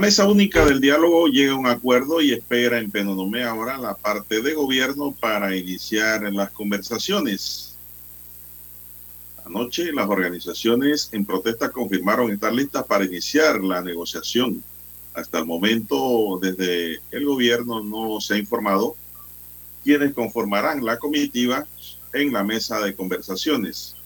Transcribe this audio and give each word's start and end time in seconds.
Mesa 0.00 0.26
única 0.26 0.64
del 0.64 0.80
diálogo 0.80 1.26
llega 1.26 1.52
a 1.52 1.56
un 1.56 1.66
acuerdo 1.66 2.22
y 2.22 2.32
espera 2.32 2.78
en 2.78 2.90
Penonomé 2.90 3.44
ahora 3.44 3.76
la 3.76 3.94
parte 3.94 4.40
de 4.40 4.54
gobierno 4.54 5.12
para 5.12 5.54
iniciar 5.54 6.22
las 6.32 6.50
conversaciones. 6.52 7.76
Anoche 9.44 9.92
las 9.92 10.08
organizaciones 10.08 11.10
en 11.12 11.26
protesta 11.26 11.70
confirmaron 11.70 12.30
estar 12.32 12.50
listas 12.50 12.84
para 12.86 13.04
iniciar 13.04 13.62
la 13.62 13.82
negociación. 13.82 14.64
Hasta 15.12 15.40
el 15.40 15.44
momento, 15.44 16.38
desde 16.40 17.00
el 17.10 17.26
gobierno 17.26 17.82
no 17.82 18.22
se 18.22 18.34
ha 18.34 18.38
informado 18.38 18.96
quiénes 19.84 20.14
conformarán 20.14 20.82
la 20.82 20.98
comitiva 20.98 21.66
en 22.14 22.32
la 22.32 22.42
mesa 22.42 22.80
de 22.80 22.94
conversaciones. 22.94 23.96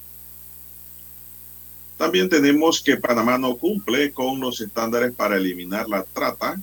También 2.05 2.29
tenemos 2.29 2.83
que 2.83 2.99
Panamá 2.99 3.39
no 3.39 3.57
cumple 3.57 4.13
con 4.13 4.39
los 4.39 4.61
estándares 4.61 5.15
para 5.15 5.39
eliminar 5.39 5.89
la 5.89 6.03
trata. 6.05 6.61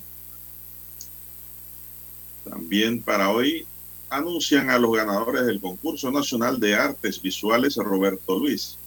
También 2.48 3.02
para 3.02 3.32
hoy 3.32 3.66
anuncian 4.12 4.70
a 4.70 4.78
los 4.78 4.96
ganadores 4.96 5.48
del 5.48 5.60
concurso 5.60 6.12
nacional 6.12 6.60
de 6.60 6.76
artes 6.76 7.20
visuales 7.20 7.76
Roberto 7.78 8.38
Luis. 8.38 8.78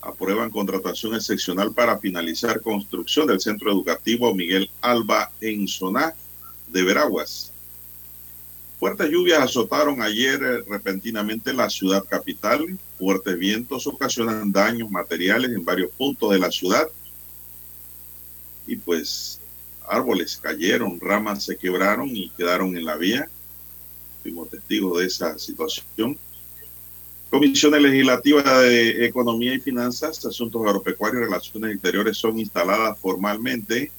Aprueban 0.00 0.48
contratación 0.48 1.16
excepcional 1.16 1.74
para 1.74 1.98
finalizar 1.98 2.62
construcción 2.62 3.26
del 3.26 3.42
centro 3.42 3.70
educativo 3.70 4.34
Miguel 4.34 4.70
Alba 4.80 5.30
en 5.42 5.68
Soná 5.68 6.14
de 6.68 6.82
Veraguas. 6.82 7.52
Fuertes 8.80 9.10
lluvias 9.10 9.42
azotaron 9.42 10.00
ayer 10.00 10.42
eh, 10.42 10.64
repentinamente 10.66 11.52
la 11.52 11.68
ciudad 11.68 12.02
capital. 12.04 12.66
Fuertes 13.02 13.36
vientos 13.36 13.88
ocasionan 13.88 14.52
daños 14.52 14.88
materiales 14.88 15.50
en 15.50 15.64
varios 15.64 15.90
puntos 15.90 16.30
de 16.30 16.38
la 16.38 16.52
ciudad. 16.52 16.88
Y 18.64 18.76
pues 18.76 19.40
árboles 19.88 20.38
cayeron, 20.40 21.00
ramas 21.00 21.42
se 21.42 21.56
quebraron 21.56 22.14
y 22.14 22.30
quedaron 22.30 22.76
en 22.76 22.84
la 22.84 22.94
vía. 22.94 23.28
Fuimos 24.22 24.50
testigos 24.50 25.00
de 25.00 25.06
esa 25.06 25.36
situación. 25.36 26.16
Comisiones 27.28 27.82
legislativas 27.82 28.44
de 28.44 29.04
Economía 29.04 29.52
y 29.52 29.58
Finanzas, 29.58 30.24
Asuntos 30.24 30.64
Agropecuarios 30.64 31.22
y 31.22 31.24
Relaciones 31.24 31.72
Exteriores 31.72 32.16
son 32.16 32.38
instaladas 32.38 32.96
formalmente 33.00 33.90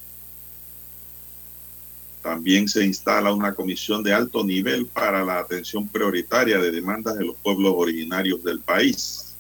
también 2.24 2.70
se 2.70 2.86
instala 2.86 3.34
una 3.34 3.54
comisión 3.54 4.02
de 4.02 4.14
alto 4.14 4.46
nivel 4.46 4.88
para 4.88 5.24
la 5.26 5.40
atención 5.40 5.88
prioritaria 5.90 6.58
de 6.58 6.72
demandas 6.72 7.18
de 7.18 7.26
los 7.26 7.36
pueblos 7.36 7.74
originarios 7.76 8.42
del 8.44 8.62
país. 8.62 9.36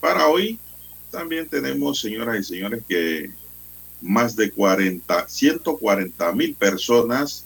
Para 0.00 0.28
hoy 0.28 0.60
también 1.10 1.48
tenemos, 1.48 2.00
señoras 2.00 2.38
y 2.38 2.44
señores, 2.44 2.84
que 2.88 3.32
más 4.00 4.36
de 4.36 4.52
40, 4.52 5.28
140 5.28 6.32
mil 6.32 6.54
personas 6.54 7.44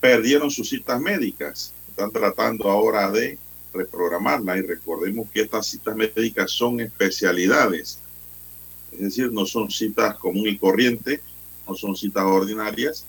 perdieron 0.00 0.50
sus 0.50 0.70
citas 0.70 0.98
médicas. 0.98 1.74
Están 1.90 2.10
tratando 2.10 2.70
ahora 2.70 3.10
de 3.10 3.38
reprogramarla 3.74 4.56
y 4.56 4.62
recordemos 4.62 5.28
que 5.30 5.42
estas 5.42 5.66
citas 5.66 5.94
médicas 5.94 6.50
son 6.50 6.80
especialidades. 6.80 7.98
Es 8.90 9.00
decir, 9.00 9.30
no 9.32 9.44
son 9.44 9.70
citas 9.70 10.16
común 10.16 10.48
y 10.48 10.56
corriente, 10.56 11.20
no 11.66 11.74
son 11.74 11.96
citas 11.96 12.24
ordinarias, 12.24 13.06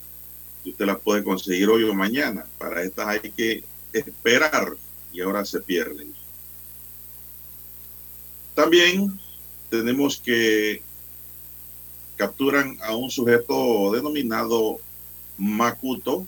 y 0.64 0.72
usted 0.72 0.86
las 0.86 1.00
puede 1.00 1.24
conseguir 1.24 1.70
hoy 1.70 1.84
o 1.84 1.94
mañana. 1.94 2.46
Para 2.58 2.82
estas 2.82 3.08
hay 3.08 3.32
que 3.32 3.64
esperar 3.94 4.76
y 5.14 5.22
ahora 5.22 5.46
se 5.46 5.62
pierden. 5.62 6.14
También 8.56 9.20
tenemos 9.70 10.18
que 10.18 10.82
capturan 12.16 12.78
a 12.82 12.96
un 12.96 13.12
sujeto 13.12 13.92
denominado 13.92 14.80
Makuto, 15.38 16.26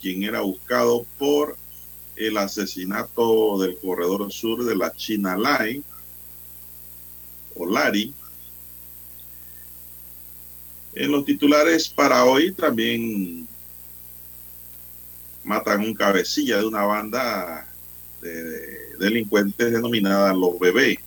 quien 0.00 0.22
era 0.22 0.40
buscado 0.40 1.04
por 1.18 1.56
el 2.14 2.36
asesinato 2.36 3.58
del 3.58 3.76
corredor 3.78 4.32
sur 4.32 4.64
de 4.64 4.76
la 4.76 4.92
China 4.94 5.36
Line, 5.36 5.82
o 7.54 7.66
Lari, 7.66 8.14
en 10.98 11.12
los 11.12 11.24
titulares 11.24 11.88
para 11.88 12.24
hoy 12.24 12.50
también 12.52 13.46
matan 15.44 15.80
un 15.80 15.94
cabecilla 15.94 16.58
de 16.58 16.66
una 16.66 16.84
banda 16.84 17.72
de 18.20 18.96
delincuentes 18.98 19.72
denominada 19.72 20.34
Los 20.34 20.58
Bebés. 20.58 20.98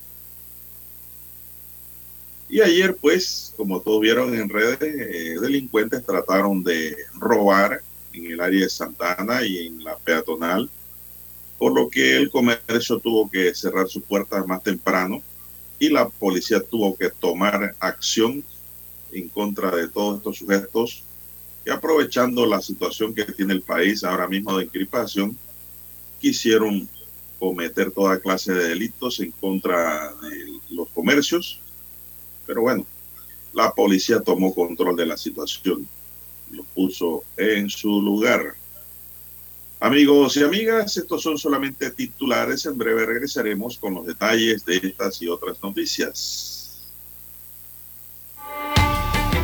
Y 2.48 2.60
ayer, 2.62 2.96
pues, 2.96 3.52
como 3.56 3.80
todos 3.80 4.00
vieron 4.00 4.34
en 4.34 4.48
redes, 4.48 4.78
eh, 4.80 5.36
delincuentes 5.40 6.04
trataron 6.04 6.64
de 6.64 6.96
robar 7.18 7.82
en 8.14 8.32
el 8.32 8.40
área 8.40 8.64
de 8.64 8.70
Santana 8.70 9.44
y 9.44 9.66
en 9.66 9.84
la 9.84 9.96
peatonal, 9.98 10.70
por 11.58 11.74
lo 11.74 11.88
que 11.90 12.16
el 12.16 12.30
comercio 12.30 12.98
tuvo 12.98 13.30
que 13.30 13.54
cerrar 13.54 13.88
sus 13.88 14.02
puertas 14.02 14.46
más 14.46 14.62
temprano 14.62 15.22
y 15.78 15.90
la 15.90 16.08
policía 16.08 16.60
tuvo 16.60 16.96
que 16.96 17.10
tomar 17.10 17.74
acción 17.78 18.42
en 19.12 19.28
contra 19.28 19.74
de 19.74 19.88
todos 19.88 20.18
estos 20.18 20.38
sujetos 20.38 21.04
que 21.64 21.70
aprovechando 21.70 22.44
la 22.46 22.60
situación 22.60 23.14
que 23.14 23.24
tiene 23.24 23.52
el 23.52 23.62
país 23.62 24.02
ahora 24.02 24.26
mismo 24.26 24.56
de 24.56 24.64
encriptación, 24.64 25.36
quisieron 26.20 26.88
cometer 27.38 27.90
toda 27.90 28.20
clase 28.20 28.52
de 28.52 28.68
delitos 28.68 29.20
en 29.20 29.30
contra 29.32 30.12
de 30.14 30.60
los 30.70 30.88
comercios. 30.88 31.60
Pero 32.46 32.62
bueno, 32.62 32.84
la 33.52 33.72
policía 33.72 34.20
tomó 34.20 34.54
control 34.54 34.96
de 34.96 35.06
la 35.06 35.16
situación 35.16 35.86
lo 36.52 36.64
puso 36.64 37.24
en 37.36 37.68
su 37.68 38.00
lugar. 38.00 38.54
Amigos 39.80 40.36
y 40.36 40.44
amigas, 40.44 40.96
estos 40.96 41.22
son 41.22 41.38
solamente 41.38 41.90
titulares. 41.90 42.66
En 42.66 42.78
breve 42.78 43.04
regresaremos 43.04 43.78
con 43.78 43.94
los 43.94 44.06
detalles 44.06 44.64
de 44.64 44.76
estas 44.76 45.20
y 45.22 45.28
otras 45.28 45.60
noticias. 45.62 46.61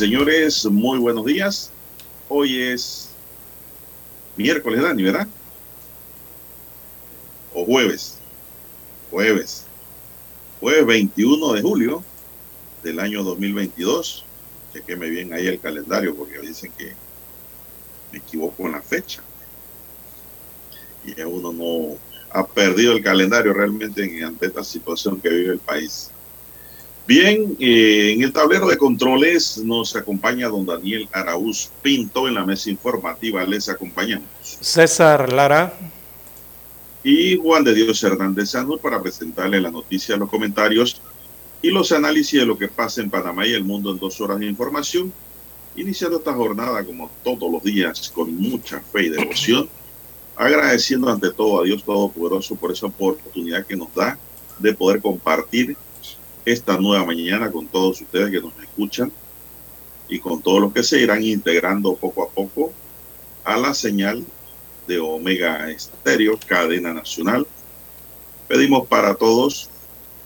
Señores, 0.00 0.64
muy 0.64 0.98
buenos 0.98 1.26
días. 1.26 1.70
Hoy 2.30 2.58
es 2.58 3.10
miércoles, 4.34 4.80
Dani, 4.80 5.02
¿verdad? 5.02 5.28
O 7.52 7.66
jueves. 7.66 8.16
Jueves. 9.10 9.66
Jueves 10.58 10.86
21 10.86 11.52
de 11.52 11.60
julio 11.60 12.02
del 12.82 12.98
año 12.98 13.22
2022. 13.22 14.24
Chequeme 14.72 15.10
bien 15.10 15.34
ahí 15.34 15.48
el 15.48 15.60
calendario 15.60 16.16
porque 16.16 16.40
dicen 16.40 16.72
que 16.78 16.94
me 18.10 18.20
equivoco 18.20 18.64
en 18.64 18.72
la 18.72 18.80
fecha. 18.80 19.20
Y 21.04 21.20
uno 21.20 21.52
no 21.52 21.98
ha 22.30 22.46
perdido 22.46 22.94
el 22.94 23.04
calendario 23.04 23.52
realmente 23.52 24.24
ante 24.24 24.46
esta 24.46 24.64
situación 24.64 25.20
que 25.20 25.28
vive 25.28 25.52
el 25.52 25.58
país. 25.58 26.10
Bien, 27.10 27.56
eh, 27.58 28.12
en 28.12 28.22
el 28.22 28.32
tablero 28.32 28.68
de 28.68 28.78
controles 28.78 29.58
nos 29.58 29.96
acompaña 29.96 30.46
don 30.46 30.64
Daniel 30.64 31.08
Araúz 31.10 31.68
Pinto 31.82 32.28
en 32.28 32.34
la 32.34 32.46
mesa 32.46 32.70
informativa. 32.70 33.42
Les 33.42 33.68
acompañamos. 33.68 34.28
César 34.40 35.32
Lara. 35.32 35.74
Y 37.02 37.36
Juan 37.36 37.64
de 37.64 37.74
Dios 37.74 38.00
Hernández 38.04 38.50
Sanur 38.50 38.78
para 38.78 39.02
presentarle 39.02 39.60
la 39.60 39.72
noticia, 39.72 40.16
los 40.16 40.30
comentarios 40.30 41.02
y 41.60 41.72
los 41.72 41.90
análisis 41.90 42.38
de 42.38 42.46
lo 42.46 42.56
que 42.56 42.68
pasa 42.68 43.02
en 43.02 43.10
Panamá 43.10 43.44
y 43.44 43.54
el 43.54 43.64
mundo 43.64 43.90
en 43.90 43.98
dos 43.98 44.20
horas 44.20 44.38
de 44.38 44.46
información. 44.46 45.12
Iniciando 45.74 46.18
esta 46.18 46.32
jornada 46.32 46.84
como 46.84 47.10
todos 47.24 47.50
los 47.50 47.64
días 47.64 48.08
con 48.14 48.36
mucha 48.36 48.78
fe 48.78 49.06
y 49.06 49.08
devoción, 49.08 49.68
agradeciendo 50.36 51.08
ante 51.08 51.32
todo 51.32 51.60
a 51.60 51.64
Dios 51.64 51.82
Todopoderoso 51.82 52.54
por 52.54 52.70
esa 52.70 52.86
oportunidad 52.86 53.66
que 53.66 53.74
nos 53.74 53.92
da 53.96 54.16
de 54.60 54.72
poder 54.74 55.00
compartir 55.00 55.76
esta 56.44 56.76
nueva 56.78 57.04
mañana 57.04 57.50
con 57.50 57.66
todos 57.66 58.00
ustedes 58.00 58.30
que 58.30 58.40
nos 58.40 58.52
escuchan 58.60 59.12
y 60.08 60.18
con 60.18 60.42
todos 60.42 60.60
los 60.60 60.72
que 60.72 60.82
se 60.82 61.00
irán 61.00 61.22
integrando 61.22 61.94
poco 61.94 62.24
a 62.24 62.28
poco 62.28 62.72
a 63.44 63.56
la 63.56 63.74
señal 63.74 64.24
de 64.86 64.98
Omega 64.98 65.70
Estéreo, 65.70 66.38
cadena 66.46 66.92
nacional. 66.92 67.46
Pedimos 68.48 68.88
para 68.88 69.14
todos 69.14 69.70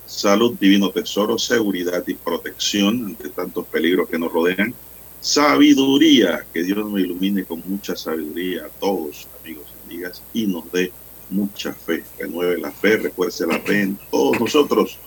salud, 0.06 0.54
divino 0.58 0.90
tesoro, 0.90 1.38
seguridad 1.38 2.02
y 2.06 2.14
protección 2.14 3.04
ante 3.06 3.28
tantos 3.28 3.66
peligros 3.66 4.08
que 4.08 4.18
nos 4.18 4.32
rodean. 4.32 4.74
Sabiduría, 5.20 6.44
que 6.52 6.62
Dios 6.62 6.78
nos 6.78 7.00
ilumine 7.00 7.44
con 7.44 7.62
mucha 7.66 7.96
sabiduría 7.96 8.66
a 8.66 8.68
todos, 8.68 9.26
amigos 9.42 9.66
y 9.68 9.92
amigas, 9.92 10.22
y 10.34 10.46
nos 10.46 10.70
dé 10.70 10.92
mucha 11.30 11.72
fe. 11.72 12.04
Renueve 12.18 12.58
la 12.58 12.70
fe, 12.70 12.98
refuerce 12.98 13.46
la 13.46 13.58
fe 13.60 13.82
en 13.82 13.98
todos 14.10 14.38
nosotros 14.38 14.98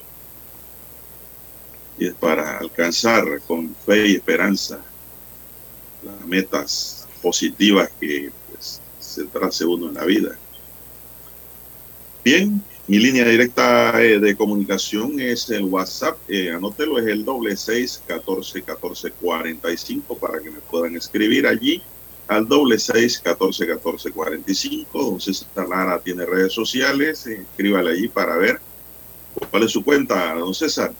y 1.98 2.08
es 2.08 2.14
para 2.14 2.60
alcanzar 2.60 3.42
con 3.48 3.76
fe 3.86 4.08
y 4.08 4.16
esperanza 4.16 4.80
las 6.04 6.26
metas 6.28 7.08
positivas 7.22 7.90
que 8.00 8.32
pues, 8.50 8.80
se 9.00 9.26
trace 9.26 9.66
uno 9.66 9.88
en 9.88 9.96
la 9.96 10.06
vida. 10.06 10.38
Bien, 12.24 12.62
mi 12.88 13.00
línea 13.00 13.26
directa 13.26 14.02
eh, 14.02 14.20
de 14.20 14.36
comunicación 14.36 15.20
es 15.20 15.50
el 15.50 15.64
WhatsApp, 15.64 16.18
eh, 16.28 16.52
anótelo, 16.52 17.00
es 17.00 17.08
el 17.08 17.26
doble 17.26 17.58
seis 17.58 18.02
catorce 18.06 18.62
catorce 18.62 19.12
cuarenta 19.12 19.72
y 19.72 19.78
cinco 19.78 20.18
para 20.18 20.40
que 20.40 20.52
me 20.52 20.60
puedan 20.60 20.96
escribir 20.96 21.48
allí 21.48 21.82
al 22.28 22.48
doble 22.48 22.78
seis 22.78 23.20
catorce 23.20 23.66
catorce 23.66 24.12
cuarenta 24.12 24.52
y 24.52 24.56
cinco. 24.56 25.04
Don 25.04 25.20
César 25.20 25.68
Lara 25.68 26.00
tiene 26.00 26.26
redes 26.26 26.54
sociales, 26.54 27.26
eh, 27.28 27.42
escríbale 27.50 27.92
allí 27.92 28.08
para 28.08 28.38
ver 28.38 28.60
cuál 29.50 29.64
es 29.64 29.72
su 29.72 29.84
cuenta, 29.84 30.34
don 30.36 30.54
César. 30.54 30.94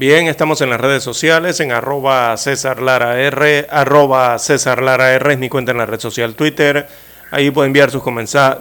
Bien, 0.00 0.28
estamos 0.28 0.62
en 0.62 0.70
las 0.70 0.80
redes 0.80 1.02
sociales, 1.02 1.60
en 1.60 1.72
arroba 1.72 2.34
César 2.38 2.80
Lara 2.80 3.20
R, 3.20 3.66
arroba 3.68 4.38
César 4.38 4.80
Lara 4.82 5.12
R 5.12 5.34
es 5.34 5.38
mi 5.38 5.50
cuenta 5.50 5.72
en 5.72 5.76
la 5.76 5.84
red 5.84 6.00
social 6.00 6.34
Twitter. 6.34 6.88
Ahí 7.30 7.50
puede 7.50 7.66
enviar 7.66 7.90
sus, 7.90 8.02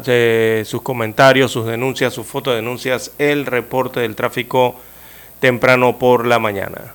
eh, 0.08 0.64
sus 0.66 0.82
comentarios, 0.82 1.50
sus 1.50 1.66
denuncias, 1.66 2.14
sus 2.14 2.28
fotodenuncias, 2.28 3.14
el 3.20 3.46
reporte 3.46 4.02
del 4.02 4.18
tráfico 4.18 4.76
temprano 5.40 5.98
por 5.98 6.28
la 6.28 6.40
mañana. 6.40 6.94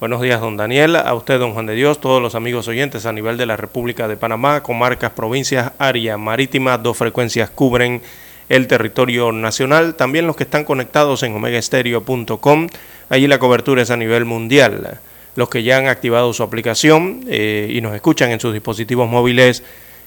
Buenos 0.00 0.20
días, 0.20 0.40
don 0.40 0.56
Daniel, 0.56 0.96
a 0.96 1.14
usted, 1.14 1.38
don 1.38 1.52
Juan 1.52 1.66
de 1.66 1.74
Dios, 1.74 2.00
todos 2.00 2.20
los 2.20 2.34
amigos 2.34 2.66
oyentes 2.66 3.06
a 3.06 3.12
nivel 3.12 3.36
de 3.36 3.46
la 3.46 3.56
República 3.56 4.08
de 4.08 4.16
Panamá, 4.16 4.64
comarcas, 4.64 5.12
provincias, 5.12 5.70
área 5.78 6.18
marítima, 6.18 6.76
dos 6.76 6.96
frecuencias 6.96 7.50
cubren 7.50 8.02
el 8.48 8.66
territorio 8.66 9.32
nacional, 9.32 9.94
también 9.94 10.26
los 10.26 10.36
que 10.36 10.44
están 10.44 10.64
conectados 10.64 11.22
en 11.22 11.34
omegaestereo.com, 11.34 12.68
allí 13.08 13.26
la 13.26 13.38
cobertura 13.38 13.82
es 13.82 13.90
a 13.90 13.96
nivel 13.96 14.24
mundial. 14.24 15.00
Los 15.34 15.48
que 15.48 15.62
ya 15.62 15.76
han 15.78 15.88
activado 15.88 16.32
su 16.32 16.42
aplicación 16.42 17.24
eh, 17.28 17.70
y 17.70 17.80
nos 17.80 17.94
escuchan 17.94 18.30
en 18.30 18.40
sus 18.40 18.52
dispositivos 18.52 19.08
móviles 19.08 19.62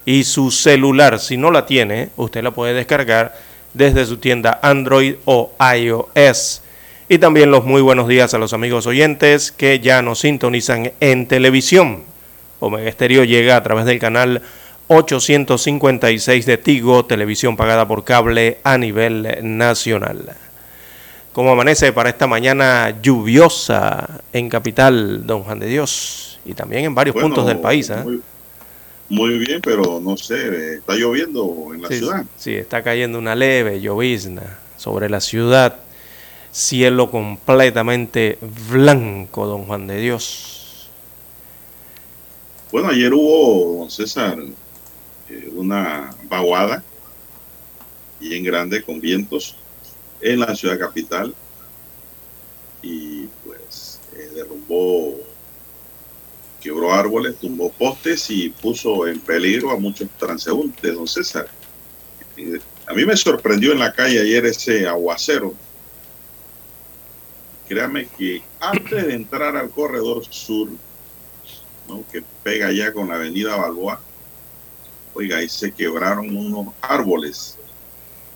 y 0.05 0.23
su 0.23 0.49
celular, 0.51 1.19
si 1.19 1.37
no 1.37 1.51
la 1.51 1.65
tiene, 1.65 2.09
usted 2.15 2.41
la 2.41 2.51
puede 2.51 2.73
descargar 2.73 3.35
desde 3.73 4.05
su 4.05 4.17
tienda 4.17 4.59
Android 4.63 5.15
o 5.25 5.51
iOS. 5.75 6.63
Y 7.09 7.17
también 7.17 7.51
los 7.51 7.65
muy 7.65 7.81
buenos 7.81 8.07
días 8.07 8.33
a 8.33 8.37
los 8.37 8.53
amigos 8.53 8.87
oyentes 8.87 9.51
que 9.51 9.79
ya 9.79 10.01
nos 10.01 10.19
sintonizan 10.19 10.91
en 10.99 11.27
televisión. 11.27 12.03
Omega 12.59 12.89
Estéreo 12.89 13.23
llega 13.23 13.55
a 13.55 13.63
través 13.63 13.85
del 13.85 13.99
canal 13.99 14.41
856 14.91 16.45
de 16.47 16.57
Tigo, 16.57 17.05
televisión 17.05 17.55
pagada 17.55 17.87
por 17.87 18.03
cable 18.03 18.57
a 18.63 18.75
nivel 18.79 19.37
nacional. 19.43 20.35
¿Cómo 21.31 21.51
amanece 21.51 21.93
para 21.93 22.09
esta 22.09 22.25
mañana 22.25 22.99
lluviosa 22.99 24.21
en 24.33 24.49
Capital, 24.49 25.27
Don 25.27 25.43
Juan 25.43 25.59
de 25.59 25.67
Dios? 25.67 26.39
Y 26.43 26.55
también 26.55 26.85
en 26.85 26.95
varios 26.95 27.15
puntos 27.15 27.45
del 27.45 27.59
país. 27.59 27.91
¿eh? 27.91 28.03
Muy, 29.09 29.37
bien, 29.37 29.61
pero 29.61 29.99
no 30.01 30.17
sé, 30.17 30.77
está 30.77 30.95
lloviendo 30.95 31.67
en 31.71 31.83
la 31.83 31.87
ciudad. 31.89 32.25
Sí, 32.35 32.55
está 32.55 32.81
cayendo 32.81 33.19
una 33.19 33.35
leve 33.35 33.79
llovizna 33.79 34.57
sobre 34.75 35.07
la 35.07 35.21
ciudad. 35.21 35.77
Cielo 36.51 37.11
completamente 37.11 38.39
blanco, 38.71 39.45
Don 39.45 39.65
Juan 39.65 39.85
de 39.85 40.01
Dios. 40.01 40.89
Bueno, 42.71 42.89
ayer 42.89 43.13
hubo, 43.13 43.81
don 43.81 43.91
César, 43.91 44.37
eh, 45.29 45.49
una 45.53 46.15
vaguada 46.27 46.83
bien 48.19 48.43
grande 48.43 48.83
con 48.83 48.99
vientos 48.99 49.55
en 50.21 50.39
la 50.39 50.55
ciudad 50.55 50.79
capital 50.79 51.33
y 52.81 53.27
pues 53.45 53.99
eh, 54.15 54.31
derrumbó, 54.33 55.15
quebró 56.61 56.93
árboles, 56.93 57.37
tumbó 57.37 57.71
postes 57.71 58.29
y 58.29 58.49
puso 58.49 59.07
en 59.07 59.19
peligro 59.19 59.71
a 59.71 59.77
muchos 59.77 60.09
transeúntes, 60.17 60.93
don 60.93 61.07
César. 61.07 61.47
Eh, 62.37 62.59
a 62.87 62.93
mí 62.93 63.05
me 63.05 63.15
sorprendió 63.15 63.71
en 63.71 63.79
la 63.79 63.93
calle 63.93 64.19
ayer 64.19 64.45
ese 64.45 64.87
aguacero. 64.87 65.53
Créame 67.67 68.07
que 68.17 68.41
antes 68.59 69.05
de 69.05 69.13
entrar 69.13 69.55
al 69.55 69.69
corredor 69.69 70.25
sur, 70.25 70.69
que 72.11 72.23
pega 72.43 72.71
ya 72.71 72.91
con 72.91 73.09
la 73.09 73.15
avenida 73.15 73.55
Balboa, 73.55 74.01
oiga, 75.13 75.37
ahí 75.37 75.49
se 75.49 75.71
quebraron 75.71 76.35
unos 76.35 76.73
árboles 76.81 77.57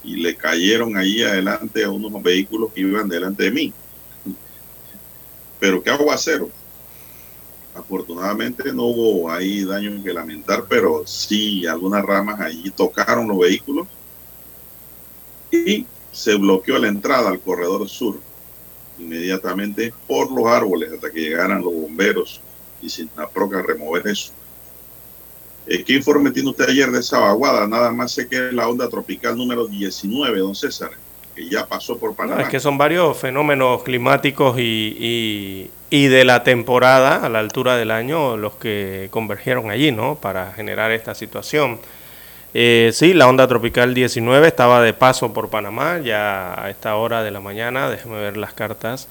y 0.04 0.18
le 0.18 0.36
cayeron 0.36 0.98
ahí 0.98 1.24
adelante 1.24 1.84
a 1.84 1.90
unos 1.90 2.22
vehículos 2.22 2.72
que 2.74 2.82
iban 2.82 3.08
delante 3.08 3.44
de 3.44 3.52
mí. 3.52 3.74
Pero 5.60 5.82
qué 5.82 5.90
aguacero. 5.92 6.50
Afortunadamente 7.74 8.72
no 8.72 8.84
hubo 8.84 9.32
ahí 9.32 9.64
daño 9.64 10.04
que 10.04 10.14
lamentar, 10.14 10.66
pero 10.70 11.08
sí 11.08 11.66
algunas 11.66 12.06
ramas 12.06 12.40
allí 12.40 12.70
tocaron 12.70 13.28
los 13.28 13.40
vehículos 13.40 13.88
y 15.52 15.86
se 16.12 16.36
bloqueó 16.36 16.78
la 16.78 16.88
entrada 16.88 17.30
al 17.30 17.40
corredor 17.40 17.90
sur 17.90 18.20
inmediatamente 19.00 19.94
por 20.08 20.32
los 20.32 20.46
árboles 20.46 20.94
hasta 20.94 21.12
que 21.12 21.22
llegaran 21.22 21.64
los 21.64 21.74
bomberos 21.74 22.42
y 22.82 22.90
sin 22.90 23.10
la 23.18 23.28
proca 23.28 23.62
remover 23.62 24.08
eso. 24.08 24.32
Eh, 25.66 25.84
¿Qué 25.84 25.94
informe 25.94 26.32
tiene 26.32 26.50
usted 26.50 26.70
ayer 26.70 26.92
de 26.92 27.00
esa 27.00 27.20
vaguada? 27.20 27.68
Nada 27.68 27.92
más 27.92 28.12
sé 28.12 28.28
que 28.28 28.48
es 28.48 28.54
la 28.54 28.68
onda 28.68 28.90
tropical 28.90 29.38
número 29.38 29.68
19, 29.68 30.40
don 30.40 30.56
César, 30.56 30.92
que 31.36 31.48
ya 31.48 31.66
pasó 31.66 31.98
por 31.98 32.16
Panamá. 32.16 32.42
es 32.42 32.50
que 32.50 32.60
son 32.60 32.78
varios 32.78 33.18
fenómenos 33.18 33.84
climáticos 33.84 34.60
y, 34.60 35.70
y, 35.90 36.08
de 36.08 36.26
la 36.26 36.44
temporada 36.44 37.26
a 37.26 37.30
la 37.30 37.40
altura 37.40 37.78
del 37.78 37.92
año 37.92 38.36
los 38.36 38.56
que 38.56 39.08
convergieron 39.12 39.72
allí, 39.72 39.92
¿no? 39.92 40.16
Para 40.16 40.52
generar 40.54 40.92
esta 40.92 41.16
situación. 41.16 41.80
Eh, 42.54 42.92
sí, 42.94 43.14
la 43.14 43.28
onda 43.28 43.48
tropical 43.48 43.94
19 43.94 44.48
estaba 44.48 44.82
de 44.82 44.94
paso 44.94 45.34
por 45.34 45.50
Panamá 45.50 46.00
ya 46.00 46.62
a 46.62 46.70
esta 46.70 46.96
hora 46.96 47.24
de 47.24 47.32
la 47.32 47.40
mañana, 47.40 47.90
déjeme 47.90 48.18
ver 48.20 48.38
las 48.38 48.54
cartas. 48.54 49.08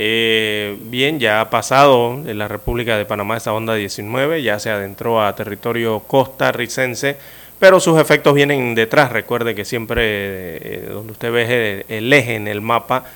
Eh, 0.00 0.78
bien, 0.82 1.18
ya 1.18 1.40
ha 1.40 1.50
pasado 1.50 2.22
en 2.24 2.38
la 2.38 2.46
República 2.46 2.96
de 2.96 3.04
Panamá 3.04 3.36
esa 3.36 3.52
onda 3.52 3.74
19, 3.74 4.44
ya 4.44 4.60
se 4.60 4.70
adentró 4.70 5.20
a 5.20 5.34
territorio 5.34 5.98
costarricense, 6.06 7.16
pero 7.58 7.80
sus 7.80 8.00
efectos 8.00 8.32
vienen 8.32 8.76
detrás. 8.76 9.10
Recuerde 9.10 9.56
que 9.56 9.64
siempre 9.64 10.04
eh, 10.04 10.88
donde 10.88 11.12
usted 11.12 11.32
ve 11.32 11.84
el 11.88 12.12
eje 12.12 12.36
en 12.36 12.46
el 12.46 12.60
mapa, 12.60 13.06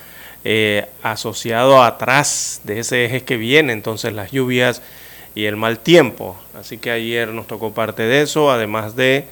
eh, 0.43 0.87
asociado 1.05 1.85
atrás 1.85 2.63
de 2.65 2.81
ese 2.81 3.05
eje 3.05 3.23
que 3.23 3.37
viene 3.37 3.73
entonces 3.73 4.13
las 4.13 4.33
lluvias 4.33 4.83
y 5.37 5.45
el 5.45 5.55
mal 5.55 5.79
tiempo. 5.79 6.37
Así 6.59 6.79
que 6.79 6.91
ayer 6.91 7.29
nos 7.29 7.47
tocó 7.47 7.73
parte 7.73 8.03
de 8.03 8.23
eso, 8.23 8.51
además 8.51 8.97
de 8.97 9.27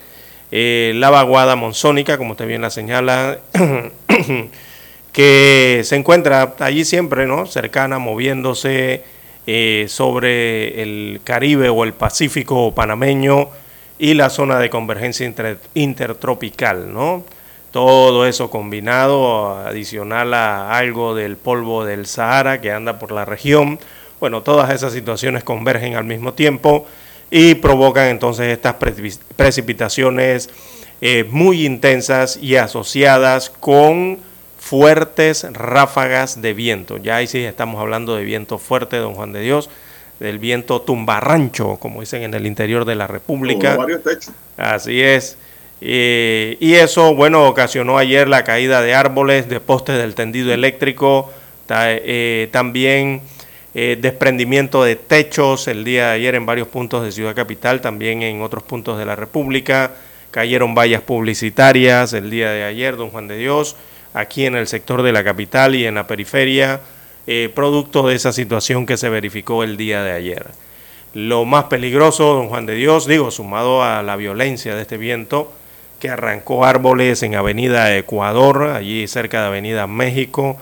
la 0.52 1.10
vaguada 1.10 1.56
monzónica, 1.56 2.16
como 2.16 2.32
usted 2.32 2.46
bien 2.46 2.62
la 2.62 2.70
señala, 2.70 3.40
que 5.12 5.82
se 5.84 5.96
encuentra 5.96 6.54
allí 6.60 6.84
siempre, 6.84 7.26
¿no? 7.26 7.46
Cercana, 7.46 7.98
moviéndose 7.98 9.02
eh, 9.46 9.86
sobre 9.88 10.82
el 10.82 11.20
Caribe 11.24 11.68
o 11.68 11.84
el 11.84 11.92
Pacífico 11.92 12.72
panameño 12.74 13.48
y 13.98 14.14
la 14.14 14.30
zona 14.30 14.58
de 14.58 14.70
convergencia 14.70 15.32
intertropical, 15.74 16.92
¿no? 16.92 17.24
Todo 17.70 18.26
eso 18.26 18.50
combinado, 18.50 19.56
adicional 19.58 20.34
a 20.34 20.76
algo 20.76 21.14
del 21.14 21.36
polvo 21.36 21.84
del 21.84 22.06
Sahara 22.06 22.60
que 22.60 22.72
anda 22.72 22.98
por 22.98 23.12
la 23.12 23.24
región. 23.24 23.78
Bueno, 24.18 24.42
todas 24.42 24.70
esas 24.70 24.92
situaciones 24.92 25.44
convergen 25.44 25.94
al 25.94 26.04
mismo 26.04 26.34
tiempo 26.34 26.86
y 27.30 27.54
provocan 27.54 28.08
entonces 28.08 28.48
estas 28.48 28.76
precipitaciones 29.36 30.50
eh, 31.00 31.24
muy 31.30 31.64
intensas 31.64 32.38
y 32.42 32.56
asociadas 32.56 33.50
con 33.50 34.18
fuertes 34.70 35.44
ráfagas 35.50 36.40
de 36.40 36.54
viento. 36.54 36.96
Ya 36.96 37.16
ahí 37.16 37.26
sí 37.26 37.38
estamos 37.40 37.80
hablando 37.80 38.14
de 38.14 38.22
viento 38.22 38.56
fuerte, 38.56 38.98
don 38.98 39.14
Juan 39.14 39.32
de 39.32 39.40
Dios, 39.40 39.68
del 40.20 40.38
viento 40.38 40.80
tumbarrancho, 40.80 41.76
como 41.78 42.02
dicen 42.02 42.22
en 42.22 42.34
el 42.34 42.46
interior 42.46 42.84
de 42.84 42.94
la 42.94 43.08
República. 43.08 43.76
Así 44.56 45.02
es. 45.02 45.36
Eh, 45.80 46.56
y 46.60 46.74
eso, 46.74 47.16
bueno, 47.16 47.48
ocasionó 47.48 47.98
ayer 47.98 48.28
la 48.28 48.44
caída 48.44 48.80
de 48.80 48.94
árboles, 48.94 49.48
de 49.48 49.58
postes 49.58 49.98
del 49.98 50.14
tendido 50.14 50.52
eléctrico, 50.52 51.32
eh, 51.68 52.48
también 52.52 53.22
eh, 53.74 53.98
desprendimiento 54.00 54.84
de 54.84 54.94
techos 54.94 55.66
el 55.66 55.82
día 55.82 56.10
de 56.10 56.12
ayer 56.12 56.36
en 56.36 56.46
varios 56.46 56.68
puntos 56.68 57.02
de 57.02 57.10
Ciudad 57.10 57.34
Capital, 57.34 57.80
también 57.80 58.22
en 58.22 58.40
otros 58.40 58.62
puntos 58.62 59.00
de 59.00 59.04
la 59.04 59.16
República. 59.16 59.94
Cayeron 60.30 60.76
vallas 60.76 61.02
publicitarias 61.02 62.12
el 62.12 62.30
día 62.30 62.52
de 62.52 62.62
ayer, 62.62 62.96
don 62.96 63.10
Juan 63.10 63.26
de 63.26 63.36
Dios, 63.36 63.74
aquí 64.14 64.46
en 64.46 64.54
el 64.54 64.66
sector 64.66 65.02
de 65.02 65.12
la 65.12 65.24
capital 65.24 65.74
y 65.74 65.86
en 65.86 65.94
la 65.94 66.06
periferia, 66.06 66.80
producto 67.54 68.08
de 68.08 68.16
esa 68.16 68.32
situación 68.32 68.86
que 68.86 68.96
se 68.96 69.08
verificó 69.08 69.62
el 69.62 69.76
día 69.76 70.02
de 70.02 70.10
ayer. 70.10 70.46
Lo 71.14 71.44
más 71.44 71.64
peligroso, 71.64 72.34
don 72.34 72.48
Juan 72.48 72.66
de 72.66 72.74
Dios, 72.74 73.06
digo, 73.06 73.30
sumado 73.30 73.84
a 73.84 74.02
la 74.02 74.16
violencia 74.16 74.74
de 74.74 74.82
este 74.82 74.96
viento, 74.96 75.52
que 76.00 76.08
arrancó 76.08 76.64
árboles 76.64 77.22
en 77.22 77.34
Avenida 77.36 77.96
Ecuador, 77.96 78.70
allí 78.74 79.06
cerca 79.06 79.42
de 79.42 79.46
Avenida 79.48 79.86
México. 79.86 80.56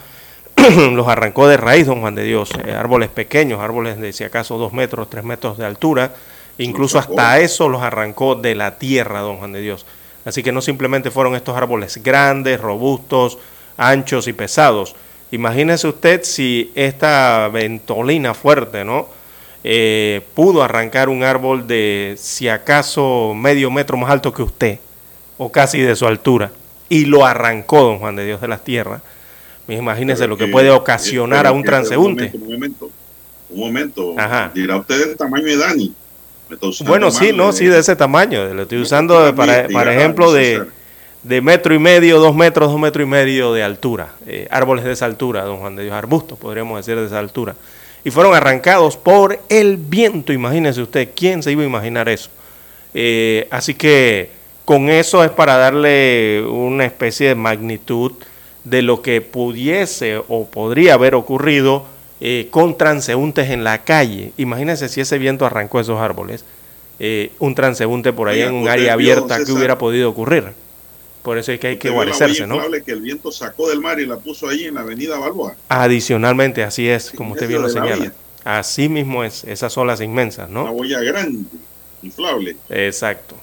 los 0.92 1.08
arrancó 1.08 1.48
de 1.48 1.56
raíz, 1.56 1.86
don 1.86 2.00
Juan 2.00 2.14
de 2.14 2.24
Dios, 2.24 2.50
eh, 2.64 2.72
árboles 2.72 3.08
pequeños, 3.08 3.60
árboles 3.60 3.98
de 3.98 4.12
si 4.12 4.24
acaso 4.24 4.58
dos 4.58 4.72
metros, 4.72 5.08
tres 5.08 5.24
metros 5.24 5.56
de 5.58 5.64
altura, 5.64 6.14
incluso 6.58 6.98
hasta 6.98 7.38
eso 7.38 7.68
los 7.68 7.82
arrancó 7.82 8.34
de 8.34 8.54
la 8.54 8.78
tierra, 8.78 9.20
don 9.20 9.36
Juan 9.36 9.52
de 9.52 9.60
Dios. 9.60 9.86
Así 10.24 10.42
que 10.42 10.52
no 10.52 10.60
simplemente 10.60 11.10
fueron 11.10 11.34
estos 11.34 11.56
árboles 11.56 12.02
grandes, 12.02 12.60
robustos, 12.60 13.38
anchos 13.76 14.28
y 14.28 14.32
pesados. 14.32 14.94
Imagínese 15.30 15.88
usted 15.88 16.22
si 16.24 16.72
esta 16.74 17.48
ventolina 17.48 18.34
fuerte, 18.34 18.84
¿no? 18.84 19.08
Eh, 19.64 20.22
pudo 20.34 20.62
arrancar 20.62 21.08
un 21.08 21.22
árbol 21.24 21.66
de 21.66 22.14
si 22.18 22.48
acaso 22.48 23.34
medio 23.34 23.70
metro 23.70 23.96
más 23.96 24.10
alto 24.10 24.32
que 24.32 24.42
usted 24.42 24.78
o 25.36 25.50
casi 25.50 25.80
de 25.80 25.94
su 25.96 26.06
altura, 26.06 26.50
y 26.88 27.04
lo 27.04 27.24
arrancó 27.24 27.82
don 27.82 27.98
Juan 27.98 28.16
de 28.16 28.26
Dios 28.26 28.40
de 28.40 28.48
las 28.48 28.64
tierras. 28.64 29.02
Imagínense 29.68 30.26
lo 30.26 30.36
que, 30.36 30.46
puede 30.46 30.70
ocasionar 30.70 31.46
a 31.46 31.52
un 31.52 31.62
transeúnte. 31.62 32.32
Un 32.34 32.52
momento, 32.52 32.90
un 33.50 33.60
momento, 33.60 34.14
dirá 34.54 34.76
usted 34.76 35.10
el 35.10 35.16
tamaño 35.16 35.44
de 35.44 35.56
Dani. 35.56 35.94
Bueno, 36.86 37.10
sí, 37.10 37.32
no, 37.34 37.52
sí, 37.52 37.66
de 37.66 37.78
ese 37.78 37.96
tamaño. 37.96 38.44
Lo 38.54 38.62
estoy 38.62 38.80
usando 38.80 39.34
para, 39.34 39.68
para 39.68 39.94
ejemplo 39.94 40.32
de, 40.32 40.64
de 41.22 41.40
metro 41.40 41.74
y 41.74 41.78
medio, 41.78 42.18
dos 42.20 42.34
metros, 42.34 42.70
dos 42.70 42.80
metros 42.80 43.04
y 43.04 43.08
medio 43.08 43.52
de 43.52 43.62
altura. 43.62 44.14
Eh, 44.26 44.48
árboles 44.50 44.84
de 44.84 44.92
esa 44.92 45.06
altura, 45.06 45.44
don 45.44 45.58
Juan 45.58 45.76
de 45.76 45.84
Dios, 45.84 45.94
arbustos, 45.94 46.38
podríamos 46.38 46.78
decir 46.78 46.98
de 46.98 47.06
esa 47.06 47.18
altura. 47.18 47.54
Y 48.04 48.10
fueron 48.10 48.34
arrancados 48.34 48.96
por 48.96 49.38
el 49.48 49.76
viento, 49.76 50.32
imagínese 50.32 50.80
usted, 50.80 51.10
¿quién 51.14 51.42
se 51.42 51.52
iba 51.52 51.62
a 51.62 51.66
imaginar 51.66 52.08
eso? 52.08 52.30
Eh, 52.94 53.46
así 53.50 53.74
que 53.74 54.30
con 54.64 54.88
eso 54.88 55.24
es 55.24 55.30
para 55.30 55.56
darle 55.56 56.44
una 56.48 56.84
especie 56.84 57.28
de 57.28 57.34
magnitud 57.34 58.12
de 58.64 58.82
lo 58.82 59.02
que 59.02 59.20
pudiese 59.20 60.22
o 60.28 60.46
podría 60.46 60.94
haber 60.94 61.14
ocurrido 61.14 61.84
eh, 62.20 62.48
con 62.50 62.76
transeúntes 62.76 63.50
en 63.50 63.64
la 63.64 63.84
calle. 63.84 64.32
Imagínense 64.36 64.88
si 64.88 65.00
ese 65.00 65.18
viento 65.18 65.46
arrancó 65.46 65.80
esos 65.80 66.00
árboles, 66.00 66.44
eh, 66.98 67.32
un 67.38 67.54
transeúnte 67.54 68.12
por 68.12 68.28
ahí 68.28 68.40
en 68.42 68.54
un 68.54 68.68
área 68.68 68.94
abierta, 68.94 69.44
que 69.44 69.52
hubiera 69.52 69.78
podido 69.78 70.10
ocurrir? 70.10 70.52
Por 71.22 71.38
eso 71.38 71.52
es 71.52 71.60
que 71.60 71.68
hay 71.68 71.76
que 71.76 71.90
guarecerse, 71.90 72.46
¿no? 72.46 72.58
que 72.84 72.92
el 72.92 73.02
viento 73.02 73.30
sacó 73.30 73.68
del 73.68 73.80
mar 73.80 74.00
y 74.00 74.06
la 74.06 74.16
puso 74.16 74.48
ahí 74.48 74.64
en 74.64 74.74
la 74.74 74.80
avenida 74.80 75.18
Balboa. 75.18 75.54
Adicionalmente, 75.68 76.62
así 76.62 76.88
es, 76.88 77.12
como 77.12 77.34
usted 77.34 77.48
bien 77.48 77.62
lo 77.62 77.68
señala. 77.68 78.12
Así 78.44 78.88
mismo 78.88 79.24
es, 79.24 79.44
esas 79.44 79.76
olas 79.76 80.00
inmensas, 80.00 80.48
¿no? 80.48 80.62
Una 80.62 80.70
boya 80.70 81.00
grande, 81.00 81.44
inflable. 82.02 82.56
Exacto. 82.70 83.36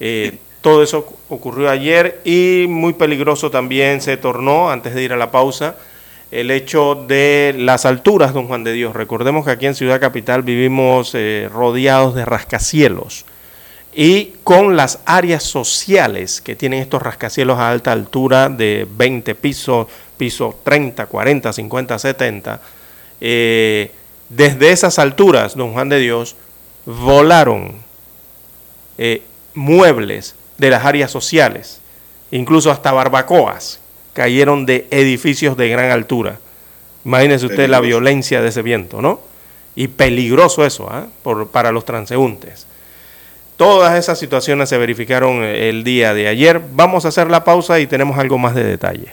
Eh, 0.00 0.38
todo 0.60 0.82
eso 0.82 1.16
ocurrió 1.28 1.70
ayer 1.70 2.20
y 2.24 2.66
muy 2.68 2.92
peligroso 2.92 3.50
también 3.50 4.00
se 4.00 4.16
tornó, 4.16 4.70
antes 4.70 4.94
de 4.94 5.02
ir 5.02 5.12
a 5.12 5.16
la 5.16 5.30
pausa, 5.30 5.76
el 6.40 6.50
hecho 6.50 6.94
de 6.94 7.54
las 7.56 7.86
alturas, 7.86 8.34
don 8.34 8.48
Juan 8.48 8.64
de 8.64 8.72
Dios. 8.72 8.94
Recordemos 8.94 9.44
que 9.44 9.52
aquí 9.52 9.66
en 9.66 9.74
Ciudad 9.74 10.00
Capital 10.00 10.42
vivimos 10.42 11.14
eh, 11.14 11.48
rodeados 11.52 12.14
de 12.14 12.24
rascacielos 12.24 13.24
y 13.94 14.32
con 14.42 14.76
las 14.76 14.98
áreas 15.06 15.44
sociales 15.44 16.40
que 16.40 16.56
tienen 16.56 16.80
estos 16.80 17.00
rascacielos 17.00 17.58
a 17.58 17.70
alta 17.70 17.92
altura 17.92 18.48
de 18.48 18.86
20 18.90 19.36
pisos, 19.36 19.86
pisos 20.16 20.56
30, 20.64 21.06
40, 21.06 21.52
50, 21.52 21.98
70, 21.98 22.60
desde 24.28 24.72
esas 24.72 24.98
alturas, 24.98 25.54
don 25.54 25.72
Juan 25.72 25.88
de 25.88 25.98
Dios, 26.00 26.34
volaron 26.84 27.76
eh, 28.98 29.22
muebles 29.54 30.34
de 30.58 30.70
las 30.70 30.84
áreas 30.84 31.10
sociales, 31.10 31.80
incluso 32.30 32.70
hasta 32.70 32.92
barbacoas, 32.92 33.80
cayeron 34.14 34.64
de 34.64 34.86
edificios 34.90 35.56
de 35.56 35.68
gran 35.68 35.90
altura. 35.90 36.38
Imagínense 37.04 37.46
usted 37.46 37.68
la 37.68 37.80
violencia 37.80 38.40
de 38.40 38.48
ese 38.48 38.62
viento, 38.62 39.02
¿no? 39.02 39.20
Y 39.76 39.88
peligroso 39.88 40.64
eso 40.64 40.88
¿ah? 40.90 41.06
Por, 41.22 41.48
para 41.48 41.70
los 41.72 41.84
transeúntes. 41.84 42.66
Todas 43.56 43.98
esas 43.98 44.18
situaciones 44.18 44.68
se 44.68 44.78
verificaron 44.78 45.44
el 45.44 45.84
día 45.84 46.14
de 46.14 46.28
ayer. 46.28 46.60
Vamos 46.72 47.04
a 47.04 47.08
hacer 47.08 47.30
la 47.30 47.44
pausa 47.44 47.78
y 47.78 47.86
tenemos 47.86 48.18
algo 48.18 48.38
más 48.38 48.54
de 48.54 48.64
detalle. 48.64 49.12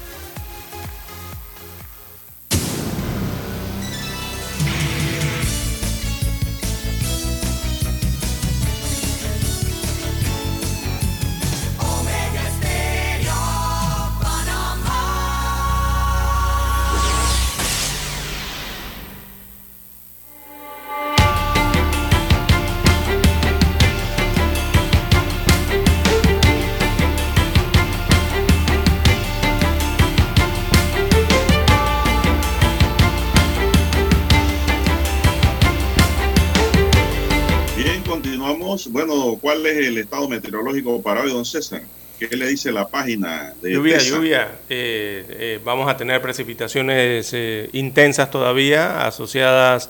Bueno, 38.91 39.37
¿cuál 39.41 39.65
es 39.65 39.77
el 39.87 39.97
estado 39.97 40.27
meteorológico 40.27 41.01
para 41.01 41.21
hoy, 41.21 41.31
don 41.31 41.45
César? 41.45 41.81
¿Qué 42.19 42.35
le 42.35 42.47
dice 42.47 42.71
la 42.71 42.87
página 42.87 43.53
de 43.61 43.71
Lluvia, 43.73 43.97
TESA? 43.97 44.09
lluvia. 44.09 44.51
Eh, 44.69 45.25
eh, 45.29 45.59
vamos 45.63 45.89
a 45.89 45.97
tener 45.97 46.21
precipitaciones 46.21 47.31
eh, 47.33 47.69
intensas 47.73 48.29
todavía, 48.29 49.05
asociadas 49.07 49.89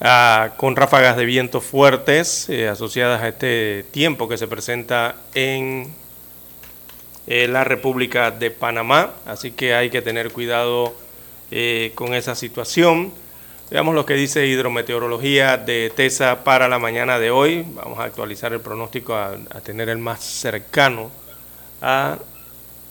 a- 0.00 0.52
con 0.56 0.76
ráfagas 0.76 1.16
de 1.16 1.24
viento 1.24 1.60
fuertes, 1.60 2.48
eh, 2.48 2.68
asociadas 2.68 3.22
a 3.22 3.28
este 3.28 3.84
tiempo 3.90 4.28
que 4.28 4.36
se 4.38 4.46
presenta 4.46 5.16
en 5.34 5.92
eh, 7.26 7.48
la 7.48 7.64
República 7.64 8.30
de 8.30 8.50
Panamá. 8.50 9.12
Así 9.26 9.52
que 9.52 9.74
hay 9.74 9.90
que 9.90 10.02
tener 10.02 10.32
cuidado 10.32 10.94
eh, 11.50 11.92
con 11.94 12.14
esa 12.14 12.34
situación. 12.34 13.12
Veamos 13.72 13.94
lo 13.94 14.04
que 14.04 14.12
dice 14.12 14.46
hidrometeorología 14.48 15.56
de 15.56 15.90
TESA 15.96 16.44
para 16.44 16.68
la 16.68 16.78
mañana 16.78 17.18
de 17.18 17.30
hoy. 17.30 17.64
Vamos 17.72 17.98
a 18.00 18.04
actualizar 18.04 18.52
el 18.52 18.60
pronóstico 18.60 19.14
a, 19.14 19.38
tener 19.64 19.88
el 19.88 19.96
más 19.96 20.22
cercano 20.22 21.10
a 21.80 22.18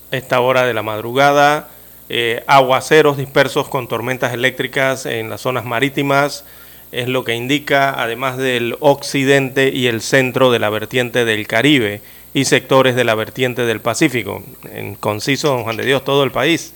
esta 0.10 0.39
hora 0.39 0.65
de 0.65 0.74
la 0.74 0.82
madrugada. 0.82 1.70
Eh, 2.10 2.44
aguaceros 2.48 3.17
dispersos 3.17 3.70
con 3.70 3.88
tormentas 3.88 4.34
eléctricas 4.34 5.06
en 5.06 5.30
las 5.30 5.41
zonas 5.41 5.65
marítimas 5.65 6.46
es 6.91 7.08
lo 7.08 7.24
que 7.26 7.36
indica, 7.36 8.02
además 8.02 8.38
del 8.38 8.76
occidente 8.80 9.70
y 9.70 9.86
el 9.86 10.02
centro 10.02 10.50
de 10.50 10.58
la 10.58 10.72
vertiente 10.72 11.26
del 11.26 11.46
Caribe 11.46 12.02
y 12.34 12.46
sectores 12.46 12.96
de 12.96 13.04
la 13.04 13.13
vertiente 13.13 13.67
del 13.67 13.82
Pacífico. 13.82 14.41
En 14.74 14.96
conciso, 14.96 15.50
don 15.50 15.62
Juan 15.62 15.78
de 15.78 15.86
Dios, 15.86 16.04
todo 16.04 16.24
el 16.24 16.32
país, 16.32 16.74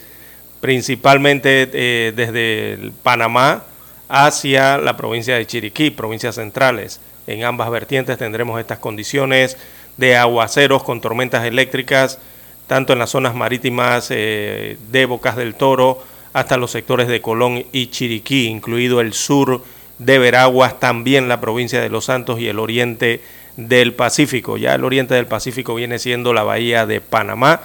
principalmente 0.61 1.71
eh, 1.73 2.13
desde 2.15 2.91
Panamá 3.01 3.63
hacia 4.09 4.77
la 4.77 4.97
provincia 4.97 5.35
de 5.35 5.45
Chiriquí, 5.45 5.91
provincias 5.91 6.35
centrales. 6.35 6.99
En 7.27 7.43
ambas 7.43 7.69
vertientes 7.69 8.17
tendremos 8.17 8.59
estas 8.59 8.79
condiciones 8.79 9.57
de 9.97 10.15
aguaceros 10.15 10.83
con 10.83 11.01
tormentas 11.01 11.45
eléctricas, 11.45 12.19
tanto 12.67 12.93
en 12.93 12.99
las 12.99 13.11
zonas 13.11 13.35
marítimas 13.35 14.07
eh, 14.11 14.77
de 14.91 15.05
Bocas 15.05 15.35
del 15.35 15.55
Toro 15.55 16.03
hasta 16.33 16.57
los 16.57 16.71
sectores 16.71 17.07
de 17.07 17.21
Colón 17.21 17.65
y 17.71 17.87
Chiriquí, 17.87 18.47
incluido 18.47 18.99
el 18.99 19.13
sur 19.13 19.63
de 19.99 20.19
Veraguas, 20.19 20.79
también 20.79 21.29
la 21.29 21.39
provincia 21.39 21.79
de 21.81 21.89
Los 21.89 22.05
Santos 22.05 22.39
y 22.39 22.47
el 22.47 22.59
oriente 22.59 23.21
del 23.55 23.93
Pacífico. 23.93 24.57
Ya 24.57 24.75
el 24.75 24.83
oriente 24.83 25.15
del 25.15 25.27
Pacífico 25.27 25.75
viene 25.75 25.97
siendo 25.97 26.33
la 26.33 26.43
bahía 26.43 26.85
de 26.85 26.99
Panamá, 26.99 27.61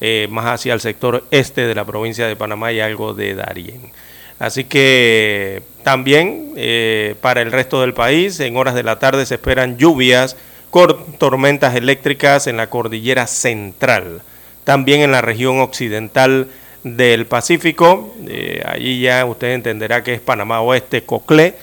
eh, 0.00 0.26
más 0.30 0.46
hacia 0.46 0.72
el 0.72 0.80
sector 0.80 1.24
este 1.30 1.66
de 1.66 1.74
la 1.74 1.84
provincia 1.84 2.26
de 2.26 2.34
Panamá 2.34 2.72
y 2.72 2.80
algo 2.80 3.12
de 3.12 3.34
Darién. 3.34 3.92
Así 4.38 4.64
que 4.64 5.62
también 5.82 6.52
eh, 6.56 7.14
para 7.20 7.40
el 7.40 7.52
resto 7.52 7.80
del 7.80 7.94
país, 7.94 8.40
en 8.40 8.56
horas 8.56 8.74
de 8.74 8.82
la 8.82 8.98
tarde 8.98 9.26
se 9.26 9.34
esperan 9.34 9.76
lluvias 9.76 10.36
tormentas 11.18 11.76
eléctricas 11.76 12.48
en 12.48 12.56
la 12.56 12.68
cordillera 12.68 13.28
central, 13.28 14.22
también 14.64 15.02
en 15.02 15.12
la 15.12 15.20
región 15.20 15.60
occidental 15.60 16.48
del 16.82 17.26
Pacífico, 17.26 18.12
eh, 18.26 18.62
allí 18.66 19.00
ya 19.00 19.24
usted 19.24 19.52
entenderá 19.52 20.02
que 20.02 20.14
es 20.14 20.20
Panamá 20.20 20.60
Oeste, 20.60 21.04
Coclé, 21.04 21.54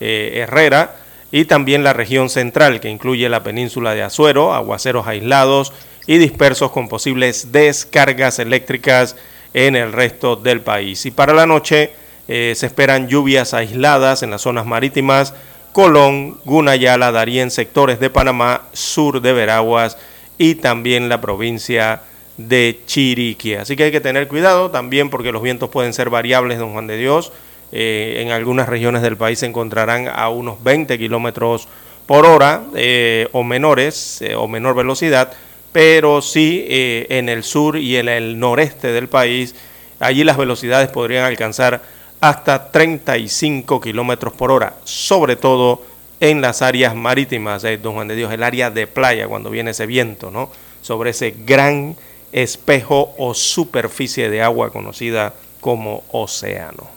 eh, 0.00 0.32
Herrera, 0.42 0.96
y 1.30 1.46
también 1.46 1.82
la 1.82 1.92
región 1.92 2.28
central, 2.28 2.80
que 2.80 2.88
incluye 2.90 3.28
la 3.28 3.42
península 3.42 3.94
de 3.94 4.02
Azuero, 4.02 4.54
aguaceros 4.54 5.06
aislados 5.06 5.72
y 6.06 6.18
dispersos 6.18 6.70
con 6.70 6.88
posibles 6.88 7.52
descargas 7.52 8.38
eléctricas 8.38 9.16
en 9.52 9.76
el 9.76 9.92
resto 9.92 10.36
del 10.36 10.60
país. 10.60 11.04
Y 11.06 11.10
para 11.10 11.34
la 11.34 11.46
noche 11.46 11.90
eh, 12.28 12.52
se 12.54 12.66
esperan 12.66 13.08
lluvias 13.08 13.54
aisladas 13.54 14.22
en 14.22 14.30
las 14.30 14.42
zonas 14.42 14.66
marítimas, 14.66 15.32
Colón, 15.72 16.38
Gunayala, 16.44 17.10
Darién, 17.10 17.50
sectores 17.50 18.00
de 18.00 18.10
Panamá, 18.10 18.62
sur 18.74 19.22
de 19.22 19.32
Veraguas 19.32 19.96
y 20.36 20.56
también 20.56 21.08
la 21.08 21.22
provincia 21.22 22.02
de 22.36 22.80
Chiriquí. 22.84 23.54
Así 23.54 23.76
que 23.76 23.84
hay 23.84 23.90
que 23.90 24.02
tener 24.02 24.28
cuidado 24.28 24.70
también 24.70 25.08
porque 25.08 25.32
los 25.32 25.42
vientos 25.42 25.70
pueden 25.70 25.94
ser 25.94 26.10
variables, 26.10 26.58
don 26.58 26.72
Juan 26.72 26.86
de 26.86 26.98
Dios. 26.98 27.32
Eh, 27.72 28.20
en 28.22 28.30
algunas 28.30 28.68
regiones 28.68 29.00
del 29.00 29.16
país 29.16 29.38
se 29.38 29.46
encontrarán 29.46 30.08
a 30.08 30.28
unos 30.28 30.62
20 30.62 30.98
kilómetros 30.98 31.66
por 32.06 32.26
hora 32.26 32.62
eh, 32.74 33.28
o 33.32 33.42
menores 33.42 34.22
o 34.36 34.48
menor 34.48 34.74
velocidad, 34.74 35.32
pero 35.72 36.20
sí 36.20 36.64
en 36.68 37.28
el 37.28 37.42
sur 37.42 37.76
y 37.76 37.96
en 37.96 38.08
el 38.08 38.38
noreste 38.38 38.88
del 38.88 39.08
país, 39.08 39.54
allí 40.00 40.24
las 40.24 40.38
velocidades 40.38 40.88
podrían 40.88 41.24
alcanzar 41.24 41.82
hasta 42.20 42.70
35 42.70 43.80
kilómetros 43.80 44.32
por 44.32 44.50
hora, 44.50 44.76
sobre 44.84 45.36
todo 45.36 45.82
en 46.20 46.40
las 46.40 46.62
áreas 46.62 46.94
marítimas, 46.96 47.62
eh, 47.64 47.78
don 47.78 47.94
Juan 47.94 48.08
de 48.08 48.16
Dios, 48.16 48.32
el 48.32 48.42
área 48.42 48.70
de 48.70 48.86
playa, 48.86 49.28
cuando 49.28 49.50
viene 49.50 49.70
ese 49.70 49.86
viento, 49.86 50.30
¿no? 50.30 50.50
Sobre 50.82 51.10
ese 51.10 51.34
gran 51.46 51.96
espejo 52.32 53.14
o 53.18 53.34
superficie 53.34 54.28
de 54.30 54.42
agua 54.42 54.70
conocida 54.70 55.34
como 55.60 56.04
océano. 56.10 56.88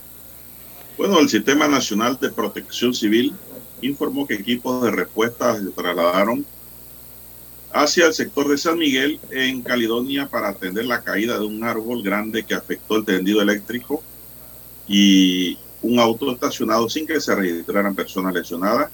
Bueno, 0.98 1.20
el 1.20 1.30
Sistema 1.30 1.68
Nacional 1.68 2.18
de 2.20 2.30
Protección 2.30 2.94
Civil 2.94 3.34
informó 3.82 4.28
que 4.28 4.36
equipos 4.36 4.84
de 4.84 4.92
respuesta 4.92 5.58
se 5.58 5.70
trasladaron 5.70 6.46
hacia 7.74 8.08
el 8.08 8.14
sector 8.14 8.48
de 8.50 8.58
San 8.58 8.78
Miguel 8.78 9.20
en 9.32 9.62
Caledonia 9.62 10.28
para 10.28 10.50
atender 10.50 10.86
la 10.86 11.02
caída 11.02 11.40
de 11.40 11.46
un 11.46 11.64
árbol 11.64 12.04
grande 12.04 12.44
que 12.44 12.54
afectó 12.54 12.98
el 12.98 13.06
tendido 13.06 13.42
eléctrico 13.42 14.04
y 14.88 15.58
un 15.82 16.00
auto 16.00 16.32
estacionado 16.32 16.90
sin 16.90 17.08
que 17.08 17.20
se 17.20 17.36
registraran 17.36 17.96
personas 17.96 18.34
lesionadas. 18.34 18.92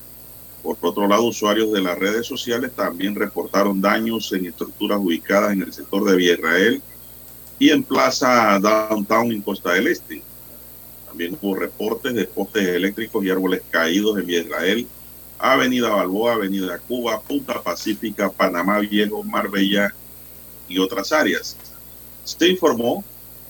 Por 0.64 0.78
otro 0.82 1.08
lado, 1.08 1.24
usuarios 1.24 1.72
de 1.72 1.82
las 1.82 1.98
redes 1.98 2.26
sociales 2.26 2.72
también 2.76 3.16
reportaron 3.16 3.80
daños 3.80 4.32
en 4.34 4.48
estructuras 4.48 5.00
ubicadas 5.00 5.54
en 5.54 5.62
el 5.62 5.74
sector 5.74 6.04
de 6.04 6.16
Villa 6.16 6.34
Israel 6.34 6.82
y 7.60 7.70
en 7.70 7.84
Plaza 7.84 8.60
Downtown 8.60 9.32
en 9.32 9.42
Costa 9.42 9.74
del 9.74 9.88
Este. 9.88 10.22
También 11.08 11.38
hubo 11.42 11.56
reportes 11.56 12.14
de 12.14 12.26
postes 12.26 12.68
eléctricos 12.68 13.24
y 13.24 13.30
árboles 13.30 13.62
caídos 13.70 14.18
en 14.18 14.26
Villa 14.26 14.42
Israel, 14.42 14.88
Avenida 15.40 15.90
Balboa, 15.90 16.34
Avenida 16.34 16.80
Cuba, 16.80 17.22
Punta 17.22 17.62
Pacífica, 17.62 18.30
Panamá 18.30 18.80
Viejo, 18.80 19.24
Marbella 19.24 19.94
y 20.68 20.80
otras 20.80 21.12
áreas. 21.12 21.56
Se 22.24 22.48
informó 22.48 23.04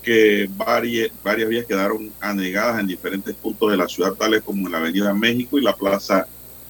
que 0.07 0.49
varias, 0.55 1.11
varias 1.21 1.49
vías 1.49 1.65
quedaron 1.65 2.09
anegadas 2.21 2.79
en 2.79 2.87
diferentes 2.87 3.35
puntos 3.35 3.71
de 3.71 3.75
la 3.75 3.89
ciudad, 3.89 4.13
tales 4.13 4.41
como 4.41 4.65
en 4.65 4.71
la 4.71 4.77
Avenida 4.77 5.13
México 5.13 5.57
y 5.57 5.61
la 5.61 5.75
Plaza 5.75 6.25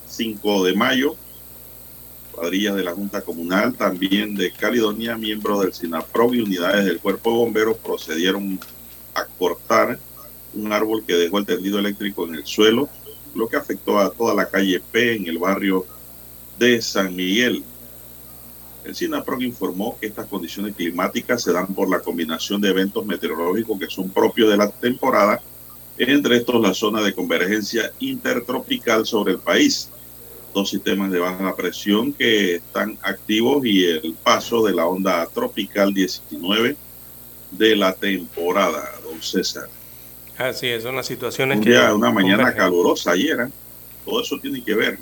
5 0.07 0.63
de 0.65 0.73
Mayo. 0.73 1.15
cuadrillas 2.31 2.75
de 2.75 2.83
la 2.83 2.93
Junta 2.93 3.21
Comunal, 3.21 3.75
también 3.75 4.33
de 4.33 4.49
Caledonia, 4.49 5.19
miembros 5.19 5.61
del 5.61 5.71
SINAPROG 5.71 6.33
y 6.33 6.41
unidades 6.41 6.85
del 6.85 6.99
Cuerpo 6.99 7.29
de 7.29 7.37
Bomberos 7.37 7.77
procedieron 7.77 8.59
a 9.13 9.25
cortar 9.25 9.99
un 10.55 10.73
árbol 10.73 11.03
que 11.05 11.13
dejó 11.13 11.37
el 11.37 11.45
tendido 11.45 11.77
eléctrico 11.77 12.25
en 12.25 12.33
el 12.33 12.45
suelo, 12.47 12.89
lo 13.35 13.47
que 13.47 13.57
afectó 13.57 13.99
a 13.99 14.09
toda 14.09 14.33
la 14.33 14.49
calle 14.49 14.79
P 14.79 15.15
en 15.15 15.27
el 15.27 15.37
barrio 15.37 15.85
de 16.57 16.81
San 16.81 17.15
Miguel. 17.15 17.63
El 18.87 18.95
SINAPROG 18.95 19.41
informó 19.41 19.97
que 19.99 20.07
estas 20.07 20.27
condiciones 20.27 20.73
climáticas 20.73 21.43
se 21.43 21.51
dan 21.51 21.67
por 21.67 21.89
la 21.89 21.99
combinación 21.99 22.61
de 22.61 22.69
eventos 22.69 23.05
meteorológicos 23.05 23.77
que 23.77 23.87
son 23.89 24.09
propios 24.09 24.49
de 24.49 24.55
la 24.55 24.69
temporada, 24.71 25.41
entre 25.97 26.37
estos 26.37 26.61
la 26.61 26.73
zona 26.73 27.01
de 27.01 27.13
convergencia 27.13 27.91
intertropical 27.99 29.05
sobre 29.05 29.33
el 29.33 29.39
país 29.39 29.89
dos 30.53 30.69
sistemas 30.69 31.11
de 31.11 31.19
baja 31.19 31.53
presión 31.55 32.13
que 32.13 32.55
están 32.55 32.97
activos 33.01 33.65
y 33.65 33.85
el 33.85 34.15
paso 34.23 34.65
de 34.65 34.73
la 34.73 34.85
onda 34.87 35.25
tropical 35.27 35.93
19 35.93 36.77
de 37.51 37.75
la 37.75 37.93
temporada, 37.93 38.89
don 39.03 39.21
César. 39.21 39.67
Así 40.37 40.67
es, 40.67 40.83
son 40.83 40.95
las 40.95 41.07
situaciones 41.07 41.57
Un 41.57 41.63
que... 41.63 41.71
día, 41.71 41.93
una 41.93 42.09
mañana 42.11 42.37
convergen. 42.37 42.63
calurosa 42.63 43.11
ayer, 43.11 43.39
¿eh? 43.41 43.49
todo 44.05 44.21
eso 44.21 44.39
tiene 44.39 44.63
que 44.63 44.75
ver. 44.75 44.99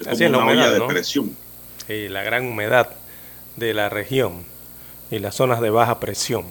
Es 0.00 0.06
Así 0.06 0.24
como 0.24 0.24
es 0.24 0.30
la 0.32 0.38
una 0.38 0.46
humedad, 0.46 0.64
olla 0.64 0.72
de 0.72 0.78
¿no? 0.78 0.86
presión. 0.86 1.36
La 1.88 2.22
gran 2.22 2.46
humedad 2.46 2.90
de 3.56 3.72
la 3.72 3.88
región 3.88 4.44
y 5.10 5.20
las 5.20 5.34
zonas 5.34 5.62
de 5.62 5.70
baja 5.70 6.00
presión. 6.00 6.44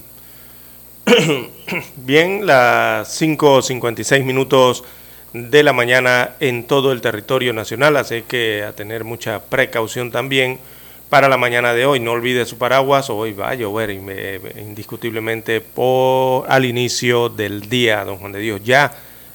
Bien, 1.96 2.48
las 2.48 3.22
5.56 3.22 4.24
minutos 4.24 4.84
de 5.34 5.62
la 5.62 5.74
mañana 5.74 6.32
en 6.40 6.64
todo 6.64 6.92
el 6.92 7.02
territorio 7.02 7.54
nacional, 7.54 7.98
así 7.98 8.24
que 8.24 8.64
a 8.64 8.74
tener 8.74 9.04
mucha 9.04 9.44
precaución 9.44 10.12
también 10.12 10.60
para 11.12 11.30
la 11.30 11.38
mañana 11.38 11.74
de 11.74 11.86
hoy. 11.86 12.00
No 12.00 12.14
olvide 12.14 12.46
su 12.46 12.58
paraguas, 12.58 13.12
hoy 13.12 13.34
va 13.34 13.52
a 13.52 13.56
llover 13.56 13.92
indiscutiblemente 13.92 15.62
por, 15.62 16.50
al 16.52 16.66
inicio 16.66 17.30
del 17.30 17.70
día, 17.70 18.04
don 18.04 18.18
Juan 18.18 18.32
de 18.32 18.40
Dios. 18.40 18.62
Ya 18.64 18.92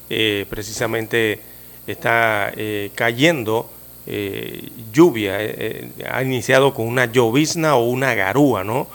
eh, 0.09 0.45
precisamente 0.49 1.39
está 1.87 2.51
eh, 2.57 2.91
cayendo 2.93 3.69
eh, 4.05 4.69
lluvia, 4.91 5.41
eh, 5.41 5.55
eh, 5.97 6.05
ha 6.11 6.23
iniciado 6.23 6.73
con 6.73 6.87
una 6.87 7.05
llovizna 7.05 7.75
o 7.75 7.85
una 7.85 8.13
garúa, 8.15 8.63
¿no? 8.63 8.87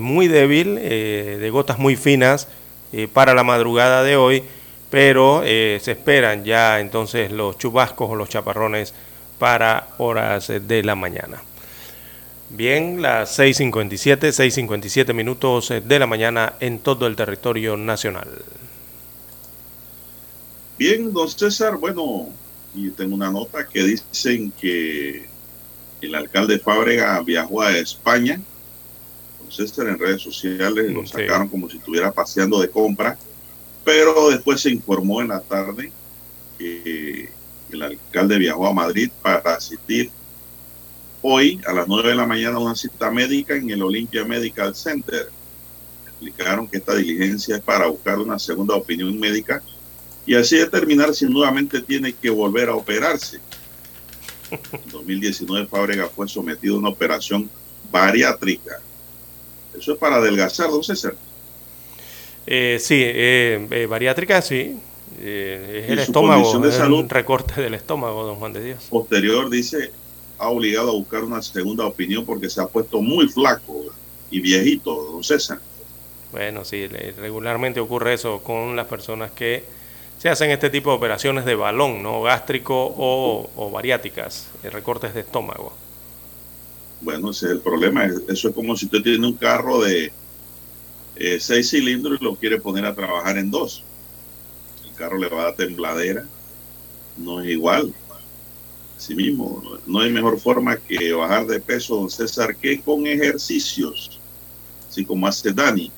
Muy 0.00 0.28
débil, 0.28 0.76
de 0.76 1.50
gotas 1.50 1.80
muy 1.80 1.96
finas 1.96 2.46
para 3.12 3.34
la 3.34 3.42
madrugada 3.42 4.04
de 4.04 4.14
hoy, 4.14 4.44
pero 4.88 5.42
se 5.42 5.90
esperan 5.90 6.44
ya 6.44 6.78
entonces 6.78 7.32
los 7.32 7.58
chubascos 7.58 8.08
o 8.08 8.14
los 8.14 8.28
chaparrones 8.28 8.94
para 9.40 9.88
horas 9.98 10.46
de 10.46 10.84
la 10.84 10.94
mañana. 10.94 11.42
Bien, 12.50 13.02
las 13.02 13.36
6.57, 13.36 14.28
6.57 14.28 15.12
minutos 15.12 15.72
de 15.84 15.98
la 15.98 16.06
mañana 16.06 16.52
en 16.60 16.78
todo 16.78 17.08
el 17.08 17.16
territorio 17.16 17.76
nacional. 17.76 18.28
Bien, 20.78 21.12
don 21.12 21.28
César, 21.28 21.78
bueno, 21.78 22.28
y 22.74 22.90
tengo 22.90 23.14
una 23.14 23.30
nota 23.30 23.66
que 23.66 23.82
dicen 23.82 24.52
que 24.52 25.26
el 26.00 26.14
alcalde 26.14 26.58
Fábrega 26.58 27.20
viajó 27.20 27.62
a 27.62 27.76
España. 27.76 28.40
Don 29.40 29.50
César 29.50 29.88
en 29.88 29.98
redes 29.98 30.22
sociales 30.22 30.92
lo 30.92 31.06
sacaron 31.06 31.48
como 31.48 31.68
si 31.68 31.78
estuviera 31.78 32.12
paseando 32.12 32.60
de 32.60 32.70
compra, 32.70 33.18
pero 33.84 34.30
después 34.30 34.60
se 34.60 34.70
informó 34.70 35.20
en 35.20 35.28
la 35.28 35.40
tarde 35.40 35.92
que 36.58 37.30
el 37.70 37.82
alcalde 37.82 38.38
viajó 38.38 38.66
a 38.66 38.72
Madrid 38.72 39.10
para 39.22 39.54
asistir 39.54 40.10
hoy 41.22 41.60
a 41.66 41.72
las 41.72 41.86
9 41.86 42.10
de 42.10 42.14
la 42.14 42.26
mañana 42.26 42.56
a 42.56 42.60
una 42.60 42.74
cita 42.74 43.10
médica 43.10 43.54
en 43.54 43.70
el 43.70 43.82
Olympia 43.82 44.24
Medical 44.24 44.74
Center. 44.74 45.28
Explicaron 46.06 46.68
que 46.68 46.78
esta 46.78 46.94
diligencia 46.94 47.56
es 47.56 47.62
para 47.62 47.86
buscar 47.86 48.18
una 48.18 48.38
segunda 48.38 48.74
opinión 48.74 49.18
médica 49.18 49.62
y 50.26 50.34
así 50.34 50.56
determinar 50.58 51.14
si 51.14 51.26
nuevamente 51.26 51.80
tiene 51.82 52.12
que 52.12 52.30
volver 52.30 52.68
a 52.68 52.74
operarse. 52.74 53.40
En 54.50 54.90
2019 54.90 55.68
Fábrega 55.68 56.08
fue 56.08 56.28
sometido 56.28 56.74
a 56.74 56.78
una 56.78 56.88
operación 56.88 57.48
bariátrica. 57.90 58.80
Eso 59.78 59.92
es 59.92 59.98
para 59.98 60.16
adelgazar, 60.16 60.70
don 60.70 60.82
César. 60.82 61.14
Eh, 62.46 62.78
sí, 62.80 63.00
eh, 63.00 63.66
eh, 63.70 63.86
bariátrica, 63.86 64.42
sí. 64.42 64.76
Eh, 65.20 65.82
es 65.84 65.90
el 65.90 65.98
estómago, 66.00 66.42
condición 66.42 66.62
de 66.62 66.68
es 66.70 66.74
salud. 66.74 67.00
un 67.00 67.08
recorte 67.08 67.60
del 67.60 67.74
estómago, 67.74 68.24
don 68.24 68.36
Juan 68.36 68.52
de 68.52 68.64
Dios. 68.64 68.86
Posterior 68.90 69.48
dice, 69.50 69.92
ha 70.38 70.48
obligado 70.48 70.90
a 70.90 70.94
buscar 70.94 71.22
una 71.22 71.42
segunda 71.42 71.86
opinión 71.86 72.24
porque 72.24 72.48
se 72.50 72.60
ha 72.60 72.66
puesto 72.66 73.00
muy 73.00 73.28
flaco 73.28 73.84
y 74.30 74.40
viejito, 74.40 74.94
don 75.12 75.22
César. 75.22 75.60
Bueno, 76.32 76.64
sí, 76.64 76.86
regularmente 76.86 77.80
ocurre 77.80 78.14
eso 78.14 78.42
con 78.42 78.76
las 78.76 78.86
personas 78.86 79.32
que 79.32 79.64
se 80.20 80.28
hacen 80.28 80.50
este 80.50 80.68
tipo 80.68 80.90
de 80.90 80.96
operaciones 80.96 81.46
de 81.46 81.54
balón, 81.54 82.02
¿no? 82.02 82.20
Gástrico 82.20 82.74
o, 82.74 83.48
o 83.56 83.70
bariátricas, 83.70 84.50
eh, 84.62 84.68
recortes 84.68 85.14
de 85.14 85.20
estómago. 85.20 85.72
Bueno, 87.00 87.30
ese 87.30 87.46
es 87.46 87.52
el 87.52 87.60
problema. 87.60 88.04
Eso 88.28 88.50
es 88.50 88.54
como 88.54 88.76
si 88.76 88.84
usted 88.84 89.00
tiene 89.00 89.26
un 89.26 89.32
carro 89.32 89.80
de 89.80 90.12
eh, 91.16 91.40
seis 91.40 91.70
cilindros 91.70 92.20
y 92.20 92.24
lo 92.24 92.34
quiere 92.34 92.60
poner 92.60 92.84
a 92.84 92.94
trabajar 92.94 93.38
en 93.38 93.50
dos. 93.50 93.82
El 94.84 94.94
carro 94.94 95.16
le 95.16 95.30
va 95.30 95.40
a 95.40 95.44
dar 95.44 95.54
tembladera. 95.54 96.26
No 97.16 97.40
es 97.40 97.48
igual. 97.48 97.94
Así 98.98 99.14
mismo, 99.14 99.62
no 99.86 100.00
hay 100.00 100.10
mejor 100.10 100.38
forma 100.38 100.76
que 100.76 101.14
bajar 101.14 101.46
de 101.46 101.60
peso, 101.60 101.96
don 101.96 102.10
César, 102.10 102.54
que 102.54 102.78
con 102.82 103.06
ejercicios. 103.06 104.20
Así 104.86 105.02
como 105.02 105.26
hace 105.26 105.50
Dani. 105.50 105.90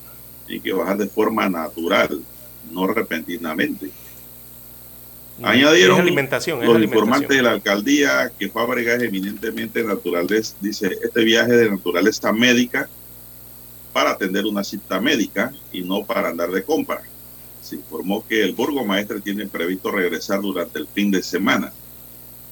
Hay 0.49 0.61
que 0.61 0.73
bajar 0.73 0.99
de 0.99 1.09
forma 1.09 1.49
natural, 1.49 2.23
no 2.71 2.87
repentinamente. 2.87 3.91
Añadieron 5.43 5.97
es 5.97 6.03
alimentación, 6.03 6.61
es 6.61 6.67
los 6.67 6.77
alimentación. 6.77 7.09
informantes 7.09 7.37
de 7.37 7.43
la 7.43 7.51
alcaldía 7.51 8.33
que 8.39 8.49
Fábrega 8.49 8.95
es 8.95 9.03
eminentemente 9.03 9.83
naturaleza, 9.83 10.55
dice 10.61 10.99
este 11.03 11.25
viaje 11.25 11.53
de 11.53 11.71
naturaleza 11.71 12.33
médica 12.33 12.89
para 13.93 14.11
atender 14.11 14.47
una 14.47 14.65
cita 14.65 15.01
médica 15.01 15.53
y 15.73 15.83
no 15.83 16.05
para 16.05 16.29
andar 16.29 16.51
de 16.51 16.63
compra. 16.63 17.03
Se 17.61 17.77
informó 17.77 18.27
que 18.27 18.43
el 18.43 18.55
burgomaestre 18.55 19.21
tiene 19.21 19.47
previsto 19.47 19.91
regresar 19.91 20.41
durante 20.41 20.79
el 20.79 20.89
fin 20.89 21.11
de 21.11 21.23
semana. 21.23 21.73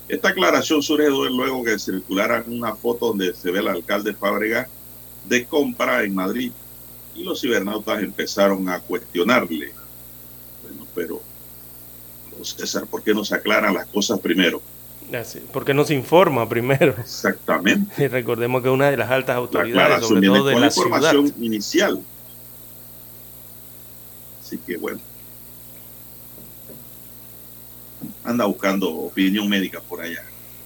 Esta 0.08 0.30
aclaración 0.30 0.82
surge 0.82 1.08
luego 1.08 1.62
que 1.64 1.78
circularan 1.78 2.44
una 2.48 2.74
foto 2.74 3.08
donde 3.08 3.34
se 3.34 3.50
ve 3.50 3.60
al 3.60 3.68
alcalde 3.68 4.12
Fábrega 4.14 4.68
de 5.28 5.44
compra 5.44 6.02
en 6.02 6.14
Madrid 6.14 6.52
y 7.14 7.22
los 7.22 7.40
cibernautas 7.40 8.02
empezaron 8.02 8.68
a 8.68 8.80
cuestionarle. 8.80 9.72
Bueno, 10.62 10.86
pero 10.94 11.29
César, 12.44 12.86
¿por 12.86 13.02
qué 13.02 13.12
no 13.14 13.24
se 13.24 13.34
aclaran 13.34 13.74
las 13.74 13.86
cosas 13.86 14.18
primero? 14.20 14.60
Así, 15.12 15.40
porque 15.52 15.74
no 15.74 15.84
se 15.84 15.94
informa 15.94 16.48
primero. 16.48 16.94
Exactamente. 16.98 18.04
Y 18.04 18.08
recordemos 18.08 18.62
que 18.62 18.68
una 18.68 18.90
de 18.90 18.96
las 18.96 19.10
altas 19.10 19.34
La 19.34 19.40
autoridades, 19.40 19.82
aclaración 19.82 20.08
sobre 20.08 20.26
todo 20.28 20.46
de 20.46 20.54
la 20.54 20.60
la 20.60 20.66
información 20.66 21.26
ciudad, 21.26 21.40
inicial. 21.42 22.00
Así 24.44 24.58
que 24.58 24.76
bueno. 24.76 25.00
Anda 28.24 28.44
buscando 28.44 28.88
opinión 28.90 29.48
médica 29.48 29.80
por 29.80 30.00
allá. 30.00 30.22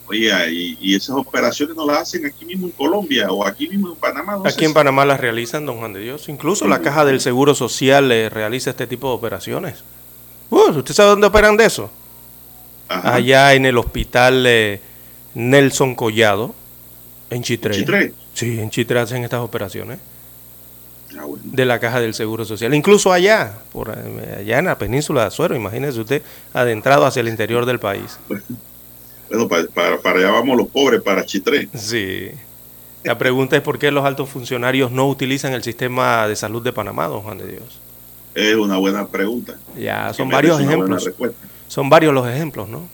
Oye, 0.07 0.31
y, 0.53 0.77
y 0.81 0.95
esas 0.95 1.17
operaciones 1.17 1.75
no 1.75 1.87
las 1.87 1.99
hacen 2.03 2.27
aquí 2.27 2.45
mismo 2.45 2.67
en 2.67 2.73
Colombia 2.73 3.31
o 3.31 3.47
aquí 3.47 3.67
mismo 3.69 3.89
en 3.93 3.97
Panamá. 3.97 4.35
no 4.37 4.47
aquí 4.47 4.65
en 4.65 4.71
si- 4.71 4.75
Panamá 4.75 5.07
las 5.07 5.19
realizan, 5.19 5.65
don 5.65 5.79
Juan 5.79 5.95
de 5.95 6.01
Dios. 6.01 6.29
Incluso 6.29 6.69
la 6.69 6.81
Caja 6.83 7.07
del 7.07 7.21
Seguro 7.23 7.55
Social 7.55 8.13
eh, 8.13 8.29
realiza 8.29 8.71
este 8.71 8.87
tipo 8.87 9.09
de 9.09 9.15
operaciones. 9.15 9.83
Uh, 10.55 10.71
¿Usted 10.79 10.95
sabe 10.95 11.11
dónde 11.11 11.27
operan 11.27 11.57
de 11.57 11.65
eso? 11.65 11.91
Ajá. 12.89 13.15
Allá 13.15 13.55
en 13.55 13.67
el 13.67 13.77
hospital 13.77 14.45
eh, 14.47 14.81
Nelson 15.35 15.95
Collado, 15.97 16.55
en 17.31 17.43
Chitré. 17.43 17.75
Chitré. 17.75 18.13
Sí, 18.35 18.61
en 18.61 18.71
Chitré 18.71 19.01
hacen 19.01 19.25
estas 19.25 19.41
operaciones 19.41 19.99
Ah, 21.19 21.25
bueno. 21.27 21.43
de 21.45 21.65
la 21.65 21.79
Caja 21.81 22.01
del 22.01 22.15
Seguro 22.15 22.45
Social. 22.45 22.73
Incluso 22.75 23.13
allá, 23.13 23.59
por 23.73 23.91
allá 23.91 24.59
en 24.59 24.65
la 24.67 24.79
península 24.79 25.23
de 25.23 25.27
Azuero, 25.29 25.57
imagínese 25.57 26.01
usted, 26.01 26.23
adentrado 26.53 27.05
hacia 27.07 27.21
el 27.21 27.29
interior 27.29 27.67
del 27.67 27.79
país. 27.81 28.19
Bueno, 28.29 29.49
para, 29.49 29.67
para, 29.69 29.99
para 30.01 30.19
allá 30.21 30.31
vamos 30.31 30.57
los 30.57 30.69
pobres, 30.69 31.03
para 31.03 31.25
Chitré. 31.25 31.69
Sí. 31.75 32.31
La 33.03 33.19
pregunta 33.19 33.57
es 33.57 33.63
por 33.63 33.79
qué 33.79 33.91
los 33.91 34.05
altos 34.05 34.29
funcionarios 34.29 34.91
no 34.93 35.09
utilizan 35.09 35.53
el 35.53 35.63
sistema 35.63 36.27
de 36.29 36.37
salud 36.37 36.63
de 36.63 36.73
Panamá, 36.73 37.07
don 37.09 37.23
Juan 37.23 37.39
de 37.39 37.47
Dios. 37.49 37.81
Es 38.35 38.57
una 38.57 38.77
buena 38.77 39.07
pregunta. 39.07 39.57
Ya 39.79 40.13
son 40.13 40.29
varios 40.29 40.61
ejemplos. 40.61 41.09
Son 41.69 41.89
varios 41.89 42.13
los 42.13 42.29
ejemplos, 42.29 42.69
¿no? 42.69 42.89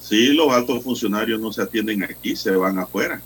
Si 0.00 0.32
los 0.32 0.50
altos 0.52 0.82
funcionarios 0.82 1.40
no 1.40 1.52
se 1.52 1.62
atienden 1.62 2.02
aquí, 2.02 2.34
se 2.34 2.50
van 2.52 2.78
afuera. 2.78 3.20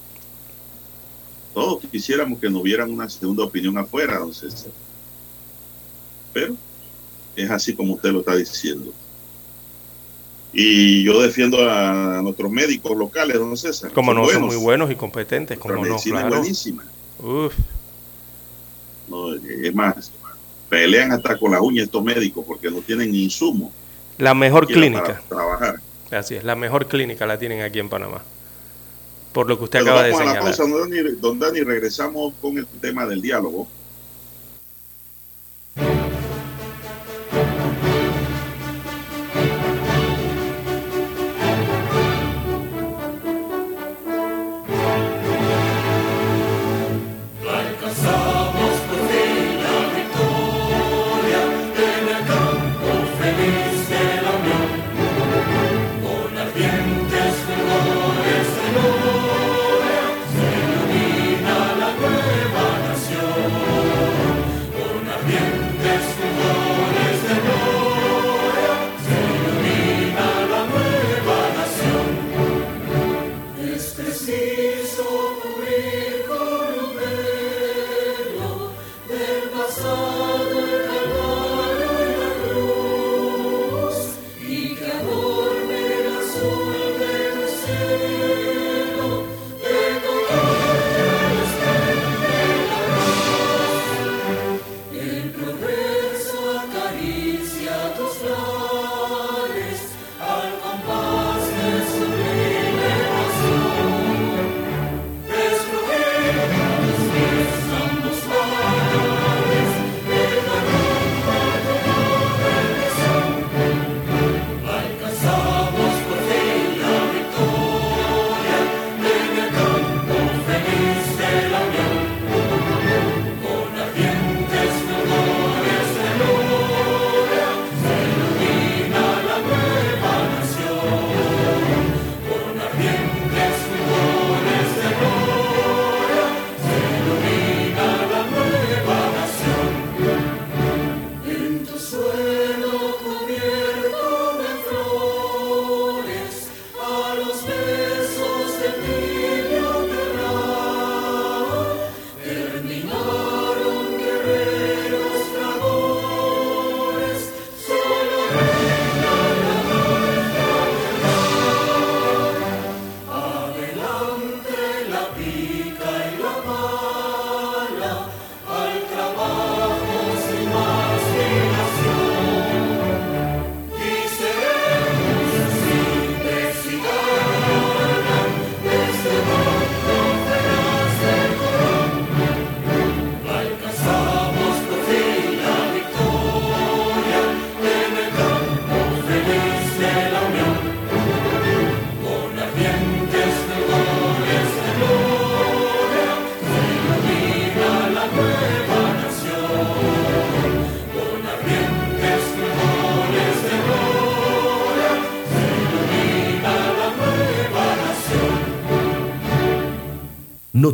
Todos 1.52 1.84
quisiéramos 1.90 2.38
que 2.38 2.50
no 2.50 2.60
hubieran 2.60 2.90
una 2.90 3.08
segunda 3.08 3.44
opinión 3.44 3.78
afuera, 3.78 4.18
don 4.18 4.34
César. 4.34 4.72
Pero 6.32 6.56
es 7.36 7.50
así 7.50 7.74
como 7.74 7.94
usted 7.94 8.10
lo 8.10 8.20
está 8.20 8.34
diciendo. 8.34 8.92
Y 10.52 11.04
yo 11.04 11.20
defiendo 11.20 11.68
a 11.68 12.20
nuestros 12.22 12.50
médicos 12.50 12.96
locales, 12.96 13.38
don 13.38 13.56
César. 13.56 13.92
Como 13.92 14.12
no, 14.12 14.28
son 14.28 14.42
muy 14.42 14.56
buenos 14.56 14.90
y 14.90 14.96
competentes, 14.96 15.58
como 15.58 15.84
no, 15.84 15.96
claro. 15.96 16.28
es 16.28 16.38
buenísima. 16.38 16.84
No, 19.08 19.34
es 19.34 19.74
más, 19.74 20.10
pelean 20.74 21.12
hasta 21.12 21.38
con 21.38 21.52
las 21.52 21.60
uñas 21.60 21.84
estos 21.84 22.02
médicos 22.02 22.44
porque 22.46 22.70
no 22.70 22.78
tienen 22.78 23.14
insumo. 23.14 23.72
La 24.18 24.34
mejor 24.34 24.66
clínica. 24.66 25.22
Para 25.28 25.28
trabajar. 25.28 25.80
Así 26.10 26.34
es, 26.36 26.44
la 26.44 26.56
mejor 26.56 26.86
clínica 26.86 27.26
la 27.26 27.38
tienen 27.38 27.62
aquí 27.62 27.78
en 27.78 27.88
Panamá. 27.88 28.22
Por 29.32 29.48
lo 29.48 29.58
que 29.58 29.64
usted 29.64 29.80
acaba 29.80 30.04
de 30.04 30.12
señalar. 30.12 30.30
A 30.30 30.40
la 30.40 30.44
pausa, 30.44 30.64
don 31.20 31.38
Dani, 31.38 31.60
regresamos 31.62 32.34
con 32.40 32.58
el 32.58 32.66
tema 32.66 33.06
del 33.06 33.20
diálogo. 33.20 33.66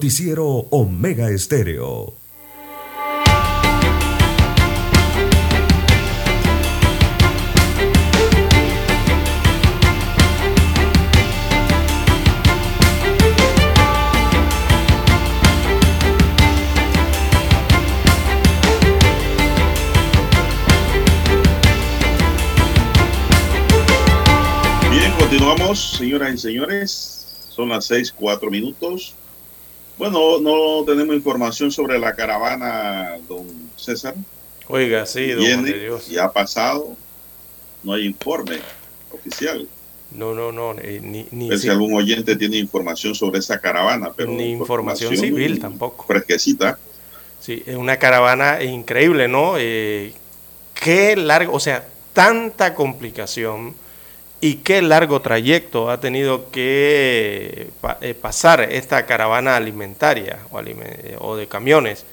Noticiero 0.00 0.46
Omega 0.70 1.28
Estéreo. 1.28 2.14
Bien, 24.90 25.12
continuamos, 25.18 25.92
señoras 25.98 26.32
y 26.32 26.38
señores. 26.38 27.26
Son 27.50 27.68
las 27.68 27.84
seis, 27.84 28.10
cuatro 28.10 28.50
minutos. 28.50 29.14
Bueno, 30.00 30.40
no 30.40 30.82
tenemos 30.86 31.14
información 31.14 31.70
sobre 31.70 31.98
la 31.98 32.14
caravana, 32.14 33.18
don 33.28 33.46
César. 33.76 34.14
Oiga, 34.66 35.04
sí, 35.04 35.28
don 35.32 35.40
Viene, 35.40 35.74
Dios. 35.74 36.10
Y 36.10 36.16
ha 36.16 36.32
pasado, 36.32 36.96
no 37.82 37.92
hay 37.92 38.06
informe 38.06 38.60
oficial. 39.12 39.68
No, 40.12 40.32
no, 40.34 40.52
no, 40.52 40.74
eh, 40.80 41.00
ni, 41.02 41.26
ni 41.30 41.54
si 41.58 41.68
algún 41.68 41.92
oyente 41.92 42.34
tiene 42.36 42.56
información 42.56 43.14
sobre 43.14 43.40
esa 43.40 43.60
caravana, 43.60 44.10
pero 44.16 44.32
ni 44.32 44.52
información, 44.52 45.14
civil 45.14 45.60
tampoco. 45.60 46.06
Fresquecita. 46.06 46.78
Sí, 47.38 47.62
es 47.66 47.76
una 47.76 47.98
caravana 47.98 48.64
increíble, 48.64 49.28
¿no? 49.28 49.56
Eh, 49.58 50.14
qué 50.82 51.14
largo, 51.14 51.52
o 51.52 51.60
sea, 51.60 51.86
tanta 52.14 52.74
complicación 52.74 53.74
y 54.40 54.57
qué 54.57 54.81
largo 54.81 55.20
trayecto 55.20 55.90
ha 55.90 56.00
tenido 56.00 56.50
que 56.50 57.68
eh, 58.00 58.14
pasar 58.14 58.62
esta 58.62 59.05
caravana 59.05 59.57
alimentaria 59.57 60.38
o, 61.18 61.37
de 61.37 61.46
camiones, 61.46 62.05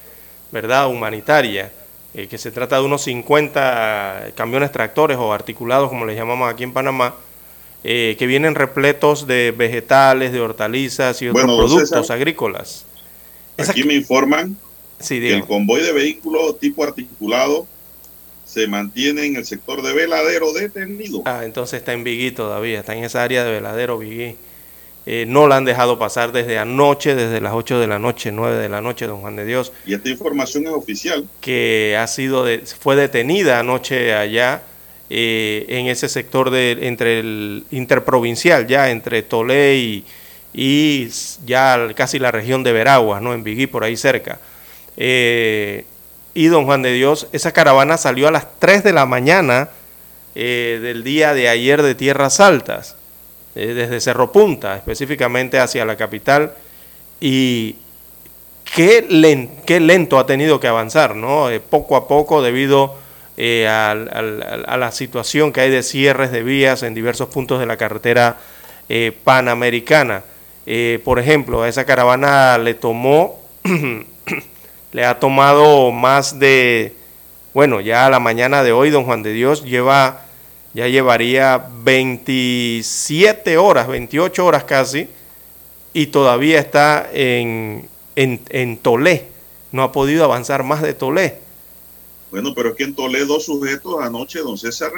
¿verdad? 0.51 0.89
Humanitaria, 0.89 1.71
eh, 2.13 2.27
que 2.27 2.37
se 2.37 2.51
trata 2.51 2.79
de 2.79 2.85
unos 2.85 3.03
50 3.03 4.31
camiones 4.35 4.71
tractores 4.71 5.17
o 5.17 5.31
articulados, 5.31 5.89
como 5.89 6.05
les 6.05 6.17
llamamos 6.17 6.51
aquí 6.51 6.63
en 6.63 6.73
Panamá, 6.73 7.15
eh, 7.83 8.17
que 8.19 8.27
vienen 8.27 8.55
repletos 8.55 9.25
de 9.25 9.53
vegetales, 9.55 10.33
de 10.33 10.41
hortalizas 10.41 11.21
y 11.21 11.29
otros 11.29 11.45
productos 11.45 12.11
agrícolas. 12.11 12.85
Aquí 13.57 13.83
me 13.85 13.93
informan 13.93 14.57
que 15.07 15.33
el 15.33 15.45
convoy 15.45 15.81
de 15.81 15.93
vehículos 15.93 16.59
tipo 16.59 16.83
articulado 16.83 17.67
se 18.57 18.67
mantiene 18.67 19.25
en 19.25 19.35
el 19.35 19.45
sector 19.45 19.83
de 19.83 19.93
Veladero 19.93 20.51
detenido. 20.51 21.21
Ah, 21.25 21.41
entonces 21.43 21.77
está 21.77 21.93
en 21.93 22.03
Vigui 22.03 22.31
todavía, 22.31 22.79
está 22.79 22.95
en 22.95 23.03
esa 23.03 23.21
área 23.21 23.43
de 23.43 23.51
Veladero, 23.51 23.99
Vigui. 23.99 24.35
Eh, 25.05 25.25
no 25.27 25.47
la 25.47 25.57
han 25.57 25.63
dejado 25.63 25.99
pasar 25.99 26.31
desde 26.31 26.57
anoche, 26.57 27.13
desde 27.13 27.39
las 27.39 27.53
8 27.53 27.79
de 27.79 27.85
la 27.85 27.99
noche, 27.99 28.31
9 28.31 28.57
de 28.57 28.67
la 28.67 28.81
noche, 28.81 29.05
don 29.05 29.21
Juan 29.21 29.35
de 29.35 29.45
Dios. 29.45 29.71
Y 29.85 29.93
esta 29.93 30.09
información 30.09 30.65
es 30.65 30.71
oficial. 30.71 31.27
Que 31.39 31.95
ha 31.99 32.07
sido 32.07 32.45
fue 32.79 32.95
detenida 32.95 33.59
anoche 33.59 34.15
allá 34.15 34.63
eh, 35.11 35.65
en 35.69 35.85
ese 35.85 36.09
sector 36.09 36.49
de, 36.49 36.79
entre 36.81 37.19
el 37.19 37.63
interprovincial, 37.69 38.65
ya 38.65 38.89
entre 38.89 39.21
Tolé 39.21 39.77
y, 39.77 40.05
y 40.51 41.07
ya 41.45 41.89
casi 41.95 42.17
la 42.17 42.31
región 42.31 42.63
de 42.63 42.73
Veraguas, 42.73 43.21
¿no? 43.21 43.35
en 43.35 43.43
Vigui, 43.43 43.67
por 43.67 43.83
ahí 43.83 43.95
cerca. 43.95 44.39
Eh, 44.97 45.85
y 46.37 46.47
don 46.47 46.65
Juan 46.65 46.83
de 46.83 46.93
Dios, 46.93 47.27
esa 47.31 47.51
caravana 47.51 47.97
salió 47.97 48.27
a 48.27 48.31
las 48.31 48.59
3 48.59 48.83
de 48.83 48.93
la 48.93 49.05
mañana 49.05 49.69
eh, 50.35 50.79
del 50.81 51.03
día 51.03 51.33
de 51.33 51.49
ayer 51.49 51.81
de 51.81 51.95
Tierras 51.95 52.39
Altas, 52.39 52.95
desde 53.55 53.99
Cerro 53.99 54.31
Punta, 54.31 54.75
específicamente 54.75 55.57
hacia 55.57 55.83
la 55.83 55.95
capital, 55.97 56.53
y 57.19 57.77
qué, 58.75 59.03
lento 59.79 60.19
ha 60.19 60.27
tenido 60.27 60.59
que 60.59 60.67
avanzar, 60.67 61.15
¿no? 61.15 61.47
poco 61.71 61.95
a 61.95 62.07
poco 62.07 62.43
debido 62.43 62.95
eh, 63.39 63.67
a, 63.67 63.95
la 64.77 64.91
situación 64.91 65.53
que 65.53 65.61
hay 65.61 65.69
de 65.69 65.83
cierres 65.83 66.31
de 66.31 66.43
vías 66.43 66.83
en 66.83 66.93
diversos 66.93 67.29
puntos 67.29 67.59
de 67.59 67.65
la 67.65 67.77
carretera 67.77 68.37
eh, 68.89 69.15
panamericana. 69.23 70.23
Eh, 70.65 70.99
por 71.03 71.19
ejemplo, 71.19 71.63
a 71.63 71.69
esa 71.69 71.85
caravana 71.85 72.57
le 72.57 72.73
tomó, 72.73 73.39
le 74.91 75.05
ha 75.05 75.19
tomado 75.19 75.91
más 75.91 76.39
de, 76.39 76.95
bueno, 77.53 77.81
ya 77.81 78.05
a 78.05 78.09
la 78.09 78.19
mañana 78.19 78.63
de 78.63 78.71
hoy, 78.71 78.89
don 78.89 79.05
Juan 79.05 79.23
de 79.23 79.33
Dios 79.33 79.63
lleva, 79.63 80.25
ya 80.73 80.87
llevaría 80.87 81.67
27 81.83 83.57
horas, 83.57 83.87
28 83.87 84.45
horas 84.45 84.63
casi, 84.63 85.09
y 85.93 86.07
todavía 86.07 86.59
está 86.59 87.09
en, 87.11 87.89
en, 88.15 88.41
en 88.49 88.77
Tolé, 88.77 89.27
no 89.71 89.83
ha 89.83 89.91
podido 89.91 90.23
avanzar 90.23 90.63
más 90.63 90.81
de 90.81 90.93
Tolé. 90.93 91.39
Bueno, 92.31 92.53
pero 92.53 92.69
es 92.69 92.75
que 92.75 92.83
en 92.83 92.93
Toledo 92.93 93.25
dos 93.25 93.45
sujetos 93.45 94.01
anoche, 94.01 94.39
don 94.39 94.57
César, 94.57 94.91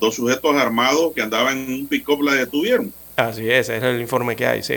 dos 0.00 0.14
sujetos 0.14 0.54
armados 0.56 1.12
que 1.14 1.22
andaban 1.22 1.58
en 1.58 1.72
un 1.72 1.86
pick-up 1.86 2.22
la 2.22 2.34
detuvieron. 2.34 2.92
Así 3.16 3.48
es, 3.48 3.68
ese 3.68 3.76
es 3.76 3.82
el 3.82 4.00
informe 4.00 4.36
que 4.36 4.46
hay, 4.46 4.62
sí. 4.62 4.74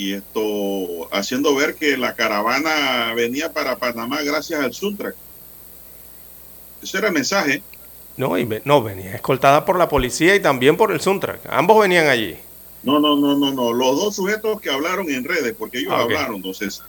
Y 0.00 0.14
esto 0.14 1.08
haciendo 1.12 1.54
ver 1.54 1.74
que 1.74 1.98
la 1.98 2.14
caravana 2.14 3.12
venía 3.14 3.52
para 3.52 3.76
Panamá 3.76 4.22
gracias 4.22 4.58
al 4.58 4.72
Suntrack. 4.72 5.14
Ese 6.82 6.96
era 6.96 7.08
el 7.08 7.12
mensaje. 7.12 7.62
No, 8.16 8.38
y 8.38 8.48
no, 8.64 8.82
venía 8.82 9.14
escoltada 9.14 9.66
por 9.66 9.76
la 9.76 9.90
policía 9.90 10.34
y 10.34 10.40
también 10.40 10.78
por 10.78 10.90
el 10.90 11.02
Suntrack. 11.02 11.40
Ambos 11.50 11.82
venían 11.82 12.06
allí. 12.06 12.34
No, 12.82 12.98
no, 12.98 13.14
no, 13.14 13.36
no, 13.36 13.52
no. 13.52 13.74
Los 13.74 13.96
dos 13.96 14.16
sujetos 14.16 14.58
que 14.62 14.70
hablaron 14.70 15.10
en 15.10 15.22
redes, 15.22 15.54
porque 15.58 15.80
ellos 15.80 15.92
ah, 15.94 16.00
hablaron, 16.00 16.40
don 16.40 16.54
César, 16.54 16.86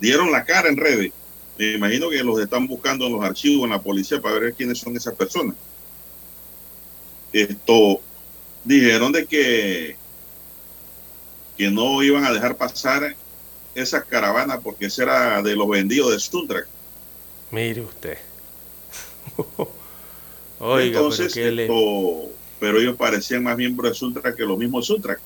dieron 0.00 0.32
la 0.32 0.44
cara 0.44 0.68
en 0.68 0.76
redes 0.76 1.12
me 1.58 1.74
imagino 1.74 2.10
que 2.10 2.24
los 2.24 2.40
están 2.40 2.66
buscando 2.66 3.06
en 3.06 3.12
los 3.12 3.22
archivos, 3.24 3.64
en 3.64 3.70
la 3.70 3.80
policía, 3.80 4.20
para 4.20 4.40
ver 4.40 4.54
quiénes 4.54 4.78
son 4.78 4.96
esas 4.96 5.14
personas. 5.14 5.54
Esto 7.32 8.00
dijeron 8.64 9.12
de 9.12 9.26
que, 9.26 9.96
que 11.56 11.70
no 11.70 12.02
iban 12.02 12.24
a 12.24 12.32
dejar 12.32 12.56
pasar 12.56 13.14
esa 13.74 14.02
caravana 14.02 14.60
porque 14.60 14.86
esa 14.86 15.02
era 15.02 15.42
de 15.42 15.56
los 15.56 15.68
vendidos 15.68 16.12
de 16.12 16.18
Suntrack. 16.20 16.66
Mire 17.50 17.82
usted. 17.82 18.18
Oiga, 20.58 20.98
Entonces, 20.98 21.32
pero, 21.34 22.30
pero 22.60 22.78
ellos 22.78 22.96
parecían 22.96 23.42
más 23.42 23.56
miembros 23.56 23.92
de 23.92 23.98
Suntrack 23.98 24.36
que 24.36 24.44
los 24.44 24.58
mismos 24.58 24.86
Suntrack. 24.86 25.20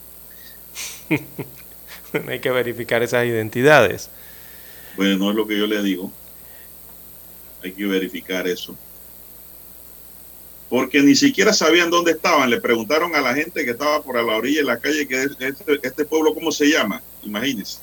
Hay 2.28 2.40
que 2.40 2.50
verificar 2.50 3.02
esas 3.02 3.26
identidades. 3.26 4.08
Bueno, 4.96 5.18
no 5.18 5.30
es 5.30 5.36
lo 5.36 5.46
que 5.46 5.58
yo 5.58 5.66
le 5.66 5.82
digo. 5.82 6.10
Hay 7.62 7.72
que 7.72 7.84
verificar 7.86 8.46
eso. 8.46 8.76
Porque 10.68 11.00
ni 11.00 11.14
siquiera 11.14 11.52
sabían 11.52 11.90
dónde 11.90 12.12
estaban. 12.12 12.50
Le 12.50 12.60
preguntaron 12.60 13.14
a 13.14 13.20
la 13.20 13.34
gente 13.34 13.64
que 13.64 13.70
estaba 13.70 14.02
por 14.02 14.16
la 14.16 14.36
orilla 14.36 14.60
de 14.60 14.66
la 14.66 14.78
calle 14.78 15.06
que 15.06 15.22
este, 15.22 15.54
este 15.82 16.04
pueblo, 16.04 16.34
¿cómo 16.34 16.50
se 16.50 16.66
llama? 16.66 17.00
Imagínense. 17.22 17.78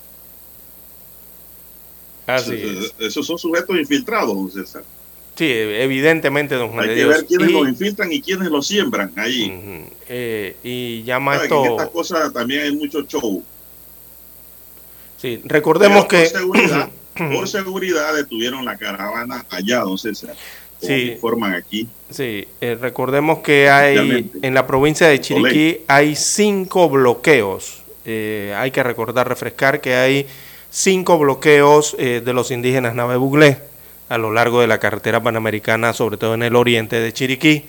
Así 2.25 2.53
es. 2.53 2.93
Esos 2.99 3.25
son 3.25 3.37
sujetos 3.37 3.77
infiltrados, 3.77 4.53
César. 4.53 4.83
Sí, 5.35 5.45
evidentemente, 5.49 6.55
don 6.55 6.69
Juan 6.69 6.87
Hay 6.87 6.95
que 6.95 7.05
ver 7.05 7.25
quiénes 7.25 7.51
los 7.51 7.67
infiltran 7.67 8.11
y 8.11 8.21
quiénes 8.21 8.49
los 8.49 8.67
siembran 8.67 9.11
allí. 9.15 9.51
Eh, 10.07 10.55
y 10.63 11.03
llama 11.03 11.37
esto... 11.37 11.65
En 11.65 11.71
estas 11.71 11.89
cosas 11.89 12.33
también 12.33 12.61
hay 12.61 12.75
mucho 12.75 13.01
show. 13.03 13.43
Sí, 15.17 15.41
recordemos 15.45 16.05
que... 16.05 16.27
Seguridad, 16.27 16.89
por 17.33 17.47
seguridad 17.47 18.13
detuvieron 18.13 18.63
la 18.63 18.77
caravana 18.77 19.43
allá, 19.49 19.79
don 19.79 19.97
César. 19.97 20.35
Sí, 20.83 21.11
informan 21.13 21.53
aquí. 21.53 21.87
Sí, 22.09 22.47
eh, 22.61 22.77
recordemos 22.79 23.39
que 23.39 23.69
hay 23.69 24.29
en 24.41 24.53
la 24.53 24.67
provincia 24.67 25.07
de 25.07 25.19
Chiriquí 25.19 25.81
hay 25.87 26.15
cinco 26.15 26.89
bloqueos. 26.89 27.81
Eh, 28.05 28.53
hay 28.57 28.71
que 28.71 28.83
recordar, 28.83 29.27
refrescar 29.27 29.81
que 29.81 29.95
hay 29.95 30.27
cinco 30.69 31.17
bloqueos 31.17 31.95
eh, 31.97 32.21
de 32.23 32.33
los 32.33 32.51
indígenas 32.51 32.95
Nave 32.95 33.17
a 34.09 34.17
lo 34.17 34.31
largo 34.31 34.61
de 34.61 34.67
la 34.67 34.79
carretera 34.79 35.23
panamericana, 35.23 35.93
sobre 35.93 36.17
todo 36.17 36.33
en 36.33 36.43
el 36.43 36.55
oriente 36.55 36.99
de 36.99 37.13
Chiriquí, 37.13 37.65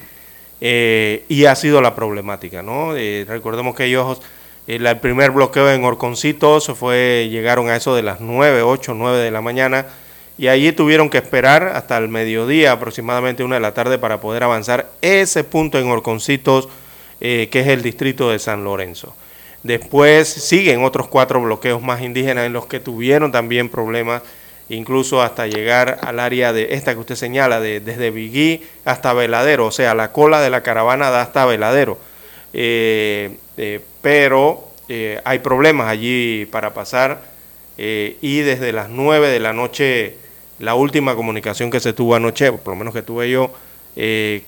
y 0.61 1.45
ha 1.45 1.55
sido 1.55 1.81
la 1.81 1.95
problemática, 1.95 2.63
¿no? 2.63 2.95
recordemos 3.27 3.75
que 3.75 3.85
ellos 3.85 4.21
el 4.67 4.99
primer 4.99 5.31
bloqueo 5.31 5.71
en 5.71 5.85
Orconcitos 5.85 6.73
fue, 6.75 7.29
llegaron 7.31 7.69
a 7.69 7.77
eso 7.77 7.95
de 7.95 8.03
las 8.03 8.21
9, 8.21 8.63
8, 8.63 8.95
9 8.95 9.19
de 9.19 9.31
la 9.31 9.41
mañana 9.41 9.87
y 10.37 10.49
allí 10.49 10.73
tuvieron 10.73 11.11
que 11.11 11.19
esperar 11.19 11.69
hasta 11.69 11.97
el 11.99 12.09
mediodía, 12.09 12.73
aproximadamente 12.73 13.45
una 13.45 13.57
de 13.57 13.61
la 13.61 13.75
tarde, 13.75 13.99
para 13.99 14.21
poder 14.21 14.43
avanzar 14.43 14.91
ese 15.01 15.45
punto 15.45 15.79
en 15.79 15.89
Orconcitos, 15.89 16.69
eh, 17.21 17.49
que 17.51 17.61
es 17.61 17.69
el 17.69 17.83
distrito 17.83 18.31
de 18.31 18.39
San 18.39 18.65
Lorenzo. 18.65 19.15
Después 19.63 20.29
siguen 20.29 20.85
otros 20.85 21.09
cuatro 21.09 21.41
bloqueos 21.41 21.81
más 21.81 22.03
indígenas 22.03 22.47
en 22.47 22.53
los 22.53 22.67
que 22.67 22.81
tuvieron 22.81 23.33
también 23.33 23.69
problemas, 23.69 24.23
incluso 24.69 25.23
hasta 25.23 25.47
llegar 25.47 26.01
al 26.03 26.21
área 26.21 26.53
de 26.53 26.75
esta 26.75 26.95
que 26.95 27.01
usted 27.01 27.15
señala, 27.15 27.61
de, 27.61 27.81
desde 27.81 28.11
Vigui 28.11 28.63
hasta 28.85 29.13
Veladero, 29.13 29.67
o 29.67 29.71
sea, 29.71 29.95
la 29.95 30.13
cola 30.13 30.41
de 30.41 30.51
la 30.51 30.63
caravana 30.63 31.11
da 31.11 31.23
hasta 31.23 31.47
Veladero. 31.47 31.99
Eh, 32.57 33.37
eh, 33.57 33.81
pero 34.01 34.69
eh, 34.89 35.21
hay 35.25 35.41
problemas 35.41 35.89
allí 35.89 36.47
para 36.47 36.73
pasar 36.73 37.35
y 37.77 38.39
desde 38.43 38.71
las 38.71 38.89
9 38.89 39.29
de 39.31 39.41
la 39.41 39.53
noche, 39.53 40.15
la 40.59 40.75
última 40.75 41.15
comunicación 41.15 41.71
que 41.71 41.81
se 41.81 41.93
tuvo 41.93 42.15
anoche, 42.15 42.53
por 42.53 42.75
lo 42.75 42.79
menos 42.79 42.95
que 42.95 43.03
tuve 43.03 43.31
yo, 43.31 43.53
eh, 43.97 44.45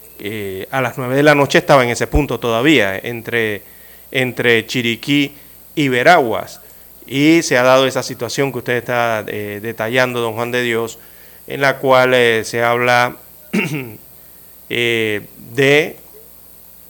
a 0.70 0.80
las 0.80 0.98
9 0.98 1.14
de 1.14 1.22
la 1.22 1.34
noche 1.34 1.58
estaba 1.58 1.84
en 1.84 1.90
ese 1.90 2.06
punto 2.06 2.40
todavía, 2.40 2.98
entre, 2.98 3.62
entre 4.10 4.66
Chiriquí 4.66 5.34
y 5.74 5.88
Veraguas. 5.88 6.60
Y 7.06 7.42
se 7.42 7.58
ha 7.58 7.62
dado 7.62 7.86
esa 7.86 8.02
situación 8.02 8.50
que 8.50 8.58
usted 8.58 8.76
está 8.76 9.22
detallando, 9.22 10.20
don 10.20 10.34
Juan 10.34 10.50
de 10.50 10.62
Dios, 10.62 10.98
en 11.46 11.60
la 11.60 11.78
cual 11.78 12.14
se 12.44 12.62
habla 12.64 13.16
de 14.68 15.96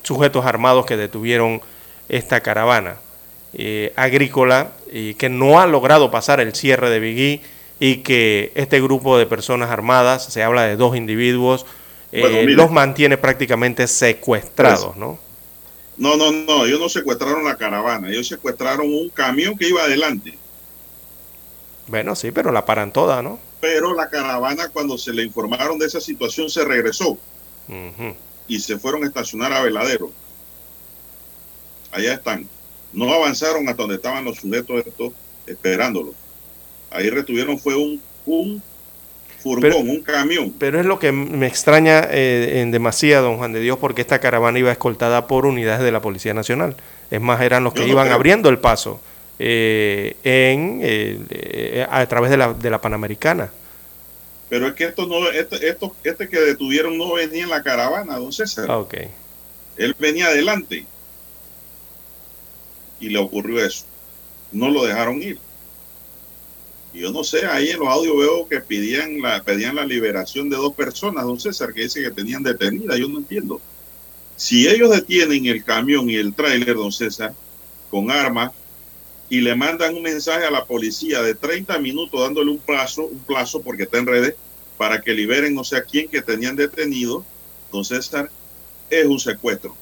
sujetos 0.03 0.47
armados 0.47 0.87
que 0.87 0.97
detuvieron 0.97 1.61
esta 2.09 2.41
caravana 2.41 2.97
eh, 3.53 3.93
agrícola 3.97 4.73
y 4.93 5.15
que 5.15 5.29
no 5.29 5.61
ha 5.61 5.67
logrado 5.67 6.11
pasar 6.11 6.41
el 6.41 6.55
cierre 6.55 6.91
de 6.91 7.01
Vigui 7.01 7.41
y 7.79 7.99
que 7.99 8.53
este 8.55 8.81
grupo 8.81 9.19
de 9.19 9.27
personas 9.27 9.71
armadas, 9.71 10.25
se 10.25 10.43
habla 10.43 10.63
de 10.65 10.77
dos 10.77 10.97
individuos, 10.97 11.67
eh, 12.13 12.47
los 12.49 12.71
mantiene 12.71 13.19
prácticamente 13.19 13.87
secuestrados, 13.87 14.87
pues, 14.87 14.97
¿no? 14.97 15.19
No, 15.97 16.17
no, 16.17 16.31
no, 16.31 16.67
ellos 16.67 16.79
no 16.81 16.89
secuestraron 16.89 17.45
la 17.45 17.57
caravana, 17.57 18.09
ellos 18.11 18.29
secuestraron 18.29 18.87
un 18.87 19.09
camión 19.09 19.57
que 19.57 19.69
iba 19.69 19.83
adelante. 19.83 20.37
Bueno, 21.87 22.15
sí, 22.15 22.31
pero 22.33 22.53
la 22.53 22.65
paran 22.65 22.93
toda, 22.93 23.23
¿no? 23.23 23.39
Pero 23.61 23.95
la 23.95 24.09
caravana, 24.09 24.69
cuando 24.69 24.99
se 24.99 25.13
le 25.13 25.23
informaron 25.23 25.79
de 25.79 25.87
esa 25.87 26.01
situación, 26.01 26.51
se 26.51 26.65
regresó 26.65 27.19
y 28.47 28.61
se 28.61 28.79
fueron 28.79 29.05
a 29.05 29.07
estacionar 29.07 29.53
a 29.53 29.63
Veladero 29.63 30.13
allá 31.97 32.15
están. 32.15 32.49
No 32.93 33.13
avanzaron 33.13 33.69
hasta 33.69 33.83
donde 33.83 33.97
estaban 33.97 34.25
los 34.25 34.39
sujetos 34.39 34.87
estos 34.87 35.13
esperándolos. 35.47 36.15
Ahí 36.97 37.11
retuvieron 37.11 37.59
fue 37.59 37.77
un, 37.77 38.01
un 38.25 38.63
furgón, 39.43 39.91
un 39.91 40.01
camión. 40.01 40.53
Pero 40.59 40.81
es 40.81 40.87
lo 40.87 40.99
que 40.99 41.13
me 41.13 41.47
extraña 41.47 42.07
eh, 42.11 42.61
en 42.61 42.71
demasía, 42.71 43.21
don 43.21 43.37
Juan 43.37 43.53
de 43.53 43.61
Dios, 43.61 43.79
porque 43.79 44.01
esta 44.01 44.19
caravana 44.19 44.59
iba 44.59 44.73
escoltada 44.73 45.27
por 45.27 45.45
unidades 45.45 45.83
de 45.83 45.93
la 45.93 46.01
Policía 46.01 46.33
Nacional. 46.33 46.75
Es 47.11 47.21
más, 47.21 47.41
eran 47.43 47.65
los 47.65 47.75
que 47.75 47.87
iban 47.87 48.11
abriendo 48.11 48.49
el 48.49 48.59
paso 48.59 49.01
eh, 49.39 50.17
en, 50.25 50.81
eh, 50.83 51.87
a 51.89 52.07
través 52.07 52.31
de 52.31 52.39
la, 52.39 52.55
de 52.55 52.71
la 52.71 52.81
Panamericana. 52.81 53.51
Pero 54.49 54.69
es 54.69 54.75
que 54.75 54.85
esto 54.85 55.07
no, 55.07 55.29
este, 55.29 55.69
esto, 55.69 55.95
este 56.03 56.29
que 56.29 56.41
detuvieron 56.41 56.97
no 56.97 57.15
venía 57.15 57.43
en 57.43 57.51
la 57.51 57.63
caravana, 57.63 58.17
don 58.17 58.33
César. 58.33 58.67
Ah, 58.71 58.85
Él 59.77 59.95
venía 59.99 60.29
adelante 60.29 60.87
y 63.01 63.09
le 63.09 63.19
ocurrió 63.19 63.65
eso. 63.65 63.85
No 64.53 64.71
lo 64.71 64.85
dejaron 64.87 65.23
ir. 65.23 65.39
Yo 66.97 67.13
no 67.13 67.25
sé, 67.25 67.47
ahí 67.47 67.71
en 67.71 67.79
los 67.79 67.89
audios 67.89 68.17
veo 68.17 68.49
que 68.49 68.61
pedían 68.61 69.21
la, 69.21 69.43
pedían 69.43 69.77
la 69.77 69.85
liberación 69.85 70.49
de 70.49 70.57
dos 70.57 70.75
personas, 70.75 71.25
don 71.25 71.39
César, 71.39 71.73
que 71.73 71.83
dice 71.83 72.03
que 72.03 72.11
tenían 72.11 72.43
detenida, 72.43 72.97
yo 72.97 73.09
no 73.09 73.19
entiendo. 73.19 73.61
Si 74.37 74.69
ellos 74.69 74.91
detienen 74.91 75.47
el 75.47 75.65
camión 75.65 76.11
y 76.11 76.17
el 76.17 76.35
tráiler, 76.35 76.75
don 76.75 76.93
César, 76.93 77.35
con 77.91 78.11
armas, 78.11 78.53
y 79.29 79.41
le 79.41 79.55
mandan 79.55 79.95
un 79.95 80.03
mensaje 80.03 80.45
a 80.45 80.51
la 80.51 80.65
policía 80.65 81.21
de 81.23 81.35
30 81.35 81.79
minutos 81.79 82.21
dándole 82.21 82.51
un 82.51 82.59
plazo, 82.59 83.07
un 83.07 83.19
plazo 83.21 83.61
porque 83.61 83.85
está 83.85 83.99
en 83.99 84.07
redes, 84.07 84.35
para 84.77 85.01
que 85.01 85.13
liberen 85.13 85.55
no 85.55 85.65
sé 85.65 85.77
a 85.77 85.83
quién 85.83 86.09
que 86.09 86.23
tenían 86.23 86.57
detenido, 86.57 87.25
don 87.73 87.85
César, 87.85 88.31
es 88.91 89.07
un 89.07 89.19
secuestro. 89.19 89.77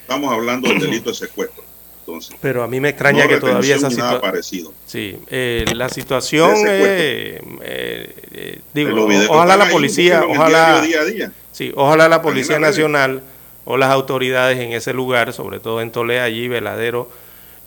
Estamos 0.00 0.32
hablando 0.32 0.68
del 0.68 0.78
delito 0.80 1.10
de 1.10 1.16
secuestro. 1.16 1.69
Entonces, 2.10 2.36
Pero 2.40 2.62
a 2.62 2.68
mí 2.68 2.80
me 2.80 2.90
extraña 2.90 3.26
que 3.26 3.38
todavía 3.38 3.76
esa 3.76 3.90
situación... 3.90 4.72
Sí, 4.86 5.16
eh, 5.28 5.64
la 5.74 5.88
situación... 5.88 6.54
Eh, 6.66 7.40
eh, 7.62 8.60
digo, 8.74 9.06
ojalá 9.28 9.56
la 9.56 9.68
policía, 9.68 10.24
ojalá... 10.26 10.82
Día 10.82 11.00
a 11.00 11.04
día. 11.04 11.32
Sí, 11.52 11.72
ojalá 11.76 12.08
la 12.08 12.22
Policía 12.22 12.58
Nacional 12.58 13.22
o 13.64 13.76
las 13.76 13.90
autoridades 13.90 14.58
en 14.58 14.72
ese 14.72 14.92
lugar, 14.92 15.32
sobre 15.32 15.60
todo 15.60 15.80
en 15.80 15.90
Tolea, 15.90 16.24
allí, 16.24 16.48
Veladero, 16.48 17.10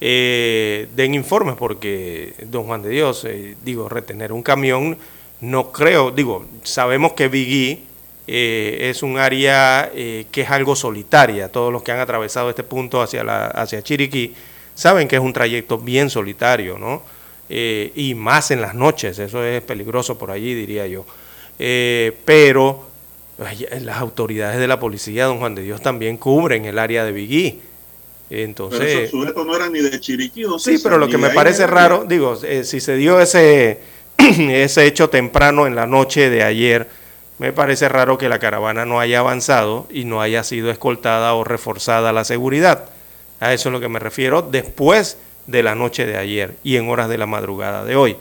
eh, 0.02 0.88
den 0.96 1.14
informes, 1.14 1.56
porque, 1.56 2.34
don 2.46 2.64
Juan 2.64 2.82
de 2.82 2.90
Dios, 2.90 3.24
eh, 3.26 3.56
digo, 3.64 3.90
retener 3.90 4.34
un 4.34 4.42
camión, 4.42 4.98
no 5.42 5.72
creo, 5.72 6.12
digo, 6.12 6.46
sabemos 6.64 7.14
que 7.14 7.28
Vigui 7.28 7.84
eh, 8.28 8.90
es 8.90 9.04
un 9.04 9.18
área 9.18 9.92
que 9.94 10.42
es 10.42 10.50
algo 10.50 10.76
solitaria, 10.76 11.52
todos 11.52 11.72
los 11.72 11.84
que 11.84 11.92
han 11.92 12.00
atravesado 12.00 12.50
este 12.50 12.64
punto 12.64 13.02
hacia, 13.02 13.24
la, 13.24 13.48
hacia 13.48 13.82
Chiriquí 13.82 14.34
saben 14.76 15.08
que 15.08 15.16
es 15.16 15.22
un 15.22 15.34
trayecto 15.34 15.78
bien 15.78 16.10
solitario, 16.10 16.78
¿no? 16.78 17.04
y 17.50 18.16
más 18.16 18.50
en 18.50 18.62
las 18.62 18.74
noches, 18.74 19.20
eso 19.20 19.44
es 19.44 19.62
peligroso 19.62 20.18
por 20.18 20.32
allí, 20.32 20.56
diría 20.56 20.88
yo. 20.88 21.06
pero 22.26 22.86
las 23.82 23.98
autoridades 23.98 24.60
de 24.60 24.68
la 24.68 24.80
policía, 24.80 25.26
don 25.26 25.38
Juan 25.38 25.54
de 25.54 25.62
Dios, 25.62 25.82
también 25.82 26.18
cubren 26.18 26.66
el 26.66 26.80
área 26.80 27.06
de 27.06 27.12
Vigui 27.12 27.60
entonces, 28.42 28.80
pero 28.80 29.00
esos 29.00 29.12
sujetos 29.12 29.46
no 29.46 29.56
eran 29.56 29.72
ni 29.72 29.80
de 29.80 30.00
Chiriquí, 30.00 30.44
Sí, 30.58 30.80
pero 30.82 30.98
lo 30.98 31.08
que 31.08 31.18
me 31.18 31.30
parece 31.30 31.68
raro, 31.68 32.06
digo, 32.08 32.40
eh, 32.44 32.64
si 32.64 32.80
se 32.80 32.96
dio 32.96 33.20
ese, 33.20 33.80
ese 34.18 34.86
hecho 34.86 35.10
temprano 35.10 35.68
en 35.68 35.76
la 35.76 35.86
noche 35.86 36.30
de 36.30 36.44
ayer, 36.44 36.88
me 37.44 37.52
parece 37.52 37.90
raro 37.90 38.18
que 38.18 38.30
la 38.30 38.40
caravana 38.40 38.86
no 38.86 39.02
haya 39.02 39.20
avanzado 39.20 39.86
y 39.92 40.06
no 40.06 40.22
haya 40.22 40.46
sido 40.46 40.72
escoltada 40.72 41.34
o 41.34 41.44
reforzada 41.44 42.14
la 42.14 42.24
seguridad. 42.24 42.86
A 43.42 43.52
eso 43.52 43.68
es 43.68 43.74
lo 43.74 43.82
que 43.82 43.90
me 43.90 44.00
refiero 44.00 44.42
después 44.42 45.18
de 45.46 45.62
la 45.62 45.76
noche 45.76 46.06
de 46.06 46.16
ayer 46.16 46.56
y 46.64 46.78
en 46.78 46.88
horas 46.88 47.10
de 47.10 47.18
la 47.18 47.26
madrugada 47.26 47.84
de 47.84 47.98
hoy. 47.98 48.16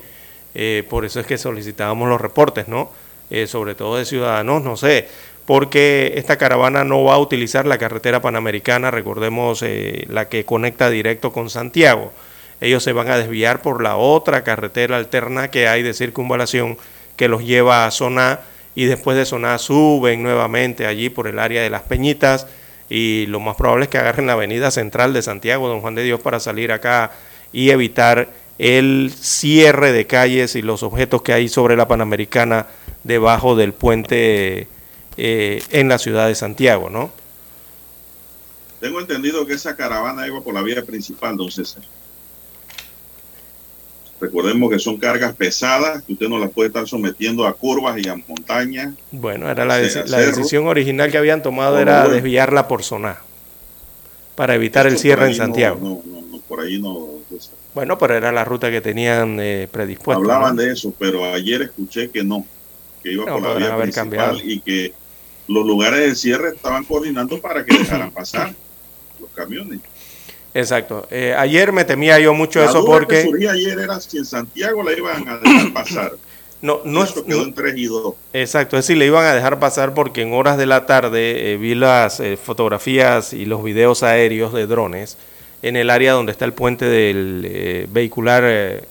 Eh, 0.57 0.85
por 0.91 1.05
eso 1.05 1.21
es 1.21 1.27
que 1.27 1.39
solicitábamos 1.39 2.09
los 2.09 2.21
reportes, 2.21 2.67
¿no? 2.67 2.91
Eh, 3.31 3.47
sobre 3.47 3.77
todo 3.77 3.97
de 3.97 4.07
ciudadanos, 4.07 4.65
no 4.65 4.77
sé, 4.77 5.07
porque 5.47 6.15
esta 6.17 6.37
caravana 6.37 6.83
no 6.83 7.05
va 7.05 7.15
a 7.15 7.19
utilizar 7.19 7.65
la 7.65 7.79
carretera 7.79 8.21
panamericana, 8.21 8.91
recordemos 8.91 9.63
eh, 9.63 10.05
la 10.09 10.29
que 10.29 10.45
conecta 10.45 10.91
directo 10.91 11.33
con 11.33 11.49
Santiago. 11.49 12.11
Ellos 12.61 12.83
se 12.83 12.93
van 12.93 13.09
a 13.09 13.19
desviar 13.19 13.63
por 13.63 13.85
la 13.85 13.95
otra 13.95 14.43
carretera 14.43 14.97
alterna 14.97 15.49
que 15.53 15.69
hay 15.69 15.85
de 15.85 15.95
circunvalación 15.95 16.77
que 17.15 17.29
los 17.29 17.45
lleva 17.45 17.87
a 17.87 17.93
zona 17.93 18.41
y 18.75 18.87
después 18.87 19.17
de 19.17 19.25
zona 19.25 19.59
suben 19.59 20.23
nuevamente 20.23 20.87
allí 20.87 21.11
por 21.11 21.27
el 21.27 21.39
área 21.39 21.63
de 21.63 21.71
las 21.71 21.83
Peñitas 21.83 22.47
y 22.89 23.27
lo 23.27 23.41
más 23.41 23.57
probable 23.57 23.85
es 23.85 23.91
que 23.91 23.99
agarren 23.99 24.27
la 24.27 24.35
avenida 24.35 24.71
central 24.71 25.13
de 25.13 25.23
Santiago, 25.23 25.69
Don 25.69 25.81
Juan 25.81 25.95
de 25.95 26.05
Dios, 26.05 26.21
para 26.21 26.41
salir 26.41 26.73
acá 26.73 27.13
y 27.53 27.71
evitar 27.71 28.29
el 28.59 29.13
cierre 29.19 29.93
de 29.93 30.07
calles 30.07 30.57
y 30.57 30.63
los 30.63 30.83
objetos 30.83 31.23
que 31.23 31.33
hay 31.33 31.49
sobre 31.49 31.77
la 31.77 31.89
Panamericana 31.89 32.67
debajo 33.03 33.57
del 33.57 33.73
puente 33.73 34.69
eh, 35.17 35.63
en 35.71 35.89
la 35.89 35.99
ciudad 35.99 36.29
de 36.29 36.35
Santiago, 36.35 36.91
¿no? 36.91 37.11
Tengo 38.81 39.01
entendido 39.01 39.47
que 39.47 39.55
esa 39.55 39.77
caravana 39.77 40.27
iba 40.27 40.41
por 40.41 40.55
la 40.55 40.63
vía 40.63 40.83
principal, 40.85 41.37
don 41.37 41.51
César. 41.51 41.83
Recordemos 44.23 44.71
que 44.71 44.79
son 44.79 44.99
cargas 44.99 45.35
pesadas, 45.35 46.05
que 46.05 46.13
usted 46.13 46.29
no 46.29 46.39
las 46.39 46.49
puede 46.53 46.69
estar 46.69 46.87
sometiendo 46.87 47.45
a 47.45 47.55
curvas 47.55 47.99
y 47.99 48.09
a 48.09 48.15
montañas. 48.15 48.95
Bueno, 49.11 49.51
era 49.51 49.65
la, 49.65 49.79
decisión 49.79 50.69
original 50.69 51.11
que 51.11 51.19
habían 51.19 51.43
tomado 51.43 51.81
era 51.81 52.07
desviarla 52.07 52.69
por 52.69 52.85
zona, 52.85 53.19
para 54.37 54.55
evitar 54.55 54.87
el 54.87 54.97
cierre 54.97 55.27
en 55.27 55.35
Santiago. 55.35 55.77
No, 56.07 56.23
no, 56.31 56.39
por 56.39 56.61
ahí 56.61 56.81
no. 56.81 57.09
Bueno, 57.75 57.99
pero 57.99 58.15
era 58.15 58.31
la 58.31 58.45
ruta 58.45 58.71
que 58.71 58.81
tenían 58.81 59.41
eh, 59.41 59.67
predispuesta. 59.69 60.21
Hablaban 60.21 60.55
de 60.55 60.71
eso, 60.71 60.95
pero 60.97 61.25
ayer 61.25 61.63
escuché 61.63 62.09
que 62.09 62.23
no, 62.23 62.47
que 63.03 63.15
iba 63.15 63.25
por 63.25 63.43
la 63.43 63.55
vía 63.55 63.77
principal 63.77 64.41
y 64.45 64.61
que 64.61 64.95
los 65.49 65.67
lugares 65.67 65.99
de 65.99 66.15
cierre 66.15 66.51
estaban 66.51 66.85
coordinando 66.85 67.41
para 67.41 67.65
que 67.65 67.77
dejaran 67.77 68.13
pasar 68.13 68.55
los 69.21 69.31
camiones. 69.31 69.81
Exacto. 70.55 71.07
Eh, 71.11 71.35
ayer 71.37 71.73
me 71.73 71.85
temía 71.85 72.19
yo 72.19 72.35
mucho 72.35 72.63
eso 72.63 72.85
porque... 72.85 73.17
que 73.17 73.23
surgía 73.23 73.53
ayer 73.53 73.79
era 73.79 74.01
si 74.01 74.19
en 74.19 74.25
Santiago 74.25 74.83
la 74.83 74.93
iban 74.93 75.29
a 75.29 75.39
dejar 75.39 75.73
pasar. 75.75 76.13
No, 76.61 76.81
no 76.85 77.03
eso 77.03 77.25
quedó 77.25 77.43
en 77.43 77.55
3 77.55 77.75
y 77.77 77.87
2. 77.87 78.15
Exacto, 78.35 78.77
es 78.77 78.85
decir, 78.85 78.97
le 78.97 79.07
iban 79.07 79.25
a 79.25 79.35
dejar 79.35 79.59
pasar 79.59 79.95
porque 79.95 80.23
en 80.23 80.33
horas 80.33 80.59
de 80.59 80.67
la 80.67 80.87
tarde 80.87 81.53
eh, 81.53 81.57
vi 81.57 81.75
las 81.75 82.21
eh, 82.21 82.37
fotografías 82.37 83.33
y 83.33 83.47
los 83.47 83.65
videos 83.65 84.05
aéreos 84.05 84.53
de 84.53 84.67
drones 84.67 85.17
en 85.63 85.77
el 85.77 85.91
área 85.91 86.13
donde 86.13 86.33
está 86.33 86.45
el 86.45 86.53
puente 86.53 86.85
del 86.85 87.87
vehicular 87.91 88.83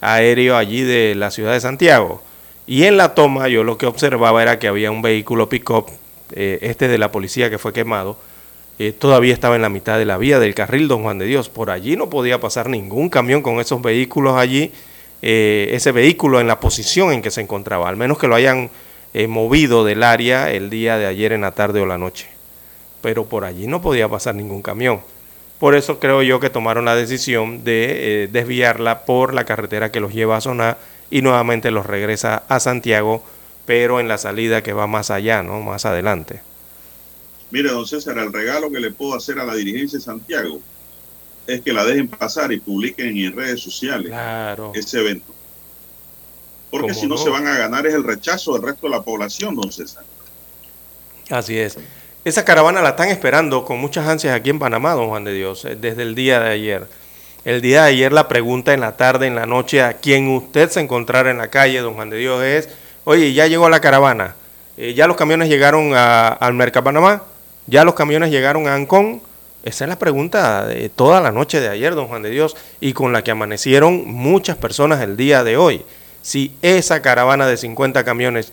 aéreo 0.00 0.56
allí 0.56 0.82
de 0.82 1.14
la 1.14 1.30
ciudad 1.30 1.52
de 1.52 1.60
Santiago. 1.60 2.20
Y 2.66 2.84
en 2.84 2.96
la 2.96 3.14
toma 3.14 3.48
yo 3.48 3.62
lo 3.62 3.78
que 3.78 3.86
observaba 3.86 4.42
era 4.42 4.58
que 4.58 4.66
había 4.66 4.90
un 4.90 5.02
vehículo 5.02 5.48
pick-up, 5.48 5.86
este 6.32 6.88
de 6.88 6.98
la 6.98 7.12
policía 7.12 7.48
que 7.48 7.58
fue 7.58 7.72
quemado, 7.72 8.16
eh, 8.82 8.92
todavía 8.92 9.34
estaba 9.34 9.56
en 9.56 9.60
la 9.60 9.68
mitad 9.68 9.98
de 9.98 10.06
la 10.06 10.16
vía 10.16 10.38
del 10.38 10.54
carril 10.54 10.88
Don 10.88 11.02
Juan 11.02 11.18
de 11.18 11.26
Dios. 11.26 11.50
Por 11.50 11.70
allí 11.70 11.96
no 11.96 12.08
podía 12.08 12.40
pasar 12.40 12.70
ningún 12.70 13.10
camión 13.10 13.42
con 13.42 13.60
esos 13.60 13.82
vehículos 13.82 14.38
allí, 14.38 14.72
eh, 15.20 15.68
ese 15.72 15.92
vehículo 15.92 16.40
en 16.40 16.46
la 16.46 16.60
posición 16.60 17.12
en 17.12 17.20
que 17.20 17.30
se 17.30 17.42
encontraba, 17.42 17.90
al 17.90 17.98
menos 17.98 18.16
que 18.16 18.26
lo 18.26 18.34
hayan 18.34 18.70
movido 19.28 19.84
del 19.84 20.02
área 20.02 20.50
el 20.50 20.70
día 20.70 20.96
de 20.96 21.04
ayer 21.04 21.32
en 21.32 21.42
la 21.42 21.52
tarde 21.52 21.82
o 21.82 21.84
la 21.84 21.98
noche. 21.98 22.28
Pero 23.02 23.26
por 23.26 23.44
allí 23.44 23.66
no 23.66 23.82
podía 23.82 24.08
pasar 24.08 24.34
ningún 24.34 24.62
camión. 24.62 25.02
Por 25.58 25.74
eso 25.74 25.98
creo 25.98 26.22
yo 26.22 26.40
que 26.40 26.48
tomaron 26.48 26.86
la 26.86 26.94
decisión 26.94 27.64
de 27.64 28.30
desviarla 28.32 29.04
por 29.04 29.34
la 29.34 29.44
carretera 29.44 29.92
que 29.92 30.00
los 30.00 30.14
lleva 30.14 30.38
a 30.38 30.40
Soná 30.40 30.78
y 31.10 31.20
nuevamente 31.20 31.70
los 31.70 31.84
regresa 31.84 32.44
a 32.48 32.60
Santiago, 32.60 33.22
pero 33.66 34.00
en 34.00 34.08
la 34.08 34.16
salida 34.16 34.62
que 34.62 34.72
va 34.72 34.86
más 34.86 35.10
allá, 35.10 35.42
¿no? 35.42 35.60
Más 35.60 35.84
adelante. 35.84 36.40
Mire, 37.50 37.70
don 37.70 37.86
César, 37.86 38.16
el 38.18 38.32
regalo 38.32 38.70
que 38.70 38.80
le 38.80 38.90
puedo 38.90 39.14
hacer 39.14 39.38
a 39.38 39.44
la 39.44 39.54
dirigencia 39.54 39.98
de 39.98 40.04
Santiago 40.04 40.60
es 41.46 41.60
que 41.62 41.72
la 41.72 41.84
dejen 41.84 42.08
pasar 42.08 42.52
y 42.52 42.60
publiquen 42.60 43.16
en 43.16 43.34
redes 43.34 43.60
sociales 43.60 44.12
ese 44.74 45.00
evento. 45.00 45.34
Porque 46.70 46.94
si 46.94 47.06
no, 47.06 47.16
se 47.16 47.28
van 47.28 47.46
a 47.46 47.58
ganar 47.58 47.86
es 47.86 47.94
el 47.94 48.04
rechazo 48.04 48.52
del 48.52 48.62
resto 48.62 48.86
de 48.86 48.90
la 48.90 49.02
población, 49.02 49.56
don 49.56 49.72
César. 49.72 50.04
Así 51.28 51.58
es. 51.58 51.76
Esa 52.24 52.44
caravana 52.44 52.82
la 52.82 52.90
están 52.90 53.08
esperando 53.08 53.64
con 53.64 53.78
muchas 53.78 54.06
ansias 54.06 54.34
aquí 54.34 54.50
en 54.50 54.58
Panamá, 54.58 54.92
don 54.92 55.08
Juan 55.08 55.24
de 55.24 55.32
Dios, 55.32 55.64
eh, 55.64 55.76
desde 55.80 56.02
el 56.02 56.14
día 56.14 56.38
de 56.38 56.50
ayer. 56.50 56.86
El 57.44 57.62
día 57.62 57.84
de 57.84 57.88
ayer 57.88 58.12
la 58.12 58.28
pregunta 58.28 58.74
en 58.74 58.80
la 58.80 58.96
tarde, 58.96 59.26
en 59.26 59.34
la 59.34 59.46
noche, 59.46 59.82
a 59.82 59.94
quien 59.94 60.28
usted 60.28 60.70
se 60.70 60.80
encontrara 60.80 61.30
en 61.30 61.38
la 61.38 61.48
calle, 61.48 61.80
don 61.80 61.94
Juan 61.94 62.10
de 62.10 62.18
Dios, 62.18 62.42
es, 62.44 62.68
oye, 63.04 63.32
ya 63.32 63.46
llegó 63.46 63.68
la 63.70 63.80
caravana, 63.80 64.36
eh, 64.76 64.92
ya 64.92 65.06
los 65.06 65.16
camiones 65.16 65.48
llegaron 65.48 65.94
a, 65.94 66.28
al 66.28 66.52
Merca 66.52 66.84
Panamá, 66.84 67.24
ya 67.70 67.84
los 67.84 67.94
camiones 67.94 68.30
llegaron 68.30 68.66
a 68.66 68.74
Ancón. 68.74 69.22
Esa 69.62 69.84
es 69.84 69.88
la 69.88 69.98
pregunta 69.98 70.66
de 70.66 70.88
toda 70.88 71.20
la 71.20 71.30
noche 71.30 71.60
de 71.60 71.68
ayer, 71.68 71.94
don 71.94 72.08
Juan 72.08 72.22
de 72.22 72.30
Dios, 72.30 72.56
y 72.80 72.92
con 72.92 73.12
la 73.12 73.22
que 73.22 73.30
amanecieron 73.30 74.06
muchas 74.08 74.56
personas 74.56 75.00
el 75.02 75.16
día 75.16 75.44
de 75.44 75.56
hoy. 75.56 75.82
Si 76.22 76.52
esa 76.62 77.00
caravana 77.00 77.46
de 77.46 77.56
50 77.56 78.04
camiones 78.04 78.52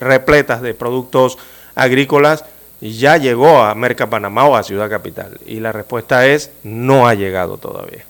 repletas 0.00 0.62
de 0.62 0.74
productos 0.74 1.38
agrícolas 1.74 2.44
ya 2.80 3.16
llegó 3.16 3.62
a 3.62 3.74
Merca 3.74 4.10
Panamá 4.10 4.44
o 4.44 4.56
a 4.56 4.62
Ciudad 4.62 4.90
Capital. 4.90 5.38
Y 5.46 5.60
la 5.60 5.72
respuesta 5.72 6.26
es 6.26 6.50
no 6.62 7.06
ha 7.06 7.14
llegado 7.14 7.56
todavía. 7.56 8.04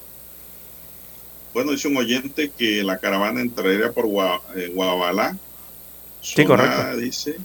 Bueno, 1.54 1.72
dice 1.72 1.88
un 1.88 1.96
oyente 1.96 2.50
que 2.56 2.82
la 2.82 2.98
caravana 2.98 3.40
entraría 3.40 3.92
por 3.92 4.06
eh, 4.56 4.70
Guabalá. 4.74 5.36
Sí, 6.20 6.44
correcto. 6.44 6.96
Dice 6.96 7.36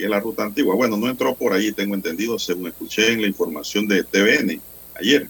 que 0.00 0.06
es 0.06 0.10
la 0.10 0.18
ruta 0.18 0.44
antigua. 0.44 0.74
Bueno, 0.74 0.96
no 0.96 1.10
entró 1.10 1.34
por 1.34 1.52
ahí, 1.52 1.72
tengo 1.72 1.94
entendido, 1.94 2.38
según 2.38 2.68
escuché 2.68 3.12
en 3.12 3.20
la 3.20 3.28
información 3.28 3.86
de 3.86 4.02
TVN 4.02 4.58
ayer. 4.98 5.28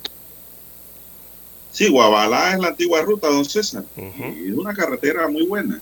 Sí, 1.73 1.89
Guabalá 1.89 2.53
es 2.53 2.61
la 2.61 2.69
antigua 2.69 3.03
ruta, 3.03 3.29
don 3.29 3.45
César. 3.45 3.85
Y 3.97 4.49
es 4.49 4.55
una 4.57 4.73
carretera 4.73 5.27
muy 5.27 5.45
buena. 5.45 5.81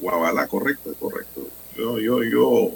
Guabalá, 0.00 0.48
correcto, 0.48 0.92
correcto. 0.98 1.46
Yo, 1.76 2.00
yo, 2.00 2.24
yo 2.24 2.70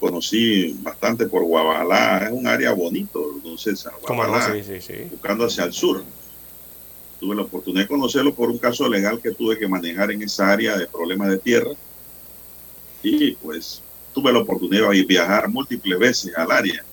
conocí 0.00 0.76
bastante 0.82 1.26
por 1.26 1.44
Guabalá. 1.44 2.26
Es 2.26 2.32
un 2.32 2.46
área 2.48 2.72
bonito, 2.72 3.38
don 3.44 3.56
César. 3.56 3.92
Guabalá, 4.02 4.52
sí, 4.52 4.64
sí, 4.64 4.80
sí. 4.80 4.94
Buscando 5.12 5.44
hacia 5.44 5.62
el 5.62 5.72
sur. 5.72 6.02
Tuve 7.20 7.36
la 7.36 7.42
oportunidad 7.42 7.84
de 7.84 7.88
conocerlo 7.88 8.34
por 8.34 8.50
un 8.50 8.58
caso 8.58 8.88
legal 8.88 9.20
que 9.20 9.30
tuve 9.30 9.58
que 9.58 9.68
manejar 9.68 10.10
en 10.10 10.22
esa 10.22 10.50
área 10.50 10.76
de 10.76 10.88
problemas 10.88 11.28
de 11.28 11.38
tierra. 11.38 11.70
Y 13.02 13.32
pues 13.32 13.82
tuve 14.18 14.32
la 14.32 14.40
oportunidad 14.40 14.90
de 14.90 15.02
viajar 15.04 15.48
múltiples 15.48 15.98
veces 15.98 16.36
al 16.36 16.50
área 16.50 16.84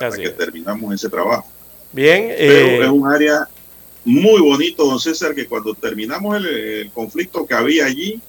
hasta 0.00 0.20
que 0.20 0.30
terminamos 0.30 0.94
ese 0.94 1.08
trabajo. 1.08 1.46
Bien. 1.92 2.34
Pero 2.36 2.52
eh, 2.52 2.84
es 2.84 2.88
un 2.88 3.06
área 3.06 3.48
muy 4.04 4.40
bonito, 4.40 4.84
don 4.84 4.98
César, 4.98 5.34
que 5.34 5.46
cuando 5.46 5.74
terminamos 5.74 6.38
el, 6.38 6.90
conflicto 6.92 7.46
que 7.46 7.54
había 7.54 7.84
allí, 7.84 8.20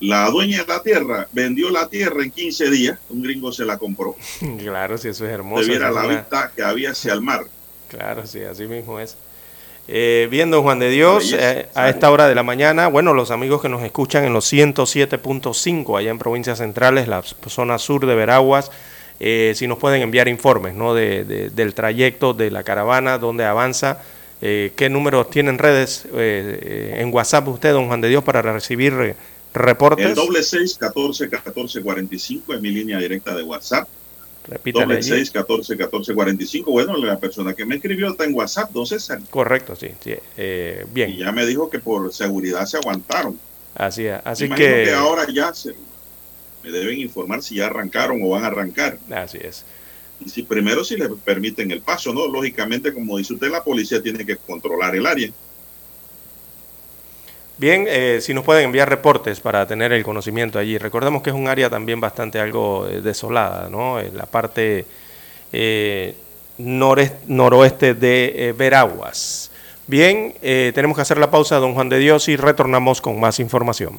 la 0.00 0.30
dueña 0.30 0.62
de 0.62 0.66
la 0.66 0.82
tierra 0.82 1.28
vendió 1.32 1.70
la 1.70 1.88
tierra 1.88 2.22
en 2.22 2.30
15 2.30 2.70
días, 2.70 2.98
un 3.08 3.22
gringo 3.22 3.50
se 3.50 3.64
la 3.64 3.78
compró. 3.78 4.14
Claro, 4.58 4.98
sí, 4.98 5.08
eso 5.08 5.26
es 5.26 5.32
hermoso. 5.32 5.62
Debiera 5.62 5.90
la 5.90 6.06
vista 6.06 6.52
que 6.54 6.62
había 6.62 6.90
hacia 6.90 7.14
el 7.14 7.22
mar. 7.22 7.46
Claro, 7.88 8.26
sí, 8.26 8.40
así 8.42 8.66
mismo 8.66 9.00
es. 9.00 9.16
Eh, 9.90 10.28
viendo 10.30 10.62
Juan 10.62 10.78
de 10.78 10.90
Dios, 10.90 11.32
eh, 11.32 11.66
a 11.74 11.88
esta 11.88 12.10
hora 12.10 12.28
de 12.28 12.34
la 12.34 12.42
mañana, 12.42 12.88
bueno, 12.88 13.14
los 13.14 13.30
amigos 13.30 13.62
que 13.62 13.70
nos 13.70 13.82
escuchan 13.82 14.22
en 14.24 14.34
los 14.34 14.52
107.5 14.52 15.98
allá 15.98 16.10
en 16.10 16.18
provincias 16.18 16.58
centrales, 16.58 17.08
la 17.08 17.22
zona 17.22 17.78
sur 17.78 18.04
de 18.04 18.14
Veraguas, 18.14 18.70
eh, 19.18 19.54
si 19.56 19.66
nos 19.66 19.78
pueden 19.78 20.02
enviar 20.02 20.28
informes 20.28 20.74
¿no? 20.74 20.92
de, 20.92 21.24
del 21.24 21.72
trayecto 21.72 22.34
de 22.34 22.50
la 22.50 22.64
caravana, 22.64 23.16
dónde 23.16 23.46
avanza, 23.46 24.02
qué 24.40 24.88
números 24.90 25.30
tienen 25.30 25.58
redes 25.58 26.06
en 26.14 27.12
WhatsApp 27.12 27.48
usted, 27.48 27.72
don 27.72 27.88
Juan 27.88 28.02
de 28.02 28.08
Dios, 28.08 28.22
para 28.22 28.42
recibir 28.42 29.16
reportes. 29.54 30.06
El 30.06 30.14
doble 30.14 30.42
seis 30.42 30.76
catorce 30.78 31.28
catorce 31.28 31.82
cuarenta 31.82 32.14
y 32.14 32.18
cinco 32.18 32.52
es 32.54 32.60
mi 32.60 32.70
línea 32.70 32.98
directa 32.98 33.34
de 33.34 33.42
WhatsApp. 33.42 33.88
Repítale 34.48 35.02
6 35.02 35.30
14 35.30 35.76
14 35.76 36.14
45. 36.14 36.70
Bueno, 36.70 36.96
la 36.96 37.18
persona 37.18 37.54
que 37.54 37.66
me 37.66 37.76
escribió 37.76 38.08
está 38.08 38.24
en 38.24 38.34
WhatsApp, 38.34 38.70
don 38.70 38.86
César. 38.86 39.20
Correcto, 39.30 39.76
sí. 39.76 39.88
sí 40.02 40.14
eh, 40.36 40.86
bien. 40.92 41.10
Y 41.10 41.18
ya 41.18 41.32
me 41.32 41.44
dijo 41.44 41.68
que 41.68 41.78
por 41.78 42.12
seguridad 42.12 42.64
se 42.64 42.78
aguantaron. 42.78 43.38
Así 43.74 44.06
es. 44.06 44.20
Así 44.24 44.48
que... 44.48 44.56
que 44.56 44.92
ahora 44.92 45.26
ya 45.30 45.52
se, 45.52 45.74
me 46.64 46.70
deben 46.70 46.98
informar 46.98 47.42
si 47.42 47.56
ya 47.56 47.66
arrancaron 47.66 48.20
o 48.22 48.30
van 48.30 48.44
a 48.44 48.48
arrancar. 48.48 48.98
Así 49.10 49.38
es. 49.40 49.64
Y 50.24 50.30
si 50.30 50.42
primero 50.42 50.82
si 50.82 50.96
les 50.96 51.08
permiten 51.24 51.70
el 51.70 51.80
paso, 51.80 52.12
¿no? 52.12 52.26
Lógicamente, 52.26 52.92
como 52.92 53.18
dice 53.18 53.34
usted, 53.34 53.50
la 53.50 53.62
policía 53.62 54.02
tiene 54.02 54.24
que 54.24 54.36
controlar 54.36 54.96
el 54.96 55.06
área. 55.06 55.30
Bien, 57.58 57.86
eh, 57.88 58.20
si 58.22 58.32
nos 58.34 58.44
pueden 58.44 58.66
enviar 58.66 58.88
reportes 58.88 59.40
para 59.40 59.66
tener 59.66 59.92
el 59.92 60.04
conocimiento 60.04 60.60
allí. 60.60 60.78
Recordemos 60.78 61.22
que 61.22 61.30
es 61.30 61.36
un 61.36 61.48
área 61.48 61.68
también 61.68 62.00
bastante 62.00 62.38
algo 62.38 62.86
eh, 62.86 63.00
desolada, 63.00 63.68
¿no? 63.68 63.98
En 63.98 64.16
la 64.16 64.26
parte 64.26 64.86
eh, 65.52 66.14
noroeste 66.58 67.94
de 67.94 68.54
Veraguas. 68.56 69.50
Bien, 69.88 70.34
tenemos 70.40 70.96
que 70.96 71.02
hacer 71.02 71.18
la 71.18 71.30
pausa, 71.30 71.56
don 71.56 71.74
Juan 71.74 71.88
de 71.88 71.98
Dios, 71.98 72.28
y 72.28 72.36
retornamos 72.36 73.00
con 73.00 73.18
más 73.18 73.40
información. 73.40 73.98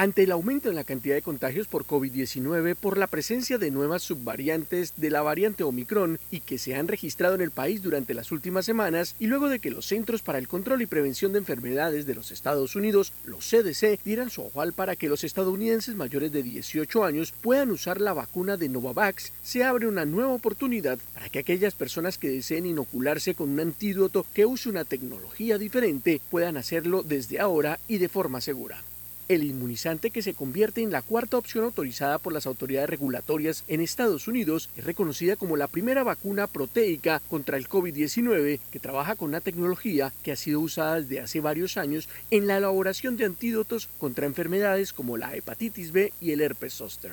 Ante 0.00 0.22
el 0.22 0.30
aumento 0.30 0.68
en 0.68 0.76
la 0.76 0.84
cantidad 0.84 1.16
de 1.16 1.22
contagios 1.22 1.66
por 1.66 1.84
COVID-19 1.84 2.76
por 2.76 2.98
la 2.98 3.08
presencia 3.08 3.58
de 3.58 3.72
nuevas 3.72 4.04
subvariantes 4.04 4.92
de 4.96 5.10
la 5.10 5.22
variante 5.22 5.64
Omicron 5.64 6.20
y 6.30 6.38
que 6.38 6.56
se 6.56 6.76
han 6.76 6.86
registrado 6.86 7.34
en 7.34 7.40
el 7.40 7.50
país 7.50 7.82
durante 7.82 8.14
las 8.14 8.30
últimas 8.30 8.64
semanas 8.64 9.16
y 9.18 9.26
luego 9.26 9.48
de 9.48 9.58
que 9.58 9.72
los 9.72 9.86
Centros 9.86 10.22
para 10.22 10.38
el 10.38 10.46
Control 10.46 10.82
y 10.82 10.86
Prevención 10.86 11.32
de 11.32 11.40
Enfermedades 11.40 12.06
de 12.06 12.14
los 12.14 12.30
Estados 12.30 12.76
Unidos, 12.76 13.12
los 13.24 13.44
CDC, 13.50 13.98
dieran 14.04 14.30
su 14.30 14.42
aval 14.42 14.72
para 14.72 14.94
que 14.94 15.08
los 15.08 15.24
estadounidenses 15.24 15.96
mayores 15.96 16.30
de 16.30 16.44
18 16.44 17.04
años 17.04 17.32
puedan 17.32 17.72
usar 17.72 18.00
la 18.00 18.12
vacuna 18.12 18.56
de 18.56 18.68
Novavax, 18.68 19.32
se 19.42 19.64
abre 19.64 19.88
una 19.88 20.04
nueva 20.04 20.30
oportunidad 20.30 21.00
para 21.12 21.28
que 21.28 21.40
aquellas 21.40 21.74
personas 21.74 22.18
que 22.18 22.30
deseen 22.30 22.66
inocularse 22.66 23.34
con 23.34 23.50
un 23.50 23.58
antídoto 23.58 24.24
que 24.32 24.46
use 24.46 24.68
una 24.68 24.84
tecnología 24.84 25.58
diferente 25.58 26.20
puedan 26.30 26.56
hacerlo 26.56 27.02
desde 27.02 27.40
ahora 27.40 27.80
y 27.88 27.98
de 27.98 28.08
forma 28.08 28.40
segura. 28.40 28.80
El 29.28 29.44
inmunizante 29.44 30.10
que 30.10 30.22
se 30.22 30.32
convierte 30.32 30.80
en 30.80 30.90
la 30.90 31.02
cuarta 31.02 31.36
opción 31.36 31.64
autorizada 31.64 32.18
por 32.18 32.32
las 32.32 32.46
autoridades 32.46 32.88
regulatorias 32.88 33.62
en 33.68 33.82
Estados 33.82 34.26
Unidos 34.26 34.70
es 34.74 34.84
reconocida 34.84 35.36
como 35.36 35.58
la 35.58 35.68
primera 35.68 36.02
vacuna 36.02 36.46
proteica 36.46 37.20
contra 37.28 37.58
el 37.58 37.68
COVID-19 37.68 38.58
que 38.70 38.80
trabaja 38.80 39.16
con 39.16 39.28
una 39.28 39.42
tecnología 39.42 40.14
que 40.22 40.32
ha 40.32 40.36
sido 40.36 40.60
usada 40.60 41.02
desde 41.02 41.20
hace 41.20 41.40
varios 41.40 41.76
años 41.76 42.08
en 42.30 42.46
la 42.46 42.56
elaboración 42.56 43.18
de 43.18 43.26
antídotos 43.26 43.90
contra 43.98 44.24
enfermedades 44.24 44.94
como 44.94 45.18
la 45.18 45.36
hepatitis 45.36 45.92
B 45.92 46.10
y 46.22 46.32
el 46.32 46.40
herpes 46.40 46.72
zóster. 46.72 47.12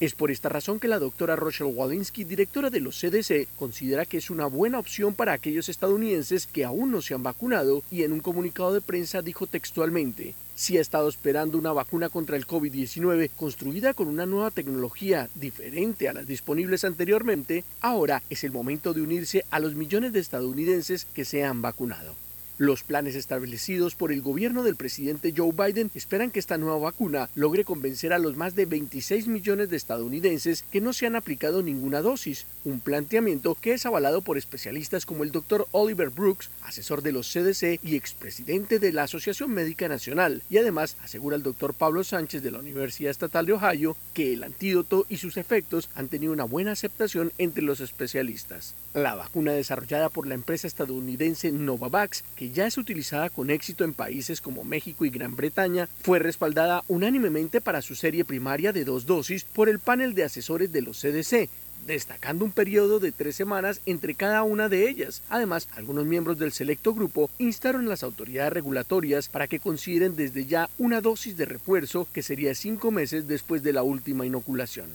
Es 0.00 0.14
por 0.14 0.30
esta 0.30 0.48
razón 0.48 0.80
que 0.80 0.88
la 0.88 0.98
doctora 0.98 1.36
Rochelle 1.36 1.70
Walensky, 1.70 2.24
directora 2.24 2.70
de 2.70 2.80
los 2.80 2.98
CDC, 2.98 3.48
considera 3.56 4.06
que 4.06 4.16
es 4.16 4.30
una 4.30 4.46
buena 4.46 4.78
opción 4.78 5.12
para 5.12 5.34
aquellos 5.34 5.68
estadounidenses 5.68 6.46
que 6.46 6.64
aún 6.64 6.90
no 6.90 7.02
se 7.02 7.12
han 7.12 7.22
vacunado 7.22 7.82
y 7.90 8.02
en 8.02 8.12
un 8.12 8.20
comunicado 8.20 8.72
de 8.72 8.80
prensa 8.80 9.20
dijo 9.20 9.46
textualmente, 9.46 10.34
si 10.54 10.78
ha 10.78 10.80
estado 10.80 11.08
esperando 11.08 11.58
una 11.58 11.72
vacuna 11.72 12.08
contra 12.08 12.36
el 12.36 12.46
COVID-19 12.46 13.30
construida 13.36 13.94
con 13.94 14.08
una 14.08 14.26
nueva 14.26 14.50
tecnología 14.50 15.28
diferente 15.34 16.08
a 16.08 16.12
las 16.12 16.26
disponibles 16.26 16.84
anteriormente, 16.84 17.64
ahora 17.80 18.22
es 18.30 18.44
el 18.44 18.52
momento 18.52 18.94
de 18.94 19.02
unirse 19.02 19.44
a 19.50 19.60
los 19.60 19.74
millones 19.74 20.12
de 20.12 20.20
estadounidenses 20.20 21.06
que 21.06 21.24
se 21.24 21.44
han 21.44 21.62
vacunado. 21.62 22.23
Los 22.56 22.84
planes 22.84 23.16
establecidos 23.16 23.96
por 23.96 24.12
el 24.12 24.22
gobierno 24.22 24.62
del 24.62 24.76
presidente 24.76 25.34
Joe 25.36 25.50
Biden 25.52 25.90
esperan 25.94 26.30
que 26.30 26.38
esta 26.38 26.56
nueva 26.56 26.78
vacuna 26.78 27.28
logre 27.34 27.64
convencer 27.64 28.12
a 28.12 28.18
los 28.20 28.36
más 28.36 28.54
de 28.54 28.64
26 28.64 29.26
millones 29.26 29.70
de 29.70 29.76
estadounidenses 29.76 30.62
que 30.70 30.80
no 30.80 30.92
se 30.92 31.06
han 31.06 31.16
aplicado 31.16 31.62
ninguna 31.64 32.00
dosis, 32.00 32.46
un 32.64 32.78
planteamiento 32.78 33.56
que 33.60 33.72
es 33.72 33.86
avalado 33.86 34.20
por 34.20 34.38
especialistas 34.38 35.04
como 35.04 35.24
el 35.24 35.32
doctor 35.32 35.66
Oliver 35.72 36.10
Brooks, 36.10 36.48
asesor 36.62 37.02
de 37.02 37.10
los 37.10 37.28
CDC 37.32 37.80
y 37.82 37.96
expresidente 37.96 38.78
de 38.78 38.92
la 38.92 39.02
Asociación 39.02 39.50
Médica 39.50 39.88
Nacional, 39.88 40.42
y 40.48 40.58
además 40.58 40.96
asegura 41.02 41.36
el 41.36 41.42
doctor 41.42 41.74
Pablo 41.74 42.04
Sánchez 42.04 42.44
de 42.44 42.52
la 42.52 42.60
Universidad 42.60 43.10
Estatal 43.10 43.46
de 43.46 43.54
Ohio 43.54 43.96
que 44.12 44.32
el 44.32 44.44
antídoto 44.44 45.06
y 45.08 45.16
sus 45.16 45.38
efectos 45.38 45.90
han 45.96 46.08
tenido 46.08 46.32
una 46.32 46.44
buena 46.44 46.70
aceptación 46.70 47.32
entre 47.38 47.64
los 47.64 47.80
especialistas. 47.80 48.74
La 48.94 49.16
vacuna 49.16 49.50
desarrollada 49.50 50.08
por 50.08 50.28
la 50.28 50.34
empresa 50.34 50.68
estadounidense 50.68 51.50
Novavax, 51.50 52.22
que 52.36 52.43
ya 52.50 52.66
es 52.66 52.78
utilizada 52.78 53.30
con 53.30 53.50
éxito 53.50 53.84
en 53.84 53.94
países 53.94 54.40
como 54.40 54.64
México 54.64 55.04
y 55.04 55.10
Gran 55.10 55.36
Bretaña, 55.36 55.88
fue 56.02 56.18
respaldada 56.18 56.84
unánimemente 56.88 57.60
para 57.60 57.82
su 57.82 57.94
serie 57.94 58.24
primaria 58.24 58.72
de 58.72 58.84
dos 58.84 59.06
dosis 59.06 59.44
por 59.44 59.68
el 59.68 59.78
panel 59.78 60.14
de 60.14 60.24
asesores 60.24 60.72
de 60.72 60.82
los 60.82 61.00
CDC, 61.00 61.48
destacando 61.86 62.44
un 62.44 62.52
periodo 62.52 62.98
de 62.98 63.12
tres 63.12 63.36
semanas 63.36 63.80
entre 63.86 64.14
cada 64.14 64.42
una 64.42 64.68
de 64.68 64.88
ellas. 64.88 65.22
Además, 65.28 65.68
algunos 65.76 66.06
miembros 66.06 66.38
del 66.38 66.52
selecto 66.52 66.94
grupo 66.94 67.30
instaron 67.38 67.86
a 67.86 67.90
las 67.90 68.02
autoridades 68.02 68.52
regulatorias 68.52 69.28
para 69.28 69.46
que 69.46 69.60
consideren 69.60 70.16
desde 70.16 70.46
ya 70.46 70.70
una 70.78 71.00
dosis 71.00 71.36
de 71.36 71.44
refuerzo 71.44 72.08
que 72.12 72.22
sería 72.22 72.54
cinco 72.54 72.90
meses 72.90 73.26
después 73.28 73.62
de 73.62 73.72
la 73.72 73.82
última 73.82 74.26
inoculación. 74.26 74.88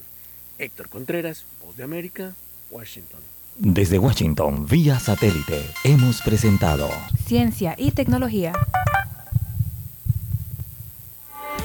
Héctor 0.57 0.89
Contreras, 0.89 1.45
Voz 1.63 1.77
de 1.77 1.83
América, 1.83 2.35
Washington. 2.69 3.21
Desde 3.55 3.99
Washington, 3.99 4.65
vía 4.65 4.99
satélite, 4.99 5.65
hemos 5.83 6.21
presentado 6.21 6.89
Ciencia 7.25 7.75
y 7.77 7.91
Tecnología. 7.91 8.53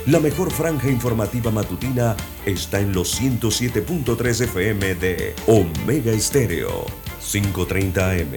La 0.06 0.20
mejor 0.20 0.50
franja 0.50 0.90
informativa 0.90 1.50
matutina 1.50 2.14
está 2.44 2.78
en 2.80 2.92
los 2.92 3.18
107.3 3.18 4.44
FM 4.44 4.96
de 4.96 5.34
Omega 5.46 6.12
Estéreo. 6.12 6.84
5.30 7.22 8.20
AM. 8.20 8.34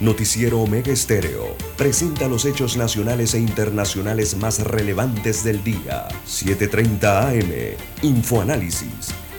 Noticiero 0.00 0.60
Omega 0.60 0.90
Estéreo. 0.90 1.56
Presenta 1.76 2.26
los 2.26 2.46
hechos 2.46 2.78
nacionales 2.78 3.34
e 3.34 3.38
internacionales 3.38 4.34
más 4.38 4.60
relevantes 4.60 5.44
del 5.44 5.62
día. 5.62 6.08
7.30 6.26 7.02
AM. 7.02 7.76
Infoanálisis 8.00 9.12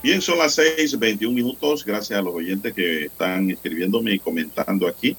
Bien, 0.00 0.22
son 0.22 0.38
las 0.38 0.54
6, 0.54 0.96
21 0.96 1.34
minutos. 1.34 1.84
Gracias 1.84 2.16
a 2.16 2.22
los 2.22 2.32
oyentes 2.32 2.72
que 2.72 3.06
están 3.06 3.50
escribiéndome 3.50 4.12
y 4.12 4.18
comentando 4.20 4.86
aquí. 4.86 5.16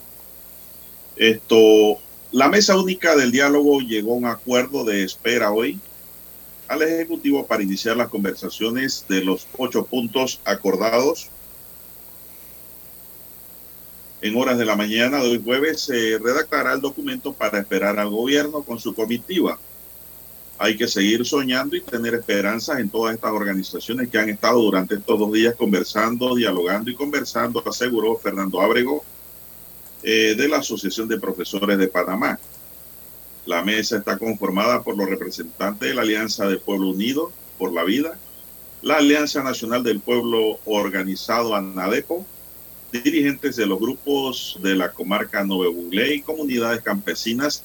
Esto, 1.18 1.98
la 2.32 2.48
mesa 2.48 2.80
única 2.80 3.14
del 3.18 3.32
diálogo 3.32 3.82
llegó 3.82 4.14
a 4.14 4.18
un 4.18 4.26
acuerdo 4.26 4.86
de 4.86 5.04
espera 5.04 5.52
hoy 5.52 5.78
al 6.70 6.82
Ejecutivo 6.84 7.46
para 7.46 7.64
iniciar 7.64 7.98
las 7.98 8.08
conversaciones 8.08 9.06
de 9.10 9.22
los 9.22 9.48
ocho 9.58 9.86
puntos 9.86 10.40
acordados. 10.46 11.30
En 14.22 14.38
horas 14.38 14.58
de 14.58 14.66
la 14.66 14.78
mañana 14.78 15.22
de 15.22 15.30
hoy 15.30 15.42
jueves 15.44 15.82
se 15.82 16.18
redactará 16.20 16.74
el 16.74 16.82
documento 16.82 17.34
para 17.34 17.60
esperar 17.60 18.00
al 18.00 18.10
gobierno 18.10 18.64
con 18.64 18.80
su 18.80 18.96
comitiva 18.96 19.60
hay 20.62 20.76
que 20.76 20.90
seguir 20.90 21.26
soñando 21.26 21.78
y 21.78 21.82
tener 21.82 22.14
esperanzas 22.14 22.80
en 22.80 22.90
todas 22.90 23.16
estas 23.16 23.32
organizaciones 23.32 24.10
que 24.10 24.18
han 24.18 24.28
estado 24.28 24.62
durante 24.62 24.96
estos 24.96 25.18
dos 25.18 25.32
días 25.32 25.56
conversando, 25.56 26.36
dialogando 26.36 26.92
y 26.92 26.96
conversando, 26.96 27.64
aseguró 27.66 28.18
Fernando 28.18 28.60
Ábrego 28.60 29.06
eh, 30.04 30.36
de 30.38 30.50
la 30.50 30.58
Asociación 30.58 31.08
de 31.08 31.18
Profesores 31.18 31.78
de 31.78 31.88
Panamá. 31.88 32.38
La 33.46 33.64
mesa 33.64 33.98
está 33.98 34.18
conformada 34.18 34.84
por 34.84 34.98
los 34.98 35.10
representantes 35.10 35.88
de 35.88 35.96
la 35.96 36.02
Alianza 36.02 36.46
del 36.46 36.60
Pueblo 36.60 36.90
Unido 36.90 37.32
por 37.58 37.72
la 37.72 37.86
Vida, 37.86 38.20
la 38.82 38.98
Alianza 38.98 39.42
Nacional 39.42 39.82
del 39.82 40.02
Pueblo 40.02 40.60
Organizado 40.66 41.56
ANADEPO, 41.56 42.26
dirigentes 42.92 43.56
de 43.56 43.66
los 43.66 43.80
grupos 43.80 44.60
de 44.62 44.76
la 44.76 44.92
comarca 44.92 45.42
Nove 45.46 45.70
y 46.14 46.22
comunidades 46.22 46.82
campesinas 46.82 47.64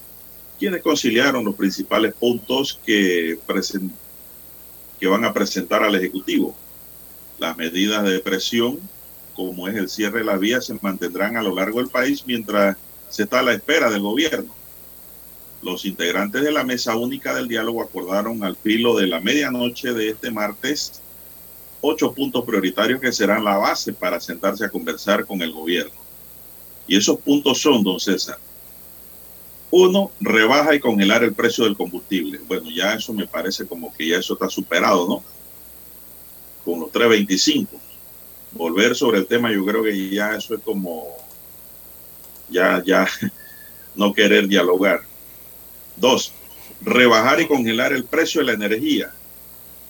quienes 0.65 0.81
conciliaron 0.81 1.45
los 1.45 1.57
principales 1.57 2.15
puntos 2.15 2.81
que, 2.87 3.39
que 4.99 5.07
van 5.07 5.27
a 5.27 5.33
presentar 5.35 5.83
al 5.83 5.95
Ejecutivo. 5.95 6.57
Las 7.39 7.55
medidas 7.59 8.03
de 8.03 8.19
presión, 8.21 8.81
como 9.35 9.69
es 9.69 9.75
el 9.75 9.91
cierre 9.91 10.21
de 10.21 10.25
la 10.25 10.39
vía, 10.39 10.63
se 10.63 10.75
mantendrán 10.81 11.37
a 11.37 11.43
lo 11.43 11.55
largo 11.55 11.81
del 11.81 11.91
país 11.91 12.25
mientras 12.27 12.79
se 13.11 13.25
está 13.25 13.41
a 13.41 13.43
la 13.43 13.53
espera 13.53 13.91
del 13.91 14.01
gobierno. 14.01 14.55
Los 15.61 15.85
integrantes 15.85 16.43
de 16.43 16.53
la 16.53 16.65
mesa 16.65 16.97
única 16.97 17.35
del 17.35 17.47
diálogo 17.47 17.83
acordaron 17.83 18.43
al 18.43 18.57
filo 18.57 18.97
de 18.97 19.07
la 19.07 19.21
medianoche 19.21 19.93
de 19.93 20.09
este 20.09 20.31
martes 20.31 21.03
ocho 21.83 22.11
puntos 22.15 22.43
prioritarios 22.47 23.03
que 23.03 23.13
serán 23.13 23.45
la 23.45 23.59
base 23.59 23.93
para 23.93 24.19
sentarse 24.19 24.65
a 24.65 24.71
conversar 24.71 25.27
con 25.27 25.43
el 25.43 25.53
gobierno. 25.53 26.01
Y 26.89 26.97
esos 26.97 27.19
puntos 27.19 27.61
son, 27.61 27.85
don 27.85 28.01
César, 28.01 28.39
uno, 29.71 30.13
rebaja 30.21 30.75
y 30.75 30.81
congelar 30.81 31.25
el 31.25 31.35
precio 31.35 31.65
del 31.65 31.77
combustible. 31.77 32.41
Bueno, 32.47 32.71
ya 32.71 32.95
eso 32.95 33.13
me 33.13 33.27
parece 33.27 33.67
como 33.67 33.93
que 33.93 34.09
ya 34.09 34.19
eso 34.19 34.35
está 34.35 34.49
superado, 34.49 35.09
¿no? 35.09 35.25
Con 36.65 36.81
los 36.81 36.93
3.25. 36.93 37.69
Volver 38.53 38.95
sobre 38.95 39.19
el 39.19 39.27
tema, 39.27 39.53
yo 39.53 39.65
creo 39.65 39.83
que 39.83 40.11
ya 40.11 40.37
eso 40.37 40.55
es 40.55 40.61
como, 40.63 41.09
ya, 42.49 42.83
ya, 42.85 43.09
no 43.97 44.13
querer 44.13 44.47
dialogar. 44.47 45.03
Dos, 45.97 46.33
rebajar 46.81 47.41
y 47.41 47.49
congelar 47.49 47.93
el 47.93 48.05
precio 48.05 48.41
de 48.41 48.47
la 48.47 48.53
energía. 48.53 49.13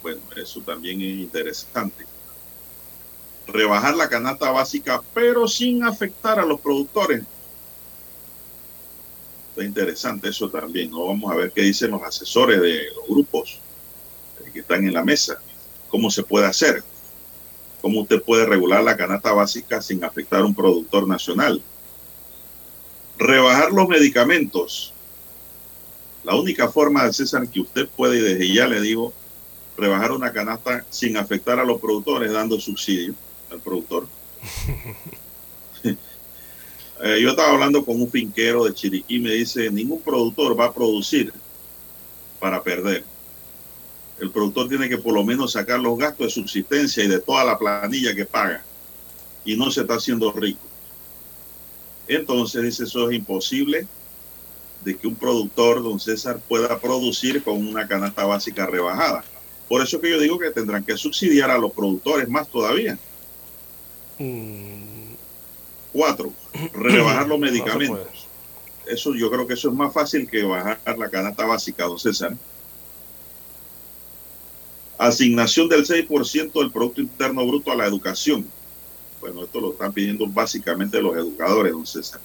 Bueno, 0.03 0.20
eso 0.37 0.61
también 0.61 1.01
es 1.01 1.18
interesante. 1.18 2.07
Rebajar 3.47 3.95
la 3.97 4.09
canasta 4.09 4.51
básica, 4.51 5.03
pero 5.12 5.47
sin 5.47 5.85
afectar 5.85 6.41
a 6.41 6.47
los 6.47 6.61
productores. 6.61 7.22
Está 9.55 9.62
interesante 9.64 10.30
eso 10.30 10.50
también. 10.50 10.90
¿no? 10.90 11.07
Vamos 11.07 11.30
a 11.30 11.36
ver 11.36 11.52
qué 11.52 11.62
dicen 11.62 11.92
los 11.92 12.02
asesores 12.02 12.61
de 12.61 12.86
los 12.96 13.07
grupos 13.07 13.61
que 14.52 14.59
están 14.59 14.84
en 14.84 14.92
la 14.92 15.05
mesa. 15.05 15.38
¿Cómo 15.88 16.11
se 16.11 16.24
puede 16.24 16.46
hacer? 16.46 16.82
¿Cómo 17.80 18.00
usted 18.00 18.20
puede 18.20 18.46
regular 18.46 18.82
la 18.82 18.96
canasta 18.96 19.32
básica 19.32 19.80
sin 19.80 20.02
afectar 20.02 20.40
a 20.40 20.44
un 20.44 20.57
productor 20.57 21.07
nacional? 21.07 21.62
Rebajar 23.16 23.70
los 23.70 23.86
medicamentos. 23.86 24.92
La 26.24 26.34
única 26.34 26.66
forma 26.66 27.05
de 27.05 27.12
César 27.12 27.48
que 27.48 27.61
usted 27.61 27.86
puede, 27.86 28.16
y 28.16 28.22
desde 28.22 28.52
ya 28.52 28.66
le 28.66 28.80
digo, 28.80 29.12
rebajar 29.76 30.11
una 30.11 30.32
canasta 30.32 30.84
sin 30.90 31.16
afectar 31.16 31.61
a 31.61 31.64
los 31.64 31.80
productores, 31.80 32.32
dando 32.32 32.59
subsidio 32.59 33.14
al 33.52 33.61
productor. 33.61 34.09
Eh, 37.07 37.20
yo 37.20 37.28
estaba 37.28 37.52
hablando 37.52 37.84
con 37.84 38.00
un 38.00 38.11
finquero 38.11 38.64
de 38.64 38.72
Chiriquí, 38.72 39.18
me 39.18 39.32
dice, 39.32 39.70
ningún 39.70 40.00
productor 40.00 40.59
va 40.59 40.64
a 40.64 40.72
producir 40.72 41.34
para 42.40 42.62
perder. 42.62 43.05
El 44.18 44.30
productor 44.30 44.70
tiene 44.70 44.88
que 44.88 44.96
por 44.96 45.12
lo 45.12 45.22
menos 45.22 45.52
sacar 45.52 45.80
los 45.80 45.98
gastos 45.98 46.28
de 46.28 46.32
subsistencia 46.32 47.05
y 47.05 47.09
de 47.09 47.18
toda 47.18 47.44
la 47.44 47.59
planilla 47.59 48.14
que 48.14 48.24
paga. 48.24 48.64
Y 49.44 49.55
no 49.55 49.70
se 49.70 49.82
está 49.82 49.96
haciendo 49.96 50.32
rico. 50.32 50.66
Entonces 52.09 52.62
dice, 52.62 52.84
eso 52.84 53.11
es 53.11 53.16
imposible 53.16 53.86
de 54.82 54.96
que 54.96 55.07
un 55.07 55.16
productor, 55.16 55.82
don 55.82 56.00
César, 56.00 56.40
pueda 56.48 56.80
producir 56.80 57.42
con 57.44 57.66
una 57.66 57.86
canasta 57.86 58.24
básica 58.24 58.64
rebajada. 58.64 59.22
Por 59.68 59.82
eso 59.82 60.00
que 60.00 60.09
yo 60.09 60.18
digo 60.18 60.38
que 60.38 60.52
tendrán 60.52 60.82
que 60.82 60.96
subsidiar 60.96 61.50
a 61.50 61.59
los 61.59 61.72
productores 61.72 62.30
más 62.30 62.48
todavía. 62.48 62.98
Mm, 64.18 64.94
Cuatro, 65.92 66.32
rebajar 66.72 67.26
los 67.26 67.38
medicamentos. 67.38 68.28
eso 68.86 69.14
yo 69.14 69.30
creo 69.30 69.46
que 69.46 69.55
eso 69.55 69.68
es 69.68 69.74
más 69.74 69.92
fácil 69.92 70.28
que 70.28 70.44
bajar 70.44 70.98
la 70.98 71.11
canasta 71.11 71.44
básica, 71.44 71.84
don 71.84 71.98
César. 71.98 72.36
Asignación 74.96 75.68
del 75.68 75.84
6% 75.84 76.52
del 76.52 76.70
Producto 76.70 77.00
Interno 77.00 77.46
Bruto 77.46 77.72
a 77.72 77.76
la 77.76 77.86
educación. 77.86 78.46
Bueno, 79.20 79.44
esto 79.44 79.61
lo 79.61 79.72
están 79.72 79.92
pidiendo 79.92 80.26
básicamente 80.26 81.02
los 81.02 81.16
educadores, 81.16 81.72
don 81.72 81.86
César. 81.86 82.20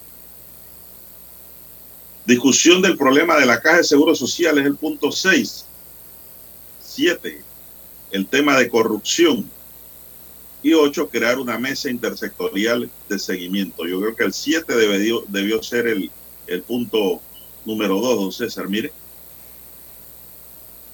Discusión 2.26 2.82
del 2.82 2.98
problema 2.98 3.38
de 3.38 3.46
la 3.46 3.60
caja 3.60 3.78
de 3.78 3.84
seguro 3.84 4.14
social 4.14 4.60
es 4.60 4.66
el 4.66 4.76
punto 4.76 5.12
6. 5.12 5.66
7. 6.82 7.42
El 8.12 8.28
tema 8.28 8.58
de 8.58 8.70
corrupción 8.70 9.50
y 10.62 10.74
ocho, 10.74 11.10
crear 11.10 11.40
una 11.40 11.58
mesa 11.58 11.90
intersectorial 11.90 12.90
de 13.08 13.20
seguimiento. 13.20 13.88
Yo 13.88 14.00
creo 14.02 14.16
que 14.16 14.26
el 14.26 14.34
siete 14.34 14.76
debió, 14.76 15.24
debió 15.28 15.64
ser 15.64 15.88
el, 15.88 16.12
el 16.48 16.62
punto 16.64 17.22
número 17.66 18.00
dos, 18.00 18.16
don 18.20 18.32
César. 18.32 18.68
Mire, 18.68 18.92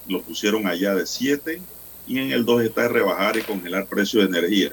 lo 0.07 0.21
pusieron 0.21 0.67
allá 0.67 0.93
de 0.93 1.07
siete 1.07 1.61
y 2.07 2.19
en 2.19 2.31
el 2.31 2.45
dos 2.45 2.61
está 2.61 2.87
rebajar 2.87 3.37
y 3.37 3.41
congelar 3.41 3.87
precio 3.87 4.19
de 4.19 4.27
energía. 4.27 4.71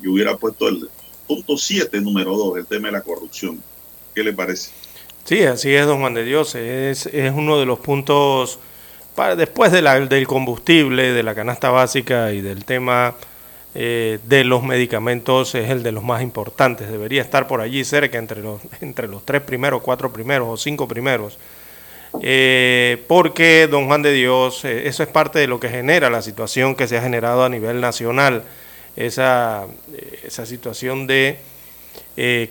Yo 0.00 0.12
hubiera 0.12 0.36
puesto 0.36 0.68
el 0.68 0.88
punto 1.26 1.56
siete, 1.56 2.00
número 2.00 2.36
dos, 2.36 2.56
el 2.56 2.66
tema 2.66 2.88
de 2.88 2.92
la 2.92 3.02
corrupción. 3.02 3.60
¿Qué 4.14 4.22
le 4.22 4.32
parece? 4.32 4.70
Sí, 5.24 5.42
así 5.42 5.74
es, 5.74 5.86
don 5.86 5.98
Juan 5.98 6.14
de 6.14 6.24
Dios. 6.24 6.54
Es, 6.54 7.06
es 7.06 7.32
uno 7.34 7.58
de 7.58 7.66
los 7.66 7.80
puntos, 7.80 8.60
para, 9.16 9.34
después 9.34 9.72
de 9.72 9.82
la, 9.82 9.98
del 9.98 10.26
combustible, 10.28 11.12
de 11.12 11.22
la 11.24 11.34
canasta 11.34 11.70
básica 11.70 12.32
y 12.32 12.40
del 12.40 12.64
tema 12.64 13.16
eh, 13.80 14.18
de 14.24 14.42
los 14.42 14.64
medicamentos 14.64 15.54
es 15.54 15.70
el 15.70 15.84
de 15.84 15.92
los 15.92 16.02
más 16.02 16.20
importantes. 16.20 16.90
Debería 16.90 17.22
estar 17.22 17.46
por 17.46 17.60
allí 17.60 17.84
cerca 17.84 18.18
entre 18.18 18.42
los, 18.42 18.60
entre 18.80 19.06
los 19.06 19.24
tres 19.24 19.40
primeros, 19.40 19.82
cuatro 19.82 20.12
primeros 20.12 20.48
o 20.48 20.56
cinco 20.56 20.88
primeros. 20.88 21.38
Eh, 22.20 23.04
porque, 23.06 23.68
don 23.70 23.86
Juan 23.86 24.02
de 24.02 24.10
Dios, 24.10 24.64
eh, 24.64 24.88
eso 24.88 25.04
es 25.04 25.08
parte 25.08 25.38
de 25.38 25.46
lo 25.46 25.60
que 25.60 25.68
genera 25.68 26.10
la 26.10 26.22
situación 26.22 26.74
que 26.74 26.88
se 26.88 26.98
ha 26.98 27.02
generado 27.02 27.44
a 27.44 27.48
nivel 27.48 27.80
nacional, 27.80 28.42
esa, 28.96 29.68
esa 30.24 30.44
situación 30.44 31.06
de 31.06 31.38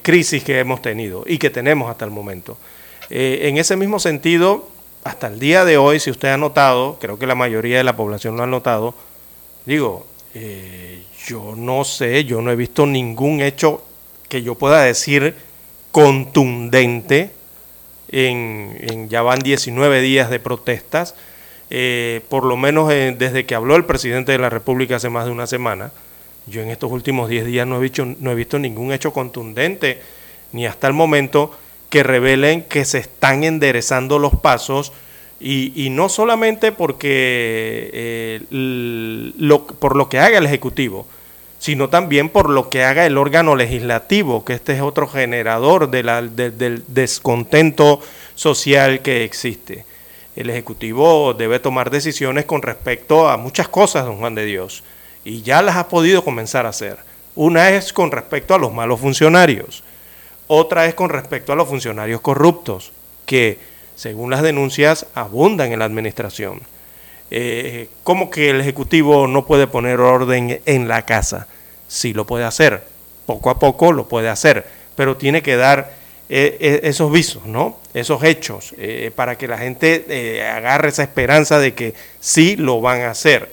crisis 0.01 0.45
que 0.45 0.59
hemos 0.59 0.81
tenido 0.81 1.25
y 1.27 1.39
que 1.39 1.49
tenemos 1.49 1.91
hasta 1.91 2.05
el 2.05 2.11
momento. 2.11 2.57
en 3.09 3.57
ese 3.57 3.75
mismo 3.75 3.99
sentido, 3.99 4.69
hasta 5.03 5.27
el 5.27 5.39
día 5.39 5.65
de 5.65 5.75
hoy, 5.75 5.99
si 5.99 6.09
usted 6.09 6.29
ha 6.29 6.37
notado, 6.37 6.99
creo 7.01 7.19
que 7.19 7.27
la 7.27 7.35
mayoría 7.35 7.77
de 7.77 7.83
la 7.83 7.97
población 7.97 8.37
lo 8.37 8.43
ha 8.43 8.47
notado, 8.47 8.95
digo, 9.65 10.07
yo 11.27 11.55
no 11.57 11.83
sé, 11.83 12.23
yo 12.23 12.41
no 12.41 12.51
he 12.51 12.55
visto 12.55 12.85
ningún 12.85 13.41
hecho 13.41 13.83
que 14.29 14.41
yo 14.41 14.55
pueda 14.55 14.81
decir 14.81 15.35
contundente 15.91 17.31
en, 18.09 19.09
ya 19.09 19.21
van 19.21 19.39
19 19.39 20.01
días 20.01 20.29
de 20.29 20.39
protestas 20.39 21.15
eh, 21.69 22.21
por 22.29 22.45
lo 22.45 22.55
menos 22.55 22.89
eh, 22.91 23.13
desde 23.17 23.45
que 23.45 23.55
habló 23.55 23.75
el 23.75 23.83
presidente 23.83 24.31
de 24.31 24.37
la 24.37 24.49
República 24.49 24.95
hace 24.95 25.09
más 25.09 25.25
de 25.25 25.31
una 25.31 25.47
semana, 25.47 25.91
yo 26.45 26.61
en 26.61 26.69
estos 26.69 26.91
últimos 26.91 27.29
10 27.29 27.45
días 27.45 27.67
no 27.67 27.77
he, 27.77 27.81
visto, 27.81 28.05
no 28.05 28.31
he 28.31 28.35
visto 28.35 28.57
ningún 28.57 28.93
hecho 28.93 29.11
contundente, 29.11 30.01
ni 30.53 30.65
hasta 30.65 30.87
el 30.87 30.93
momento, 30.93 31.51
que 31.89 32.03
revelen 32.03 32.63
que 32.63 32.85
se 32.85 32.99
están 32.99 33.43
enderezando 33.43 34.17
los 34.17 34.35
pasos. 34.35 34.93
Y, 35.39 35.89
no 35.91 36.09
solamente 36.09 36.71
porque 36.71 37.91
eh, 37.93 38.41
lo, 39.37 39.67
por 39.67 39.95
lo 39.95 40.09
que 40.09 40.17
haga 40.17 40.39
el 40.39 40.47
Ejecutivo, 40.47 41.05
sino 41.59 41.89
también 41.89 42.29
por 42.29 42.49
lo 42.49 42.69
que 42.69 42.83
haga 42.83 43.05
el 43.05 43.17
órgano 43.17 43.55
legislativo, 43.55 44.45
que 44.45 44.53
este 44.53 44.73
es 44.73 44.81
otro 44.81 45.07
generador 45.07 45.89
del 45.89 46.83
descontento 46.87 47.99
social 48.35 49.01
que 49.01 49.23
existe. 49.23 49.85
El 50.35 50.49
Ejecutivo 50.51 51.33
debe 51.33 51.59
tomar 51.59 51.89
decisiones 51.89 52.45
con 52.45 52.61
respecto 52.61 53.27
a 53.27 53.37
muchas 53.37 53.67
cosas, 53.67 54.05
don 54.05 54.17
Juan 54.17 54.35
de 54.35 54.45
Dios, 54.45 54.83
y 55.25 55.41
ya 55.41 55.61
las 55.61 55.77
ha 55.77 55.87
podido 55.89 56.23
comenzar 56.23 56.65
a 56.67 56.69
hacer. 56.69 56.97
Una 57.35 57.71
es 57.71 57.91
con 57.91 58.11
respecto 58.11 58.53
a 58.53 58.59
los 58.59 58.71
malos 58.71 58.99
funcionarios, 58.99 59.83
otra 60.47 60.85
es 60.85 60.93
con 60.93 61.09
respecto 61.09 61.53
a 61.53 61.55
los 61.55 61.67
funcionarios 61.67 62.21
corruptos, 62.21 62.91
que 63.25 63.59
según 63.95 64.29
las 64.29 64.43
denuncias 64.43 65.07
abundan 65.15 65.71
en 65.71 65.79
la 65.79 65.85
administración. 65.85 66.61
Eh, 67.29 67.89
¿Cómo 68.03 68.29
que 68.29 68.49
el 68.49 68.61
Ejecutivo 68.61 69.27
no 69.27 69.45
puede 69.45 69.67
poner 69.67 69.99
orden 69.99 70.61
en 70.65 70.87
la 70.87 71.03
casa? 71.03 71.47
Sí 71.87 72.13
lo 72.13 72.25
puede 72.25 72.45
hacer, 72.45 72.83
poco 73.25 73.49
a 73.49 73.59
poco 73.59 73.91
lo 73.91 74.07
puede 74.07 74.29
hacer, 74.29 74.65
pero 74.95 75.17
tiene 75.17 75.41
que 75.41 75.55
dar 75.55 75.93
eh, 76.29 76.57
eh, 76.59 76.79
esos 76.83 77.11
visos, 77.11 77.45
¿no? 77.45 77.77
esos 77.93 78.23
hechos, 78.23 78.75
para 79.15 79.37
que 79.37 79.47
la 79.47 79.57
gente 79.57 80.41
agarre 80.43 80.89
esa 80.89 81.03
esperanza 81.03 81.59
de 81.59 81.73
que 81.73 81.95
sí 82.19 82.55
lo 82.55 82.79
van 82.79 83.01
a 83.01 83.11
hacer. 83.11 83.49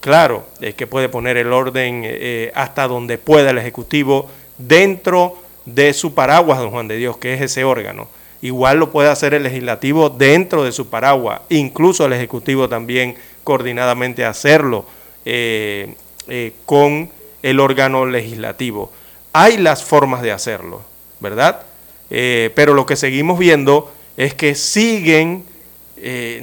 Claro, 0.00 0.46
es 0.60 0.74
que 0.74 0.86
puede 0.86 1.08
poner 1.08 1.36
el 1.36 1.52
orden 1.52 2.50
hasta 2.54 2.88
donde 2.88 3.18
pueda 3.18 3.50
el 3.50 3.58
Ejecutivo 3.58 4.28
dentro 4.56 5.38
de 5.64 5.92
su 5.92 6.14
paraguas, 6.14 6.58
don 6.58 6.70
Juan 6.70 6.88
de 6.88 6.96
Dios, 6.96 7.18
que 7.18 7.34
es 7.34 7.40
ese 7.40 7.62
órgano 7.62 8.08
Igual 8.40 8.78
lo 8.78 8.90
puede 8.90 9.08
hacer 9.08 9.34
el 9.34 9.42
legislativo 9.42 10.10
dentro 10.10 10.62
de 10.62 10.70
su 10.70 10.88
paraguas, 10.88 11.40
incluso 11.48 12.06
el 12.06 12.12
ejecutivo 12.12 12.68
también 12.68 13.16
coordinadamente 13.42 14.24
hacerlo 14.24 14.84
eh, 15.24 15.94
eh, 16.28 16.52
con 16.64 17.10
el 17.42 17.58
órgano 17.58 18.06
legislativo. 18.06 18.92
Hay 19.32 19.56
las 19.56 19.82
formas 19.82 20.22
de 20.22 20.30
hacerlo, 20.30 20.82
¿verdad? 21.18 21.62
Eh, 22.10 22.52
pero 22.54 22.74
lo 22.74 22.86
que 22.86 22.94
seguimos 22.94 23.38
viendo 23.38 23.92
es 24.16 24.34
que 24.34 24.54
siguen, 24.54 25.44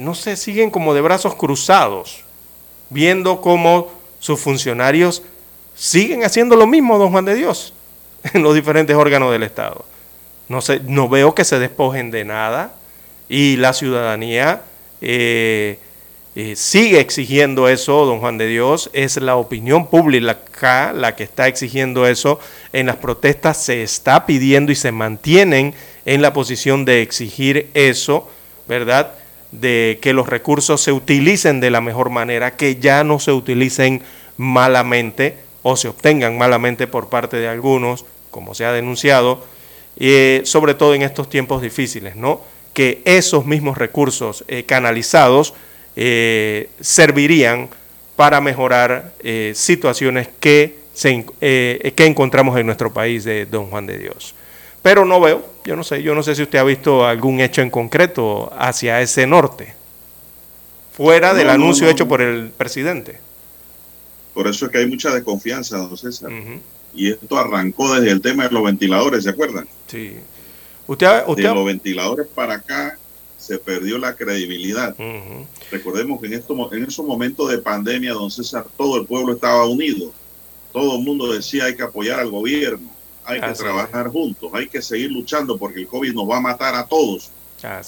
no 0.00 0.14
sé, 0.14 0.36
siguen 0.36 0.70
como 0.70 0.92
de 0.92 1.00
brazos 1.00 1.34
cruzados, 1.34 2.24
viendo 2.90 3.40
cómo 3.40 3.90
sus 4.18 4.38
funcionarios 4.38 5.22
siguen 5.74 6.24
haciendo 6.24 6.56
lo 6.56 6.66
mismo, 6.66 6.98
don 6.98 7.10
Juan 7.10 7.24
de 7.24 7.34
Dios, 7.34 7.72
en 8.34 8.42
los 8.42 8.54
diferentes 8.54 8.96
órganos 8.96 9.32
del 9.32 9.42
Estado. 9.44 9.84
No, 10.48 10.60
no 10.84 11.08
veo 11.08 11.34
que 11.34 11.44
se 11.44 11.58
despojen 11.58 12.10
de 12.10 12.24
nada 12.24 12.74
y 13.28 13.56
la 13.56 13.72
ciudadanía 13.72 14.62
eh, 15.00 15.78
eh, 16.38 16.54
sigue 16.54 17.00
exigiendo 17.00 17.66
eso, 17.68 18.04
don 18.04 18.20
Juan 18.20 18.36
de 18.36 18.46
Dios, 18.46 18.90
es 18.92 19.16
la 19.16 19.36
opinión 19.36 19.88
pública 19.88 20.92
la 20.92 21.16
que 21.16 21.24
está 21.24 21.48
exigiendo 21.48 22.06
eso. 22.06 22.38
En 22.74 22.86
las 22.86 22.96
protestas 22.96 23.62
se 23.62 23.82
está 23.82 24.26
pidiendo 24.26 24.70
y 24.70 24.74
se 24.74 24.92
mantienen 24.92 25.74
en 26.04 26.20
la 26.20 26.34
posición 26.34 26.84
de 26.84 27.00
exigir 27.00 27.70
eso, 27.72 28.28
¿verdad? 28.68 29.14
De 29.50 29.98
que 30.02 30.12
los 30.12 30.28
recursos 30.28 30.82
se 30.82 30.92
utilicen 30.92 31.60
de 31.60 31.70
la 31.70 31.80
mejor 31.80 32.10
manera, 32.10 32.56
que 32.56 32.76
ya 32.76 33.02
no 33.02 33.18
se 33.18 33.32
utilicen 33.32 34.02
malamente 34.36 35.38
o 35.62 35.76
se 35.76 35.88
obtengan 35.88 36.36
malamente 36.36 36.86
por 36.86 37.08
parte 37.08 37.38
de 37.38 37.48
algunos, 37.48 38.04
como 38.30 38.54
se 38.54 38.66
ha 38.66 38.72
denunciado, 38.72 39.42
eh, 39.98 40.42
sobre 40.44 40.74
todo 40.74 40.94
en 40.94 41.02
estos 41.02 41.28
tiempos 41.28 41.62
difíciles, 41.62 42.16
¿no? 42.16 42.40
que 42.72 43.00
esos 43.04 43.46
mismos 43.46 43.78
recursos 43.78 44.44
eh, 44.48 44.64
canalizados 44.64 45.54
eh, 45.96 46.68
servirían 46.80 47.70
para 48.16 48.40
mejorar 48.40 49.12
situaciones 49.52 50.28
que, 50.40 50.78
se, 50.94 51.26
que 51.38 52.06
encontramos 52.06 52.58
en 52.58 52.64
nuestro 52.64 52.92
país 52.92 53.24
de 53.24 53.44
Don 53.44 53.66
Juan 53.66 53.86
de 53.86 53.98
Dios. 53.98 54.34
Pero 54.82 55.04
no 55.04 55.20
veo, 55.20 55.44
yo 55.66 55.76
no 55.76 55.84
sé, 55.84 56.02
yo 56.02 56.14
no 56.14 56.22
sé 56.22 56.34
si 56.34 56.42
usted 56.42 56.58
ha 56.58 56.64
visto 56.64 57.06
algún 57.06 57.40
hecho 57.40 57.60
en 57.60 57.68
concreto 57.68 58.50
hacia 58.56 59.02
ese 59.02 59.26
norte, 59.26 59.74
fuera 60.92 61.34
del 61.34 61.50
anuncio 61.50 61.90
hecho 61.90 62.08
por 62.08 62.22
el 62.22 62.48
presidente. 62.48 63.18
Por 64.32 64.46
eso 64.46 64.66
es 64.66 64.72
que 64.72 64.78
hay 64.78 64.86
mucha 64.86 65.12
desconfianza, 65.12 65.76
don 65.76 65.96
César 65.98 66.30
y 66.96 67.10
esto 67.10 67.38
arrancó 67.38 67.94
desde 67.94 68.10
el 68.10 68.20
tema 68.20 68.44
de 68.44 68.50
los 68.50 68.64
ventiladores, 68.64 69.24
¿se 69.24 69.30
acuerdan? 69.30 69.68
Sí. 69.86 70.16
Usted, 70.86 71.24
usted... 71.26 71.42
De 71.42 71.54
los 71.54 71.64
ventiladores 71.64 72.26
para 72.28 72.54
acá 72.54 72.98
se 73.38 73.58
perdió 73.58 73.98
la 73.98 74.16
credibilidad. 74.16 74.96
Recordemos 75.70 76.20
que 76.20 76.26
en, 76.26 76.34
esto, 76.34 76.72
en 76.72 76.84
esos 76.84 77.06
momentos 77.06 77.50
de 77.50 77.58
pandemia, 77.58 78.12
don 78.12 78.30
César, 78.30 78.66
todo 78.76 78.96
el 79.00 79.06
pueblo 79.06 79.34
estaba 79.34 79.66
unido. 79.66 80.12
Todo 80.72 80.96
el 80.96 81.04
mundo 81.04 81.32
decía 81.32 81.66
hay 81.66 81.76
que 81.76 81.82
apoyar 81.82 82.20
al 82.20 82.30
gobierno, 82.30 82.90
hay 83.24 83.40
que 83.40 83.52
trabajar 83.52 84.08
juntos, 84.08 84.50
hay 84.52 84.68
que 84.68 84.82
seguir 84.82 85.10
luchando 85.10 85.56
porque 85.56 85.80
el 85.80 85.86
COVID 85.86 86.12
nos 86.12 86.28
va 86.28 86.38
a 86.38 86.40
matar 86.40 86.74
a 86.74 86.86
todos. 86.86 87.30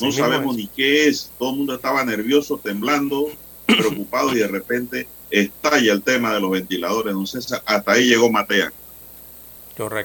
no 0.01 0.12
sabemos 0.12 0.57
ni 0.57 0.68
qué 0.68 1.09
es. 1.09 1.30
Todo 1.38 1.51
el 1.51 1.57
mundo 1.57 1.74
estaba 1.74 2.05
nervioso, 2.05 2.59
temblando, 2.59 3.26
preocupado 3.66 4.32
y 4.32 4.38
de 4.38 4.49
repente 4.49 5.09
estalla 5.30 5.92
el 5.92 6.03
tema 6.03 6.32
de 6.32 6.40
los 6.40 6.51
ventiladores, 6.51 7.12
don 7.12 7.26
César. 7.26 7.62
Hasta 7.66 7.92
ahí 7.92 8.07
llegó 8.07 8.30
Matea. 8.30 8.72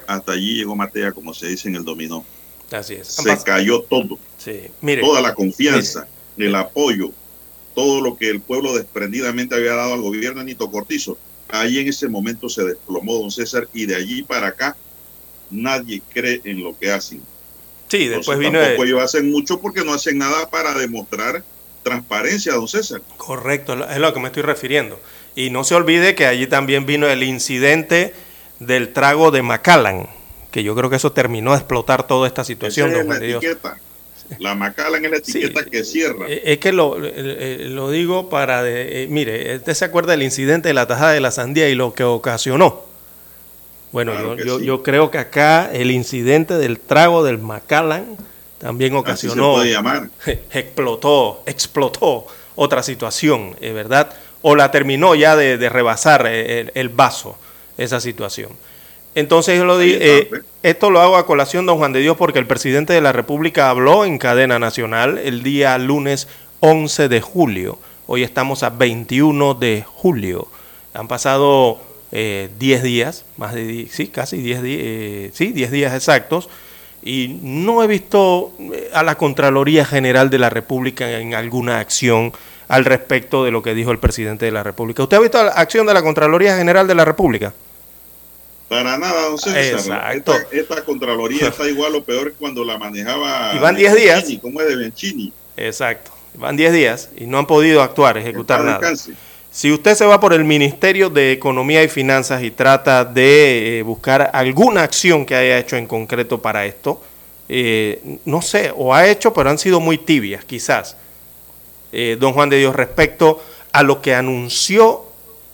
Hasta 0.07 0.31
allí 0.31 0.55
llegó 0.55 0.75
Matea, 0.75 1.11
como 1.11 1.33
se 1.33 1.47
dice 1.47 1.69
en 1.69 1.75
el 1.75 1.83
dominó. 1.83 2.25
Así 2.71 2.95
es. 2.95 3.07
Se 3.07 3.43
cayó 3.43 3.81
todo. 3.81 4.17
Sí. 4.37 4.67
Toda 4.99 5.21
la 5.21 5.33
confianza, 5.33 6.07
el 6.37 6.55
apoyo, 6.55 7.11
todo 7.75 8.01
lo 8.01 8.17
que 8.17 8.29
el 8.29 8.41
pueblo 8.41 8.73
desprendidamente 8.73 9.55
había 9.55 9.73
dado 9.73 9.93
al 9.93 10.01
gobierno 10.01 10.43
de 10.43 10.55
Cortizo. 10.55 11.17
Ahí 11.49 11.79
en 11.79 11.87
ese 11.87 12.07
momento 12.07 12.49
se 12.49 12.63
desplomó 12.63 13.19
don 13.19 13.31
César 13.31 13.67
y 13.73 13.85
de 13.85 13.95
allí 13.95 14.23
para 14.23 14.47
acá 14.47 14.75
nadie 15.49 16.01
cree 16.11 16.41
en 16.43 16.63
lo 16.63 16.77
que 16.77 16.91
hacen. 16.91 17.21
Sí, 17.89 18.07
después 18.07 18.39
vino. 18.39 18.59
Tampoco 18.59 18.85
ellos 18.85 19.01
hacen 19.01 19.29
mucho 19.29 19.59
porque 19.59 19.83
no 19.83 19.93
hacen 19.93 20.17
nada 20.17 20.49
para 20.49 20.73
demostrar 20.73 21.43
transparencia, 21.83 22.53
don 22.53 22.67
César. 22.67 23.01
Correcto, 23.17 23.87
es 23.87 23.99
lo 23.99 24.13
que 24.13 24.19
me 24.19 24.27
estoy 24.27 24.43
refiriendo. 24.43 24.99
Y 25.35 25.49
no 25.49 25.63
se 25.63 25.75
olvide 25.75 26.15
que 26.15 26.25
allí 26.25 26.47
también 26.47 26.85
vino 26.85 27.07
el 27.07 27.23
incidente 27.23 28.13
del 28.65 28.93
trago 28.93 29.31
de 29.31 29.41
Macallan, 29.41 30.07
que 30.51 30.63
yo 30.63 30.75
creo 30.75 30.89
que 30.89 30.97
eso 30.97 31.11
terminó 31.11 31.51
de 31.51 31.57
explotar 31.57 32.05
toda 32.05 32.27
esta 32.27 32.43
situación. 32.43 32.91
Esa 32.91 33.01
es 33.01 33.07
la 33.07 33.17
etiqueta. 33.17 33.77
La 34.39 34.55
Macallan 34.55 35.03
es 35.05 35.11
la 35.11 35.17
etiqueta 35.17 35.65
que 35.65 35.83
cierra. 35.83 36.25
Eh, 36.27 36.41
es 36.45 36.57
que 36.59 36.71
lo, 36.71 36.97
eh, 37.03 37.67
lo 37.69 37.89
digo 37.89 38.29
para... 38.29 38.63
De, 38.63 39.03
eh, 39.03 39.07
mire, 39.07 39.57
usted 39.57 39.73
se 39.73 39.85
acuerda 39.85 40.11
del 40.11 40.23
incidente 40.23 40.69
de 40.69 40.73
la 40.73 40.87
tajada 40.87 41.11
de 41.11 41.19
la 41.19 41.31
sandía 41.31 41.69
y 41.69 41.75
lo 41.75 41.93
que 41.93 42.03
ocasionó. 42.03 42.83
Bueno, 43.91 44.35
yo, 44.37 44.59
yo, 44.59 44.81
creo 44.81 45.11
que 45.11 45.19
acá 45.19 45.69
el 45.71 45.91
incidente 45.91 46.55
del 46.55 46.79
trago 46.79 47.23
del 47.23 47.37
Macallan 47.37 48.17
también 48.57 48.95
ocasionó... 48.95 49.57
Así 49.57 49.69
se 49.69 49.71
puede 49.71 49.71
llamar. 49.71 50.09
Explotó, 50.51 51.43
explotó 51.45 52.25
otra 52.55 52.81
situación, 52.81 53.55
¿verdad? 53.59 54.13
O 54.41 54.55
la 54.55 54.71
terminó 54.71 55.13
ya 55.13 55.35
de, 55.35 55.69
rebasar 55.69 56.25
el 56.25 56.89
vaso 56.89 57.37
esa 57.77 57.99
situación. 57.99 58.49
Entonces 59.15 59.57
yo 59.57 59.65
lo 59.65 59.77
di, 59.77 59.91
eh, 59.93 60.29
esto 60.63 60.89
lo 60.89 60.99
hago 60.99 61.17
a 61.17 61.25
colación, 61.25 61.65
don 61.65 61.77
Juan 61.77 61.93
de 61.93 61.99
Dios, 61.99 62.17
porque 62.17 62.39
el 62.39 62.47
presidente 62.47 62.93
de 62.93 63.01
la 63.01 63.11
República 63.11 63.69
habló 63.69 64.05
en 64.05 64.17
cadena 64.17 64.57
nacional 64.57 65.19
el 65.19 65.43
día 65.43 65.77
lunes 65.77 66.27
11 66.61 67.09
de 67.09 67.21
julio. 67.21 67.77
Hoy 68.07 68.23
estamos 68.23 68.63
a 68.63 68.71
21 68.71 69.53
de 69.53 69.83
julio. 69.85 70.47
Han 70.93 71.07
pasado 71.07 71.79
10 72.11 72.13
eh, 72.13 72.81
días, 72.83 73.25
más 73.37 73.53
de 73.53 73.87
sí, 73.91 74.07
casi 74.07 74.37
10 74.37 74.61
eh, 74.63 75.31
sí, 75.33 75.51
10 75.51 75.71
días 75.71 75.93
exactos, 75.93 76.49
y 77.03 77.39
no 77.41 77.83
he 77.83 77.87
visto 77.87 78.53
a 78.93 79.03
la 79.03 79.15
Contraloría 79.15 79.85
General 79.85 80.29
de 80.29 80.39
la 80.39 80.49
República 80.49 81.19
en 81.19 81.35
alguna 81.35 81.79
acción 81.79 82.33
al 82.67 82.85
respecto 82.85 83.43
de 83.43 83.51
lo 83.51 83.61
que 83.61 83.73
dijo 83.73 83.91
el 83.91 83.99
presidente 83.99 84.45
de 84.45 84.51
la 84.51 84.63
República. 84.63 85.03
¿Usted 85.03 85.17
ha 85.17 85.19
visto 85.19 85.43
la 85.43 85.51
acción 85.51 85.85
de 85.85 85.93
la 85.93 86.01
Contraloría 86.01 86.57
General 86.57 86.87
de 86.87 86.95
la 86.95 87.05
República? 87.05 87.53
Para 88.69 88.97
nada, 88.97 89.29
don 89.29 89.37
César. 89.37 90.15
Esta, 90.51 90.83
Contraloría 90.83 91.49
está 91.49 91.67
igual 91.69 91.95
o 91.95 92.03
peor 92.03 92.33
cuando 92.39 92.63
la 92.63 92.77
manejaba. 92.77 93.53
Y 93.55 93.59
van 93.59 93.75
10 93.75 93.95
días. 93.95 94.25
¿Cómo 94.41 94.61
es 94.61 94.67
de 94.67 94.75
Benchini? 94.75 95.31
Exacto. 95.57 96.11
Van 96.35 96.55
10 96.55 96.73
días 96.73 97.09
y 97.15 97.25
no 97.25 97.37
han 97.37 97.45
podido 97.45 97.83
actuar, 97.83 98.17
ejecutar 98.17 98.63
nada. 98.63 98.93
Si 99.51 99.71
usted 99.71 99.93
se 99.93 100.05
va 100.05 100.19
por 100.19 100.33
el 100.33 100.43
Ministerio 100.43 101.11
de 101.11 101.31
Economía 101.31 101.83
y 101.83 101.87
Finanzas 101.87 102.41
y 102.41 102.49
trata 102.49 103.05
de 103.05 103.79
eh, 103.79 103.83
buscar 103.83 104.31
alguna 104.33 104.81
acción 104.81 105.27
que 105.27 105.35
haya 105.35 105.59
hecho 105.59 105.77
en 105.77 105.85
concreto 105.85 106.41
para 106.41 106.65
esto, 106.65 106.99
eh, 107.47 108.17
no 108.25 108.41
sé, 108.41 108.73
o 108.75 108.95
ha 108.95 109.07
hecho, 109.07 109.31
pero 109.31 109.51
han 109.51 109.59
sido 109.59 109.79
muy 109.79 109.99
tibias, 109.99 110.43
quizás 110.43 110.97
eh, 111.93 112.17
don 112.19 112.33
Juan 112.33 112.49
de 112.49 112.57
Dios, 112.57 112.75
respecto 112.75 113.41
a 113.71 113.83
lo 113.83 114.01
que 114.01 114.15
anunció 114.15 115.05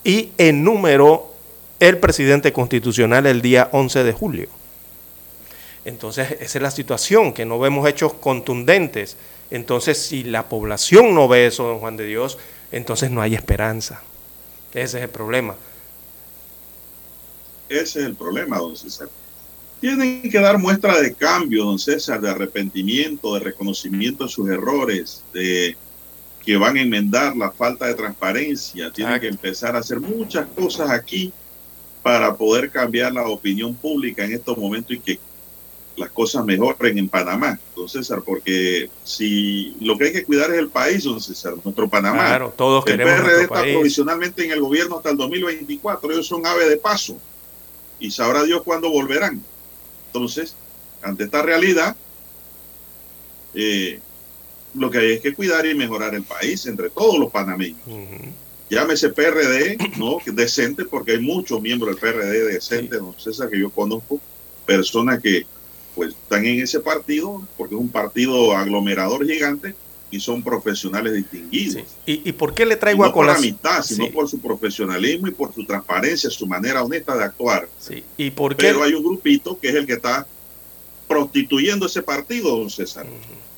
y 0.04 0.32
enumeró 0.38 1.34
el 1.80 1.98
presidente 1.98 2.54
constitucional 2.54 3.26
el 3.26 3.42
día 3.42 3.70
11 3.74 4.04
de 4.06 4.14
julio. 4.14 4.50
Entonces, 5.86 6.32
esa 6.40 6.58
es 6.58 6.62
la 6.62 6.72
situación, 6.72 7.34
que 7.34 7.46
no 7.46 7.60
vemos 7.60 7.88
hechos 7.88 8.14
contundentes. 8.14 9.18
Entonces, 9.52 9.98
si 9.98 10.24
la 10.24 10.48
población 10.48 11.14
no 11.14 11.28
ve 11.28 11.48
eso, 11.48 11.64
don 11.64 11.80
Juan 11.80 11.98
de 11.98 12.06
Dios, 12.06 12.38
entonces 12.72 13.12
no 13.12 13.22
hay 13.22 13.36
esperanza. 13.36 14.02
Ese 14.74 14.98
es 14.98 15.04
el 15.04 15.10
problema. 15.10 15.56
Ese 17.68 18.00
es 18.00 18.06
el 18.06 18.16
problema, 18.16 18.60
don 18.60 18.78
César. 18.78 19.10
Tienen 19.82 20.30
que 20.30 20.40
dar 20.40 20.58
muestra 20.58 21.00
de 21.02 21.14
cambio, 21.14 21.66
don 21.66 21.80
César, 21.80 22.22
de 22.22 22.30
arrepentimiento, 22.30 23.34
de 23.34 23.40
reconocimiento 23.42 24.26
de 24.26 24.30
sus 24.30 24.50
errores, 24.50 25.24
de 25.34 25.78
que 26.44 26.58
van 26.58 26.78
a 26.78 26.82
enmendar 26.82 27.36
la 27.36 27.52
falta 27.52 27.86
de 27.88 27.94
transparencia. 27.94 28.92
Tienen 28.92 29.20
que 29.20 29.28
empezar 29.28 29.76
a 29.76 29.80
hacer 29.80 30.00
muchas 30.00 30.48
cosas 30.48 30.90
aquí 30.90 31.34
para 32.02 32.36
poder 32.36 32.70
cambiar 32.72 33.14
la 33.14 33.28
opinión 33.28 33.76
pública 33.76 34.24
en 34.24 34.34
estos 34.34 34.58
momentos 34.58 34.96
y 34.96 35.00
que 35.00 35.20
las 36.00 36.10
cosas 36.12 36.46
mejoren 36.46 36.98
en 36.98 37.10
Panamá, 37.10 37.60
don 37.76 37.90
César, 37.90 38.22
porque 38.26 38.90
si 39.04 39.76
lo 39.82 39.98
que 39.98 40.06
hay 40.06 40.14
que 40.14 40.24
cuidar 40.24 40.50
es 40.52 40.58
el 40.58 40.70
país, 40.70 41.04
don 41.04 41.20
César, 41.20 41.56
nuestro 41.64 41.90
Panamá. 41.90 42.26
Claro, 42.26 42.54
todos 42.56 42.86
el 42.88 42.98
queremos 42.98 43.22
PRD 43.22 43.42
está 43.44 43.62
provisionalmente 43.62 44.46
en 44.46 44.52
el 44.52 44.62
gobierno 44.62 44.98
hasta 44.98 45.10
el 45.10 45.18
2024, 45.18 46.12
ellos 46.12 46.26
son 46.26 46.46
ave 46.46 46.70
de 46.70 46.78
paso 46.78 47.18
y 48.00 48.12
sabrá 48.12 48.44
Dios 48.44 48.64
cuándo 48.64 48.90
volverán. 48.90 49.44
Entonces, 50.08 50.56
ante 51.02 51.26
esta 51.26 51.42
realidad, 51.42 51.96
eh, 53.54 54.00
lo 54.76 54.90
que 54.90 54.98
hay 55.00 55.12
es 55.14 55.22
que 55.22 55.34
cuidar 55.34 55.66
y 55.66 55.74
mejorar 55.74 56.16
el 56.16 56.24
país 56.24 56.66
entre 56.66 56.90
todos 56.90 57.18
los 57.20 57.32
panameños. 57.32 57.80
Llámese 58.70 59.10
PRD, 59.10 59.78
¿no? 59.98 60.18
Decente, 60.26 60.86
porque 60.86 61.14
hay 61.14 61.20
muchos 61.20 61.62
miembros 61.62 61.96
del 61.96 62.00
PRD 62.00 62.54
decente, 62.54 62.98
sí. 62.98 63.02
don 63.02 63.16
César, 63.18 63.50
que 63.50 63.60
yo 63.60 63.72
conozco, 63.72 64.20
personas 64.66 65.22
que 65.22 65.46
pues 65.96 66.10
están 66.10 66.46
en 66.46 66.62
ese 66.62 66.80
partido, 66.80 67.42
porque 67.58 67.74
es 67.74 67.82
un 67.82 67.90
partido 67.90 68.56
aglomerador 68.56 69.26
gigante 69.26 69.74
y 70.12 70.20
son 70.20 70.44
profesionales 70.44 71.14
distinguidos. 71.14 71.84
Sí. 72.06 72.22
¿Y, 72.24 72.30
¿Y, 72.30 72.32
por 72.32 72.54
qué 72.54 72.66
le 72.66 72.76
traigo 72.76 73.04
no 73.04 73.10
a 73.10 73.14
colación? 73.14 73.58
por 73.58 73.66
la 73.66 73.74
mitad, 73.74 73.84
sino 73.84 74.06
sí. 74.06 74.12
por 74.12 74.30
su 74.30 74.40
profesionalismo 74.40 75.28
y 75.28 75.32
por 75.32 75.54
su 75.54 75.66
transparencia, 75.66 76.30
su 76.30 76.46
manera 76.48 76.84
honesta 76.84 77.18
de 77.18 77.24
actuar. 77.24 77.68
Sí. 77.80 78.04
¿Y 78.18 78.30
por 78.30 78.56
qué? 78.56 78.68
Pero 78.68 78.84
hay 78.84 78.94
un 78.94 79.04
grupito 79.04 79.60
que 79.60 79.70
es 79.70 79.76
el 79.76 79.86
que 79.86 79.94
está 79.94 80.28
prostituyendo 81.08 81.88
ese 81.88 82.04
partido, 82.04 82.56
don 82.56 82.70
César. 82.70 83.06
Uh 83.06 83.10
-huh. 83.10 83.49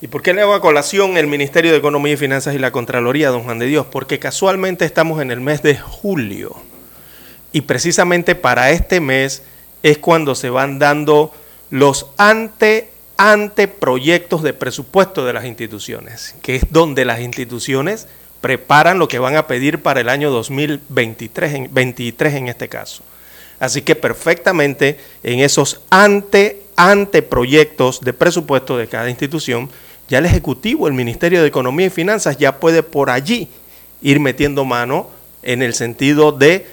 ¿Y 0.00 0.06
por 0.06 0.22
qué 0.22 0.32
le 0.32 0.42
hago 0.42 0.54
a 0.54 0.60
colación 0.60 1.16
el 1.16 1.26
Ministerio 1.26 1.72
de 1.72 1.78
Economía 1.78 2.12
y 2.12 2.16
Finanzas 2.16 2.54
y 2.54 2.58
la 2.58 2.70
Contraloría, 2.70 3.30
don 3.30 3.42
Juan 3.42 3.58
de 3.58 3.66
Dios? 3.66 3.84
Porque 3.90 4.20
casualmente 4.20 4.84
estamos 4.84 5.20
en 5.20 5.32
el 5.32 5.40
mes 5.40 5.60
de 5.62 5.76
julio 5.76 6.54
y 7.52 7.62
precisamente 7.62 8.36
para 8.36 8.70
este 8.70 9.00
mes 9.00 9.42
es 9.82 9.98
cuando 9.98 10.36
se 10.36 10.50
van 10.50 10.78
dando 10.78 11.32
los 11.70 12.06
ante 12.16 12.90
anteproyectos 13.16 14.44
de 14.44 14.52
presupuesto 14.52 15.24
de 15.24 15.32
las 15.32 15.44
instituciones, 15.44 16.36
que 16.42 16.54
es 16.54 16.62
donde 16.70 17.04
las 17.04 17.20
instituciones 17.20 18.06
preparan 18.40 19.00
lo 19.00 19.08
que 19.08 19.18
van 19.18 19.34
a 19.34 19.48
pedir 19.48 19.82
para 19.82 20.00
el 20.00 20.08
año 20.08 20.30
2023, 20.30 21.54
en, 21.54 21.74
23 21.74 22.34
en 22.34 22.46
este 22.46 22.68
caso. 22.68 23.02
Así 23.58 23.82
que 23.82 23.96
perfectamente 23.96 25.00
en 25.24 25.40
esos 25.40 25.80
ante 25.90 26.62
anteproyectos 26.76 28.00
de 28.02 28.12
presupuesto 28.12 28.78
de 28.78 28.86
cada 28.86 29.10
institución, 29.10 29.68
ya 30.08 30.18
el 30.18 30.26
Ejecutivo, 30.26 30.88
el 30.88 30.94
Ministerio 30.94 31.42
de 31.42 31.48
Economía 31.48 31.86
y 31.86 31.90
Finanzas 31.90 32.38
ya 32.38 32.58
puede 32.58 32.82
por 32.82 33.10
allí 33.10 33.48
ir 34.00 34.20
metiendo 34.20 34.64
mano 34.64 35.10
en 35.42 35.62
el 35.62 35.74
sentido 35.74 36.32
de, 36.32 36.66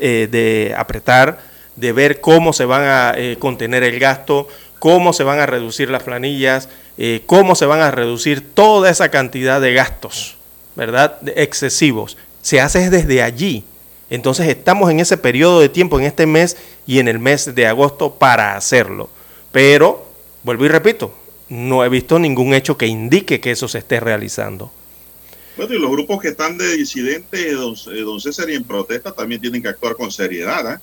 eh, 0.00 0.74
apretar, 0.76 1.38
de 1.76 1.92
ver 1.92 2.20
cómo 2.20 2.52
se 2.52 2.64
van 2.64 2.82
a 2.82 3.14
eh, 3.16 3.36
contener 3.38 3.82
el 3.82 3.98
gasto, 3.98 4.48
cómo 4.78 5.12
se 5.12 5.24
van 5.24 5.40
a 5.40 5.46
reducir 5.46 5.90
las 5.90 6.04
planillas, 6.04 6.68
eh, 6.96 7.22
cómo 7.26 7.54
se 7.54 7.66
van 7.66 7.80
a 7.80 7.90
reducir 7.90 8.54
toda 8.54 8.90
esa 8.90 9.10
cantidad 9.10 9.60
de 9.60 9.72
gastos, 9.72 10.36
¿verdad? 10.76 11.20
De 11.20 11.32
excesivos. 11.36 12.16
Se 12.40 12.60
hace 12.60 12.88
desde 12.88 13.22
allí. 13.22 13.64
Entonces 14.10 14.48
estamos 14.48 14.90
en 14.90 15.00
ese 15.00 15.16
periodo 15.16 15.60
de 15.60 15.68
tiempo, 15.68 15.98
en 15.98 16.06
este 16.06 16.26
mes 16.26 16.56
y 16.86 16.98
en 16.98 17.08
el 17.08 17.18
mes 17.18 17.54
de 17.54 17.66
agosto 17.66 18.14
para 18.14 18.56
hacerlo. 18.56 19.08
Pero, 19.52 20.06
vuelvo 20.42 20.64
y 20.64 20.68
repito, 20.68 21.14
no 21.50 21.84
he 21.84 21.88
visto 21.88 22.18
ningún 22.18 22.54
hecho 22.54 22.78
que 22.78 22.86
indique 22.86 23.40
que 23.40 23.50
eso 23.50 23.66
se 23.68 23.78
esté 23.78 23.98
realizando. 23.98 24.70
Bueno, 25.56 25.74
y 25.74 25.78
los 25.80 25.90
grupos 25.90 26.22
que 26.22 26.28
están 26.28 26.56
de 26.56 26.76
disidentes, 26.76 27.52
don, 27.54 27.74
don 28.04 28.20
César, 28.20 28.48
y 28.48 28.54
en 28.54 28.64
protesta 28.64 29.12
también 29.12 29.40
tienen 29.40 29.60
que 29.60 29.68
actuar 29.68 29.96
con 29.96 30.12
seriedad. 30.12 30.74
¿eh? 30.74 30.78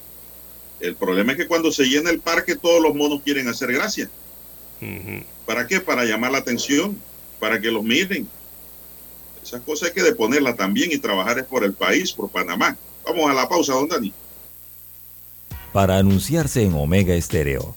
El 0.81 0.95
problema 0.95 1.31
es 1.31 1.37
que 1.37 1.47
cuando 1.47 1.71
se 1.71 1.85
llena 1.85 2.09
el 2.09 2.19
parque, 2.19 2.55
todos 2.55 2.83
los 2.83 2.93
monos 2.93 3.21
quieren 3.23 3.47
hacer 3.47 3.71
gracia. 3.71 4.09
Uh 4.81 4.85
-huh. 4.85 5.23
¿Para 5.45 5.65
qué? 5.65 5.79
Para 5.79 6.03
llamar 6.03 6.31
la 6.33 6.39
atención, 6.39 6.99
para 7.39 7.61
que 7.61 7.71
los 7.71 7.83
miren. 7.83 8.27
Esas 9.41 9.61
cosas 9.61 9.89
hay 9.89 9.95
que 9.95 10.03
deponerlas 10.03 10.57
también 10.57 10.91
y 10.91 10.97
trabajar 10.97 11.39
es 11.39 11.45
por 11.45 11.63
el 11.63 11.73
país, 11.73 12.11
por 12.11 12.29
Panamá. 12.29 12.75
Vamos 13.05 13.31
a 13.31 13.33
la 13.33 13.47
pausa, 13.47 13.73
don 13.73 13.87
Dani. 13.87 14.11
Para 15.71 15.97
anunciarse 15.97 16.63
en 16.63 16.73
Omega 16.73 17.15
Estéreo 17.15 17.76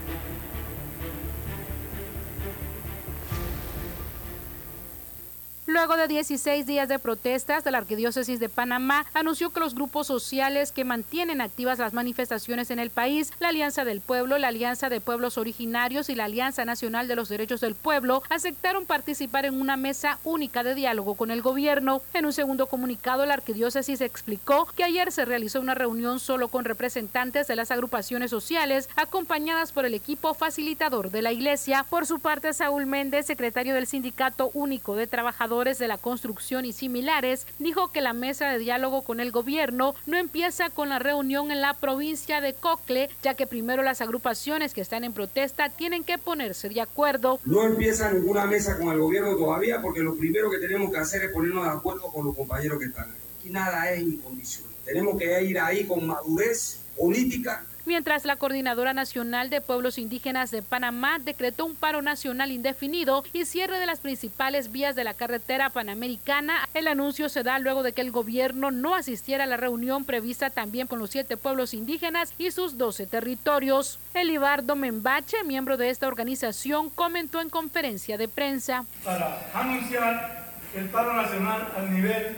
Luego 5.71 5.95
de 5.95 6.09
16 6.09 6.65
días 6.65 6.89
de 6.89 6.99
protestas, 6.99 7.63
la 7.63 7.77
Arquidiócesis 7.77 8.41
de 8.41 8.49
Panamá 8.49 9.05
anunció 9.13 9.51
que 9.51 9.61
los 9.61 9.73
grupos 9.73 10.05
sociales 10.05 10.73
que 10.73 10.83
mantienen 10.83 11.39
activas 11.39 11.79
las 11.79 11.93
manifestaciones 11.93 12.71
en 12.71 12.79
el 12.79 12.89
país, 12.89 13.31
la 13.39 13.47
Alianza 13.47 13.85
del 13.85 14.01
Pueblo, 14.01 14.37
la 14.37 14.49
Alianza 14.49 14.89
de 14.89 14.99
Pueblos 14.99 15.37
Originarios 15.37 16.09
y 16.09 16.15
la 16.15 16.25
Alianza 16.25 16.65
Nacional 16.65 17.07
de 17.07 17.15
los 17.15 17.29
Derechos 17.29 17.61
del 17.61 17.75
Pueblo, 17.75 18.21
aceptaron 18.29 18.85
participar 18.85 19.45
en 19.45 19.61
una 19.61 19.77
mesa 19.77 20.19
única 20.25 20.61
de 20.61 20.75
diálogo 20.75 21.15
con 21.15 21.31
el 21.31 21.41
gobierno. 21.41 22.01
En 22.13 22.25
un 22.25 22.33
segundo 22.33 22.67
comunicado, 22.67 23.25
la 23.25 23.35
Arquidiócesis 23.35 24.01
explicó 24.01 24.67
que 24.75 24.83
ayer 24.83 25.09
se 25.13 25.23
realizó 25.23 25.61
una 25.61 25.73
reunión 25.73 26.19
solo 26.19 26.49
con 26.49 26.65
representantes 26.65 27.47
de 27.47 27.55
las 27.55 27.71
agrupaciones 27.71 28.29
sociales, 28.29 28.89
acompañadas 28.97 29.71
por 29.71 29.85
el 29.85 29.93
equipo 29.93 30.33
facilitador 30.33 31.11
de 31.11 31.21
la 31.21 31.31
Iglesia. 31.31 31.85
Por 31.89 32.05
su 32.05 32.19
parte, 32.19 32.51
Saúl 32.51 32.87
Méndez, 32.87 33.25
secretario 33.25 33.73
del 33.73 33.87
Sindicato 33.87 34.51
Único 34.53 34.97
de 34.97 35.07
Trabajadores 35.07 35.60
de 35.61 35.87
la 35.87 35.99
construcción 35.99 36.65
y 36.65 36.73
similares, 36.73 37.45
dijo 37.59 37.91
que 37.91 38.01
la 38.01 38.13
mesa 38.13 38.49
de 38.49 38.57
diálogo 38.57 39.03
con 39.03 39.19
el 39.19 39.31
gobierno 39.31 39.93
no 40.07 40.17
empieza 40.17 40.71
con 40.71 40.89
la 40.89 40.97
reunión 40.97 41.51
en 41.51 41.61
la 41.61 41.75
provincia 41.75 42.41
de 42.41 42.55
Cocle, 42.55 43.09
ya 43.21 43.35
que 43.35 43.45
primero 43.45 43.83
las 43.83 44.01
agrupaciones 44.01 44.73
que 44.73 44.81
están 44.81 45.03
en 45.03 45.13
protesta 45.13 45.69
tienen 45.69 46.03
que 46.03 46.17
ponerse 46.17 46.67
de 46.67 46.81
acuerdo. 46.81 47.39
No 47.45 47.63
empieza 47.63 48.11
ninguna 48.11 48.45
mesa 48.45 48.77
con 48.79 48.89
el 48.89 48.99
gobierno 48.99 49.37
todavía 49.37 49.81
porque 49.81 49.99
lo 49.99 50.15
primero 50.15 50.49
que 50.49 50.57
tenemos 50.57 50.91
que 50.91 50.97
hacer 50.97 51.23
es 51.23 51.31
ponernos 51.31 51.65
de 51.65 51.71
acuerdo 51.71 52.11
con 52.11 52.25
los 52.25 52.35
compañeros 52.35 52.79
que 52.79 52.85
están. 52.85 53.13
Aquí 53.39 53.51
nada 53.51 53.91
es 53.91 54.01
incondicional. 54.01 54.73
Tenemos 54.83 55.17
que 55.19 55.43
ir 55.43 55.59
ahí 55.59 55.85
con 55.85 56.07
madurez 56.07 56.79
política 56.97 57.63
mientras 57.91 58.23
la 58.23 58.37
Coordinadora 58.37 58.93
Nacional 58.93 59.49
de 59.49 59.59
Pueblos 59.59 59.97
Indígenas 59.97 60.49
de 60.49 60.61
Panamá 60.61 61.19
decretó 61.19 61.65
un 61.65 61.75
paro 61.75 62.01
nacional 62.01 62.49
indefinido 62.49 63.25
y 63.33 63.43
cierre 63.43 63.79
de 63.79 63.85
las 63.85 63.99
principales 63.99 64.71
vías 64.71 64.95
de 64.95 65.03
la 65.03 65.13
carretera 65.13 65.71
panamericana. 65.71 66.69
El 66.73 66.87
anuncio 66.87 67.27
se 67.27 67.43
da 67.43 67.59
luego 67.59 67.83
de 67.83 67.91
que 67.91 67.99
el 67.99 68.11
gobierno 68.11 68.71
no 68.71 68.95
asistiera 68.95 69.43
a 69.43 69.47
la 69.47 69.57
reunión 69.57 70.05
prevista 70.05 70.49
también 70.49 70.87
con 70.87 70.99
los 70.99 71.09
siete 71.09 71.35
pueblos 71.35 71.73
indígenas 71.73 72.33
y 72.37 72.51
sus 72.51 72.77
doce 72.77 73.07
territorios. 73.07 73.99
Elibardo 74.13 74.77
Membache, 74.77 75.43
miembro 75.43 75.75
de 75.75 75.89
esta 75.89 76.07
organización, 76.07 76.89
comentó 76.91 77.41
en 77.41 77.49
conferencia 77.49 78.17
de 78.17 78.29
prensa. 78.29 78.85
Para 79.03 79.51
anunciar 79.53 80.53
el 80.77 80.85
paro 80.85 81.11
nacional 81.11 81.67
al 81.75 81.93
nivel 81.93 82.37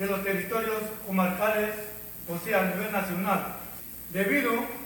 de 0.00 0.06
los 0.06 0.24
territorios 0.24 0.82
comarcales, 1.06 1.76
o 2.28 2.36
sea, 2.44 2.62
a 2.62 2.74
nivel 2.74 2.90
nacional. 2.90 3.54
Debido 4.12 4.79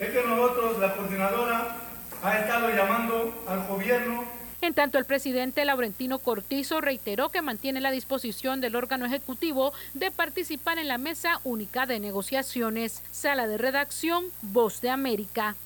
es 0.00 0.10
que 0.10 0.22
nosotros, 0.22 0.78
la 0.78 0.94
coordinadora, 0.94 1.76
ha 2.22 2.38
estado 2.38 2.70
llamando 2.70 3.32
al 3.46 3.66
gobierno 3.66 4.24
en 4.62 4.74
tanto, 4.74 4.98
el 4.98 5.06
presidente 5.06 5.64
Laurentino 5.64 6.18
Cortizo 6.18 6.82
reiteró 6.82 7.30
que 7.30 7.40
mantiene 7.40 7.80
la 7.80 7.90
disposición 7.90 8.60
del 8.60 8.76
órgano 8.76 9.06
ejecutivo 9.06 9.72
de 9.94 10.10
participar 10.10 10.78
en 10.78 10.86
la 10.86 10.98
mesa 10.98 11.40
única 11.44 11.86
de 11.86 11.98
negociaciones. 11.98 13.02
Sala 13.10 13.46
de 13.46 13.56
redacción, 13.56 14.26
Voz 14.42 14.82
de 14.82 14.90
América. 14.90 15.56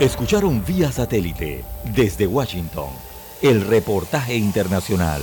Escucharon 0.00 0.62
vía 0.66 0.92
satélite 0.92 1.64
desde 1.94 2.26
Washington 2.26 2.90
el 3.40 3.66
reportaje 3.66 4.36
internacional. 4.36 5.22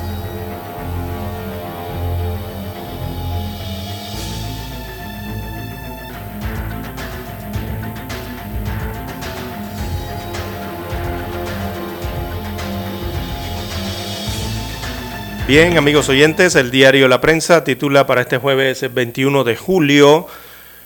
Bien, 15.51 15.77
amigos 15.77 16.07
oyentes, 16.07 16.55
el 16.55 16.71
diario 16.71 17.09
La 17.09 17.19
Prensa 17.19 17.65
titula 17.65 18.07
para 18.07 18.21
este 18.21 18.37
jueves 18.37 18.85
21 18.93 19.43
de 19.43 19.57
julio, 19.57 20.25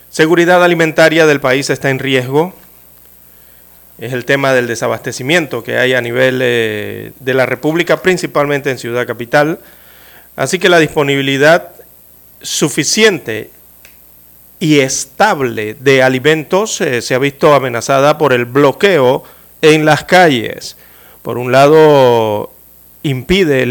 Seguridad 0.09 0.63
alimentaria 0.63 1.28
del 1.28 1.39
país 1.39 1.70
está 1.70 1.91
en 1.91 1.99
riesgo. 1.99 2.51
Es 3.99 4.11
el 4.11 4.26
tema 4.26 4.53
del 4.53 4.66
desabastecimiento 4.66 5.63
que 5.63 5.78
hay 5.78 5.93
a 5.93 6.01
nivel 6.01 6.39
eh, 6.41 7.11
de 7.20 7.34
la 7.36 7.45
República, 7.45 8.01
principalmente 8.01 8.72
en 8.72 8.80
Ciudad 8.80 9.05
Capital. 9.05 9.59
Así 10.36 10.57
que 10.57 10.68
la 10.68 10.80
disponibilidad 10.80 11.70
suficiente 12.41 13.51
y 14.59 14.80
estable 14.80 15.76
de 15.76 16.01
alimentos 16.01 16.82
eh, 16.82 17.03
se 17.03 17.13
ha 17.13 17.20
visto 17.20 17.53
amenazada 17.53 18.18
por 18.18 18.34
el 18.34 18.45
bloqueo 18.45 19.26
en 19.61 19.86
las 19.86 20.05
calles. 20.05 20.76
Por 21.22 21.38
un 21.38 21.51
lado, 21.51 22.55
impide 23.06 23.68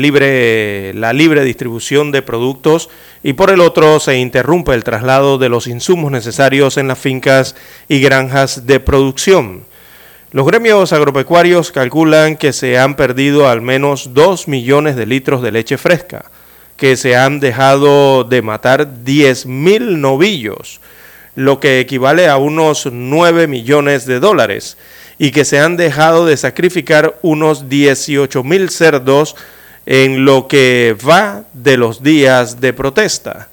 la 0.94 1.12
libre 1.12 1.44
distribución 1.44 2.12
de 2.12 2.22
productos 2.22 2.88
y 3.24 3.32
por 3.32 3.50
el 3.50 3.60
otro 3.60 3.98
se 3.98 4.16
interrumpe 4.16 4.74
el 4.74 4.84
traslado 4.84 5.38
de 5.38 5.48
los 5.48 5.66
insumos 5.66 6.12
necesarios 6.12 6.76
en 6.76 6.86
las 6.86 7.00
fincas 7.00 7.56
y 7.88 8.00
granjas 8.00 8.64
de 8.64 8.78
producción. 8.78 9.64
Los 10.30 10.46
gremios 10.46 10.92
agropecuarios 10.92 11.72
calculan 11.72 12.36
que 12.36 12.52
se 12.52 12.78
han 12.78 12.94
perdido 12.94 13.48
al 13.48 13.60
menos 13.60 14.14
2 14.14 14.46
millones 14.46 14.94
de 14.94 15.06
litros 15.06 15.42
de 15.42 15.50
leche 15.50 15.78
fresca, 15.78 16.30
que 16.76 16.96
se 16.96 17.16
han 17.16 17.40
dejado 17.40 18.22
de 18.22 18.40
matar 18.40 18.88
mil 19.46 20.00
novillos, 20.00 20.80
lo 21.34 21.58
que 21.58 21.80
equivale 21.80 22.28
a 22.28 22.36
unos 22.36 22.88
9 22.92 23.48
millones 23.48 24.06
de 24.06 24.20
dólares 24.20 24.76
y 25.18 25.30
que 25.30 25.44
se 25.44 25.58
han 25.60 25.76
dejado 25.76 26.26
de 26.26 26.36
sacrificar 26.36 27.18
unos 27.22 27.68
18 27.68 28.42
mil 28.44 28.70
cerdos 28.70 29.36
en 29.86 30.24
lo 30.24 30.48
que 30.48 30.96
va 31.06 31.44
de 31.52 31.76
los 31.76 32.02
días 32.02 32.60
de 32.60 32.72
protesta. 32.72 33.48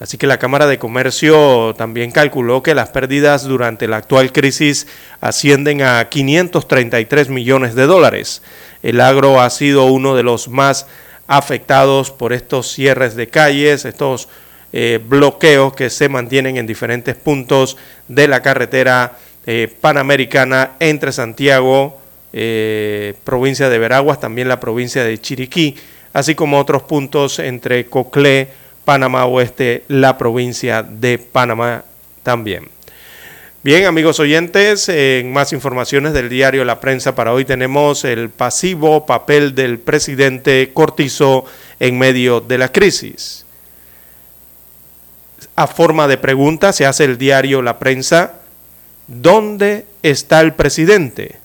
Así 0.00 0.18
que 0.18 0.26
la 0.26 0.38
Cámara 0.38 0.66
de 0.66 0.78
Comercio 0.78 1.74
también 1.78 2.10
calculó 2.10 2.62
que 2.62 2.74
las 2.74 2.90
pérdidas 2.90 3.44
durante 3.44 3.88
la 3.88 3.96
actual 3.98 4.32
crisis 4.32 4.86
ascienden 5.20 5.82
a 5.82 6.08
533 6.08 7.30
millones 7.30 7.74
de 7.74 7.86
dólares. 7.86 8.42
El 8.82 9.00
agro 9.00 9.40
ha 9.40 9.48
sido 9.50 9.84
uno 9.86 10.14
de 10.14 10.22
los 10.22 10.48
más 10.48 10.86
afectados 11.26 12.10
por 12.10 12.32
estos 12.32 12.70
cierres 12.70 13.14
de 13.14 13.28
calles, 13.28 13.84
estos 13.84 14.28
eh, 14.74 15.00
bloqueos 15.02 15.72
que 15.74 15.88
se 15.88 16.08
mantienen 16.08 16.56
en 16.56 16.66
diferentes 16.66 17.14
puntos 17.14 17.76
de 18.08 18.28
la 18.28 18.42
carretera 18.42 19.16
eh, 19.46 19.72
panamericana 19.80 20.72
entre 20.80 21.12
Santiago, 21.12 21.98
eh, 22.32 23.14
provincia 23.24 23.68
de 23.68 23.78
Veraguas, 23.78 24.20
también 24.20 24.48
la 24.48 24.60
provincia 24.60 25.04
de 25.04 25.20
Chiriquí, 25.20 25.76
así 26.12 26.34
como 26.34 26.58
otros 26.58 26.82
puntos 26.82 27.38
entre 27.38 27.86
Coclé, 27.86 28.48
Panamá 28.84 29.26
Oeste, 29.26 29.84
la 29.88 30.18
provincia 30.18 30.82
de 30.82 31.18
Panamá 31.18 31.84
también. 32.22 32.68
Bien, 33.64 33.86
amigos 33.86 34.20
oyentes, 34.20 34.90
en 34.90 35.32
más 35.32 35.54
informaciones 35.54 36.12
del 36.12 36.28
diario 36.28 36.66
La 36.66 36.80
Prensa 36.80 37.14
para 37.14 37.32
hoy 37.32 37.46
tenemos 37.46 38.04
el 38.04 38.28
pasivo 38.28 39.06
papel 39.06 39.54
del 39.54 39.78
presidente 39.78 40.70
Cortizo 40.74 41.46
en 41.80 41.98
medio 41.98 42.42
de 42.42 42.58
la 42.58 42.70
crisis. 42.70 43.46
A 45.56 45.66
forma 45.66 46.08
de 46.08 46.18
pregunta 46.18 46.74
se 46.74 46.84
hace 46.84 47.04
el 47.04 47.16
diario 47.16 47.62
La 47.62 47.78
Prensa 47.78 48.34
¿dónde 49.06 49.86
está 50.02 50.40
el 50.40 50.54
presidente? 50.54 51.36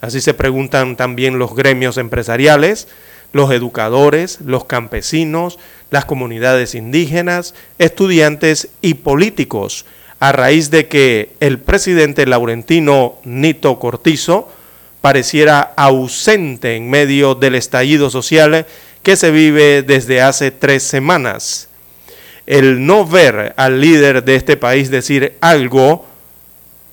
Así 0.00 0.20
se 0.20 0.34
preguntan 0.34 0.96
también 0.96 1.38
los 1.38 1.54
gremios 1.54 1.96
empresariales, 1.96 2.88
los 3.32 3.50
educadores, 3.50 4.40
los 4.40 4.64
campesinos, 4.64 5.58
las 5.90 6.04
comunidades 6.04 6.74
indígenas, 6.74 7.54
estudiantes 7.78 8.68
y 8.82 8.94
políticos, 8.94 9.84
a 10.20 10.32
raíz 10.32 10.70
de 10.70 10.88
que 10.88 11.32
el 11.40 11.58
presidente 11.58 12.26
laurentino 12.26 13.16
Nito 13.24 13.78
Cortizo 13.78 14.48
pareciera 15.00 15.60
ausente 15.76 16.74
en 16.76 16.88
medio 16.88 17.34
del 17.34 17.54
estallido 17.54 18.10
social 18.10 18.66
que 19.02 19.16
se 19.16 19.30
vive 19.30 19.82
desde 19.82 20.22
hace 20.22 20.50
tres 20.50 20.82
semanas. 20.82 21.68
El 22.46 22.86
no 22.86 23.06
ver 23.06 23.54
al 23.56 23.80
líder 23.80 24.24
de 24.24 24.36
este 24.36 24.56
país 24.56 24.90
decir 24.90 25.36
algo 25.40 26.05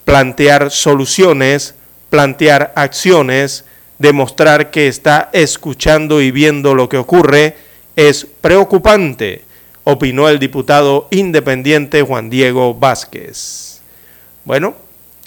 plantear 0.05 0.71
soluciones, 0.71 1.75
plantear 2.09 2.73
acciones, 2.75 3.65
demostrar 3.99 4.71
que 4.71 4.87
está 4.87 5.29
escuchando 5.33 6.21
y 6.21 6.31
viendo 6.31 6.75
lo 6.75 6.89
que 6.89 6.97
ocurre, 6.97 7.55
es 7.95 8.25
preocupante, 8.41 9.43
opinó 9.83 10.29
el 10.29 10.39
diputado 10.39 11.07
independiente 11.11 12.01
Juan 12.01 12.29
Diego 12.29 12.73
Vázquez. 12.73 13.81
Bueno, 14.45 14.75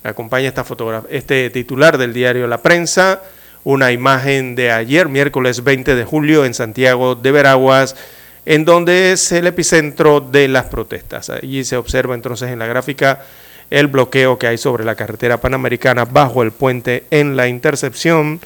acompaña 0.03 0.49
esta 0.49 0.65
este 1.09 1.51
titular 1.51 1.99
del 1.99 2.13
diario 2.13 2.47
La 2.47 2.63
Prensa, 2.63 3.23
una 3.65 3.93
imagen 3.93 4.55
de 4.55 4.71
ayer, 4.71 5.09
miércoles 5.09 5.65
20 5.65 5.95
de 5.95 6.05
julio, 6.05 6.45
en 6.45 6.55
Santiago 6.55 7.15
de 7.15 7.33
Veraguas, 7.33 7.97
en 8.45 8.65
donde 8.65 9.13
es 9.13 9.33
el 9.33 9.47
epicentro 9.47 10.21
de 10.21 10.47
las 10.47 10.67
protestas. 10.67 11.31
Allí 11.31 11.65
se 11.65 11.77
observa 11.77 12.15
entonces 12.15 12.51
en 12.51 12.61
la 12.61 12.67
gráfica 12.67 13.25
el 13.71 13.87
bloqueo 13.89 14.39
que 14.39 14.47
hay 14.47 14.59
sobre 14.59 14.85
la 14.85 14.95
carretera 14.95 15.41
panamericana 15.41 16.05
bajo 16.05 16.43
el 16.43 16.53
puente 16.53 17.05
en 17.11 17.37
la 17.37 17.49
intercepción 17.49 18.41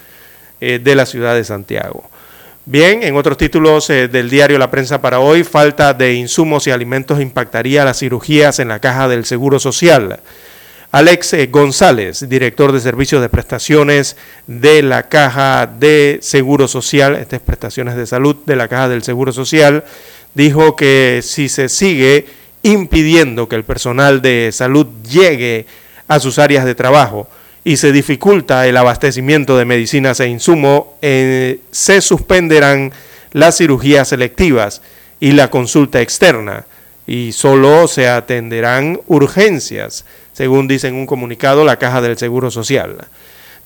eh, 0.61 0.79
de 0.83 0.95
la 0.95 1.07
ciudad 1.07 1.35
de 1.35 1.45
Santiago. 1.45 2.09
Bien, 2.67 3.03
en 3.03 3.17
otros 3.17 3.37
títulos 3.37 3.89
eh, 3.91 4.09
del 4.09 4.31
diario 4.31 4.59
La 4.59 4.71
Prensa 4.71 5.01
para 5.01 5.19
hoy, 5.19 5.45
falta 5.45 5.95
de 5.95 6.15
insumos 6.15 6.67
y 6.67 6.71
alimentos 6.71 7.21
impactaría 7.21 7.85
las 7.85 7.99
cirugías 7.99 8.59
en 8.59 8.69
la 8.69 8.79
caja 8.79 9.09
del 9.09 9.25
Seguro 9.25 9.59
Social. 9.59 10.21
Alex 10.93 11.35
eh, 11.35 11.47
González, 11.47 12.29
director 12.29 12.73
de 12.73 12.81
servicios 12.81 13.23
de 13.23 13.29
prestaciones 13.29 14.17
de 14.47 14.83
la 14.83 15.05
Caja 15.05 15.67
de 15.67 16.19
Seguro 16.21 16.69
Social, 16.69 17.15
estas 17.15 17.41
prestaciones 17.41 17.97
de 17.97 18.07
salud 18.07 18.37
de 18.45 18.57
la 18.57 18.69
Caja 18.69 18.89
del 18.89 19.05
Seguro 19.05 19.33
Social, 19.33 19.85
dijo 20.35 20.77
que 20.77 21.21
si 21.23 21.49
se 21.49 21.69
sigue 21.69 22.27
impidiendo 22.63 23.49
que 23.49 23.57
el 23.57 23.65
personal 23.65 24.23
de 24.23 24.51
salud 24.53 24.87
llegue 25.09 25.67
a 26.09 26.21
sus 26.21 26.39
áreas 26.39 26.65
de 26.65 26.75
trabajo 26.75 27.29
y 27.65 27.77
se 27.77 27.93
dificulta 27.93 28.67
el 28.67 28.77
abastecimiento 28.77 29.57
de 29.57 29.65
medicinas 29.65 30.21
e 30.21 30.29
insumos, 30.29 30.85
eh, 31.03 31.61
se 31.71 32.01
suspenderán 32.01 32.93
las 33.33 33.59
cirugías 33.59 34.09
selectivas 34.09 34.83
y 35.21 35.33
la 35.33 35.51
consulta 35.51 36.01
externa 36.01 36.67
y 37.07 37.33
solo 37.33 37.89
se 37.89 38.09
atenderán 38.09 39.01
urgencias 39.07 40.05
según 40.33 40.69
dice 40.69 40.89
en 40.89 40.95
un 40.95 41.07
comunicado 41.07 41.65
la 41.65 41.77
Caja 41.77 42.01
del 42.01 42.17
Seguro 42.17 42.51
Social. 42.51 42.97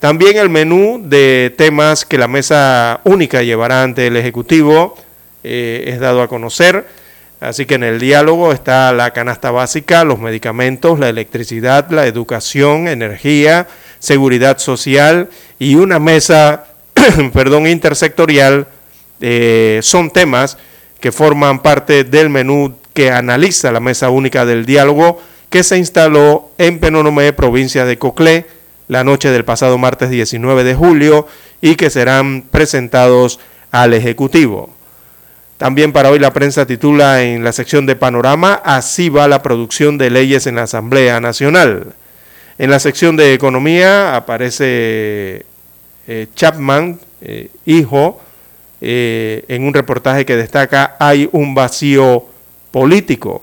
También 0.00 0.36
el 0.38 0.50
menú 0.50 1.00
de 1.04 1.54
temas 1.56 2.04
que 2.04 2.18
la 2.18 2.26
mesa 2.26 3.00
única 3.04 3.42
llevará 3.42 3.82
ante 3.84 4.08
el 4.08 4.16
Ejecutivo 4.16 4.96
eh, 5.44 5.84
es 5.86 6.00
dado 6.00 6.20
a 6.20 6.26
conocer. 6.28 6.84
Así 7.40 7.66
que 7.66 7.74
en 7.74 7.82
el 7.82 8.00
diálogo 8.00 8.52
está 8.52 8.92
la 8.92 9.10
canasta 9.12 9.50
básica, 9.50 10.04
los 10.04 10.18
medicamentos, 10.18 10.98
la 10.98 11.08
electricidad, 11.08 11.90
la 11.90 12.06
educación, 12.06 12.88
energía, 12.88 13.66
seguridad 13.98 14.58
social 14.58 15.28
y 15.58 15.74
una 15.74 15.98
mesa, 15.98 16.66
perdón, 17.32 17.66
intersectorial. 17.66 18.66
Eh, 19.20 19.80
son 19.82 20.10
temas 20.10 20.58
que 21.00 21.12
forman 21.12 21.60
parte 21.60 22.04
del 22.04 22.30
menú 22.30 22.76
que 22.94 23.10
analiza 23.10 23.72
la 23.72 23.80
mesa 23.80 24.10
única 24.10 24.46
del 24.46 24.64
diálogo 24.64 25.20
que 25.50 25.62
se 25.62 25.78
instaló 25.78 26.50
en 26.58 26.80
Penonomé, 26.80 27.32
provincia 27.32 27.84
de 27.84 27.98
Coclé, 27.98 28.46
la 28.88 29.04
noche 29.04 29.30
del 29.30 29.44
pasado 29.44 29.78
martes 29.78 30.10
19 30.10 30.64
de 30.64 30.74
julio 30.74 31.28
y 31.60 31.76
que 31.76 31.90
serán 31.90 32.42
presentados 32.42 33.38
al 33.70 33.94
Ejecutivo. 33.94 34.73
También 35.58 35.92
para 35.92 36.10
hoy 36.10 36.18
la 36.18 36.32
prensa 36.32 36.66
titula 36.66 37.22
en 37.22 37.44
la 37.44 37.52
sección 37.52 37.86
de 37.86 37.94
Panorama, 37.94 38.54
así 38.64 39.08
va 39.08 39.28
la 39.28 39.40
producción 39.42 39.98
de 39.98 40.10
leyes 40.10 40.46
en 40.48 40.56
la 40.56 40.64
Asamblea 40.64 41.20
Nacional. 41.20 41.94
En 42.58 42.70
la 42.70 42.80
sección 42.80 43.16
de 43.16 43.34
Economía 43.34 44.16
aparece 44.16 45.46
eh, 46.06 46.26
Chapman, 46.34 46.98
eh, 47.20 47.50
hijo, 47.66 48.20
eh, 48.80 49.44
en 49.48 49.64
un 49.64 49.72
reportaje 49.72 50.26
que 50.26 50.36
destaca 50.36 50.96
hay 50.98 51.28
un 51.30 51.54
vacío 51.54 52.26
político. 52.72 53.42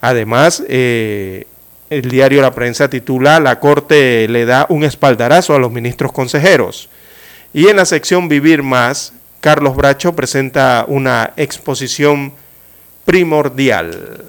Además, 0.00 0.62
el 0.66 1.44
diario 1.90 2.40
La 2.40 2.54
Prensa 2.54 2.88
titula 2.88 3.38
La 3.38 3.60
Corte 3.60 4.26
le 4.28 4.46
da 4.46 4.64
un 4.70 4.84
espaldarazo 4.84 5.54
a 5.54 5.58
los 5.58 5.70
ministros 5.70 6.12
consejeros. 6.12 6.88
Y 7.52 7.66
en 7.66 7.76
la 7.76 7.84
sección 7.84 8.28
Vivir 8.28 8.62
Más, 8.62 9.12
Carlos 9.40 9.74
Bracho 9.74 10.14
presenta 10.14 10.84
una 10.86 11.32
exposición 11.36 12.32
primordial. 13.06 14.24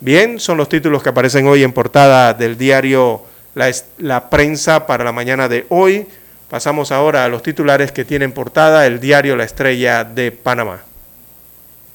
Bien, 0.00 0.38
son 0.38 0.58
los 0.58 0.68
títulos 0.68 1.02
que 1.02 1.08
aparecen 1.08 1.46
hoy 1.48 1.64
en 1.64 1.72
portada 1.72 2.34
del 2.34 2.56
diario 2.56 3.22
La, 3.54 4.30
Prensa 4.30 4.86
para 4.86 5.02
la 5.02 5.10
mañana 5.10 5.48
de 5.48 5.66
hoy. 5.70 6.06
Pasamos 6.48 6.92
ahora 6.92 7.24
a 7.24 7.28
los 7.28 7.42
titulares 7.42 7.90
que 7.90 8.04
tienen 8.04 8.30
portada 8.30 8.86
el 8.86 9.00
diario 9.00 9.34
La 9.34 9.44
Estrella 9.44 10.04
de 10.04 10.30
Panamá. 10.30 10.84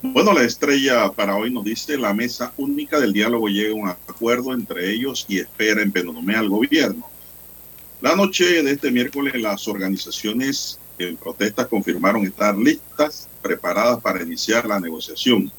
Bueno, 0.02 0.34
la 0.34 0.44
estrella 0.44 1.12
para 1.12 1.36
hoy 1.36 1.52
nos 1.52 1.66
dice 1.66 1.98
la 1.98 2.14
mesa 2.14 2.54
única 2.58 3.00
del 3.00 3.12
diálogo 3.12 3.50
llega 3.50 3.72
a 3.72 3.76
un 3.76 3.90
acuerdo 3.90 4.54
entre 4.54 4.92
ellos 4.92 5.26
y 5.28 5.40
espera 5.40 5.82
en 5.82 5.92
Penonomé 5.92 6.36
al 6.36 6.48
gobierno. 6.48 7.06
La 8.00 8.16
noche 8.16 8.64
de 8.64 8.72
este 8.72 8.92
miércoles 8.92 9.34
las 9.36 9.68
organizaciones 9.68 10.80
en 11.00 11.18
protesta 11.18 11.68
confirmaron 11.68 12.26
estar 12.26 12.56
listas, 12.58 13.28
preparadas 13.42 14.02
para 14.02 14.22
iniciar 14.22 14.66
la 14.66 14.80
negociación. 14.80 15.52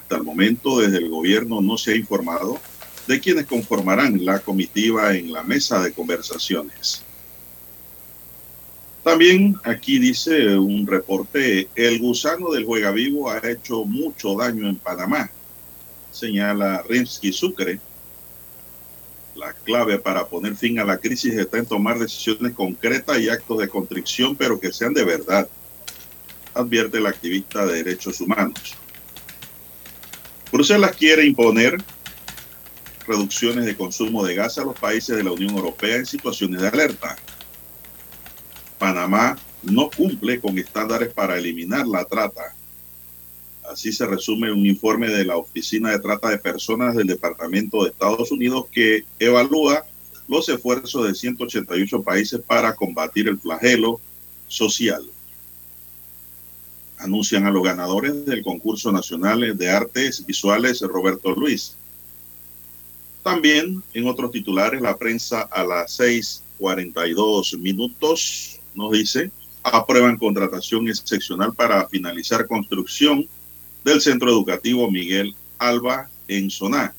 Hasta 0.00 0.16
el 0.16 0.22
momento 0.22 0.78
desde 0.78 0.98
el 0.98 1.10
gobierno 1.10 1.60
no 1.60 1.76
se 1.76 1.92
ha 1.92 1.96
informado 1.96 2.58
de 3.06 3.20
quienes 3.20 3.46
conformarán 3.46 4.24
la 4.24 4.40
comitiva 4.40 5.14
en 5.14 5.32
la 5.32 5.42
mesa 5.42 5.82
de 5.82 5.92
conversaciones. 5.92 7.02
También 9.04 9.56
aquí 9.64 9.98
dice 9.98 10.56
un 10.58 10.86
reporte, 10.86 11.68
el 11.74 11.98
gusano 11.98 12.50
del 12.50 12.64
juega 12.64 12.90
vivo 12.90 13.30
ha 13.30 13.38
hecho 13.38 13.84
mucho 13.84 14.34
daño 14.34 14.68
en 14.68 14.76
Panamá, 14.76 15.30
señala 16.10 16.82
Rimsky 16.88 17.32
Sucre. 17.32 17.80
La 19.40 19.54
clave 19.54 19.98
para 19.98 20.26
poner 20.26 20.54
fin 20.54 20.78
a 20.80 20.84
la 20.84 20.98
crisis 20.98 21.32
está 21.32 21.56
en 21.56 21.64
tomar 21.64 21.98
decisiones 21.98 22.52
concretas 22.52 23.18
y 23.20 23.30
actos 23.30 23.56
de 23.56 23.70
contrición, 23.70 24.36
pero 24.36 24.60
que 24.60 24.70
sean 24.70 24.92
de 24.92 25.02
verdad, 25.02 25.48
advierte 26.52 26.98
el 26.98 27.06
activista 27.06 27.64
de 27.64 27.82
derechos 27.82 28.20
humanos. 28.20 28.76
Bruselas 30.52 30.94
quiere 30.94 31.24
imponer 31.24 31.82
reducciones 33.06 33.64
de 33.64 33.78
consumo 33.78 34.22
de 34.26 34.34
gas 34.34 34.58
a 34.58 34.64
los 34.64 34.78
países 34.78 35.16
de 35.16 35.24
la 35.24 35.32
Unión 35.32 35.56
Europea 35.56 35.96
en 35.96 36.04
situaciones 36.04 36.60
de 36.60 36.68
alerta. 36.68 37.16
Panamá 38.78 39.38
no 39.62 39.88
cumple 39.88 40.38
con 40.38 40.58
estándares 40.58 41.14
para 41.14 41.38
eliminar 41.38 41.86
la 41.86 42.04
trata. 42.04 42.54
Así 43.70 43.92
se 43.92 44.04
resume 44.04 44.50
un 44.50 44.66
informe 44.66 45.08
de 45.08 45.24
la 45.24 45.36
Oficina 45.36 45.92
de 45.92 46.00
Trata 46.00 46.28
de 46.28 46.38
Personas 46.38 46.96
del 46.96 47.06
Departamento 47.06 47.84
de 47.84 47.90
Estados 47.90 48.32
Unidos 48.32 48.66
que 48.72 49.04
evalúa 49.20 49.84
los 50.26 50.48
esfuerzos 50.48 51.06
de 51.06 51.14
188 51.14 52.02
países 52.02 52.40
para 52.44 52.74
combatir 52.74 53.28
el 53.28 53.38
flagelo 53.38 54.00
social. 54.48 55.08
Anuncian 56.98 57.46
a 57.46 57.52
los 57.52 57.62
ganadores 57.62 58.26
del 58.26 58.42
concurso 58.42 58.90
nacional 58.90 59.56
de 59.56 59.70
artes 59.70 60.26
visuales 60.26 60.80
Roberto 60.80 61.30
Luis. 61.30 61.76
También 63.22 63.84
en 63.94 64.08
otros 64.08 64.32
titulares, 64.32 64.80
la 64.80 64.96
prensa 64.96 65.42
a 65.42 65.62
las 65.62 65.92
6:42 65.92 67.56
minutos 67.56 68.58
nos 68.74 68.90
dice, 68.90 69.30
aprueban 69.62 70.18
contratación 70.18 70.88
excepcional 70.88 71.54
para 71.54 71.86
finalizar 71.88 72.48
construcción 72.48 73.28
del 73.84 74.00
centro 74.00 74.30
educativo 74.30 74.90
Miguel 74.90 75.34
Alba 75.58 76.08
en 76.28 76.50
Soná. 76.50 76.94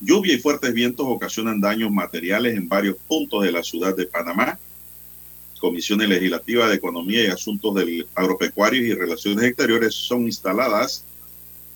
Lluvia 0.00 0.34
y 0.34 0.38
fuertes 0.38 0.72
vientos 0.74 1.06
ocasionan 1.08 1.60
daños 1.60 1.90
materiales 1.90 2.56
en 2.56 2.68
varios 2.68 2.96
puntos 3.08 3.42
de 3.42 3.52
la 3.52 3.62
ciudad 3.62 3.96
de 3.96 4.06
Panamá. 4.06 4.58
Comisiones 5.60 6.08
legislativas 6.08 6.68
de 6.68 6.76
Economía 6.76 7.24
y 7.24 7.26
Asuntos 7.28 7.74
del 7.74 8.06
Agropecuario 8.14 8.84
y 8.84 8.92
Relaciones 8.92 9.44
Exteriores 9.44 9.94
son 9.94 10.22
instaladas 10.22 11.04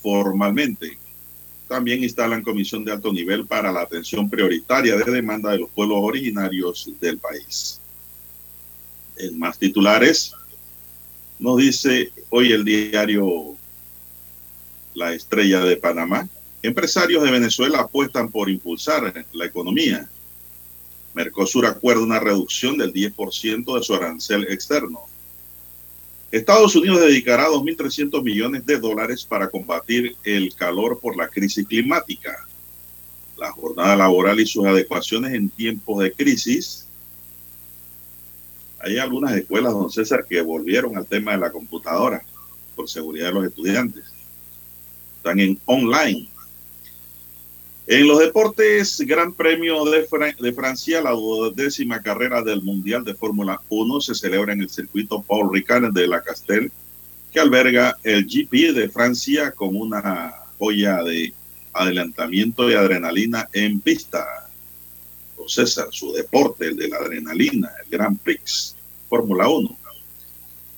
formalmente. 0.02 0.98
También 1.68 2.02
instalan 2.02 2.42
comisión 2.42 2.84
de 2.84 2.92
alto 2.92 3.12
nivel 3.12 3.46
para 3.46 3.72
la 3.72 3.82
atención 3.82 4.28
prioritaria 4.28 4.96
de 4.96 5.10
demanda 5.10 5.52
de 5.52 5.58
los 5.58 5.70
pueblos 5.70 5.98
originarios 6.00 6.90
del 7.00 7.18
país 7.18 7.80
en 9.18 9.38
más 9.38 9.58
titulares, 9.58 10.32
nos 11.38 11.56
dice 11.58 12.12
hoy 12.30 12.52
el 12.52 12.64
diario 12.64 13.56
La 14.94 15.12
Estrella 15.12 15.60
de 15.60 15.76
Panamá. 15.76 16.28
Empresarios 16.62 17.22
de 17.22 17.30
Venezuela 17.30 17.80
apuestan 17.80 18.28
por 18.30 18.50
impulsar 18.50 19.24
la 19.32 19.44
economía. 19.44 20.08
Mercosur 21.14 21.66
acuerda 21.66 22.02
una 22.02 22.20
reducción 22.20 22.76
del 22.76 22.92
10% 22.92 23.78
de 23.78 23.84
su 23.84 23.94
arancel 23.94 24.44
externo. 24.44 25.00
Estados 26.30 26.76
Unidos 26.76 27.00
dedicará 27.00 27.46
2.300 27.46 28.22
millones 28.22 28.66
de 28.66 28.78
dólares 28.78 29.24
para 29.24 29.48
combatir 29.48 30.16
el 30.24 30.54
calor 30.54 30.98
por 31.00 31.16
la 31.16 31.28
crisis 31.28 31.66
climática. 31.66 32.46
La 33.36 33.52
jornada 33.52 33.96
laboral 33.96 34.40
y 34.40 34.46
sus 34.46 34.66
adecuaciones 34.66 35.32
en 35.32 35.48
tiempos 35.48 36.02
de 36.02 36.12
crisis 36.12 36.87
hay 38.80 38.98
algunas 38.98 39.34
escuelas, 39.34 39.72
don 39.72 39.90
César, 39.90 40.24
que 40.28 40.40
volvieron 40.40 40.96
al 40.96 41.06
tema 41.06 41.32
de 41.32 41.38
la 41.38 41.50
computadora 41.50 42.22
por 42.76 42.88
seguridad 42.88 43.28
de 43.28 43.34
los 43.34 43.44
estudiantes. 43.46 44.04
Están 45.16 45.40
en 45.40 45.58
online. 45.64 46.28
En 47.90 48.06
los 48.06 48.18
deportes, 48.18 49.00
Gran 49.00 49.32
Premio 49.32 49.82
de, 49.86 50.52
Francia, 50.52 51.00
la 51.00 51.12
décima 51.54 52.02
carrera 52.02 52.42
del 52.42 52.60
Mundial 52.62 53.02
de 53.02 53.14
Fórmula 53.14 53.62
1 53.70 54.00
se 54.02 54.14
celebra 54.14 54.52
en 54.52 54.60
el 54.60 54.68
circuito 54.68 55.22
Paul 55.22 55.50
Ricard 55.52 55.92
de 55.92 56.06
la 56.06 56.20
Castel, 56.20 56.70
que 57.32 57.40
alberga 57.40 57.96
el 58.02 58.26
GP 58.26 58.74
de 58.74 58.90
Francia 58.90 59.52
con 59.52 59.74
una 59.74 60.34
joya 60.58 61.02
de 61.02 61.32
adelantamiento 61.72 62.70
y 62.70 62.74
adrenalina 62.74 63.48
en 63.54 63.80
pista. 63.80 64.47
César, 65.48 65.88
su 65.90 66.12
deporte, 66.12 66.66
el 66.66 66.76
de 66.76 66.88
la 66.88 66.98
adrenalina, 66.98 67.70
el 67.84 67.90
Grand 67.90 68.18
Prix, 68.18 68.76
Fórmula 69.08 69.48
1. 69.48 69.78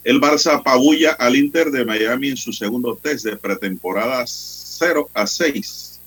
El 0.02 0.20
Barça 0.20 0.55
apabulla 0.55 1.12
al 1.12 1.36
Inter 1.36 1.70
de 1.70 1.84
Miami 1.84 2.30
en 2.30 2.36
su 2.36 2.52
segundo 2.52 2.97
test 2.97 3.26
de 3.26 3.36
pretemporada 3.36 4.24
0 4.26 5.10
a 5.12 5.26
6. 5.26 6.01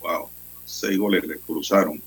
Wow, 0.00 0.28
seis 0.64 0.98
goles 0.98 1.24
le 1.24 1.38
cruzaron. 1.38 2.00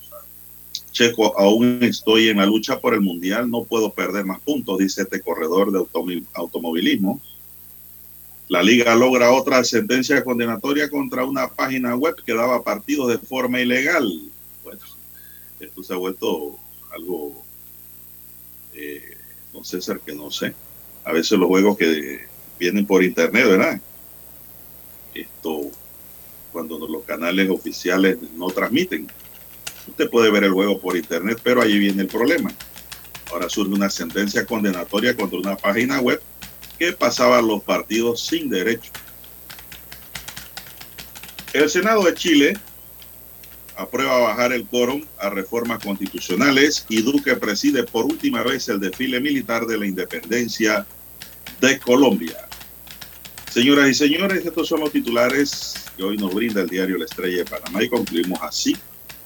Checo, 0.92 1.38
aún 1.38 1.80
estoy 1.82 2.30
en 2.30 2.38
la 2.38 2.46
lucha 2.46 2.80
por 2.80 2.94
el 2.94 3.02
Mundial, 3.02 3.50
no 3.50 3.64
puedo 3.64 3.92
perder 3.92 4.24
más 4.24 4.40
puntos, 4.40 4.78
dice 4.78 5.02
este 5.02 5.20
corredor 5.20 5.70
de 5.70 5.84
automovilismo. 6.32 7.20
La 8.48 8.62
liga 8.62 8.94
logra 8.94 9.32
otra 9.32 9.62
sentencia 9.64 10.24
condenatoria 10.24 10.88
contra 10.88 11.24
una 11.24 11.48
página 11.48 11.94
web 11.96 12.14
que 12.24 12.32
daba 12.32 12.62
partidos 12.62 13.08
de 13.08 13.18
forma 13.18 13.60
ilegal. 13.60 14.10
Bueno, 14.64 14.80
esto 15.60 15.82
se 15.82 15.92
ha 15.92 15.96
vuelto 15.96 16.58
algo, 16.92 17.42
eh, 18.74 19.16
no 19.52 19.64
sé, 19.64 19.80
ser 19.80 20.00
que 20.00 20.14
no 20.14 20.30
sé. 20.30 20.54
A 21.04 21.12
veces 21.12 21.38
los 21.38 21.48
juegos 21.48 21.76
que 21.76 22.26
vienen 22.58 22.86
por 22.86 23.02
internet, 23.02 23.46
¿verdad? 23.46 23.80
Esto, 25.14 25.70
cuando 26.52 26.86
los 26.86 27.04
canales 27.04 27.48
oficiales 27.50 28.18
no 28.34 28.48
transmiten. 28.48 29.06
Usted 29.88 30.10
puede 30.10 30.30
ver 30.30 30.44
el 30.44 30.52
juego 30.52 30.80
por 30.80 30.96
internet, 30.96 31.40
pero 31.42 31.62
ahí 31.62 31.78
viene 31.78 32.02
el 32.02 32.08
problema. 32.08 32.52
Ahora 33.30 33.48
surge 33.48 33.72
una 33.72 33.90
sentencia 33.90 34.44
condenatoria 34.44 35.16
contra 35.16 35.38
una 35.38 35.56
página 35.56 36.00
web 36.00 36.20
que 36.78 36.92
pasaba 36.92 37.40
los 37.40 37.62
partidos 37.62 38.26
sin 38.26 38.50
derecho. 38.50 38.90
El 41.52 41.70
Senado 41.70 42.02
de 42.02 42.14
Chile 42.14 42.56
aprueba 43.76 44.18
bajar 44.18 44.52
el 44.52 44.64
quórum 44.66 45.04
a 45.18 45.30
reformas 45.30 45.82
constitucionales 45.82 46.86
y 46.88 47.02
Duque 47.02 47.36
preside 47.36 47.84
por 47.84 48.06
última 48.06 48.42
vez 48.42 48.68
el 48.68 48.80
desfile 48.80 49.20
militar 49.20 49.66
de 49.66 49.78
la 49.78 49.86
independencia 49.86 50.86
de 51.60 51.78
Colombia. 51.78 52.36
Señoras 53.50 53.88
y 53.88 53.94
señores, 53.94 54.44
estos 54.44 54.68
son 54.68 54.80
los 54.80 54.92
titulares 54.92 55.74
que 55.96 56.02
hoy 56.02 56.16
nos 56.16 56.34
brinda 56.34 56.62
el 56.62 56.68
diario 56.68 56.98
La 56.98 57.04
Estrella 57.04 57.38
de 57.38 57.44
Panamá 57.44 57.82
y 57.82 57.88
concluimos 57.88 58.38
así 58.42 58.76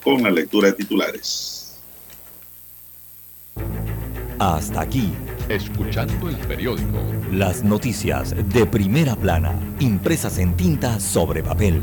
con 0.03 0.23
la 0.23 0.31
lectura 0.31 0.69
de 0.69 0.75
titulares. 0.75 1.79
Hasta 4.39 4.81
aquí. 4.81 5.13
Escuchando 5.49 6.29
el 6.29 6.37
periódico. 6.37 6.99
Las 7.33 7.63
noticias 7.63 8.35
de 8.53 8.65
primera 8.67 9.15
plana, 9.17 9.53
impresas 9.81 10.39
en 10.39 10.57
tinta 10.57 10.99
sobre 10.99 11.43
papel. 11.43 11.83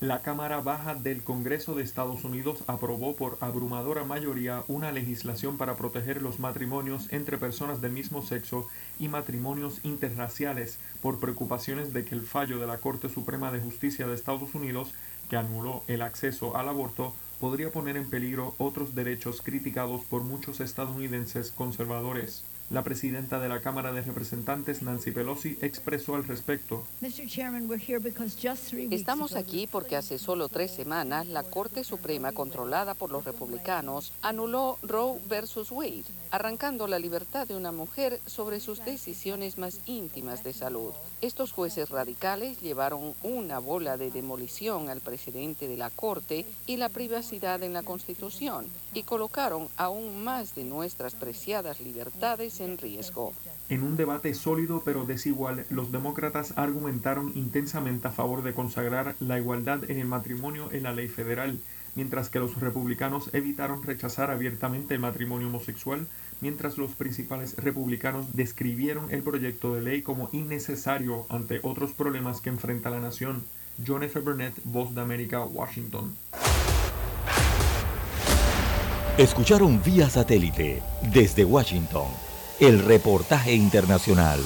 La 0.00 0.20
Cámara 0.20 0.60
Baja 0.60 0.94
del 0.94 1.24
Congreso 1.24 1.74
de 1.74 1.82
Estados 1.82 2.22
Unidos 2.22 2.62
aprobó 2.68 3.16
por 3.16 3.36
abrumadora 3.40 4.04
mayoría 4.04 4.62
una 4.68 4.92
legislación 4.92 5.56
para 5.56 5.74
proteger 5.74 6.22
los 6.22 6.38
matrimonios 6.38 7.12
entre 7.12 7.36
personas 7.36 7.80
del 7.80 7.90
mismo 7.90 8.22
sexo 8.22 8.68
y 9.00 9.08
matrimonios 9.08 9.80
interraciales 9.82 10.78
por 11.02 11.18
preocupaciones 11.18 11.92
de 11.92 12.04
que 12.04 12.14
el 12.14 12.22
fallo 12.22 12.60
de 12.60 12.68
la 12.68 12.78
Corte 12.78 13.08
Suprema 13.08 13.50
de 13.50 13.58
Justicia 13.58 14.06
de 14.06 14.14
Estados 14.14 14.54
Unidos, 14.54 14.94
que 15.28 15.36
anuló 15.36 15.82
el 15.88 16.02
acceso 16.02 16.56
al 16.56 16.68
aborto, 16.68 17.12
podría 17.40 17.72
poner 17.72 17.96
en 17.96 18.08
peligro 18.08 18.54
otros 18.58 18.94
derechos 18.94 19.42
criticados 19.42 20.04
por 20.04 20.22
muchos 20.22 20.60
estadounidenses 20.60 21.50
conservadores. 21.50 22.44
La 22.70 22.82
presidenta 22.82 23.40
de 23.40 23.48
la 23.48 23.62
Cámara 23.62 23.92
de 23.92 24.02
Representantes, 24.02 24.82
Nancy 24.82 25.10
Pelosi, 25.10 25.56
expresó 25.62 26.16
al 26.16 26.24
respecto. 26.24 26.84
Estamos 28.90 29.36
aquí 29.36 29.66
porque 29.66 29.96
hace 29.96 30.18
solo 30.18 30.50
tres 30.50 30.72
semanas 30.72 31.26
la 31.28 31.44
Corte 31.44 31.82
Suprema, 31.82 32.32
controlada 32.32 32.92
por 32.92 33.10
los 33.10 33.24
republicanos, 33.24 34.12
anuló 34.20 34.76
Roe 34.82 35.18
versus 35.30 35.70
Wade, 35.70 36.04
arrancando 36.30 36.86
la 36.88 36.98
libertad 36.98 37.48
de 37.48 37.56
una 37.56 37.72
mujer 37.72 38.20
sobre 38.26 38.60
sus 38.60 38.84
decisiones 38.84 39.56
más 39.56 39.80
íntimas 39.86 40.44
de 40.44 40.52
salud. 40.52 40.92
Estos 41.20 41.50
jueces 41.50 41.90
radicales 41.90 42.60
llevaron 42.60 43.12
una 43.24 43.58
bola 43.58 43.96
de 43.96 44.12
demolición 44.12 44.88
al 44.88 45.00
presidente 45.00 45.66
de 45.66 45.76
la 45.76 45.90
Corte 45.90 46.46
y 46.64 46.76
la 46.76 46.90
privacidad 46.90 47.60
en 47.64 47.72
la 47.72 47.82
Constitución 47.82 48.66
y 48.94 49.02
colocaron 49.02 49.66
aún 49.76 50.22
más 50.22 50.54
de 50.54 50.62
nuestras 50.62 51.16
preciadas 51.16 51.80
libertades 51.80 52.60
en 52.60 52.78
riesgo. 52.78 53.32
En 53.68 53.82
un 53.82 53.96
debate 53.96 54.32
sólido 54.32 54.82
pero 54.84 55.06
desigual, 55.06 55.66
los 55.70 55.90
demócratas 55.90 56.52
argumentaron 56.56 57.32
intensamente 57.34 58.06
a 58.06 58.12
favor 58.12 58.44
de 58.44 58.54
consagrar 58.54 59.16
la 59.18 59.40
igualdad 59.40 59.90
en 59.90 59.98
el 59.98 60.06
matrimonio 60.06 60.70
en 60.70 60.84
la 60.84 60.92
ley 60.92 61.08
federal, 61.08 61.58
mientras 61.96 62.30
que 62.30 62.38
los 62.38 62.60
republicanos 62.60 63.30
evitaron 63.34 63.82
rechazar 63.82 64.30
abiertamente 64.30 64.94
el 64.94 65.00
matrimonio 65.00 65.48
homosexual, 65.48 66.06
mientras 66.40 66.78
los 66.78 66.92
principales 66.92 67.56
republicanos 67.56 68.26
describieron 68.34 69.10
el 69.10 69.22
proyecto 69.22 69.74
de 69.74 69.82
ley 69.82 70.02
como 70.02 70.28
innecesario 70.32 71.26
ante 71.28 71.60
otros 71.62 71.92
problemas 71.92 72.40
que 72.40 72.50
enfrenta 72.50 72.90
la 72.90 73.00
nación. 73.00 73.44
John 73.86 74.02
F. 74.02 74.18
Burnett, 74.20 74.54
Voz 74.64 74.94
de 74.94 75.00
América, 75.00 75.44
Washington. 75.44 76.16
Escucharon 79.16 79.82
vía 79.82 80.08
satélite 80.08 80.82
desde 81.12 81.44
Washington 81.44 82.06
el 82.60 82.80
reportaje 82.84 83.52
internacional. 83.52 84.40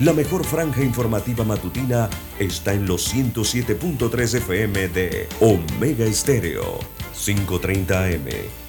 La 0.00 0.12
mejor 0.12 0.44
franja 0.44 0.82
informativa 0.82 1.44
matutina 1.44 2.08
está 2.38 2.72
en 2.72 2.86
los 2.86 3.12
107.3 3.12 4.34
FM 4.36 4.88
de 4.88 5.28
Omega 5.40 6.04
Estéreo. 6.04 6.78
5.30 7.14 8.14
AM. 8.14 8.67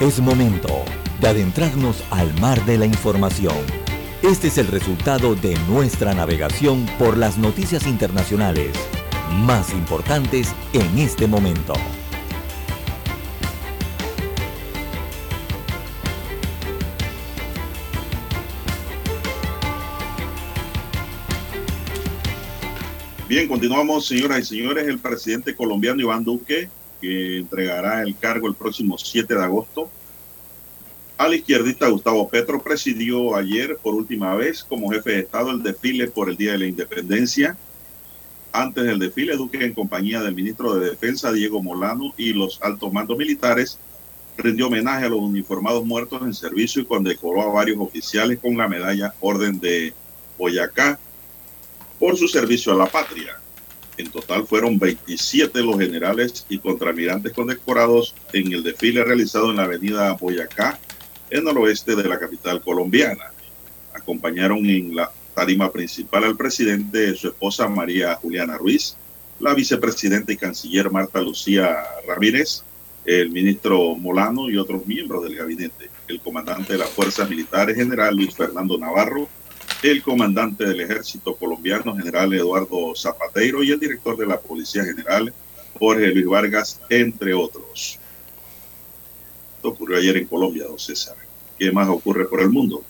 Es 0.00 0.18
momento 0.18 0.86
de 1.20 1.28
adentrarnos 1.28 2.02
al 2.08 2.32
mar 2.40 2.64
de 2.64 2.78
la 2.78 2.86
información. 2.86 3.58
Este 4.22 4.48
es 4.48 4.56
el 4.56 4.66
resultado 4.68 5.34
de 5.34 5.54
nuestra 5.68 6.14
navegación 6.14 6.86
por 6.98 7.18
las 7.18 7.36
noticias 7.36 7.86
internacionales 7.86 8.72
más 9.44 9.74
importantes 9.74 10.54
en 10.72 10.98
este 10.98 11.26
momento. 11.26 11.74
Bien, 23.28 23.46
continuamos, 23.46 24.06
señoras 24.06 24.40
y 24.40 24.44
señores. 24.56 24.88
El 24.88 24.98
presidente 24.98 25.54
colombiano 25.54 26.00
Iván 26.00 26.24
Duque, 26.24 26.70
que 27.00 27.38
entregará 27.38 28.02
el 28.02 28.16
cargo 28.16 28.48
el 28.48 28.54
próximo 28.54 28.98
7 28.98 29.34
de 29.34 29.42
agosto, 29.42 29.90
al 31.20 31.34
izquierdista 31.34 31.86
Gustavo 31.88 32.30
Petro 32.30 32.62
presidió 32.62 33.36
ayer 33.36 33.76
por 33.76 33.94
última 33.94 34.34
vez 34.34 34.64
como 34.64 34.90
jefe 34.90 35.10
de 35.10 35.18
Estado 35.18 35.50
el 35.50 35.62
desfile 35.62 36.08
por 36.08 36.30
el 36.30 36.36
Día 36.38 36.52
de 36.52 36.58
la 36.60 36.66
Independencia. 36.66 37.58
Antes 38.52 38.84
del 38.84 38.98
desfile, 38.98 39.36
Duque, 39.36 39.62
en 39.62 39.74
compañía 39.74 40.22
del 40.22 40.34
ministro 40.34 40.76
de 40.76 40.88
Defensa, 40.88 41.30
Diego 41.30 41.62
Molano, 41.62 42.14
y 42.16 42.32
los 42.32 42.58
altos 42.62 42.90
mandos 42.90 43.18
militares, 43.18 43.78
rindió 44.38 44.68
homenaje 44.68 45.04
a 45.04 45.08
los 45.10 45.20
uniformados 45.20 45.84
muertos 45.84 46.22
en 46.22 46.32
servicio 46.32 46.80
y 46.80 46.86
condecoró 46.86 47.42
a 47.42 47.52
varios 47.52 47.76
oficiales 47.78 48.38
con 48.38 48.56
la 48.56 48.66
medalla 48.66 49.12
Orden 49.20 49.60
de 49.60 49.92
Boyacá 50.38 50.98
por 51.98 52.16
su 52.16 52.28
servicio 52.28 52.72
a 52.72 52.76
la 52.76 52.86
patria. 52.86 53.38
En 54.00 54.10
total 54.10 54.46
fueron 54.46 54.78
27 54.78 55.62
los 55.62 55.78
generales 55.78 56.46
y 56.48 56.58
contramirantes 56.58 57.34
condecorados 57.34 58.14
en 58.32 58.50
el 58.50 58.62
desfile 58.62 59.04
realizado 59.04 59.50
en 59.50 59.56
la 59.56 59.64
avenida 59.64 60.10
Boyacá, 60.14 60.78
en 61.28 61.46
el 61.46 61.58
oeste 61.58 61.94
de 61.94 62.08
la 62.08 62.18
capital 62.18 62.62
colombiana. 62.62 63.24
Acompañaron 63.92 64.64
en 64.64 64.96
la 64.96 65.12
tarima 65.34 65.70
principal 65.70 66.24
al 66.24 66.34
presidente, 66.34 67.14
su 67.14 67.28
esposa 67.28 67.68
María 67.68 68.14
Juliana 68.14 68.56
Ruiz, 68.56 68.96
la 69.38 69.52
vicepresidenta 69.52 70.32
y 70.32 70.38
canciller 70.38 70.90
Marta 70.90 71.20
Lucía 71.20 71.76
Ramírez, 72.08 72.62
el 73.04 73.30
ministro 73.30 73.94
Molano 73.96 74.48
y 74.48 74.56
otros 74.56 74.86
miembros 74.86 75.24
del 75.24 75.36
gabinete, 75.36 75.90
el 76.08 76.20
comandante 76.20 76.72
de 76.72 76.78
las 76.78 76.88
Fuerzas 76.88 77.28
Militares 77.28 77.76
General 77.76 78.16
Luis 78.16 78.34
Fernando 78.34 78.78
Navarro, 78.78 79.28
el 79.82 80.02
comandante 80.02 80.64
del 80.64 80.80
ejército 80.80 81.34
colombiano, 81.34 81.96
general 81.96 82.32
Eduardo 82.34 82.94
Zapateiro, 82.94 83.62
y 83.62 83.70
el 83.70 83.80
director 83.80 84.16
de 84.16 84.26
la 84.26 84.38
Policía 84.38 84.84
General, 84.84 85.32
Jorge 85.78 86.08
Luis 86.08 86.26
Vargas, 86.26 86.80
entre 86.90 87.32
otros. 87.34 87.98
Esto 89.56 89.68
ocurrió 89.68 89.98
ayer 89.98 90.16
en 90.16 90.26
Colombia, 90.26 90.64
don 90.64 90.78
César. 90.78 91.16
¿Qué 91.58 91.70
más 91.70 91.88
ocurre 91.88 92.26
por 92.26 92.40
el 92.40 92.48
mundo? 92.48 92.82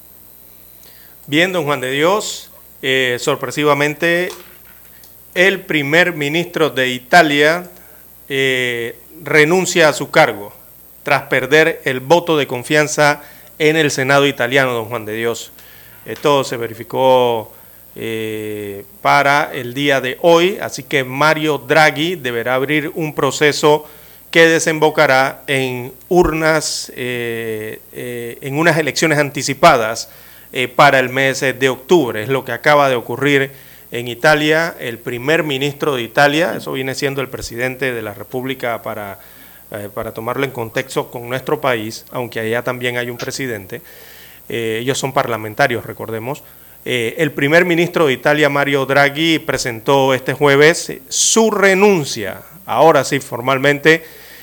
Bien, 1.27 1.53
don 1.53 1.65
Juan 1.65 1.81
de 1.81 1.91
Dios, 1.91 2.51
eh, 2.83 3.17
sorpresivamente, 3.21 4.31
el 5.35 5.61
primer 5.61 6.15
ministro 6.15 6.71
de 6.71 6.89
Italia 6.89 7.71
eh, 8.29 8.97
renuncia 9.23 9.89
a 9.89 9.93
su 9.93 10.11
cargo 10.11 10.53
tras 11.03 11.23
perder 11.23 11.83
el 11.85 12.01
voto 12.01 12.37
de 12.37 12.47
confianza 12.47 13.23
en 13.59 13.77
el 13.77 13.91
Senado 13.91 14.27
italiano, 14.27 14.73
don 14.73 14.87
Juan 14.87 15.05
de 15.05 15.15
Dios. 15.15 15.53
Esto 16.11 16.43
se 16.43 16.57
verificó 16.57 17.53
eh, 17.95 18.85
para 19.01 19.53
el 19.53 19.75
día 19.75 20.01
de 20.01 20.19
hoy, 20.23 20.59
así 20.61 20.83
que 20.83 21.05
Mario 21.05 21.59
Draghi 21.59 22.17
deberá 22.17 22.57
abrir 22.57 22.91
un 22.97 23.15
proceso 23.15 23.87
que 24.33 24.49
desembocará 24.49 25.45
en 25.47 25.93
urnas, 26.09 26.91
eh, 26.97 27.81
eh, 27.93 28.39
en 28.41 28.59
unas 28.59 28.77
elecciones 28.79 29.19
anticipadas 29.19 30.11
para 30.75 30.99
el 30.99 31.11
mes 31.11 31.43
de 31.43 31.69
octubre. 31.69 32.25
Es 32.25 32.29
lo 32.29 32.45
que 32.45 32.51
acaba 32.51 32.89
de 32.89 32.97
ocurrir 32.97 33.53
en 33.93 34.09
Italia. 34.09 34.75
El 34.81 34.99
primer 34.99 35.45
ministro 35.45 35.95
de 35.95 36.03
Italia, 36.03 36.55
eso 36.57 36.73
viene 36.73 36.97
siendo 36.97 37.21
el 37.21 37.29
presidente 37.29 37.93
de 37.93 38.03
la 38.03 38.15
República 38.15 38.83
para, 38.83 39.21
para 39.95 40.13
tomarlo 40.13 40.45
en 40.45 40.51
contexto 40.51 41.09
con 41.09 41.29
nuestro 41.29 41.61
país, 41.61 42.05
aunque 42.11 42.41
allá 42.41 42.65
también 42.65 42.97
hay 42.97 43.11
un 43.11 43.17
presidente, 43.17 43.81
eh, 44.53 44.79
ellos 44.81 44.99
son 44.99 45.13
parlamentarios, 45.13 45.87
recordemos. 45.87 46.43
Eh, 46.85 47.15
el 47.19 47.31
primer 47.31 47.65
ministro 47.65 48.09
de 48.09 48.15
Italia, 48.15 48.49
Mario 48.49 48.85
Draghi, 48.85 49.39
presentó 49.39 50.13
este 50.13 50.33
jueves 50.33 50.93
su 51.09 51.53
renuncia. 51.53 52.43
Ahora 52.67 53.05
sí, 53.05 53.21
formalmente 53.21 54.03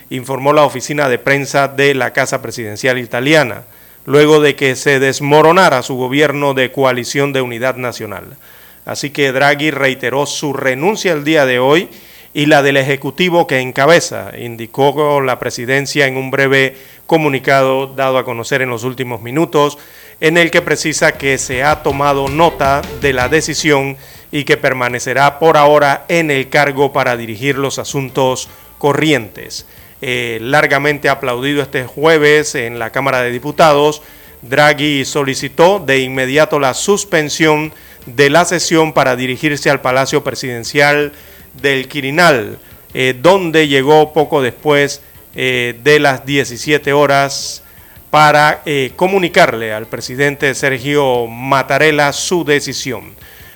informó 0.10 0.54
la 0.54 0.64
oficina 0.64 1.10
de 1.10 1.20
prensa 1.20 1.68
de 1.68 1.94
la 1.94 2.14
Casa 2.14 2.42
Presidencial 2.42 3.00
Italiana, 3.00 3.64
luego 4.06 4.40
de 4.40 4.56
que 4.56 4.78
se 4.78 5.02
desmoronara 5.02 5.84
su 5.84 5.96
gobierno 5.96 6.54
de 6.54 6.72
coalición 6.72 7.34
de 7.34 7.42
unidad 7.42 7.76
nacional. 7.76 8.38
Así 8.86 9.10
que 9.10 9.34
Draghi 9.34 9.72
reiteró 9.72 10.26
su 10.26 10.54
renuncia 10.54 11.12
el 11.12 11.26
día 11.26 11.46
de 11.46 11.60
hoy 11.60 11.90
y 12.38 12.46
la 12.46 12.62
del 12.62 12.78
Ejecutivo 12.78 13.48
que 13.48 13.62
encabeza, 13.62 14.32
indicó 14.38 15.22
la 15.22 15.40
presidencia 15.40 16.06
en 16.06 16.18
un 16.18 16.30
breve 16.30 16.78
comunicado 17.08 17.88
dado 17.88 18.20
a 18.20 18.26
conocer 18.26 18.62
en 18.62 18.70
los 18.70 18.84
últimos 18.84 19.24
minutos, 19.24 19.80
en 20.22 20.38
el 20.38 20.52
que 20.52 20.62
precisa 20.62 21.14
que 21.14 21.40
se 21.40 21.64
ha 21.64 21.82
tomado 21.82 22.28
nota 22.28 22.84
de 23.02 23.12
la 23.12 23.28
decisión 23.28 23.98
y 24.32 24.44
que 24.44 24.56
permanecerá 24.56 25.40
por 25.40 25.58
ahora 25.58 26.06
en 26.10 26.30
el 26.30 26.48
cargo 26.50 26.94
para 26.94 27.18
dirigir 27.18 27.58
los 27.58 27.80
asuntos 27.80 28.50
corrientes. 28.78 29.66
Eh, 30.04 30.38
largamente 30.40 31.10
aplaudido 31.10 31.64
este 31.64 31.86
jueves 31.86 32.54
en 32.54 32.78
la 32.78 32.92
Cámara 32.92 33.24
de 33.24 33.32
Diputados, 33.32 34.04
Draghi 34.44 35.06
solicitó 35.06 35.80
de 35.80 36.02
inmediato 36.02 36.60
la 36.60 36.76
suspensión 36.76 37.74
de 38.06 38.30
la 38.30 38.46
sesión 38.46 38.94
para 38.94 39.16
dirigirse 39.16 39.72
al 39.72 39.82
Palacio 39.82 40.24
Presidencial 40.24 41.14
del 41.62 41.88
Quirinal, 41.88 42.58
eh, 42.94 43.16
donde 43.20 43.68
llegó 43.68 44.14
poco 44.14 44.42
después 44.42 45.02
eh, 45.36 45.78
de 45.84 46.00
las 46.00 46.26
17 46.26 46.94
horas 46.94 47.64
para 48.10 48.62
eh, 48.66 48.92
comunicarle 48.96 49.74
al 49.74 49.86
presidente 49.86 50.54
Sergio 50.56 51.28
Mattarella 51.28 52.14
su 52.14 52.44
decisión. 52.44 53.14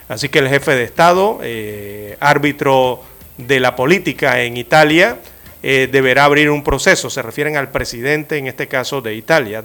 Así 0.10 0.30
que 0.30 0.40
el 0.40 0.49
jefe 0.49 0.76
de 0.76 0.84
Estado, 0.84 1.40
árbitro 2.19 3.02
de 3.38 3.61
la 3.61 3.78
política 3.78 4.41
en 4.41 4.57
Italia, 4.57 5.19
deberá 5.61 6.26
abrir 6.26 6.49
un 6.49 6.65
proceso, 6.65 7.10
se 7.10 7.22
refieren 7.22 7.56
al 7.56 7.72
presidente, 7.72 8.38
en 8.38 8.48
este 8.48 8.68
caso 8.68 9.02
de 9.02 9.15
Italia, 9.15 9.64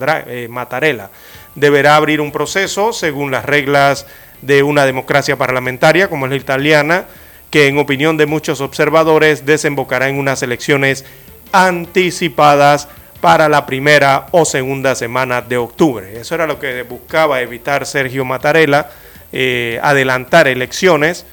Mattarella, 0.49 1.11
deberá 1.57 1.97
abrir 1.97 2.21
un 2.21 2.31
proceso 2.31 2.93
según 2.93 3.33
las 3.33 3.45
reglas 3.45 4.07
de 4.41 4.63
una 4.63 4.87
democracia 4.87 5.37
parlamentaria 5.37 6.09
como 6.09 6.27
es 6.27 6.31
la 6.31 6.37
italiana, 6.37 7.07
que 7.51 7.69
en 7.69 7.79
opinión 7.79 8.17
de 8.17 8.27
muchos 8.27 8.61
observadores 8.61 9.47
desembocará 9.47 10.09
en 10.09 10.19
unas 10.19 10.43
elecciones 10.43 11.05
anticipadas 11.53 12.89
para 13.21 13.49
la 13.49 13.67
primera 13.67 14.27
o 14.33 14.45
segunda 14.45 14.95
semana 14.95 15.41
de 15.43 15.57
octubre. 15.57 16.21
Eso 16.21 16.35
era 16.35 16.47
lo 16.47 16.59
que 16.59 16.83
buscaba 16.83 17.41
evitar 17.41 17.87
Sergio 17.87 18.25
Mattarella, 18.25 18.91
eh, 19.33 19.81
adelantar 19.83 20.49
elecciones 20.49 21.27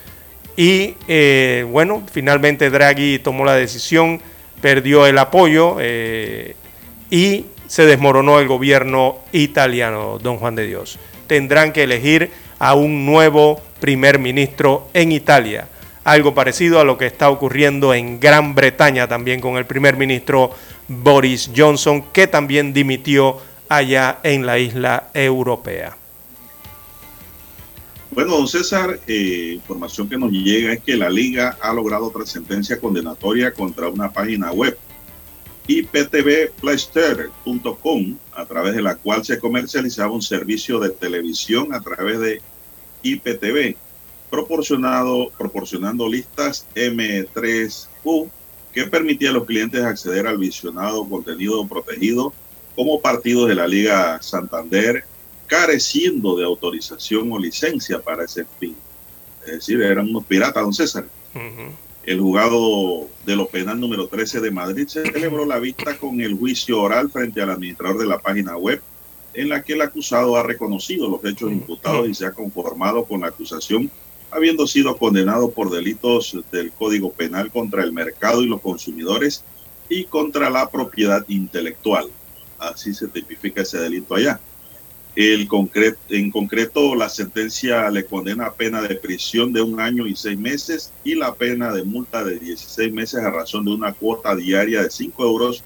y 0.55 0.95
eh, 1.07 1.65
bueno, 1.69 2.03
finalmente 2.11 2.69
Draghi 2.69 3.19
tomó 3.19 3.43
la 3.43 3.55
decisión, 3.55 4.21
perdió 4.61 5.05
el 5.07 5.17
apoyo 5.17 5.77
eh, 5.79 6.55
y 7.09 7.45
se 7.67 7.85
desmoronó 7.85 8.39
el 8.39 8.47
gobierno 8.47 9.17
italiano, 9.31 10.19
don 10.19 10.37
Juan 10.37 10.55
de 10.55 10.67
Dios. 10.67 10.99
Tendrán 11.27 11.73
que 11.73 11.83
elegir 11.83 12.31
a 12.59 12.75
un 12.75 13.05
nuevo 13.05 13.59
primer 13.79 14.19
ministro 14.19 14.87
en 14.93 15.11
Italia 15.11 15.67
algo 16.03 16.33
parecido 16.33 16.79
a 16.79 16.83
lo 16.83 16.97
que 16.97 17.05
está 17.05 17.29
ocurriendo 17.29 17.93
en 17.93 18.19
Gran 18.19 18.55
Bretaña 18.55 19.07
también 19.07 19.39
con 19.39 19.57
el 19.57 19.65
primer 19.65 19.97
ministro 19.97 20.51
Boris 20.87 21.51
Johnson, 21.55 22.05
que 22.11 22.25
también 22.27 22.73
dimitió 22.73 23.37
allá 23.69 24.19
en 24.23 24.45
la 24.45 24.59
isla 24.59 25.09
europea. 25.13 25.95
Bueno, 28.11 28.35
don 28.37 28.47
César, 28.47 28.99
eh, 29.07 29.53
información 29.55 30.07
que 30.07 30.17
nos 30.17 30.31
llega 30.31 30.73
es 30.73 30.81
que 30.81 30.95
la 30.95 31.09
liga 31.09 31.57
ha 31.59 31.73
logrado 31.73 32.05
otra 32.05 32.27
sentencia 32.27 32.79
condenatoria 32.79 33.51
contra 33.53 33.87
una 33.87 34.11
página 34.11 34.51
web 34.51 34.77
iptvplayster.com, 35.65 38.17
a 38.33 38.45
través 38.45 38.75
de 38.75 38.83
la 38.83 38.95
cual 38.95 39.25
se 39.25 39.39
comercializaba 39.39 40.11
un 40.11 40.21
servicio 40.21 40.79
de 40.79 40.91
televisión 40.91 41.73
a 41.73 41.81
través 41.81 42.19
de 42.19 42.39
IPTV, 43.01 43.75
proporcionado, 44.33 45.31
proporcionando 45.37 46.09
listas 46.09 46.65
M3U 46.73 48.31
que 48.73 48.87
permitía 48.87 49.29
a 49.29 49.33
los 49.33 49.45
clientes 49.45 49.83
acceder 49.83 50.25
al 50.25 50.39
visionado 50.39 51.07
contenido 51.07 51.67
protegido 51.67 52.33
como 52.75 52.99
partidos 52.99 53.47
de 53.47 53.53
la 53.53 53.67
Liga 53.67 54.19
Santander, 54.23 55.03
careciendo 55.45 56.35
de 56.35 56.45
autorización 56.45 57.31
o 57.31 57.37
licencia 57.37 58.01
para 58.01 58.23
ese 58.23 58.47
fin. 58.59 58.75
Es 59.45 59.51
decir, 59.51 59.79
eran 59.83 60.09
unos 60.09 60.25
piratas, 60.25 60.63
don 60.63 60.73
César. 60.73 61.05
El 62.03 62.19
juzgado 62.19 63.07
de 63.27 63.35
lo 63.35 63.47
penal 63.47 63.79
número 63.79 64.07
13 64.07 64.41
de 64.41 64.49
Madrid 64.49 64.87
se 64.87 65.03
celebró 65.03 65.45
la 65.45 65.59
vista 65.59 65.95
con 65.99 66.19
el 66.21 66.35
juicio 66.35 66.81
oral 66.81 67.11
frente 67.11 67.39
al 67.39 67.51
administrador 67.51 67.99
de 67.99 68.07
la 68.07 68.17
página 68.17 68.57
web, 68.57 68.81
en 69.35 69.49
la 69.49 69.61
que 69.61 69.73
el 69.73 69.81
acusado 69.81 70.35
ha 70.37 70.41
reconocido 70.41 71.07
los 71.07 71.23
hechos 71.23 71.51
imputados 71.51 72.09
y 72.09 72.15
se 72.15 72.25
ha 72.25 72.31
conformado 72.31 73.05
con 73.05 73.21
la 73.21 73.27
acusación, 73.27 73.91
habiendo 74.35 74.67
sido 74.67 74.97
condenado 74.97 75.51
por 75.51 75.69
delitos 75.69 76.37
del 76.51 76.71
Código 76.71 77.11
Penal 77.11 77.51
contra 77.51 77.83
el 77.83 77.91
mercado 77.91 78.41
y 78.41 78.47
los 78.47 78.61
consumidores 78.61 79.43
y 79.89 80.05
contra 80.05 80.49
la 80.49 80.69
propiedad 80.69 81.23
intelectual. 81.27 82.07
Así 82.57 82.93
se 82.93 83.07
tipifica 83.07 83.61
ese 83.61 83.79
delito 83.79 84.15
allá. 84.15 84.39
El 85.15 85.47
en 86.09 86.31
concreto, 86.31 86.95
la 86.95 87.07
sentencia 87.07 87.87
le 87.91 88.05
condena 88.05 88.47
a 88.47 88.53
pena 88.53 88.81
de 88.81 88.95
prisión 88.95 89.53
de 89.53 89.61
un 89.61 89.79
año 89.79 90.07
y 90.07 90.15
seis 90.15 90.39
meses 90.39 90.91
y 91.03 91.13
la 91.13 91.35
pena 91.35 91.71
de 91.71 91.83
multa 91.83 92.23
de 92.23 92.39
16 92.39 92.91
meses 92.91 93.19
a 93.21 93.29
razón 93.29 93.65
de 93.65 93.71
una 93.71 93.93
cuota 93.93 94.35
diaria 94.35 94.81
de 94.81 94.89
5 94.89 95.23
euros 95.23 95.63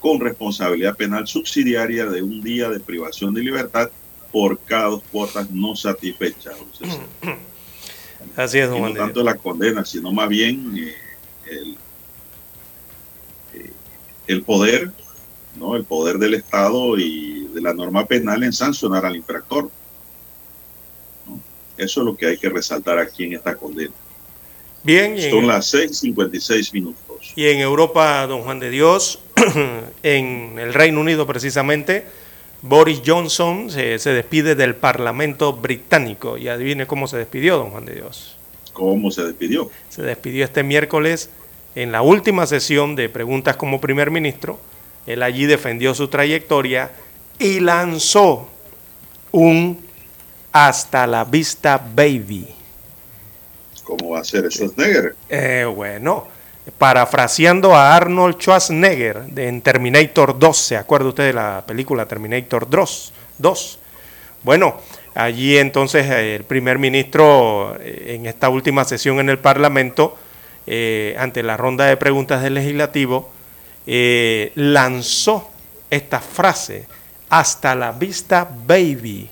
con 0.00 0.20
responsabilidad 0.20 0.96
penal 0.96 1.26
subsidiaria 1.26 2.06
de 2.06 2.22
un 2.22 2.40
día 2.40 2.70
de 2.70 2.80
privación 2.80 3.34
de 3.34 3.42
libertad 3.42 3.90
por 4.32 4.58
cada 4.60 4.88
dos 4.88 5.02
cuotas 5.12 5.50
no 5.50 5.76
satisfechas. 5.76 6.54
Así 8.34 8.58
es, 8.58 8.68
don 8.68 8.82
No 8.82 8.92
tanto 8.94 9.22
la 9.22 9.34
condena, 9.34 9.84
sino 9.84 10.12
más 10.12 10.28
bien 10.28 10.74
eh, 10.76 10.94
el, 11.50 11.76
eh, 13.54 13.70
el 14.26 14.42
poder, 14.42 14.90
¿no? 15.56 15.76
El 15.76 15.84
poder 15.84 16.18
del 16.18 16.34
Estado 16.34 16.98
y 16.98 17.48
de 17.54 17.60
la 17.60 17.72
norma 17.72 18.04
penal 18.06 18.42
en 18.42 18.52
sancionar 18.52 19.06
al 19.06 19.16
infractor. 19.16 19.70
Eso 21.76 22.00
es 22.00 22.06
lo 22.06 22.16
que 22.16 22.26
hay 22.26 22.38
que 22.38 22.48
resaltar 22.48 22.98
aquí 22.98 23.24
en 23.24 23.34
esta 23.34 23.54
condena. 23.54 23.92
Bien. 24.82 25.20
Son 25.30 25.40
en, 25.40 25.46
las 25.48 25.74
6:56 25.74 26.72
minutos. 26.72 27.32
Y 27.34 27.46
en 27.46 27.58
Europa, 27.58 28.26
don 28.26 28.42
Juan 28.42 28.60
de 28.60 28.70
Dios, 28.70 29.18
en 30.02 30.58
el 30.58 30.72
Reino 30.72 31.00
Unido 31.00 31.26
precisamente, 31.26 32.06
Boris 32.68 33.02
Johnson 33.04 33.70
se, 33.70 33.98
se, 33.98 34.10
despide 34.10 34.54
del 34.54 34.74
Parlamento 34.74 35.52
británico. 35.52 36.36
Y 36.38 36.48
adivine 36.48 36.86
cómo 36.86 37.06
se 37.06 37.16
despidió, 37.16 37.56
don 37.58 37.70
Juan 37.70 37.84
de 37.84 37.94
Dios. 37.94 38.36
¿Cómo 38.72 39.10
se 39.10 39.22
despidió? 39.22 39.70
Se 39.88 40.02
despidió 40.02 40.44
este 40.44 40.62
miércoles 40.62 41.30
en 41.74 41.92
la 41.92 42.02
última 42.02 42.46
sesión 42.46 42.96
de 42.96 43.08
preguntas 43.08 43.56
como 43.56 43.80
primer 43.80 44.10
ministro. 44.10 44.58
Él 45.06 45.22
allí 45.22 45.46
defendió 45.46 45.94
su 45.94 46.08
trayectoria 46.08 46.90
y 47.38 47.60
lanzó 47.60 48.48
un 49.30 49.78
hasta 50.52 51.06
la 51.06 51.24
vista 51.24 51.78
baby. 51.78 52.46
¿Cómo 53.84 54.10
va 54.10 54.20
a 54.20 54.24
ser 54.24 54.50
Schwarzenegger? 54.50 55.14
Eh, 55.28 55.64
bueno, 55.72 56.26
parafraseando 56.78 57.74
a 57.74 57.94
Arnold 57.94 58.36
Schwarzenegger 58.38 59.22
de, 59.26 59.48
en 59.48 59.62
Terminator 59.62 60.38
2, 60.38 60.56
¿se 60.56 60.76
acuerda 60.76 61.08
usted 61.08 61.26
de 61.26 61.32
la 61.32 61.64
película 61.66 62.06
Terminator 62.06 62.68
2? 62.68 63.12
2? 63.38 63.78
Bueno, 64.42 64.76
allí 65.14 65.56
entonces 65.58 66.06
el 66.10 66.44
primer 66.44 66.78
ministro 66.78 67.76
eh, 67.80 68.14
en 68.16 68.26
esta 68.26 68.48
última 68.48 68.84
sesión 68.84 69.20
en 69.20 69.30
el 69.30 69.38
Parlamento, 69.38 70.16
eh, 70.66 71.16
ante 71.18 71.42
la 71.42 71.56
ronda 71.56 71.86
de 71.86 71.96
preguntas 71.96 72.42
del 72.42 72.54
legislativo, 72.54 73.30
eh, 73.86 74.52
lanzó 74.56 75.50
esta 75.90 76.20
frase 76.20 76.86
hasta 77.28 77.74
la 77.74 77.92
vista, 77.92 78.48
baby, 78.66 79.30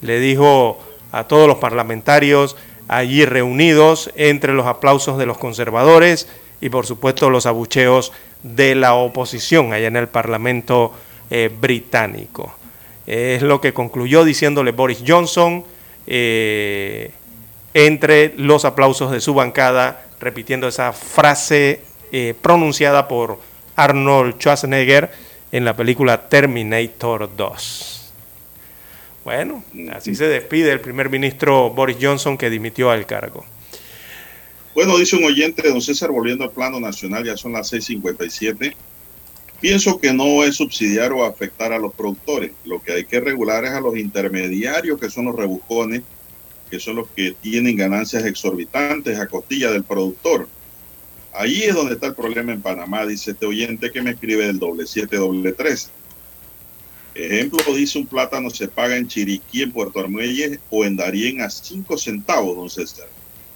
le 0.00 0.18
dijo 0.18 0.80
a 1.12 1.24
todos 1.24 1.46
los 1.46 1.58
parlamentarios 1.58 2.56
allí 2.88 3.24
reunidos 3.24 4.10
entre 4.16 4.52
los 4.52 4.66
aplausos 4.66 5.18
de 5.18 5.26
los 5.26 5.38
conservadores 5.38 6.28
y 6.62 6.70
por 6.70 6.86
supuesto 6.86 7.28
los 7.28 7.44
abucheos 7.44 8.12
de 8.42 8.74
la 8.76 8.94
oposición 8.94 9.72
allá 9.72 9.88
en 9.88 9.96
el 9.96 10.08
Parlamento 10.08 10.94
eh, 11.28 11.50
británico. 11.60 12.54
Es 13.04 13.42
lo 13.42 13.60
que 13.60 13.74
concluyó 13.74 14.24
diciéndole 14.24 14.70
Boris 14.70 15.02
Johnson 15.06 15.64
eh, 16.06 17.10
entre 17.74 18.32
los 18.36 18.64
aplausos 18.64 19.10
de 19.10 19.20
su 19.20 19.34
bancada, 19.34 20.06
repitiendo 20.20 20.68
esa 20.68 20.92
frase 20.92 21.80
eh, 22.12 22.34
pronunciada 22.40 23.08
por 23.08 23.40
Arnold 23.74 24.36
Schwarzenegger 24.38 25.10
en 25.50 25.64
la 25.64 25.74
película 25.74 26.28
Terminator 26.28 27.28
2. 27.36 28.12
Bueno, 29.24 29.64
así 29.92 30.14
se 30.14 30.28
despide 30.28 30.70
el 30.70 30.80
primer 30.80 31.10
ministro 31.10 31.70
Boris 31.70 31.96
Johnson 32.00 32.38
que 32.38 32.50
dimitió 32.50 32.92
al 32.92 33.04
cargo. 33.04 33.44
Bueno, 34.74 34.96
dice 34.96 35.16
un 35.16 35.24
oyente, 35.24 35.68
don 35.68 35.82
César, 35.82 36.10
volviendo 36.10 36.44
al 36.44 36.50
plano 36.50 36.80
nacional, 36.80 37.24
ya 37.24 37.36
son 37.36 37.52
las 37.52 37.70
6:57. 37.72 38.74
Pienso 39.60 40.00
que 40.00 40.12
no 40.12 40.42
es 40.42 40.56
subsidiar 40.56 41.12
o 41.12 41.24
afectar 41.24 41.72
a 41.72 41.78
los 41.78 41.92
productores. 41.92 42.52
Lo 42.64 42.82
que 42.82 42.92
hay 42.92 43.04
que 43.04 43.20
regular 43.20 43.64
es 43.64 43.70
a 43.70 43.80
los 43.80 43.96
intermediarios, 43.96 44.98
que 44.98 45.10
son 45.10 45.26
los 45.26 45.36
rebuscones, 45.36 46.02
que 46.70 46.80
son 46.80 46.96
los 46.96 47.08
que 47.08 47.36
tienen 47.40 47.76
ganancias 47.76 48.24
exorbitantes 48.24 49.18
a 49.18 49.28
costilla 49.28 49.70
del 49.70 49.84
productor. 49.84 50.48
Ahí 51.34 51.62
es 51.62 51.74
donde 51.74 51.94
está 51.94 52.08
el 52.08 52.14
problema 52.14 52.52
en 52.52 52.62
Panamá, 52.62 53.06
dice 53.06 53.32
este 53.32 53.46
oyente 53.46 53.90
que 53.90 54.02
me 54.02 54.10
escribe 54.10 54.46
del 54.46 54.58
doble 54.58 54.86
siete, 54.86 55.16
doble 55.16 55.52
tres. 55.52 55.90
Ejemplo, 57.14 57.60
dice 57.74 57.98
un 57.98 58.06
plátano 58.06 58.48
se 58.48 58.68
paga 58.68 58.96
en 58.96 59.06
Chiriquí, 59.06 59.62
en 59.62 59.72
Puerto 59.72 60.00
Armuelles 60.00 60.58
o 60.70 60.84
en 60.84 60.96
Darién 60.96 61.42
a 61.42 61.50
5 61.50 61.98
centavos, 61.98 62.56
don 62.56 62.70
César. 62.70 63.06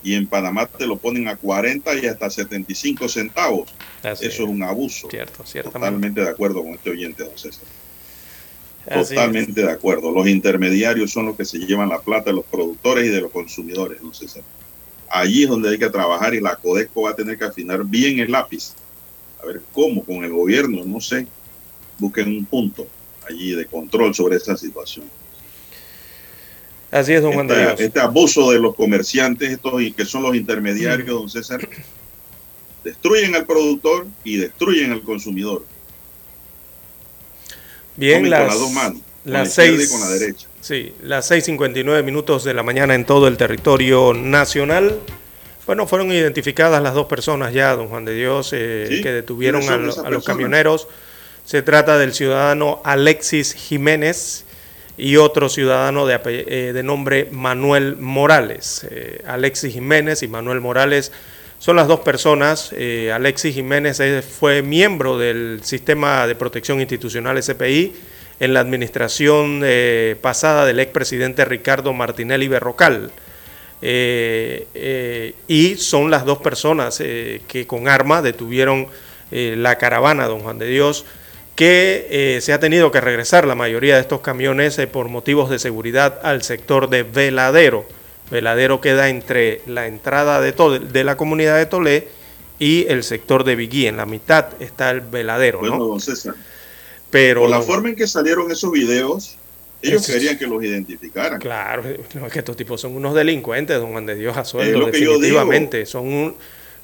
Y 0.02 0.14
en 0.14 0.26
Panamá 0.26 0.66
te 0.66 0.86
lo 0.86 0.96
ponen 0.96 1.28
a 1.28 1.36
40 1.36 1.94
y 1.96 2.06
hasta 2.06 2.30
75 2.30 3.08
centavos. 3.08 3.74
Así 4.02 4.26
Eso 4.26 4.44
es 4.44 4.48
un 4.48 4.62
abuso. 4.62 5.10
Cierto, 5.10 5.44
cierto. 5.44 5.70
Totalmente 5.70 6.20
de 6.20 6.28
acuerdo 6.28 6.62
con 6.62 6.74
este 6.74 6.90
oyente, 6.90 7.24
don 7.24 7.36
César. 7.36 7.64
Totalmente 8.88 9.62
de 9.62 9.70
acuerdo. 9.70 10.12
Los 10.12 10.28
intermediarios 10.28 11.10
son 11.10 11.26
los 11.26 11.36
que 11.36 11.44
se 11.44 11.58
llevan 11.58 11.88
la 11.88 12.00
plata 12.00 12.30
de 12.30 12.36
los 12.36 12.44
productores 12.44 13.06
y 13.06 13.08
de 13.08 13.20
los 13.20 13.32
consumidores, 13.32 14.00
don 14.00 14.14
César. 14.14 14.42
Allí 15.08 15.42
es 15.42 15.48
donde 15.48 15.70
hay 15.70 15.78
que 15.78 15.90
trabajar 15.90 16.34
y 16.34 16.40
la 16.40 16.56
Codesco 16.56 17.02
va 17.02 17.10
a 17.10 17.16
tener 17.16 17.36
que 17.36 17.44
afinar 17.44 17.84
bien 17.84 18.20
el 18.20 18.30
lápiz. 18.30 18.74
A 19.42 19.46
ver 19.46 19.60
cómo 19.72 20.04
con 20.04 20.24
el 20.24 20.32
gobierno, 20.32 20.84
no 20.84 21.00
sé, 21.00 21.26
busquen 21.98 22.28
un 22.28 22.44
punto 22.44 22.86
allí 23.28 23.54
de 23.54 23.66
control 23.66 24.14
sobre 24.14 24.36
esta 24.36 24.56
situación. 24.56 25.06
Así 26.96 27.12
es, 27.12 27.22
don 27.22 27.32
Juan 27.34 27.50
este, 27.50 27.84
este 27.84 28.00
abuso 28.00 28.50
de 28.50 28.58
los 28.58 28.74
comerciantes, 28.74 29.50
estos 29.50 29.74
que 29.96 30.04
son 30.04 30.22
los 30.22 30.34
intermediarios, 30.34 31.06
don 31.08 31.28
César, 31.28 31.60
destruyen 32.84 33.34
al 33.34 33.44
productor 33.44 34.06
y 34.24 34.36
destruyen 34.36 34.92
al 34.92 35.02
consumidor. 35.02 35.64
Bien, 37.96 38.28
las, 38.28 38.40
con 38.40 38.48
las 38.48 38.58
dos 38.58 38.72
manos, 38.72 39.02
las 39.24 39.24
con 39.24 39.32
la 39.32 39.46
seis, 39.46 39.88
y 39.88 39.92
con 39.92 40.00
la 40.00 40.08
derecha. 40.10 40.46
Sí, 40.60 40.92
las 41.02 41.30
6.59 41.30 42.02
minutos 42.02 42.44
de 42.44 42.54
la 42.54 42.62
mañana 42.62 42.94
en 42.94 43.04
todo 43.04 43.28
el 43.28 43.36
territorio 43.36 44.12
nacional. 44.14 44.98
Bueno, 45.66 45.86
fueron 45.86 46.12
identificadas 46.12 46.82
las 46.82 46.94
dos 46.94 47.06
personas 47.06 47.52
ya, 47.52 47.74
don 47.74 47.88
Juan 47.88 48.04
de 48.04 48.14
Dios, 48.14 48.50
eh, 48.52 48.86
¿Sí? 48.88 49.02
que 49.02 49.12
detuvieron 49.12 49.62
a, 49.62 49.66
¿Quiénes 49.66 49.76
son 49.76 49.86
lo- 49.86 49.92
esas 49.92 50.04
a 50.04 50.10
los 50.10 50.24
camioneros. 50.24 50.88
Se 51.44 51.62
trata 51.62 51.98
del 51.98 52.12
ciudadano 52.14 52.80
Alexis 52.84 53.52
Jiménez 53.54 54.44
y 54.98 55.16
otro 55.16 55.48
ciudadano 55.48 56.06
de, 56.06 56.18
eh, 56.24 56.82
nombre 56.82 57.28
Manuel 57.30 57.96
Morales. 57.96 58.86
Eh, 58.90 59.22
Alexis 59.26 59.72
Jiménez 59.74 60.22
y 60.22 60.28
Manuel 60.28 60.60
Morales 60.60 61.12
son 61.58 61.76
las 61.76 61.86
dos 61.86 62.00
personas. 62.00 62.72
Eh, 62.76 63.12
Alexis 63.12 63.54
Jiménez 63.54 64.00
fue 64.24 64.62
miembro 64.62 65.18
del 65.18 65.60
Sistema 65.62 66.26
de 66.26 66.34
Protección 66.34 66.80
Institucional 66.80 67.42
SPI 67.42 67.94
en 68.40 68.54
la 68.54 68.60
administración 68.60 69.64
pasada 70.20 70.66
del 70.66 70.78
expresidente 70.80 71.44
Ricardo 71.46 71.94
Martinelli 71.94 72.48
Berrocal. 72.48 73.10
Y 75.48 75.74
son 75.76 76.10
las 76.10 76.26
dos 76.26 76.38
personas 76.38 76.98
que 76.98 77.64
con 77.66 77.88
arma 77.88 78.20
detuvieron 78.20 78.88
la 79.30 79.78
caravana, 79.78 80.26
don 80.26 80.40
Juan 80.40 80.58
de 80.58 80.66
Dios, 80.66 81.06
que 81.56 82.06
eh, 82.10 82.40
se 82.42 82.52
ha 82.52 82.60
tenido 82.60 82.92
que 82.92 83.00
regresar 83.00 83.46
la 83.46 83.54
mayoría 83.54 83.94
de 83.96 84.02
estos 84.02 84.20
camiones 84.20 84.78
eh, 84.78 84.86
por 84.86 85.08
motivos 85.08 85.50
de 85.50 85.58
seguridad 85.58 86.20
al 86.22 86.42
sector 86.42 86.88
de 86.88 87.02
Veladero. 87.02 87.86
Veladero 88.30 88.80
queda 88.80 89.08
entre 89.08 89.62
la 89.66 89.86
entrada 89.86 90.40
de, 90.40 90.52
de 90.52 91.04
la 91.04 91.16
comunidad 91.16 91.56
de 91.56 91.66
Tolé 91.66 92.08
y 92.58 92.86
el 92.88 93.02
sector 93.04 93.42
de 93.44 93.56
Vigui. 93.56 93.86
En 93.86 93.96
la 93.96 94.04
mitad 94.06 94.48
está 94.60 94.90
el 94.90 95.00
veladero, 95.00 95.60
Bueno, 95.60 95.78
¿no? 95.78 95.84
don 95.86 96.00
César. 96.00 96.34
Pero 97.10 97.42
Por 97.42 97.50
la 97.50 97.62
forma 97.62 97.88
en 97.90 97.94
que 97.96 98.06
salieron 98.06 98.50
esos 98.50 98.70
videos, 98.72 99.36
ellos 99.80 100.06
querían 100.06 100.36
que 100.36 100.46
los 100.46 100.62
identificaran. 100.62 101.38
Claro, 101.40 101.84
no, 102.14 102.26
es 102.26 102.32
que 102.32 102.40
estos 102.40 102.56
tipos 102.56 102.80
son 102.80 102.96
unos 102.96 103.14
delincuentes, 103.14 103.78
don 103.78 103.92
Juan 103.92 104.04
de 104.06 104.16
Dios 104.16 104.36
a 104.36 104.44
sueldo, 104.44 104.86
definitivamente. 104.86 105.86
Son 105.86 106.06
un- 106.06 106.34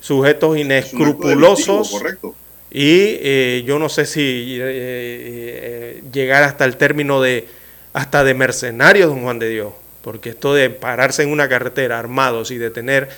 sujetos 0.01 0.57
inescrupulosos. 0.57 1.91
correcto. 1.91 2.35
Y 2.75 3.19
eh, 3.21 3.65
yo 3.67 3.79
no 3.79 3.91
sé 3.91 4.07
si 4.07 4.57
eh, 4.59 4.63
eh, 4.65 6.03
llegar 6.11 6.43
hasta 6.43 6.65
el 6.65 6.79
término 6.79 7.21
de 7.21 7.47
hasta 7.93 8.25
de 8.25 8.33
mercenarios, 8.33 9.11
don 9.11 9.21
Juan 9.23 9.39
de 9.39 9.51
Dios, 9.51 9.75
porque 10.01 10.31
esto 10.31 10.55
de 10.55 10.71
pararse 10.71 11.23
en 11.23 11.31
una 11.31 11.51
carretera 11.51 11.99
armados 11.99 12.51
y 12.51 12.57
detener 12.57 13.11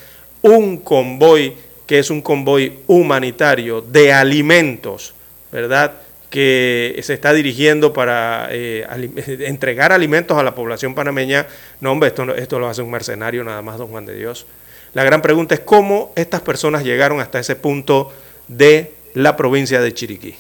un 0.43 0.78
convoy 0.78 1.55
que 1.86 2.01
es 2.01 2.10
un 2.10 2.20
convoy 2.20 2.81
humanitario 2.89 3.81
de 3.81 4.12
alimentos, 4.12 5.14
¿verdad? 5.52 5.93
Que 6.31 6.98
se 7.05 7.14
está 7.14 7.32
dirigiendo 7.32 7.93
para 7.93 8.48
entregar 8.51 9.93
alimentos 9.93 10.36
a 10.36 10.43
la 10.43 10.56
población 10.56 10.97
panameña. 10.97 11.47
No, 11.81 11.93
hombre, 11.93 12.09
esto, 12.09 12.35
esto 12.35 12.59
lo 12.59 12.66
hace 12.66 12.82
un 12.82 12.90
mercenario 12.90 13.44
nada 13.44 13.62
más, 13.62 13.78
don 13.78 13.86
Juan 13.86 14.06
de 14.06 14.16
Dios. 14.16 14.47
La 14.94 15.05
gran 15.05 15.22
pregunta 15.22 15.55
es 15.55 15.60
cómo 15.60 16.12
estas 16.16 16.40
personas 16.40 16.82
llegaron 16.82 17.20
hasta 17.20 17.39
ese 17.39 17.55
punto 17.55 18.12
de 18.48 19.03
la 19.15 19.36
provincia 19.36 19.81
de 19.81 19.95
Chiriquí. 19.95 20.35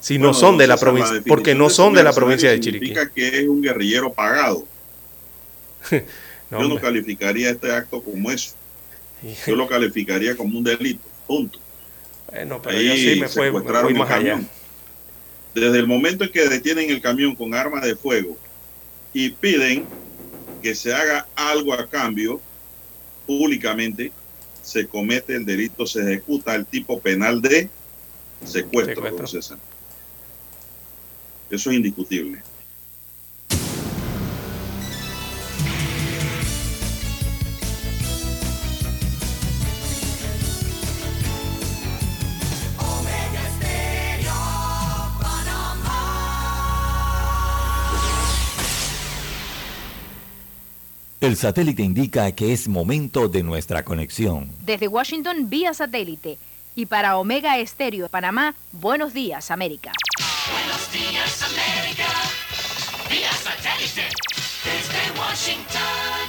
Si 0.00 0.18
no 0.18 0.32
son 0.32 0.56
de 0.56 0.66
la 0.66 0.78
provincia, 0.78 1.12
definición 1.12 1.36
porque 1.36 1.54
no 1.54 1.68
son 1.68 1.92
de 1.92 2.02
la 2.02 2.12
provincia 2.12 2.50
de 2.50 2.58
Chiriquí. 2.58 2.86
Significa 2.86 3.12
que 3.14 3.40
es 3.40 3.48
un 3.48 3.60
guerrillero 3.60 4.12
pagado. 4.12 4.64
No, 6.50 6.62
Yo 6.62 6.68
no 6.68 6.80
calificaría 6.80 7.50
este 7.50 7.70
acto 7.70 8.02
como 8.02 8.28
eso. 8.28 8.56
Yo 9.46 9.54
lo 9.54 9.68
calificaría 9.68 10.34
como 10.36 10.58
un 10.58 10.64
delito. 10.64 11.04
Punto. 11.24 11.60
Bueno, 12.28 12.60
pero 12.60 12.76
Ahí 12.76 12.88
yo 12.88 12.94
sí 12.96 13.20
me 13.20 13.28
fui, 13.28 13.52
me 13.52 13.80
fui 13.80 13.94
más 13.94 14.10
allá. 14.10 14.40
Desde 15.54 15.78
el 15.78 15.86
momento 15.86 16.24
en 16.24 16.32
que 16.32 16.48
detienen 16.48 16.90
el 16.90 17.00
camión 17.00 17.36
con 17.36 17.54
armas 17.54 17.84
de 17.84 17.94
fuego 17.94 18.36
y 19.12 19.30
piden 19.30 19.84
que 20.60 20.74
se 20.74 20.92
haga 20.92 21.28
algo 21.36 21.72
a 21.72 21.86
cambio 21.86 22.40
públicamente, 23.28 24.10
se 24.60 24.88
comete 24.88 25.36
el 25.36 25.44
delito, 25.44 25.86
se 25.86 26.02
ejecuta 26.02 26.56
el 26.56 26.66
tipo 26.66 26.98
penal 26.98 27.40
de 27.40 27.68
secuestro, 28.44 28.94
Secuestro. 28.94 29.18
don 29.18 29.28
César. 29.28 29.58
Eso 31.50 31.70
es 31.70 31.76
indiscutible. 31.76 32.42
El 51.20 51.36
satélite 51.36 51.82
indica 51.82 52.32
que 52.32 52.54
es 52.54 52.66
momento 52.66 53.28
de 53.28 53.42
nuestra 53.42 53.84
conexión. 53.84 54.50
Desde 54.64 54.88
Washington 54.88 55.50
vía 55.50 55.74
satélite 55.74 56.38
y 56.74 56.86
para 56.86 57.16
Omega 57.18 57.58
Estéreo 57.58 58.04
de 58.04 58.08
Panamá, 58.08 58.54
buenos 58.72 59.12
días 59.12 59.50
América. 59.50 59.92
Buenos 60.52 60.92
días, 60.92 61.42
América. 61.42 62.06
Vía 63.08 63.30
satélite. 63.32 64.08
Desde 64.64 65.20
Washington. 65.20 66.28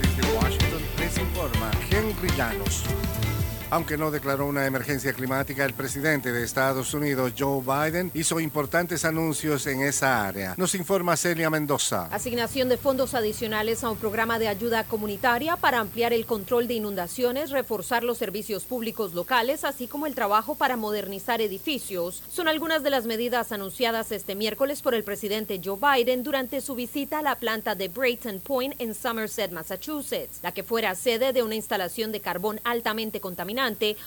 Desde 0.00 0.32
Washington 0.36 0.82
les 0.98 1.18
informa 1.18 1.70
Henry 1.90 2.28
Llanos. 2.36 2.84
Aunque 3.72 3.96
no 3.96 4.10
declaró 4.10 4.46
una 4.46 4.66
emergencia 4.66 5.12
climática, 5.12 5.64
el 5.64 5.74
presidente 5.74 6.32
de 6.32 6.42
Estados 6.42 6.92
Unidos, 6.92 7.34
Joe 7.38 7.62
Biden, 7.62 8.10
hizo 8.14 8.40
importantes 8.40 9.04
anuncios 9.04 9.64
en 9.68 9.82
esa 9.82 10.26
área. 10.26 10.54
Nos 10.56 10.74
informa 10.74 11.16
Celia 11.16 11.50
Mendoza. 11.50 12.06
Asignación 12.06 12.68
de 12.68 12.76
fondos 12.76 13.14
adicionales 13.14 13.84
a 13.84 13.90
un 13.90 13.96
programa 13.96 14.40
de 14.40 14.48
ayuda 14.48 14.82
comunitaria 14.82 15.56
para 15.56 15.78
ampliar 15.78 16.12
el 16.12 16.26
control 16.26 16.66
de 16.66 16.74
inundaciones, 16.74 17.50
reforzar 17.50 18.02
los 18.02 18.18
servicios 18.18 18.64
públicos 18.64 19.14
locales, 19.14 19.62
así 19.62 19.86
como 19.86 20.08
el 20.08 20.16
trabajo 20.16 20.56
para 20.56 20.76
modernizar 20.76 21.40
edificios. 21.40 22.24
Son 22.28 22.48
algunas 22.48 22.82
de 22.82 22.90
las 22.90 23.06
medidas 23.06 23.52
anunciadas 23.52 24.10
este 24.10 24.34
miércoles 24.34 24.82
por 24.82 24.96
el 24.96 25.04
presidente 25.04 25.60
Joe 25.64 25.78
Biden 25.78 26.24
durante 26.24 26.60
su 26.60 26.74
visita 26.74 27.20
a 27.20 27.22
la 27.22 27.36
planta 27.36 27.76
de 27.76 27.86
Brayton 27.86 28.40
Point 28.40 28.74
en 28.80 28.96
Somerset, 28.96 29.52
Massachusetts, 29.52 30.40
la 30.42 30.50
que 30.50 30.64
fuera 30.64 30.96
sede 30.96 31.32
de 31.32 31.44
una 31.44 31.54
instalación 31.54 32.10
de 32.10 32.20
carbón 32.20 32.60
altamente 32.64 33.20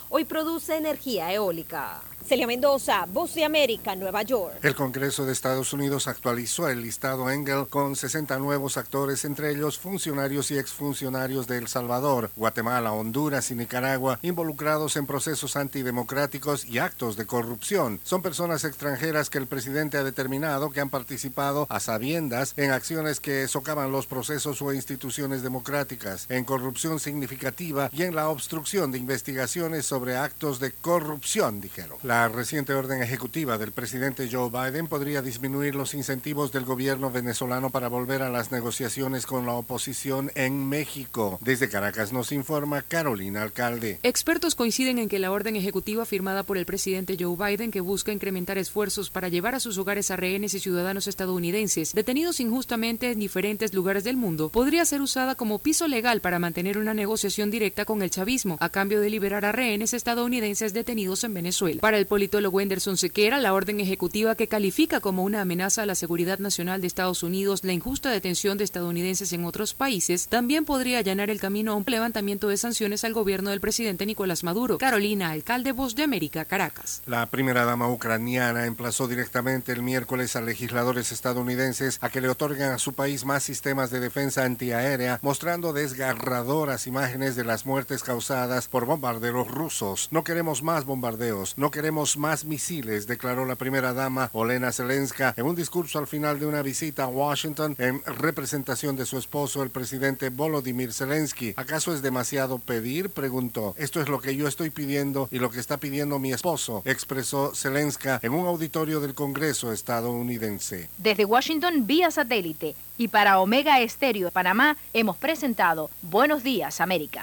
hoy 0.09 0.25
produce 0.25 0.75
energía 0.75 1.31
eólica. 1.31 2.01
Celia 2.25 2.47
Mendoza, 2.47 3.05
Voz 3.11 3.35
de 3.35 3.43
América, 3.43 3.95
Nueva 3.95 4.21
York. 4.21 4.59
El 4.63 4.75
Congreso 4.75 5.25
de 5.25 5.33
Estados 5.33 5.73
Unidos 5.73 6.07
actualizó 6.07 6.69
el 6.69 6.81
listado 6.81 7.29
Engel 7.29 7.67
con 7.67 7.95
60 7.95 8.39
nuevos 8.39 8.77
actores, 8.77 9.25
entre 9.25 9.51
ellos 9.51 9.77
funcionarios 9.77 10.49
y 10.51 10.57
exfuncionarios 10.57 11.47
de 11.47 11.57
El 11.57 11.67
Salvador, 11.67 12.31
Guatemala, 12.35 12.93
Honduras 12.93 13.51
y 13.51 13.55
Nicaragua, 13.55 14.19
involucrados 14.21 14.95
en 14.95 15.05
procesos 15.05 15.57
antidemocráticos 15.57 16.65
y 16.65 16.79
actos 16.79 17.17
de 17.17 17.25
corrupción. 17.25 17.99
Son 18.03 18.21
personas 18.21 18.63
extranjeras 18.63 19.29
que 19.29 19.37
el 19.37 19.47
presidente 19.47 19.97
ha 19.97 20.03
determinado 20.03 20.69
que 20.71 20.79
han 20.79 20.89
participado 20.89 21.67
a 21.69 21.79
sabiendas 21.79 22.53
en 22.55 22.71
acciones 22.71 23.19
que 23.19 23.47
socavan 23.47 23.91
los 23.91 24.07
procesos 24.07 24.61
o 24.61 24.71
instituciones 24.71 25.43
democráticas, 25.43 26.25
en 26.29 26.45
corrupción 26.45 26.99
significativa 26.99 27.89
y 27.91 28.03
en 28.03 28.15
la 28.15 28.29
obstrucción 28.29 28.91
de 28.91 28.99
investigaciones 28.99 29.85
sobre 29.85 30.15
actos 30.15 30.59
de 30.59 30.71
corrupción, 30.71 31.59
dijeron. 31.59 31.97
La 32.03 32.12
reciente 32.31 32.73
orden 32.73 33.02
ejecutiva 33.02 33.57
del 33.57 33.72
presidente 33.72 34.30
Joe 34.31 34.49
Biden 34.49 34.88
podría 34.88 35.22
disminuir 35.22 35.73
los 35.73 35.94
incentivos 35.94 36.52
del 36.52 36.64
gobierno 36.64 37.10
venezolano 37.10 37.72
para 37.72 37.88
volver 37.88 38.22
a 38.22 38.30
las 38.30 38.52
negociaciones 38.52 39.26
con 39.26 39.45
la 39.45 39.53
oposición 39.53 40.31
en 40.35 40.69
México. 40.69 41.40
Desde 41.41 41.69
Caracas 41.69 42.14
nos 42.14 42.31
informa 42.31 42.84
Carolina 42.84 43.41
Alcalde. 43.41 43.99
Expertos 44.03 44.53
coinciden 44.53 44.99
en 44.99 45.10
que 45.10 45.18
la 45.18 45.31
orden 45.31 45.56
ejecutiva 45.56 46.06
firmada 46.06 46.44
por 46.44 46.57
el 46.57 46.65
presidente 46.65 47.18
Joe 47.19 47.35
Biden, 47.35 47.72
que 47.72 47.81
busca 47.81 48.11
incrementar 48.11 48.60
esfuerzos 48.60 49.10
para 49.10 49.30
llevar 49.30 49.56
a 49.56 49.60
sus 49.60 49.77
hogares 49.80 50.11
a 50.11 50.15
rehenes 50.15 50.53
y 50.53 50.60
ciudadanos 50.60 51.07
estadounidenses 51.07 51.94
detenidos 51.94 52.40
injustamente 52.40 53.11
en 53.11 53.19
diferentes 53.19 53.73
lugares 53.73 54.03
del 54.03 54.18
mundo, 54.18 54.49
podría 54.49 54.85
ser 54.85 55.02
usada 55.02 55.35
como 55.35 55.60
piso 55.60 55.88
legal 55.88 56.22
para 56.22 56.38
mantener 56.38 56.77
una 56.77 56.94
negociación 56.94 57.49
directa 57.49 57.85
con 57.85 58.03
el 58.03 58.11
chavismo, 58.11 58.57
a 58.60 58.69
cambio 58.69 59.02
de 59.02 59.10
liberar 59.10 59.45
a 59.45 59.52
rehenes 59.52 59.94
estadounidenses 59.94 60.73
detenidos 60.73 61.23
en 61.23 61.34
Venezuela. 61.34 61.80
Politólogo 62.05 62.59
Henderson 62.59 62.97
Sequera, 62.97 63.39
la 63.39 63.53
orden 63.53 63.80
ejecutiva 63.80 64.35
que 64.35 64.47
califica 64.47 64.99
como 64.99 65.23
una 65.23 65.41
amenaza 65.41 65.84
a 65.84 65.85
la 65.85 65.95
seguridad 65.95 66.39
nacional 66.39 66.81
de 66.81 66.88
Estados 66.88 67.23
Unidos 67.23 67.63
la 67.63 67.73
injusta 67.73 68.09
detención 68.11 68.57
de 68.57 68.63
estadounidenses 68.63 69.34
en 69.34 69.45
otros 69.45 69.73
países, 69.73 70.27
también 70.27 70.65
podría 70.65 70.99
allanar 70.99 71.30
el 71.30 71.39
camino 71.39 71.71
a 71.71 71.75
un 71.75 71.85
levantamiento 71.88 72.47
de 72.47 72.57
sanciones 72.57 73.03
al 73.03 73.13
gobierno 73.13 73.51
del 73.51 73.61
presidente 73.61 74.05
Nicolás 74.05 74.43
Maduro. 74.43 74.77
Carolina, 74.77 75.30
alcalde 75.31 75.71
Voz 75.71 75.95
de 75.95 76.03
América, 76.03 76.45
Caracas. 76.45 77.01
La 77.05 77.27
primera 77.27 77.65
dama 77.65 77.89
ucraniana 77.89 78.65
emplazó 78.65 79.07
directamente 79.07 79.71
el 79.71 79.84
miércoles 79.84 80.35
a 80.35 80.41
legisladores 80.41 81.11
estadounidenses 81.11 81.99
a 82.01 82.09
que 82.09 82.21
le 82.21 82.30
otorguen 82.30 82.71
a 82.71 82.80
su 82.80 82.93
país 82.93 83.25
más 83.25 83.43
sistemas 83.43 83.91
de 83.91 83.99
defensa 83.99 84.43
antiaérea, 84.43 85.19
mostrando 85.21 85.73
desgarradoras 85.73 86.88
imágenes 86.88 87.35
de 87.35 87.43
las 87.43 87.65
muertes 87.65 88.03
causadas 88.03 88.67
por 88.67 88.85
bombarderos 88.85 89.47
rusos. 89.47 90.07
No 90.11 90.23
queremos 90.23 90.63
más 90.63 90.85
bombardeos, 90.85 91.53
no 91.57 91.71
queremos 91.71 91.92
más 91.93 92.45
misiles, 92.45 93.05
declaró 93.05 93.45
la 93.45 93.55
primera 93.55 93.93
dama 93.93 94.29
Olena 94.33 94.71
Zelenska 94.71 95.33
en 95.37 95.45
un 95.45 95.55
discurso 95.55 95.99
al 95.99 96.07
final 96.07 96.39
de 96.39 96.47
una 96.47 96.63
visita 96.63 97.03
a 97.03 97.07
Washington 97.07 97.75
en 97.77 98.01
representación 98.03 98.95
de 98.95 99.05
su 99.05 99.17
esposo, 99.17 99.61
el 99.61 99.69
presidente 99.69 100.29
Volodymyr 100.29 100.91
Zelensky. 100.91 101.53
¿Acaso 101.55 101.93
es 101.93 102.01
demasiado 102.01 102.57
pedir? 102.57 103.11
preguntó. 103.11 103.75
Esto 103.77 104.01
es 104.01 104.09
lo 104.09 104.19
que 104.19 104.35
yo 104.35 104.47
estoy 104.47 104.71
pidiendo 104.71 105.27
y 105.31 105.37
lo 105.37 105.51
que 105.51 105.59
está 105.59 105.77
pidiendo 105.77 106.17
mi 106.17 106.33
esposo, 106.33 106.81
expresó 106.85 107.53
Zelenska 107.53 108.19
en 108.23 108.33
un 108.33 108.47
auditorio 108.47 108.99
del 108.99 109.13
Congreso 109.13 109.71
estadounidense. 109.71 110.89
Desde 110.97 111.25
Washington 111.25 111.85
vía 111.85 112.09
satélite 112.09 112.75
y 112.97 113.07
para 113.07 113.39
Omega 113.39 113.79
Estéreo 113.81 114.25
de 114.25 114.31
Panamá 114.31 114.77
hemos 114.93 115.17
presentado 115.17 115.89
Buenos 116.01 116.43
días 116.43 116.81
América. 116.81 117.21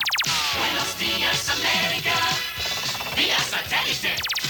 Buenos 0.58 0.98
días, 0.98 1.48
América. 1.48 2.14
Vía 3.16 3.38
satélite. 3.38 4.49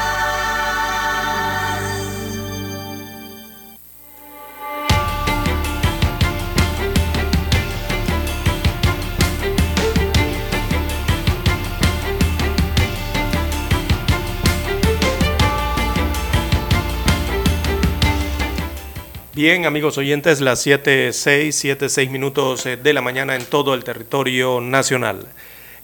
Bien, 19.33 19.65
amigos 19.65 19.97
oyentes, 19.97 20.41
las 20.41 20.61
7, 20.61 21.13
6, 21.13 21.55
7, 21.55 21.87
6 21.87 22.11
minutos 22.11 22.65
eh, 22.65 22.75
de 22.75 22.91
la 22.91 23.01
mañana 23.01 23.33
en 23.33 23.45
todo 23.45 23.73
el 23.73 23.85
territorio 23.85 24.59
nacional. 24.59 25.25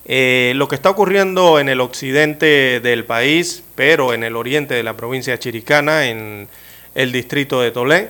Eh, 0.04 0.52
lo 0.58 0.68
que 0.68 0.76
está 0.76 0.90
ocurriendo 0.90 1.58
en 1.58 1.70
el 1.70 1.80
occidente 1.80 2.82
del 2.82 3.06
país, 3.06 3.64
pero 3.74 4.14
en 4.14 4.26
el 4.26 4.36
oriente 4.36 4.74
de 4.74 4.84
la 4.84 4.98
provincia 4.98 5.40
chiricana, 5.40 6.08
en 6.08 6.50
el 6.94 7.14
distrito 7.14 7.62
de 7.62 7.72
Tolé, 7.72 8.10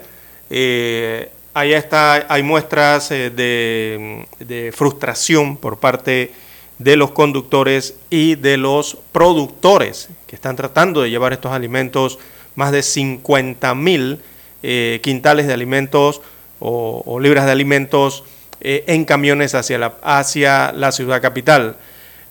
eh, 0.49 1.29
allá 1.53 1.77
está, 1.77 2.25
hay 2.33 2.41
muestras 2.41 3.09
de, 3.09 4.25
de, 4.39 4.73
frustración 4.75 5.55
por 5.55 5.77
parte 5.77 6.31
de 6.79 6.95
los 6.95 7.11
conductores 7.11 7.93
y 8.09 8.33
de 8.33 8.57
los 8.57 8.97
productores 9.11 10.09
que 10.25 10.35
están 10.35 10.55
tratando 10.55 11.03
de 11.03 11.11
llevar 11.11 11.31
estos 11.31 11.51
alimentos, 11.51 12.17
más 12.55 12.71
de 12.71 12.81
50 12.81 13.75
mil 13.75 14.19
quintales 14.61 15.47
de 15.47 15.53
alimentos 15.53 16.21
o, 16.59 17.19
libras 17.19 17.45
de 17.45 17.51
alimentos 17.51 18.23
en 18.59 19.05
camiones 19.05 19.55
hacia 19.55 19.77
la, 19.77 19.97
hacia 20.01 20.71
la 20.73 20.91
ciudad 20.91 21.21
capital. 21.21 21.77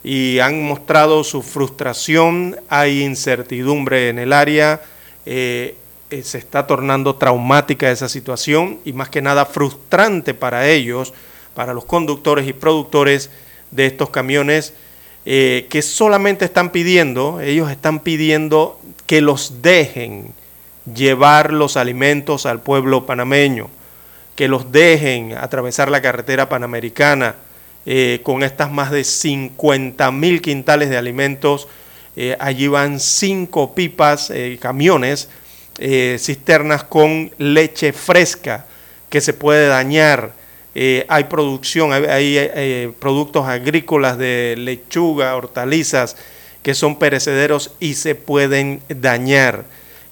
Y 0.03 0.39
han 0.39 0.63
mostrado 0.63 1.25
su 1.25 1.43
frustración, 1.43 2.57
hay 2.69 3.03
incertidumbre 3.03 4.09
en 4.09 4.19
el 4.19 4.33
área, 4.33 4.81
eh, 5.25 5.75
eh, 6.09 6.23
se 6.23 6.39
está 6.39 6.69
tornando 6.69 7.17
traumática 7.17 7.91
esa 7.91 8.09
situación 8.09 8.79
y 8.85 8.93
más 8.93 9.09
que 9.09 9.21
nada 9.21 9.45
frustrante 9.45 10.35
para 10.35 10.69
ellos, 10.69 11.13
para 11.53 11.75
los 11.75 11.85
conductores 11.85 12.47
y 12.47 12.53
productores 12.53 13.31
de 13.73 13.87
estos 13.87 14.11
camiones, 14.11 14.73
eh, 15.25 15.67
que 15.69 15.83
solamente 15.83 16.45
están 16.45 16.71
pidiendo, 16.71 17.41
ellos 17.41 17.69
están 17.73 17.99
pidiendo 17.99 18.79
que 19.07 19.21
los 19.21 19.63
dejen 19.63 20.33
llevar 20.95 21.53
los 21.53 21.77
alimentos 21.77 22.47
al 22.47 22.61
pueblo 22.61 23.07
panameño, 23.07 23.69
que 24.35 24.49
los 24.49 24.71
dejen 24.71 25.37
atravesar 25.37 25.91
la 25.91 26.03
carretera 26.03 26.49
panamericana, 26.49 27.37
eh, 27.89 28.19
con 28.25 28.43
estas 28.43 28.73
más 28.73 28.91
de 28.91 29.05
50 29.05 30.11
mil 30.11 30.43
quintales 30.43 30.91
de 30.91 30.97
alimentos. 30.97 31.69
Eh, 32.17 32.37
allí 32.41 32.67
van 32.67 32.99
cinco 32.99 33.77
pipas, 33.77 34.31
eh, 34.31 34.59
camiones, 34.61 35.29
cisternas 36.19 36.85
con 36.85 37.31
leche 37.37 37.93
fresca 37.93 38.65
que 39.11 39.21
se 39.21 39.35
puede 39.35 39.69
dañar. 39.69 40.33
hay 40.75 41.25
producción, 41.25 41.93
hay, 41.93 42.95
productos 42.99 43.47
agrícolas 43.47 44.17
de 44.17 44.55
lechuga, 44.57 45.37
hortalizas 45.37 46.17
que 46.63 46.75
son 46.75 46.99
perecederos 46.99 47.75
y 47.79 47.93
se 47.95 48.15
pueden 48.15 48.81
dañar. 48.89 49.65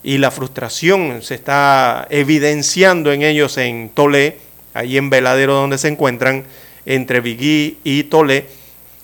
Y 0.05 0.19
la 0.19 0.31
frustración 0.31 1.23
se 1.23 1.35
está 1.35 2.07
evidenciando 2.11 3.11
en 3.11 3.23
ellos 3.23 3.57
en 3.57 3.89
Tolé, 3.89 4.37
ahí 4.75 4.99
en 4.99 5.09
Veladero 5.09 5.55
donde 5.55 5.79
se 5.79 5.89
encuentran, 5.89 6.45
entre 6.85 7.21
Vigui 7.21 7.79
y 7.85 8.05
Tolé, 8.05 8.47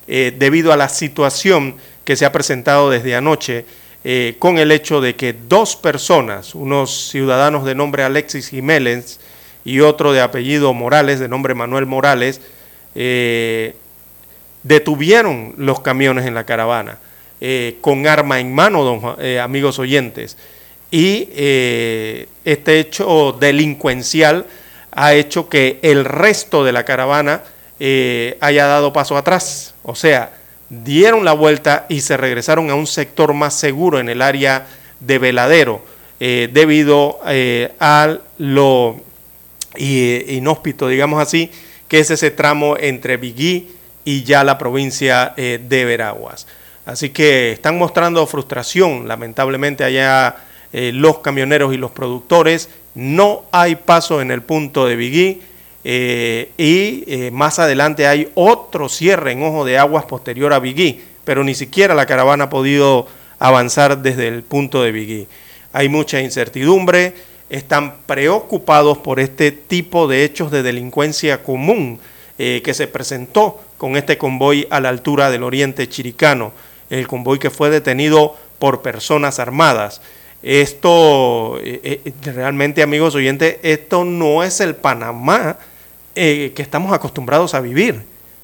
eh, 0.07 0.35
debido 0.39 0.75
a 0.75 0.77
la 0.77 0.91
situación 0.91 1.77
que 2.05 2.17
se 2.17 2.27
ha 2.27 2.33
presentado 2.33 2.91
desde 2.91 3.15
anoche 3.15 3.65
eh, 4.05 4.37
con 4.39 4.59
el 4.59 4.73
hecho 4.73 5.01
de 5.01 5.17
que 5.17 5.33
dos 5.33 5.75
personas, 5.75 6.55
unos 6.55 7.09
ciudadanos 7.09 7.65
de 7.65 7.75
nombre 7.75 8.03
Alexis 8.03 8.49
Jiménez 8.51 9.21
y 9.65 9.81
otro 9.81 10.13
de 10.13 10.21
apellido 10.21 10.75
Morales, 10.75 11.19
de 11.19 11.29
nombre 11.29 11.55
Manuel 11.55 11.87
Morales, 11.87 12.43
eh, 12.95 13.75
detuvieron 14.65 15.55
los 15.57 15.81
camiones 15.81 16.27
en 16.27 16.35
la 16.35 16.45
caravana 16.45 16.99
con 17.81 18.07
arma 18.07 18.39
en 18.39 18.55
mano, 18.55 19.17
amigos 19.41 19.79
oyentes. 19.79 20.37
Y 20.91 21.29
este 22.45 22.81
hecho 22.81 23.37
delincuencial 23.39 24.47
ha 24.93 25.15
hecho 25.15 25.49
que 25.49 25.79
el 25.83 26.05
resto 26.05 26.65
de 26.65 26.73
la 26.73 26.85
caravana 26.85 27.43
eh, 27.79 28.37
haya 28.41 28.67
dado 28.67 28.93
paso 28.93 29.17
atrás. 29.17 29.75
O 29.83 29.95
sea, 29.95 30.33
dieron 30.69 31.25
la 31.25 31.33
vuelta 31.33 31.87
y 31.89 32.03
se 32.03 32.17
regresaron 32.17 32.71
a 32.71 32.75
un 32.75 32.87
sector 32.87 33.33
más 33.33 33.55
seguro 33.55 33.99
en 33.99 34.09
el 34.09 34.23
área 34.23 34.67
de 35.01 35.19
Veladero, 35.19 35.83
eh, 36.21 36.51
debido 36.53 37.21
eh, 37.27 37.73
a 37.81 38.19
lo 38.37 39.01
inhóspito, 39.79 40.89
digamos 40.89 41.23
así, 41.23 41.51
que 41.89 42.01
es 42.01 42.11
ese 42.11 42.31
tramo 42.31 42.77
entre 42.79 43.17
Vigui 43.17 43.71
y 44.05 44.25
ya 44.25 44.45
la 44.45 44.59
provincia 44.59 45.33
de 45.37 45.85
Veraguas. 45.85 46.47
Así 46.85 47.11
que 47.11 47.53
están 47.53 47.79
mostrando 47.79 48.27
frustración, 48.27 49.07
lamentablemente 49.07 49.85
allá 49.85 50.37
los 50.73 51.19
camioneros 51.19 51.75
y 51.75 51.77
los 51.77 51.91
productores. 51.91 52.69
No 52.95 53.45
hay 53.51 53.77
paso 53.77 54.21
en 54.21 54.31
el 54.31 54.43
punto 54.43 54.87
de 54.87 54.97
Vigui 54.97 55.41
eh, 55.83 56.51
y 56.59 57.05
eh, 57.07 57.31
más 57.31 57.59
adelante 57.59 58.07
hay 58.07 58.31
otro 58.35 58.89
cierre 58.89 59.33
en 59.33 59.43
Ojo 59.43 59.65
de 59.65 59.79
Aguas 59.79 60.05
posterior 60.05 60.53
a 60.53 60.59
Vigui, 60.59 61.01
pero 61.25 61.43
ni 61.43 61.55
siquiera 61.55 61.95
la 61.95 62.07
caravana 62.07 62.45
ha 62.45 62.51
podido 62.51 63.07
avanzar 63.39 63.99
desde 63.99 64.29
el 64.29 64.43
punto 64.43 64.83
de 64.83 64.93
Vigui. 64.93 65.27
Hay 65.73 65.89
mucha 65.89 66.21
incertidumbre, 66.21 67.15
están 67.49 67.97
preocupados 68.07 68.99
por 68.99 69.21
este 69.21 69.53
tipo 69.53 70.07
de 70.07 70.25
hechos 70.25 70.51
de 70.51 70.63
delincuencia 70.63 71.43
común 71.43 71.99
eh, 72.39 72.61
que 72.63 72.75
se 72.75 72.87
presentó 72.87 73.61
con 73.79 73.97
este 73.97 74.19
convoy 74.19 74.67
a 74.71 74.81
la 74.81 74.91
altura 74.91 75.31
del 75.31 75.43
oriente 75.43 75.89
chiricano, 75.89 76.53
el 76.91 77.07
convoy 77.07 77.39
que 77.39 77.51
fue 77.51 77.71
detenido 77.71 78.37
por 78.59 78.83
personas 78.83 79.39
armadas. 79.39 80.03
Esto, 80.43 81.59
realmente 82.23 82.83
amigos 82.83 83.15
oyentes, 83.15 83.59
esto 83.63 84.05
no 84.05 84.43
es 84.43 84.61
el 84.61 84.75
Panamá 84.75 85.59
eh, 86.17 86.53
que 86.57 86.63
estamos 86.63 86.93
acostumbrados 86.93 87.55
a 87.55 87.61
vivir. 87.61 88.03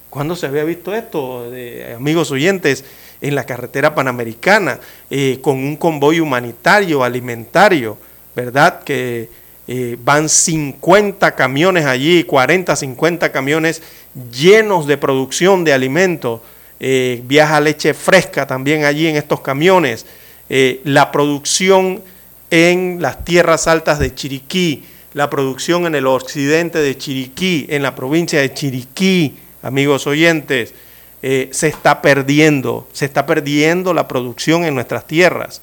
¿Cuándo 0.08 0.36
se 0.36 0.46
había 0.46 0.62
visto 0.62 0.94
esto, 0.94 1.50
amigos 1.96 2.30
oyentes, 2.30 2.84
en 3.20 3.34
la 3.34 3.44
carretera 3.44 3.94
panamericana, 3.94 4.78
eh, 5.10 5.40
con 5.42 5.56
un 5.56 5.76
convoy 5.76 6.20
humanitario, 6.20 7.02
alimentario, 7.02 7.98
¿verdad? 8.36 8.84
Que 8.84 9.28
eh, 9.66 9.96
van 10.02 10.28
50 10.28 11.34
camiones 11.34 11.86
allí, 11.86 12.22
40, 12.22 12.76
50 12.76 13.32
camiones 13.32 13.82
llenos 14.32 14.86
de 14.86 14.96
producción 14.96 15.64
de 15.64 15.72
alimentos. 15.72 16.40
viaja 16.78 17.60
leche 17.60 17.94
fresca 17.94 18.46
también 18.46 18.84
allí 18.84 19.08
en 19.08 19.16
estos 19.16 19.40
camiones. 19.40 20.06
La 20.48 21.10
producción 21.12 22.02
en 22.50 22.98
las 23.00 23.24
tierras 23.24 23.66
altas 23.66 23.98
de 23.98 24.14
Chiriquí, 24.14 24.84
la 25.14 25.30
producción 25.30 25.86
en 25.86 25.94
el 25.94 26.06
occidente 26.06 26.78
de 26.78 26.96
Chiriquí, 26.96 27.66
en 27.70 27.82
la 27.82 27.94
provincia 27.94 28.40
de 28.40 28.52
Chiriquí, 28.52 29.36
amigos 29.62 30.06
oyentes, 30.06 30.74
eh, 31.22 31.48
se 31.52 31.68
está 31.68 32.02
perdiendo, 32.02 32.86
se 32.92 33.06
está 33.06 33.26
perdiendo 33.26 33.94
la 33.94 34.06
producción 34.06 34.64
en 34.64 34.74
nuestras 34.74 35.06
tierras. 35.06 35.62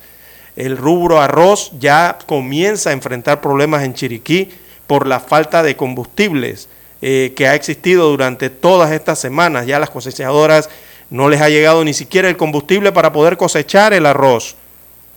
El 0.55 0.77
rubro 0.77 1.21
arroz 1.21 1.71
ya 1.79 2.17
comienza 2.25 2.89
a 2.89 2.93
enfrentar 2.93 3.41
problemas 3.41 3.83
en 3.83 3.93
Chiriquí 3.93 4.49
por 4.87 5.07
la 5.07 5.19
falta 5.19 5.63
de 5.63 5.75
combustibles. 5.75 6.67
eh, 7.05 7.33
que 7.35 7.49
ha 7.49 7.53
existido 7.53 8.09
durante 8.09 8.49
todas 8.49 8.93
estas 8.93 9.19
semanas. 9.19 9.65
Ya 9.65 9.77
las 9.77 9.89
cosechadoras 9.89 10.69
no 11.09 11.27
les 11.27 11.41
ha 11.41 11.49
llegado 11.49 11.83
ni 11.83 11.93
siquiera 11.93 12.29
el 12.29 12.37
combustible 12.37 12.93
para 12.93 13.11
poder 13.11 13.35
cosechar 13.35 13.91
el 13.91 14.05
arroz. 14.05 14.55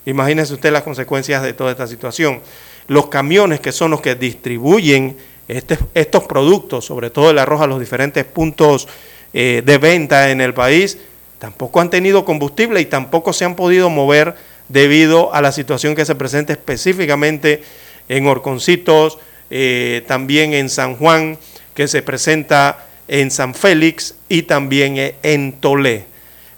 Imagínense 0.07 0.55
usted 0.55 0.73
las 0.73 0.85
consecuencias 0.85 1.43
de 1.43 1.53
toda 1.53 1.73
esta 1.73 1.87
situación. 1.87 2.41
Los 2.87 3.09
camiones 3.09 3.59
que 3.59 3.73
son 3.73 3.91
los 3.91 4.01
que 4.01 4.15
distribuyen 4.15 5.17
este, 5.49 5.79
estos 5.95 6.25
productos, 6.25 6.85
sobre 6.85 7.11
todo 7.11 7.31
el 7.31 7.39
arroz 7.39 7.61
a 7.61 7.67
los 7.67 7.81
diferentes 7.81 8.25
puntos 8.25 8.87
eh, 9.35 9.63
de 9.67 9.79
venta 9.79 10.31
en 10.31 10.41
el 10.41 10.55
país, 10.55 10.99
tampoco 11.41 11.81
han 11.81 11.91
tenido 11.91 12.25
combustible 12.25 12.81
y 12.81 12.87
tampoco 12.87 13.33
se 13.33 13.45
han 13.45 13.57
podido 13.57 13.91
mover 13.91 14.37
debido 14.69 15.35
a 15.35 15.43
la 15.43 15.51
situación 15.51 15.97
que 15.97 16.05
se 16.05 16.15
presenta 16.15 16.53
específicamente 16.53 17.63
en 18.09 18.29
Orconcitos, 18.29 19.19
eh, 19.51 20.05
también 20.07 20.55
en 20.55 20.69
San 20.69 20.97
Juan, 20.97 21.37
que 21.75 21.89
se 21.89 22.03
presenta 22.03 22.87
en 23.09 23.33
San 23.33 23.55
Félix 23.55 24.15
y 24.29 24.43
también 24.43 25.15
en 25.23 25.53
Tolé. 25.55 26.07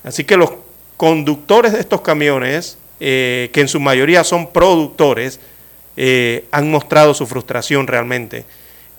Así 0.04 0.24
que 0.24 0.36
los 0.36 0.52
conductores 0.96 1.72
de 1.72 1.80
estos 1.80 2.02
camiones, 2.02 2.78
eh, 3.00 3.50
que 3.52 3.60
en 3.60 3.68
su 3.68 3.80
mayoría 3.80 4.24
son 4.24 4.52
productores, 4.52 5.40
eh, 5.96 6.44
han 6.50 6.70
mostrado 6.70 7.14
su 7.14 7.26
frustración 7.26 7.86
realmente. 7.86 8.44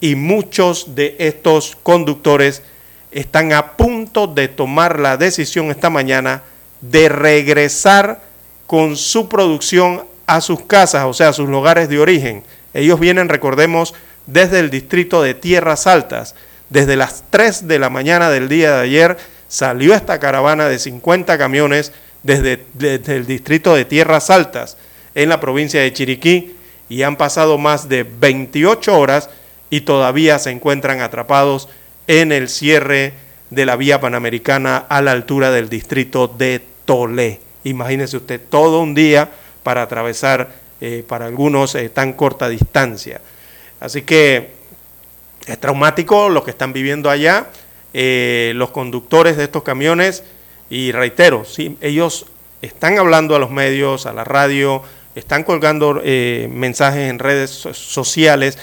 Y 0.01 0.15
muchos 0.15 0.95
de 0.95 1.15
estos 1.19 1.77
conductores 1.83 2.61
están 3.11 3.53
a 3.53 3.77
punto 3.77 4.27
de 4.27 4.47
tomar 4.47 4.99
la 4.99 5.17
decisión 5.17 5.71
esta 5.71 5.89
mañana 5.89 6.43
de 6.81 7.09
regresar 7.09 8.21
con 8.67 8.95
su 8.95 9.27
producción 9.27 10.05
a 10.27 10.41
sus 10.41 10.61
casas, 10.61 11.05
o 11.05 11.13
sea, 11.13 11.29
a 11.29 11.33
sus 11.33 11.49
lugares 11.49 11.89
de 11.89 11.99
origen. 11.99 12.43
Ellos 12.73 12.99
vienen, 12.99 13.29
recordemos, 13.29 13.93
desde 14.27 14.59
el 14.59 14.69
distrito 14.69 15.21
de 15.21 15.33
Tierras 15.33 15.87
Altas. 15.87 16.35
Desde 16.69 16.95
las 16.95 17.23
3 17.31 17.67
de 17.67 17.79
la 17.79 17.89
mañana 17.89 18.29
del 18.29 18.47
día 18.47 18.75
de 18.75 18.83
ayer 18.83 19.17
salió 19.47 19.95
esta 19.95 20.19
caravana 20.19 20.69
de 20.69 20.77
50 20.77 21.37
camiones 21.37 21.91
desde, 22.23 22.65
desde 22.73 23.15
el 23.15 23.25
distrito 23.25 23.75
de 23.75 23.85
Tierras 23.85 24.29
Altas 24.29 24.77
en 25.15 25.29
la 25.29 25.39
provincia 25.39 25.81
de 25.81 25.93
Chiriquí 25.93 26.55
y 26.89 27.03
han 27.03 27.15
pasado 27.15 27.57
más 27.57 27.87
de 27.89 28.03
28 28.03 28.97
horas 28.97 29.29
y 29.69 29.81
todavía 29.81 30.39
se 30.39 30.51
encuentran 30.51 31.01
atrapados 31.01 31.69
en 32.07 32.31
el 32.31 32.49
cierre 32.49 33.13
de 33.49 33.65
la 33.65 33.75
vía 33.75 33.99
panamericana 33.99 34.77
a 34.77 35.01
la 35.01 35.11
altura 35.11 35.51
del 35.51 35.69
distrito 35.69 36.27
de 36.27 36.61
Tolé. 36.85 37.39
Imagínese 37.63 38.17
usted 38.17 38.41
todo 38.49 38.81
un 38.81 38.95
día 38.95 39.29
para 39.63 39.83
atravesar 39.83 40.49
eh, 40.81 41.03
para 41.07 41.25
algunos 41.25 41.75
eh, 41.75 41.89
tan 41.89 42.13
corta 42.13 42.49
distancia. 42.49 43.21
Así 43.79 44.01
que 44.03 44.51
es 45.45 45.59
traumático 45.59 46.29
lo 46.29 46.43
que 46.43 46.51
están 46.51 46.73
viviendo 46.73 47.09
allá, 47.09 47.47
eh, 47.93 48.53
los 48.55 48.71
conductores 48.71 49.37
de 49.37 49.43
estos 49.43 49.63
camiones, 49.63 50.23
y 50.69 50.91
reitero, 50.91 51.45
sí, 51.45 51.77
ellos 51.81 52.25
están 52.61 52.97
hablando 52.99 53.35
a 53.35 53.39
los 53.39 53.51
medios, 53.51 54.05
a 54.05 54.13
la 54.13 54.23
radio, 54.23 54.83
están 55.15 55.43
colgando 55.43 56.01
mensajes 56.49 57.09
en 57.09 57.19
redes 57.19 57.49
sociales 57.49 58.57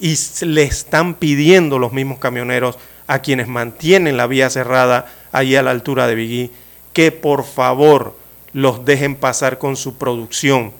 y 0.00 0.16
le 0.44 0.64
están 0.64 1.14
pidiendo 1.14 1.78
los 1.78 1.92
mismos 1.92 2.18
camioneros 2.18 2.76
a 3.06 3.20
quienes 3.20 3.46
mantienen 3.46 4.16
la 4.16 4.26
vía 4.26 4.50
cerrada 4.50 5.06
allí 5.30 5.54
a 5.54 5.62
la 5.62 5.70
altura 5.70 6.06
de 6.06 6.14
Vigui, 6.14 6.50
que 6.92 7.12
por 7.12 7.44
favor 7.44 8.16
los 8.52 8.84
dejen 8.84 9.16
pasar 9.16 9.58
con 9.58 9.76
su 9.76 9.98
producción, 9.98 10.72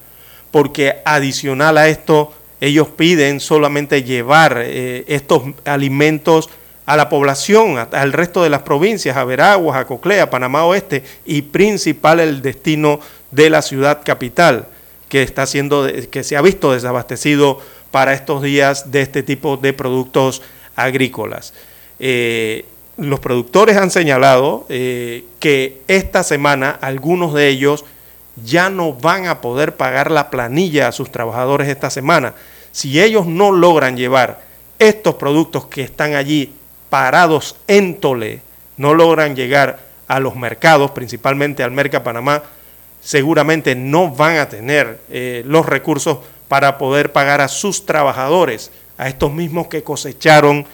porque 0.51 0.97
adicional 1.05 1.79
a 1.79 1.89
esto, 1.89 2.35
ellos 2.61 2.89
piden 2.89 3.41
solamente 3.41 4.03
llevar 4.03 4.61
eh, 4.65 5.05
estos 5.09 5.43
alimentos 5.65 6.51
a 6.85 6.97
la 6.97 7.09
población, 7.09 7.79
al 7.79 8.13
resto 8.13 8.43
de 8.43 8.51
las 8.51 8.63
provincias, 8.63 9.17
a 9.17 9.25
Veraguas, 9.25 9.77
a 9.77 9.87
Coclea, 9.87 10.31
Panamá 10.31 10.65
Oeste 10.65 11.05
y 11.25 11.43
principal 11.43 12.21
el 12.21 12.43
destino 12.43 12.99
de 13.31 13.51
la 13.51 13.63
ciudad 13.63 14.01
capital, 14.05 14.67
que 15.09 15.23
está 15.23 15.47
siendo, 15.47 15.87
que 16.11 16.25
se 16.25 16.37
ha 16.37 16.43
visto 16.43 16.73
desabastecido 16.73 17.61
para 17.91 18.15
estos 18.15 18.43
días 18.43 18.91
de 18.91 19.03
este 19.03 19.23
tipo 19.23 19.57
de 19.57 19.73
productos 19.73 20.43
agrícolas. 20.75 21.53
Eh, 22.01 22.65
los 22.97 23.21
productores 23.21 23.77
han 23.77 23.91
señalado 23.91 24.67
eh, 24.69 25.25
que 25.39 25.83
esta 25.89 26.23
semana 26.23 26.71
algunos 26.81 27.33
de 27.33 27.49
ellos 27.49 27.85
ya 28.45 28.71
no 28.71 28.93
van 28.93 29.27
a 29.27 29.41
poder 29.41 29.77
pagar 29.77 30.11
la 30.11 30.31
planilla 30.31 30.89
a 30.89 30.93
sus 30.93 31.13
trabajadores 31.13 31.69
esta 31.69 31.91
semana. 31.91 32.35
Si 32.73 33.01
ellos 33.01 33.27
no 33.27 33.53
logran 33.53 33.97
llevar 33.97 34.43
estos 34.79 35.15
productos 35.15 35.67
que 35.67 35.83
están 35.83 36.15
allí 36.15 36.53
parados 36.93 37.57
en 37.69 38.01
Tole, 38.01 38.43
no 38.77 38.93
logran 38.93 39.35
llegar 39.35 39.79
a 40.09 40.21
los 40.21 40.37
mercados, 40.37 40.91
principalmente 40.91 41.63
al 41.63 41.71
Merca 41.71 42.05
Panamá, 42.05 42.43
seguramente 43.01 43.75
no 43.75 44.11
van 44.11 44.37
a 44.37 44.51
tener 44.51 45.01
eh, 45.09 45.43
los 45.47 45.65
recursos 45.65 46.19
para 46.49 46.77
poder 46.77 47.11
pagar 47.11 47.41
a 47.41 47.49
sus 47.49 47.87
trabajadores, 47.87 48.73
a 48.99 49.09
estos 49.09 49.33
mismos 49.33 49.69
que 49.69 49.83
cosecharon 49.83 50.67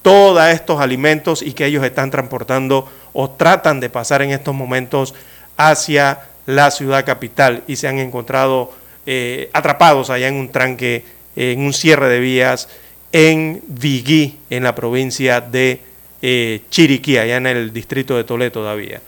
todos 0.00 0.42
estos 0.48 0.80
alimentos 0.80 1.42
y 1.42 1.52
que 1.52 1.66
ellos 1.66 1.84
están 1.84 2.10
transportando 2.10 2.90
o 3.12 3.28
tratan 3.28 3.78
de 3.78 3.90
pasar 3.90 4.22
en 4.22 4.30
estos 4.30 4.54
momentos 4.54 5.12
hacia 5.58 6.20
la 6.46 6.70
ciudad 6.70 7.04
capital 7.04 7.64
y 7.66 7.76
se 7.76 7.86
han 7.86 7.98
encontrado 7.98 8.72
eh, 9.04 9.50
atrapados 9.52 10.08
allá 10.08 10.28
en 10.28 10.36
un 10.36 10.50
tranque, 10.50 11.04
en 11.36 11.60
un 11.60 11.74
cierre 11.74 12.08
de 12.08 12.20
vías 12.20 12.66
en 13.12 13.62
Vigui, 13.66 14.38
en 14.50 14.64
la 14.64 14.74
provincia 14.74 15.40
de 15.40 15.80
eh, 16.22 16.62
Chiriquí, 16.70 17.18
allá 17.18 17.36
en 17.36 17.46
el 17.46 17.72
distrito 17.72 18.16
de 18.16 18.24
Tolé 18.24 18.50
todavía. 18.50 19.00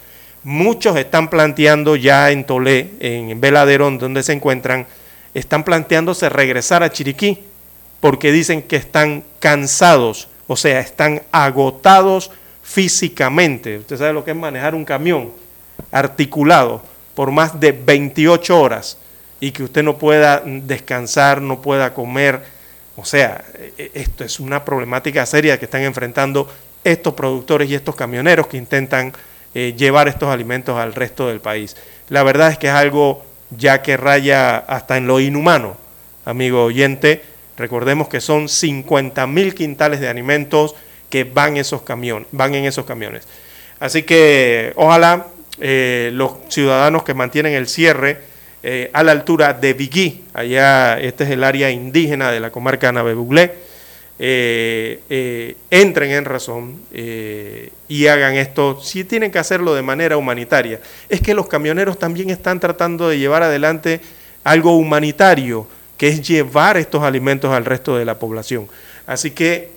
Muchos 0.45 0.97
están 0.97 1.29
planteando 1.29 1.97
ya 1.97 2.31
en 2.31 2.45
Tolé, 2.45 2.91
en 3.01 3.41
Veladerón, 3.41 3.99
donde 3.99 4.23
se 4.23 4.33
encuentran, 4.33 4.87
están 5.35 5.65
planteándose 5.65 6.29
regresar 6.29 6.83
a 6.83 6.91
Chiriquí 6.91 7.39
porque 8.01 8.33
dicen 8.33 8.63
que 8.63 8.77
están 8.77 9.25
cansados 9.41 10.29
o 10.49 10.57
sea, 10.57 10.81
están 10.81 11.23
agotados 11.31 12.33
físicamente. 12.63 13.79
Usted 13.79 13.99
sabe 13.99 14.15
lo 14.15 14.25
que 14.25 14.33
es 14.33 14.37
manejar 14.37 14.75
un 14.75 14.85
camión 14.85 15.31
articulado 15.93 16.83
por 17.15 17.31
más 17.31 17.61
de 17.61 17.73
28 17.73 18.59
horas 18.59 18.97
y 19.41 19.53
que 19.53 19.63
usted 19.63 19.83
no 19.83 19.99
pueda 19.99 20.43
descansar, 20.45 21.43
no 21.43 21.61
pueda 21.61 21.93
comer. 21.93 22.43
O 22.99 23.05
sea, 23.05 23.45
e, 23.55 23.73
e, 23.79 23.91
esto 23.95 24.25
es 24.25 24.41
una 24.41 24.65
problemática 24.65 25.25
seria 25.25 25.59
que 25.59 25.65
están 25.65 25.83
enfrentando 25.83 26.53
estos 26.85 27.15
productores 27.15 27.71
y 27.71 27.75
estos 27.75 27.95
camioneros 27.97 28.47
que 28.47 28.57
intentan 28.57 29.13
eh, 29.55 29.75
llevar 29.77 30.09
estos 30.09 30.29
alimentos 30.29 30.77
al 30.77 30.95
resto 30.95 31.29
del 31.29 31.41
país. 31.41 31.77
La 32.09 32.23
verdad 32.23 32.51
es 32.51 32.59
que 32.59 32.67
es 32.67 32.75
algo 32.75 33.25
ya 33.51 33.81
que 33.81 33.97
raya 33.97 34.59
hasta 34.59 34.97
en 34.99 35.07
lo 35.07 35.21
inhumano, 35.21 35.77
amigo 36.27 36.65
oyente, 36.65 37.23
Recordemos 37.59 38.09
que 38.09 38.21
son 38.21 38.49
50 38.49 39.27
mil 39.27 39.53
quintales 39.53 39.99
de 39.99 40.09
alimentos 40.09 40.77
que 41.11 41.25
van, 41.25 41.57
esos 41.57 41.83
van 42.31 42.55
en 42.55 42.65
esos 42.65 42.87
camiones. 42.87 43.27
Así 43.81 44.05
que 44.05 44.73
ojalá 44.77 45.27
eh, 45.61 46.11
los 46.13 46.35
ciudadanos 46.49 47.03
que 47.03 47.15
mantienen 47.15 47.55
el 47.55 47.67
cierre 47.67 48.21
eh, 48.63 48.91
a 48.93 49.03
la 49.03 49.13
altura 49.13 49.53
de 49.53 49.73
Vigui, 49.73 50.25
allá 50.35 50.99
este 51.01 51.25
es 51.25 51.31
el 51.31 51.45
área 51.45 51.71
indígena 51.71 52.31
de 52.31 52.41
la 52.41 52.51
comarca 52.51 52.91
Navebuglé, 52.93 53.53
eh, 54.21 55.57
entren 55.71 56.11
en 56.11 56.25
razón 56.25 56.81
y 56.91 58.07
hagan 58.09 58.35
esto, 58.35 58.81
si 58.81 59.05
tienen 59.05 59.31
que 59.31 59.39
hacerlo 59.39 59.75
de 59.75 59.83
manera 59.83 60.17
humanitaria. 60.17 60.81
Es 61.09 61.21
que 61.21 61.35
los 61.35 61.47
camioneros 61.47 61.99
también 61.99 62.31
están 62.31 62.59
tratando 62.59 63.09
de 63.09 63.19
llevar 63.19 63.45
adelante 63.45 64.01
algo 64.43 64.77
humanitario 64.77 65.67
que 65.99 66.09
es 66.09 66.27
llevar 66.27 66.77
estos 66.77 67.03
alimentos 67.03 67.53
al 67.53 67.65
resto 67.65 67.97
de 67.97 68.05
la 68.05 68.19
población. 68.19 68.69
Así 69.07 69.33
que 69.33 69.71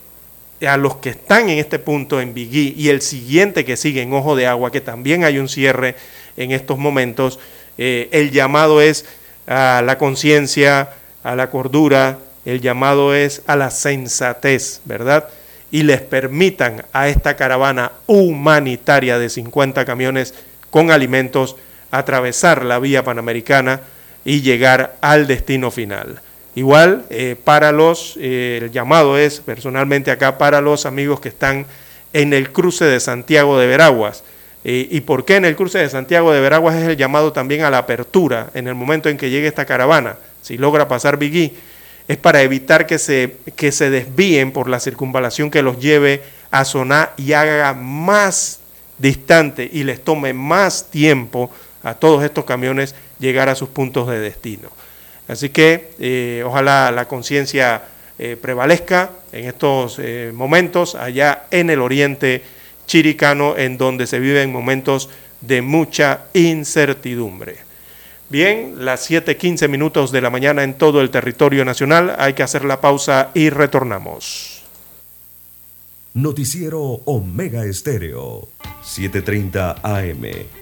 a 0.66 0.76
los 0.76 0.96
que 0.96 1.10
están 1.10 1.48
en 1.50 1.58
este 1.58 1.80
punto 1.80 2.20
en 2.20 2.32
Vigui 2.32 2.74
y 2.76 2.88
el 2.88 3.02
siguiente 3.02 3.64
que 3.64 3.76
sigue 3.76 4.02
en 4.02 4.12
Ojo 4.12 4.36
de 4.36 4.46
Agua, 4.46 4.70
que 4.70 4.80
también 4.80 5.24
hay 5.24 5.38
un 5.38 5.48
cierre 5.48 5.96
en 6.36 6.52
estos 6.52 6.78
momentos, 6.78 7.40
eh, 7.78 8.08
el 8.12 8.30
llamado 8.30 8.80
es 8.80 9.04
a 9.46 9.82
la 9.84 9.98
conciencia, 9.98 10.90
a 11.22 11.36
la 11.36 11.50
cordura, 11.50 12.18
el 12.44 12.60
llamado 12.60 13.14
es 13.14 13.42
a 13.46 13.56
la 13.56 13.70
sensatez, 13.70 14.80
¿verdad? 14.84 15.28
Y 15.70 15.84
les 15.84 16.00
permitan 16.00 16.84
a 16.92 17.08
esta 17.08 17.36
caravana 17.36 17.92
humanitaria 18.06 19.18
de 19.18 19.30
50 19.30 19.84
camiones 19.84 20.34
con 20.70 20.90
alimentos 20.90 21.56
atravesar 21.90 22.64
la 22.64 22.78
vía 22.78 23.04
panamericana 23.04 23.80
y 24.24 24.40
llegar 24.40 24.96
al 25.00 25.26
destino 25.26 25.70
final. 25.70 26.20
Igual, 26.54 27.04
eh, 27.08 27.36
para 27.42 27.72
los, 27.72 28.18
eh, 28.20 28.60
el 28.62 28.70
llamado 28.72 29.16
es 29.16 29.40
personalmente 29.40 30.10
acá 30.10 30.36
para 30.36 30.60
los 30.60 30.84
amigos 30.84 31.20
que 31.20 31.28
están 31.28 31.66
en 32.12 32.32
el 32.34 32.52
cruce 32.52 32.84
de 32.84 33.00
Santiago 33.00 33.58
de 33.58 33.66
Veraguas. 33.66 34.22
Eh, 34.64 34.86
¿Y 34.90 35.00
por 35.00 35.24
qué 35.24 35.36
en 35.36 35.44
el 35.44 35.56
cruce 35.56 35.78
de 35.78 35.88
Santiago 35.88 36.32
de 36.32 36.40
Veraguas 36.40 36.76
es 36.76 36.88
el 36.88 36.96
llamado 36.96 37.32
también 37.32 37.62
a 37.62 37.70
la 37.70 37.78
apertura 37.78 38.50
en 38.54 38.68
el 38.68 38.74
momento 38.74 39.08
en 39.08 39.16
que 39.16 39.30
llegue 39.30 39.48
esta 39.48 39.64
caravana? 39.64 40.16
Si 40.40 40.56
logra 40.56 40.86
pasar 40.86 41.16
Vigui, 41.16 41.52
es 42.06 42.16
para 42.16 42.42
evitar 42.42 42.86
que 42.86 42.98
se, 42.98 43.36
que 43.56 43.72
se 43.72 43.90
desvíen 43.90 44.52
por 44.52 44.68
la 44.68 44.80
circunvalación 44.80 45.50
que 45.50 45.62
los 45.62 45.78
lleve 45.78 46.22
a 46.50 46.64
sonar 46.64 47.14
y 47.16 47.32
haga 47.32 47.74
más 47.74 48.60
distante 48.98 49.68
y 49.72 49.82
les 49.82 50.02
tome 50.02 50.32
más 50.32 50.90
tiempo 50.90 51.50
a 51.82 51.94
todos 51.94 52.22
estos 52.22 52.44
camiones 52.44 52.94
llegar 53.18 53.48
a 53.48 53.56
sus 53.56 53.68
puntos 53.68 54.08
de 54.08 54.20
destino. 54.20 54.68
Así 55.26 55.48
que 55.48 55.90
eh, 55.98 56.42
ojalá 56.46 56.92
la 56.92 57.08
conciencia 57.08 57.82
eh, 58.18 58.36
prevalezca 58.40 59.10
en 59.32 59.46
estos 59.46 60.00
momentos 60.34 60.94
allá 60.94 61.46
en 61.50 61.70
el 61.70 61.80
oriente 61.80 62.42
chiricano, 62.86 63.56
en 63.56 63.78
donde 63.78 64.06
se 64.06 64.20
viven 64.20 64.52
momentos 64.52 65.08
de 65.40 65.62
mucha 65.62 66.24
incertidumbre. 66.34 67.56
Bien, 68.28 68.76
las 68.78 69.10
7:15 69.10 69.68
minutos 69.68 70.10
de 70.10 70.22
la 70.22 70.30
mañana 70.30 70.62
en 70.62 70.74
todo 70.74 71.02
el 71.02 71.10
territorio 71.10 71.64
nacional, 71.64 72.16
hay 72.18 72.32
que 72.32 72.42
hacer 72.42 72.64
la 72.64 72.80
pausa 72.80 73.30
y 73.34 73.50
retornamos. 73.50 74.62
Noticiero 76.14 76.80
Omega 77.04 77.64
Estéreo, 77.64 78.48
7:30 78.82 79.76
AM. 79.82 80.61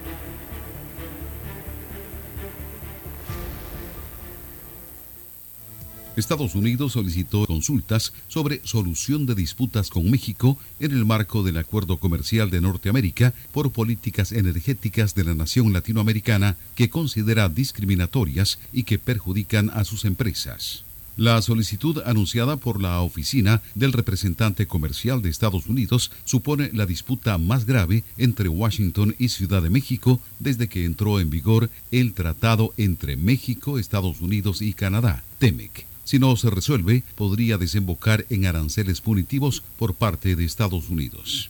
Estados 6.17 6.55
Unidos 6.55 6.91
solicitó 6.91 7.45
consultas 7.45 8.11
sobre 8.27 8.59
solución 8.65 9.25
de 9.25 9.33
disputas 9.33 9.89
con 9.89 10.11
México 10.11 10.57
en 10.81 10.91
el 10.91 11.05
marco 11.05 11.41
del 11.41 11.55
Acuerdo 11.55 11.97
Comercial 11.97 12.49
de 12.49 12.59
Norteamérica 12.59 13.33
por 13.53 13.71
políticas 13.71 14.33
energéticas 14.33 15.15
de 15.15 15.23
la 15.23 15.35
nación 15.35 15.71
latinoamericana 15.71 16.57
que 16.75 16.89
considera 16.89 17.47
discriminatorias 17.47 18.59
y 18.73 18.83
que 18.83 18.99
perjudican 18.99 19.69
a 19.69 19.85
sus 19.85 20.03
empresas. 20.03 20.83
La 21.15 21.41
solicitud 21.41 22.01
anunciada 22.05 22.57
por 22.57 22.81
la 22.81 22.99
oficina 23.01 23.61
del 23.75 23.93
representante 23.93 24.65
comercial 24.67 25.21
de 25.21 25.29
Estados 25.29 25.67
Unidos 25.67 26.11
supone 26.25 26.71
la 26.73 26.85
disputa 26.85 27.37
más 27.37 27.65
grave 27.65 28.03
entre 28.17 28.49
Washington 28.49 29.15
y 29.17 29.29
Ciudad 29.29 29.61
de 29.61 29.69
México 29.69 30.19
desde 30.39 30.67
que 30.67 30.83
entró 30.83 31.21
en 31.21 31.29
vigor 31.29 31.69
el 31.91 32.13
tratado 32.13 32.73
entre 32.75 33.15
México, 33.15 33.77
Estados 33.77 34.19
Unidos 34.19 34.61
y 34.61 34.73
Canadá, 34.73 35.23
TEMEC. 35.39 35.90
Si 36.11 36.19
no 36.19 36.35
se 36.35 36.49
resuelve, 36.49 37.05
podría 37.15 37.57
desembocar 37.57 38.25
en 38.29 38.45
aranceles 38.45 38.99
punitivos 38.99 39.63
por 39.79 39.93
parte 39.93 40.35
de 40.35 40.43
Estados 40.43 40.89
Unidos. 40.89 41.47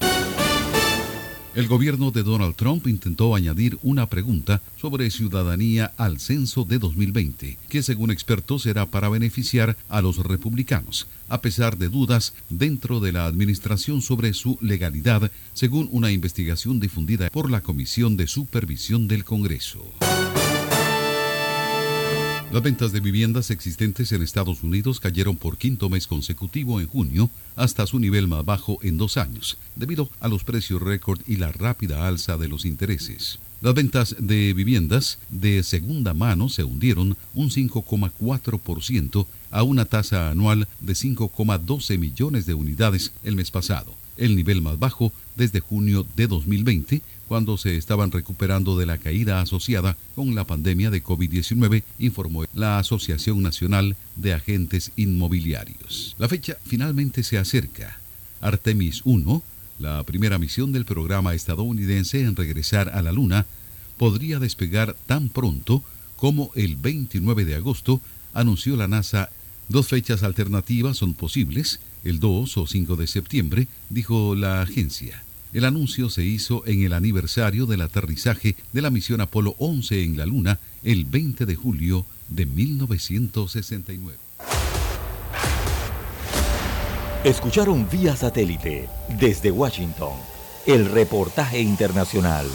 El 1.55 1.67
gobierno 1.67 2.11
de 2.11 2.21
Donald 2.21 2.53
Trump 2.53 2.85
intentó 2.85 3.33
añadir 3.33 3.79
una 3.81 4.05
pregunta 4.05 4.61
sobre 4.79 5.09
ciudadanía 5.09 5.93
al 5.97 6.19
censo 6.19 6.63
de 6.63 6.77
2020, 6.77 7.57
que 7.69 7.81
según 7.81 8.11
expertos 8.11 8.61
será 8.61 8.85
para 8.85 9.09
beneficiar 9.09 9.77
a 9.89 9.99
los 9.99 10.17
republicanos, 10.17 11.07
a 11.27 11.41
pesar 11.41 11.79
de 11.79 11.89
dudas 11.89 12.35
dentro 12.51 12.99
de 12.99 13.13
la 13.13 13.25
administración 13.25 14.03
sobre 14.03 14.31
su 14.35 14.59
legalidad, 14.61 15.31
según 15.55 15.89
una 15.91 16.11
investigación 16.11 16.79
difundida 16.79 17.31
por 17.31 17.49
la 17.49 17.61
Comisión 17.61 18.15
de 18.15 18.27
Supervisión 18.27 19.07
del 19.07 19.25
Congreso. 19.25 19.83
Las 22.51 22.63
ventas 22.63 22.91
de 22.91 22.99
viviendas 22.99 23.49
existentes 23.49 24.11
en 24.11 24.21
Estados 24.21 24.61
Unidos 24.61 24.99
cayeron 24.99 25.37
por 25.37 25.57
quinto 25.57 25.89
mes 25.89 26.05
consecutivo 26.05 26.81
en 26.81 26.87
junio 26.87 27.29
hasta 27.55 27.87
su 27.87 27.97
nivel 27.97 28.27
más 28.27 28.43
bajo 28.43 28.77
en 28.81 28.97
dos 28.97 29.15
años, 29.15 29.57
debido 29.77 30.09
a 30.19 30.27
los 30.27 30.43
precios 30.43 30.81
récord 30.81 31.21
y 31.25 31.37
la 31.37 31.53
rápida 31.53 32.05
alza 32.09 32.35
de 32.35 32.49
los 32.49 32.65
intereses. 32.65 33.39
Las 33.61 33.73
ventas 33.73 34.17
de 34.19 34.53
viviendas 34.53 35.17
de 35.29 35.63
segunda 35.63 36.13
mano 36.13 36.49
se 36.49 36.65
hundieron 36.65 37.15
un 37.35 37.49
5,4% 37.49 39.25
a 39.49 39.63
una 39.63 39.85
tasa 39.85 40.29
anual 40.29 40.67
de 40.81 40.91
5,12 40.91 41.97
millones 41.97 42.45
de 42.45 42.53
unidades 42.53 43.13
el 43.23 43.37
mes 43.37 43.49
pasado, 43.49 43.93
el 44.17 44.35
nivel 44.35 44.61
más 44.61 44.77
bajo 44.77 45.13
desde 45.37 45.61
junio 45.61 46.05
de 46.17 46.27
2020, 46.27 47.01
cuando 47.31 47.55
se 47.57 47.77
estaban 47.77 48.11
recuperando 48.11 48.77
de 48.77 48.85
la 48.85 48.97
caída 48.97 49.39
asociada 49.39 49.95
con 50.15 50.35
la 50.35 50.43
pandemia 50.43 50.91
de 50.91 51.01
COVID-19, 51.01 51.81
informó 51.97 52.43
la 52.53 52.77
Asociación 52.77 53.41
Nacional 53.41 53.95
de 54.17 54.33
Agentes 54.33 54.91
Inmobiliarios. 54.97 56.13
La 56.19 56.27
fecha 56.27 56.57
finalmente 56.65 57.23
se 57.23 57.37
acerca. 57.37 58.01
Artemis 58.41 59.03
1, 59.05 59.41
la 59.79 60.03
primera 60.03 60.39
misión 60.39 60.73
del 60.73 60.83
programa 60.83 61.33
estadounidense 61.33 62.19
en 62.19 62.35
regresar 62.35 62.89
a 62.89 63.01
la 63.01 63.13
Luna, 63.13 63.45
podría 63.95 64.37
despegar 64.37 64.97
tan 65.05 65.29
pronto 65.29 65.85
como 66.17 66.51
el 66.55 66.75
29 66.75 67.45
de 67.45 67.55
agosto, 67.55 68.01
anunció 68.33 68.75
la 68.75 68.89
NASA. 68.89 69.29
Dos 69.69 69.87
fechas 69.87 70.23
alternativas 70.23 70.97
son 70.97 71.13
posibles, 71.13 71.79
el 72.03 72.19
2 72.19 72.57
o 72.57 72.67
5 72.67 72.97
de 72.97 73.07
septiembre, 73.07 73.67
dijo 73.89 74.35
la 74.35 74.61
agencia. 74.61 75.23
El 75.53 75.65
anuncio 75.65 76.09
se 76.09 76.23
hizo 76.23 76.65
en 76.65 76.83
el 76.83 76.93
aniversario 76.93 77.65
del 77.65 77.81
aterrizaje 77.81 78.55
de 78.71 78.81
la 78.81 78.89
misión 78.89 79.19
Apolo 79.19 79.55
11 79.57 80.01
en 80.01 80.15
la 80.17 80.25
Luna 80.25 80.59
el 80.81 81.03
20 81.03 81.45
de 81.45 81.55
julio 81.55 82.05
de 82.29 82.45
1969. 82.45 84.17
Escucharon 87.25 87.85
vía 87.91 88.15
satélite 88.15 88.87
desde 89.19 89.51
Washington 89.51 90.13
el 90.65 90.89
reportaje 90.89 91.59
internacional. 91.59 92.47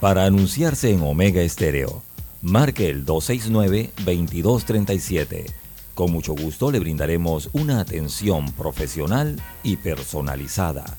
Para 0.00 0.26
anunciarse 0.26 0.92
en 0.92 1.02
Omega 1.02 1.42
Estéreo, 1.42 2.04
marque 2.42 2.88
el 2.88 3.04
269-2237. 3.04 5.46
Con 5.94 6.12
mucho 6.12 6.34
gusto 6.34 6.70
le 6.70 6.78
brindaremos 6.78 7.50
una 7.52 7.80
atención 7.80 8.52
profesional 8.52 9.40
y 9.64 9.74
personalizada 9.76 10.98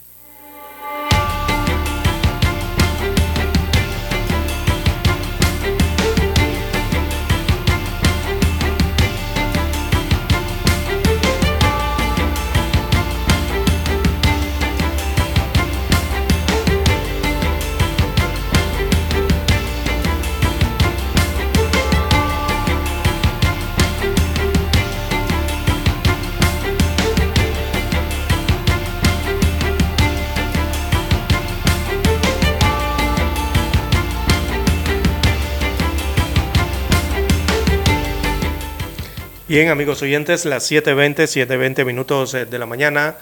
Bien, 39.51 39.67
amigos 39.67 40.01
oyentes, 40.01 40.45
las 40.45 40.71
7.20, 40.71 41.25
7.20 41.45 41.83
minutos 41.83 42.33
eh, 42.35 42.45
de 42.45 42.57
la 42.57 42.65
mañana. 42.65 43.17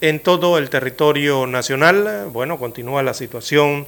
En 0.00 0.20
todo 0.20 0.56
el 0.56 0.70
territorio 0.70 1.46
nacional, 1.46 2.30
bueno, 2.32 2.58
continúa 2.58 3.02
la 3.02 3.12
situación 3.12 3.86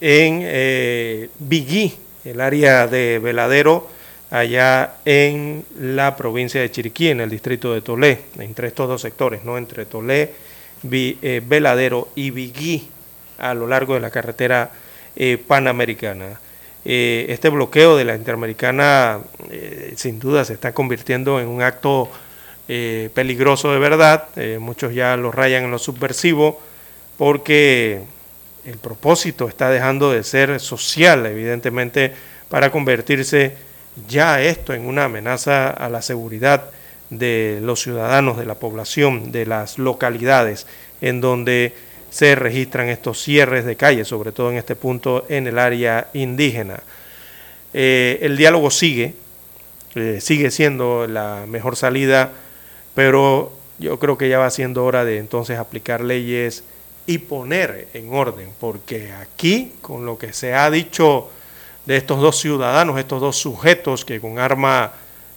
en 0.00 0.40
eh, 0.42 1.28
el 2.24 2.40
área 2.40 2.88
de 2.88 3.20
Veladero, 3.20 3.88
allá 4.28 4.96
en 5.04 5.64
la 5.78 6.16
provincia 6.16 6.60
de 6.62 6.72
Chiriquí, 6.72 7.10
en 7.10 7.20
el 7.20 7.30
distrito 7.30 7.74
de 7.74 7.82
Tolé, 7.82 8.22
entre 8.40 8.66
estos 8.66 8.88
dos 8.88 9.00
sectores, 9.00 9.44
¿no? 9.44 9.56
Entre 9.56 9.86
Tolé, 9.86 10.32
eh, 10.90 11.42
Veladero 11.46 12.08
y 12.16 12.32
Bigui, 12.32 12.88
a 13.38 13.54
lo 13.54 13.68
largo 13.68 13.94
de 13.94 14.00
la 14.00 14.10
carretera 14.10 14.72
eh, 15.14 15.38
panamericana. 15.38 16.40
Eh, 16.84 17.26
este 17.28 17.50
bloqueo 17.50 17.96
de 17.96 18.04
la 18.04 18.14
Interamericana 18.14 19.20
eh, 19.50 19.92
sin 19.96 20.18
duda 20.18 20.44
se 20.44 20.54
está 20.54 20.72
convirtiendo 20.72 21.38
en 21.38 21.46
un 21.48 21.60
acto 21.62 22.08
eh, 22.68 23.10
peligroso 23.12 23.72
de 23.72 23.78
verdad, 23.78 24.28
muchos 24.60 24.94
ya 24.94 25.16
lo 25.16 25.32
rayan 25.32 25.64
en 25.64 25.72
lo 25.72 25.78
subversivo 25.78 26.60
porque 27.18 28.00
el 28.64 28.78
propósito 28.78 29.48
está 29.48 29.70
dejando 29.70 30.12
de 30.12 30.22
ser 30.22 30.60
social, 30.60 31.26
evidentemente, 31.26 32.14
para 32.48 32.70
convertirse 32.70 33.56
ya 34.08 34.40
esto 34.40 34.72
en 34.72 34.86
una 34.86 35.04
amenaza 35.04 35.68
a 35.70 35.88
la 35.88 36.00
seguridad 36.00 36.70
de 37.10 37.58
los 37.62 37.80
ciudadanos, 37.80 38.38
de 38.38 38.46
la 38.46 38.54
población, 38.54 39.32
de 39.32 39.46
las 39.46 39.78
localidades 39.78 40.66
en 41.00 41.20
donde 41.20 41.74
se 42.10 42.34
registran 42.34 42.88
estos 42.88 43.22
cierres 43.22 43.64
de 43.64 43.76
calles, 43.76 44.08
sobre 44.08 44.32
todo 44.32 44.50
en 44.50 44.58
este 44.58 44.76
punto 44.76 45.24
en 45.28 45.46
el 45.46 45.58
área 45.58 46.08
indígena. 46.12 46.82
Eh, 47.72 48.18
el 48.22 48.36
diálogo 48.36 48.70
sigue, 48.70 49.14
eh, 49.94 50.18
sigue 50.20 50.50
siendo 50.50 51.06
la 51.06 51.44
mejor 51.48 51.76
salida, 51.76 52.32
pero 52.94 53.52
yo 53.78 53.98
creo 53.98 54.18
que 54.18 54.28
ya 54.28 54.38
va 54.38 54.50
siendo 54.50 54.84
hora 54.84 55.04
de 55.04 55.18
entonces 55.18 55.58
aplicar 55.58 56.02
leyes 56.02 56.64
y 57.06 57.18
poner 57.18 57.88
en 57.94 58.12
orden, 58.12 58.50
porque 58.60 59.12
aquí, 59.12 59.72
con 59.80 60.04
lo 60.04 60.18
que 60.18 60.32
se 60.32 60.54
ha 60.54 60.70
dicho 60.70 61.28
de 61.86 61.96
estos 61.96 62.20
dos 62.20 62.38
ciudadanos, 62.38 62.98
estos 62.98 63.20
dos 63.20 63.36
sujetos 63.36 64.04
que 64.04 64.20
con 64.20 64.38
arma 64.38 64.92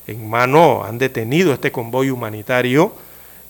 en 0.08 0.30
mano 0.30 0.84
han 0.84 0.98
detenido 0.98 1.54
este 1.54 1.72
convoy 1.72 2.10
humanitario, 2.10 2.94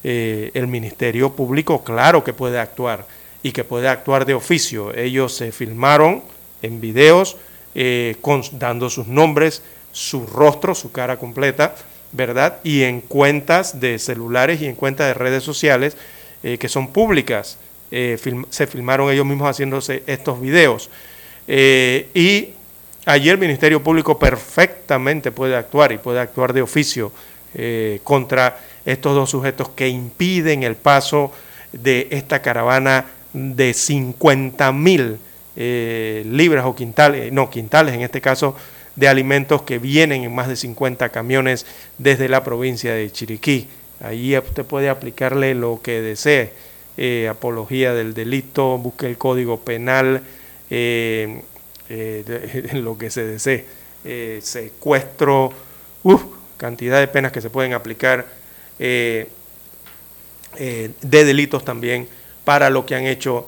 eh, 0.06 0.52
el 0.54 0.68
Ministerio 0.68 1.32
Público 1.32 1.82
claro 1.82 2.26
que 2.26 2.34
puede 2.34 2.60
actuar 2.60 3.06
y 3.42 3.54
que 3.54 3.64
puede 3.64 3.88
actuar 3.88 4.26
de 4.26 4.34
oficio. 4.34 4.94
Ellos 4.94 5.34
se 5.34 5.54
filmaron 5.54 6.24
en 6.62 6.82
videos 6.82 7.38
eh, 7.74 8.18
dando 8.54 8.90
sus 8.90 9.08
nombres, 9.08 9.64
su 9.94 10.28
rostro, 10.28 10.76
su 10.76 10.92
cara 10.92 11.18
completa, 11.18 11.76
¿verdad? 12.12 12.58
Y 12.66 12.84
en 12.84 13.00
cuentas 13.00 13.80
de 13.80 13.98
celulares 13.98 14.62
y 14.62 14.66
en 14.66 14.76
cuentas 14.76 15.08
de 15.08 15.14
redes 15.14 15.44
sociales 15.44 15.96
eh, 16.44 16.58
que 16.58 16.68
son 16.68 16.92
públicas. 16.92 17.58
se 17.90 18.68
filmaron 18.68 19.12
ellos 19.12 19.26
mismos 19.26 19.48
haciéndose 19.48 20.04
estos 20.08 20.42
videos. 20.42 20.90
y 21.48 22.50
allí 23.06 23.30
el 23.30 23.38
Ministerio 23.38 23.82
Público 23.84 24.18
perfectamente 24.18 25.32
puede 25.32 25.56
actuar 25.56 25.92
y 25.92 25.98
puede 25.98 26.20
actuar 26.20 26.54
de 26.54 26.64
oficio 26.64 27.12
contra 28.04 28.58
estos 28.86 29.16
dos 29.16 29.30
sujetos 29.30 29.70
que 29.70 29.88
impiden 29.88 30.64
el 30.64 30.76
paso 30.76 31.32
de 31.72 32.08
esta 32.12 32.42
caravana 32.42 33.06
de 33.34 33.74
50 33.74 34.72
mil 34.72 35.18
eh, 35.56 36.24
libras 36.26 36.66
o 36.66 36.76
quintales, 36.76 37.32
no, 37.32 37.50
quintales 37.50 37.96
en 37.96 38.02
este 38.02 38.22
caso, 38.22 38.56
de 38.96 39.08
alimentos 39.08 39.64
que 39.64 39.80
vienen 39.80 40.24
en 40.24 40.34
más 40.34 40.48
de 40.48 40.56
50 40.56 41.10
camiones 41.10 41.66
desde 41.98 42.30
la 42.30 42.44
provincia 42.44 42.94
de 42.94 43.12
Chiriquí. 43.12 43.68
Ahí 44.02 44.38
usted 44.38 44.66
puede 44.66 44.90
aplicarle 44.90 45.56
lo 45.56 45.82
que 45.82 46.02
desee, 46.02 46.54
eh, 46.98 47.28
apología 47.30 47.94
del 47.94 48.14
delito, 48.14 48.78
busque 48.78 49.08
el 49.08 49.18
código 49.18 49.60
penal, 49.62 50.22
eh, 50.70 51.42
lo 52.74 52.98
que 52.98 53.10
se 53.10 53.24
desee, 53.24 53.66
secuestro, 54.42 55.54
cantidad 56.58 57.00
de 57.00 57.08
penas 57.08 57.32
que 57.32 57.42
se 57.42 57.50
pueden 57.50 57.74
aplicar 57.74 58.26
eh, 58.80 59.28
eh, 60.56 60.92
de 61.02 61.26
delitos 61.26 61.64
también 61.66 62.08
para 62.44 62.70
lo 62.70 62.86
que 62.86 62.96
han 62.96 63.06
hecho 63.06 63.48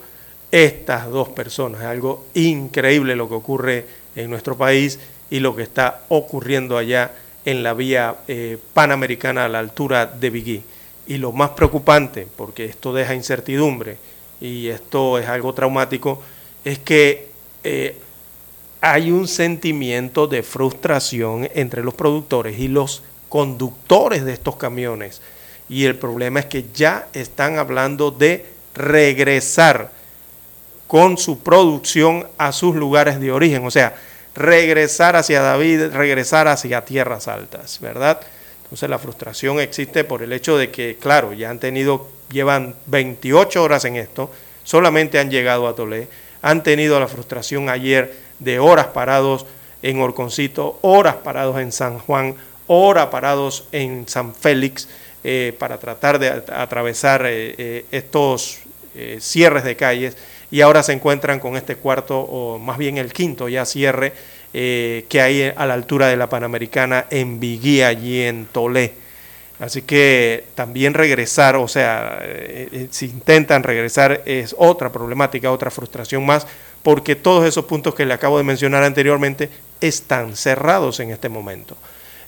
estas 0.52 1.10
dos 1.10 1.30
personas. 1.30 1.82
Es 1.82 1.88
algo 1.88 2.26
increíble 2.34 3.16
lo 3.16 3.28
que 3.28 3.36
ocurre 3.36 3.86
en 4.16 4.30
nuestro 4.30 4.58
país 4.58 5.00
y 5.30 5.40
lo 5.40 5.56
que 5.56 5.64
está 5.64 6.04
ocurriendo 6.10 6.78
allá 6.78 7.12
en 7.46 7.64
la 7.64 7.74
vía 7.74 8.16
eh, 8.28 8.58
panamericana 8.74 9.46
a 9.46 9.50
la 9.50 9.60
altura 9.60 10.06
de 10.06 10.30
Bigui. 10.30 10.64
Y 11.08 11.18
lo 11.18 11.32
más 11.32 11.52
preocupante, 11.52 12.28
porque 12.36 12.66
esto 12.66 12.94
deja 12.94 13.14
incertidumbre 13.14 13.98
y 14.42 14.68
esto 14.68 15.20
es 15.20 15.28
algo 15.28 15.54
traumático, 15.54 16.22
es 16.64 16.80
que 16.80 17.30
hay 18.82 19.10
un 19.10 19.28
sentimiento 19.28 20.28
de 20.28 20.44
frustración 20.44 21.50
entre 21.56 21.84
los 21.84 21.96
productores 21.96 22.60
y 22.60 22.68
los 22.68 23.02
conductores 23.36 24.24
de 24.24 24.32
estos 24.32 24.56
camiones. 24.56 25.22
Y 25.68 25.84
el 25.84 25.98
problema 25.98 26.40
es 26.40 26.46
que 26.46 26.68
ya 26.74 27.10
están 27.12 27.60
hablando 27.60 28.10
de 28.10 28.46
regresar 28.74 29.92
con 30.88 31.18
su 31.18 31.40
producción 31.40 32.30
a 32.38 32.54
sus 32.54 32.78
lugares 32.78 33.20
de 33.20 33.34
origen, 33.34 33.66
o 33.66 33.72
sea, 33.72 33.94
regresar 34.36 35.18
hacia 35.18 35.42
David, 35.42 35.88
regresar 35.92 36.48
hacia 36.48 36.86
tierras 36.86 37.28
altas, 37.28 37.82
¿verdad? 37.82 38.22
Entonces 38.64 38.90
la 38.90 39.00
frustración 39.00 39.60
existe 39.60 40.06
por 40.06 40.24
el 40.24 40.32
hecho 40.32 40.58
de 40.58 40.72
que, 40.72 40.96
claro, 40.98 41.34
ya 41.34 41.50
han 41.50 41.60
tenido, 41.60 42.08
llevan 42.32 42.74
28 42.86 43.62
horas 43.62 43.84
en 43.84 43.98
esto, 43.98 44.32
solamente 44.64 45.20
han 45.20 45.30
llegado 45.30 45.68
a 45.68 45.76
Tolé, 45.76 46.08
han 46.42 46.64
tenido 46.64 47.02
la 47.02 47.10
frustración 47.10 47.68
ayer 47.68 48.16
de 48.40 48.60
horas 48.60 48.88
parados 48.88 49.46
en 49.82 50.00
Orconcito, 50.00 50.80
horas 50.84 51.16
parados 51.16 51.60
en 51.60 51.74
San 51.74 52.00
Juan, 52.00 52.36
hora 52.68 53.10
parados 53.10 53.68
en 53.72 54.08
San 54.08 54.34
Félix 54.34 54.88
eh, 55.24 55.54
para 55.58 55.80
tratar 55.80 56.20
de 56.20 56.30
atravesar 56.30 57.26
eh, 57.26 57.56
eh, 57.58 57.86
estos 57.92 58.60
cierres 59.20 59.66
de 59.66 59.76
calles 59.76 60.16
y 60.52 60.62
ahora 60.62 60.82
se 60.82 60.94
encuentran 60.94 61.42
con 61.42 61.58
este 61.58 61.76
cuarto 61.76 62.18
o 62.18 62.58
más 62.58 62.78
bien 62.78 62.98
el 62.98 63.12
quinto 63.12 63.50
ya 63.50 63.66
cierre 63.66 64.14
que 64.54 65.22
hay 65.22 65.52
a 65.54 65.66
la 65.66 65.74
altura 65.74 66.08
de 66.08 66.16
la 66.16 66.30
Panamericana 66.30 67.06
en 67.10 67.42
Viguía, 67.42 67.90
allí 67.90 68.22
en 68.22 68.46
Tolé. 68.46 68.94
Así 69.60 69.82
que 69.82 70.46
también 70.56 70.94
regresar, 70.94 71.58
o 71.58 71.68
sea, 71.68 72.24
si 72.90 73.08
intentan 73.08 73.64
regresar 73.64 74.22
es 74.24 74.56
otra 74.58 74.94
problemática, 74.94 75.52
otra 75.52 75.72
frustración 75.72 76.26
más, 76.26 76.48
porque 76.82 77.18
todos 77.18 77.46
esos 77.46 77.66
puntos 77.66 77.96
que 77.96 78.06
le 78.06 78.14
acabo 78.14 78.38
de 78.38 78.46
mencionar 78.46 78.84
anteriormente 78.84 79.50
están 79.82 80.38
cerrados 80.38 81.02
en 81.02 81.12
este 81.12 81.28
momento. 81.28 81.76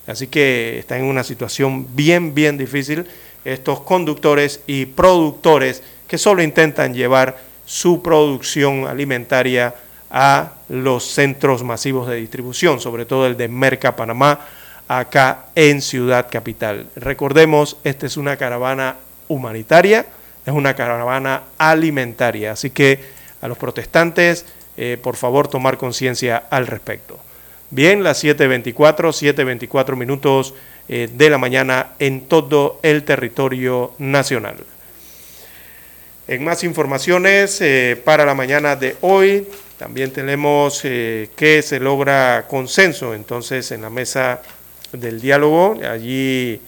Así 0.07 0.27
que 0.27 0.79
están 0.79 0.99
en 0.99 1.05
una 1.05 1.23
situación 1.23 1.87
bien, 1.95 2.33
bien 2.33 2.57
difícil 2.57 3.05
estos 3.43 3.81
conductores 3.81 4.61
y 4.67 4.85
productores 4.85 5.83
que 6.07 6.17
solo 6.17 6.41
intentan 6.41 6.93
llevar 6.93 7.37
su 7.65 8.01
producción 8.01 8.87
alimentaria 8.87 9.75
a 10.09 10.53
los 10.69 11.05
centros 11.05 11.63
masivos 11.63 12.07
de 12.07 12.15
distribución, 12.15 12.79
sobre 12.79 13.05
todo 13.05 13.27
el 13.27 13.37
de 13.37 13.49
Merca 13.49 13.95
Panamá, 13.95 14.39
acá 14.87 15.47
en 15.55 15.81
Ciudad 15.81 16.27
Capital. 16.31 16.87
Recordemos, 16.95 17.77
esta 17.83 18.05
es 18.05 18.15
una 18.15 18.37
caravana 18.37 18.95
humanitaria, 19.27 20.05
es 20.45 20.53
una 20.53 20.75
caravana 20.75 21.43
alimentaria, 21.57 22.53
así 22.53 22.69
que 22.69 23.01
a 23.41 23.47
los 23.47 23.57
protestantes, 23.57 24.45
eh, 24.77 24.97
por 25.01 25.17
favor, 25.17 25.49
tomar 25.49 25.77
conciencia 25.77 26.43
al 26.49 26.67
respecto. 26.67 27.19
Bien, 27.69 28.01
las 28.01 28.23
7.24, 28.23 28.73
7.24 28.73 29.97
minutos 29.97 30.53
eh, 30.87 31.09
de 31.13 31.29
la 31.29 31.37
mañana 31.37 31.95
en 31.99 32.21
todo 32.21 32.79
el 32.81 33.03
territorio 33.03 33.93
nacional. 33.97 34.55
En 36.29 36.45
más 36.45 36.63
informaciones 36.63 37.59
eh, 37.59 38.01
para 38.05 38.25
la 38.25 38.33
mañana 38.33 38.77
de 38.77 38.95
hoy, 39.01 39.49
también 39.77 40.11
tenemos 40.11 40.79
eh, 40.85 41.29
que 41.35 41.61
se 41.61 41.81
logra 41.81 42.45
consenso 42.47 43.13
entonces 43.13 43.69
en 43.73 43.81
la 43.81 43.89
mesa 43.89 44.41
del 44.93 45.19
diálogo. 45.19 45.77
Allí, 45.91 46.61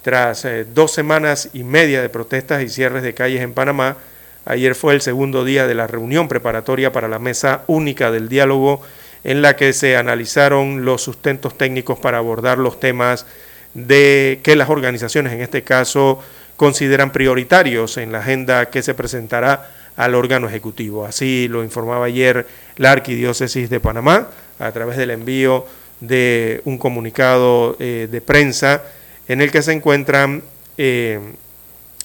tras 0.00 0.46
dos 0.72 0.92
semanas 0.92 1.50
y 1.52 1.62
media 1.62 2.00
de 2.00 2.08
protestas 2.08 2.62
y 2.62 2.70
cierres 2.70 3.02
de 3.02 3.12
calles 3.12 3.42
en 3.42 3.52
Panamá, 3.52 3.98
ayer 4.46 4.74
fue 4.74 4.94
el 4.94 5.02
segundo 5.02 5.44
día 5.44 5.66
de 5.66 5.74
la 5.74 5.86
reunión 5.86 6.26
preparatoria 6.26 6.90
para 6.90 7.06
la 7.06 7.18
mesa 7.18 7.64
única 7.66 8.10
del 8.10 8.30
diálogo 8.30 8.80
en 9.24 9.42
la 9.42 9.56
que 9.56 9.72
se 9.72 9.96
analizaron 9.96 10.84
los 10.84 11.02
sustentos 11.02 11.56
técnicos 11.56 11.98
para 11.98 12.18
abordar 12.18 12.58
los 12.58 12.80
temas 12.80 13.26
de 13.74 14.40
que 14.42 14.56
las 14.56 14.70
organizaciones, 14.70 15.32
en 15.32 15.40
este 15.40 15.62
caso, 15.62 16.22
consideran 16.56 17.12
prioritarios 17.12 17.96
en 17.96 18.12
la 18.12 18.18
agenda 18.18 18.70
que 18.70 18.82
se 18.82 18.94
presentará 18.94 19.70
al 19.96 20.14
órgano 20.14 20.48
ejecutivo. 20.48 21.04
Así 21.04 21.48
lo 21.48 21.62
informaba 21.62 22.06
ayer 22.06 22.46
la 22.76 22.92
Arquidiócesis 22.92 23.68
de 23.68 23.80
Panamá 23.80 24.28
a 24.58 24.72
través 24.72 24.96
del 24.96 25.10
envío 25.10 25.66
de 26.00 26.62
un 26.64 26.78
comunicado 26.78 27.76
eh, 27.78 28.08
de 28.10 28.20
prensa 28.20 28.82
en 29.26 29.40
el 29.40 29.50
que 29.50 29.62
se 29.62 29.72
encuentran, 29.72 30.42
eh, 30.78 31.20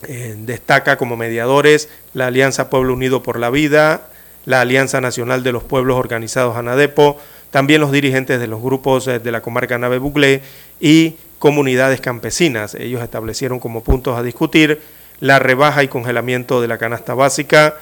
eh, 0.07 0.35
destaca 0.37 0.97
como 0.97 1.15
mediadores 1.15 1.87
la 2.13 2.27
Alianza 2.27 2.69
Pueblo 2.69 2.93
Unido 2.93 3.23
por 3.23 3.39
la 3.39 3.49
Vida, 3.49 4.09
la 4.45 4.61
Alianza 4.61 5.01
Nacional 5.01 5.43
de 5.43 5.51
los 5.51 5.63
Pueblos 5.63 5.97
Organizados 5.97 6.57
ANADEPO, 6.57 7.17
también 7.51 7.81
los 7.81 7.91
dirigentes 7.91 8.39
de 8.39 8.47
los 8.47 8.61
grupos 8.61 9.05
de 9.05 9.31
la 9.31 9.41
comarca 9.41 9.77
Nave 9.77 9.99
Buglé 9.99 10.41
y 10.79 11.15
comunidades 11.39 12.01
campesinas. 12.01 12.75
Ellos 12.75 13.01
establecieron 13.01 13.59
como 13.59 13.83
puntos 13.83 14.17
a 14.17 14.23
discutir 14.23 14.81
la 15.19 15.39
rebaja 15.39 15.83
y 15.83 15.87
congelamiento 15.87 16.61
de 16.61 16.67
la 16.67 16.77
canasta 16.77 17.13
básica, 17.13 17.75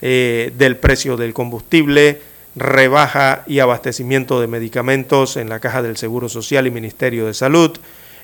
del 0.00 0.76
precio 0.76 1.16
del 1.16 1.34
combustible, 1.34 2.20
rebaja 2.58 3.44
y 3.46 3.60
abastecimiento 3.60 4.40
de 4.40 4.46
medicamentos 4.46 5.36
en 5.36 5.48
la 5.48 5.60
caja 5.60 5.82
del 5.82 5.96
Seguro 5.96 6.28
Social 6.28 6.66
y 6.66 6.70
Ministerio 6.70 7.26
de 7.26 7.34
Salud, 7.34 7.78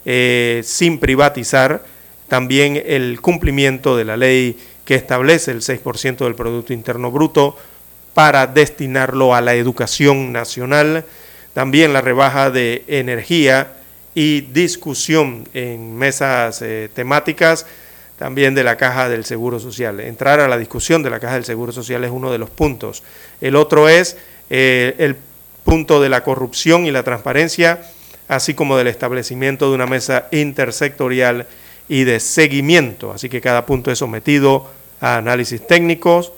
eh, 0.04 0.62
sin 0.64 0.98
privatizar, 0.98 1.84
también 2.28 2.82
el 2.84 3.20
cumplimiento 3.20 3.96
de 3.96 4.04
la 4.04 4.16
ley 4.16 4.58
que 4.84 4.94
establece 4.94 5.50
el 5.50 5.60
6% 5.60 6.24
del 6.24 6.34
Producto 6.34 6.72
Interno 6.72 7.10
Bruto 7.10 7.56
para 8.14 8.46
destinarlo 8.46 9.34
a 9.34 9.40
la 9.40 9.54
educación 9.54 10.32
nacional, 10.32 11.04
también 11.52 11.92
la 11.92 12.00
rebaja 12.00 12.50
de 12.50 12.84
energía 12.86 13.72
y 14.14 14.42
discusión 14.42 15.48
en 15.52 15.96
mesas 15.96 16.62
eh, 16.62 16.88
temáticas 16.94 17.66
también 18.18 18.54
de 18.54 18.62
la 18.62 18.76
caja 18.76 19.08
del 19.08 19.24
Seguro 19.24 19.58
Social. 19.58 19.98
Entrar 20.00 20.38
a 20.40 20.48
la 20.48 20.56
discusión 20.56 21.02
de 21.02 21.10
la 21.10 21.18
caja 21.18 21.34
del 21.34 21.44
Seguro 21.44 21.72
Social 21.72 22.04
es 22.04 22.10
uno 22.10 22.30
de 22.30 22.38
los 22.38 22.48
puntos. 22.48 23.02
El 23.40 23.56
otro 23.56 23.88
es 23.88 24.16
eh, 24.50 24.94
el 24.98 25.16
punto 25.64 26.00
de 26.00 26.08
la 26.08 26.22
corrupción 26.22 26.86
y 26.86 26.92
la 26.92 27.02
transparencia, 27.02 27.82
así 28.28 28.54
como 28.54 28.76
del 28.76 28.86
establecimiento 28.86 29.68
de 29.68 29.74
una 29.74 29.86
mesa 29.86 30.28
intersectorial 30.30 31.46
y 31.88 32.04
de 32.04 32.20
seguimiento. 32.20 33.12
Así 33.12 33.28
que 33.28 33.40
cada 33.40 33.66
punto 33.66 33.90
es 33.90 33.98
sometido 33.98 34.70
a 35.00 35.16
análisis 35.16 35.66
técnicos 35.66 36.32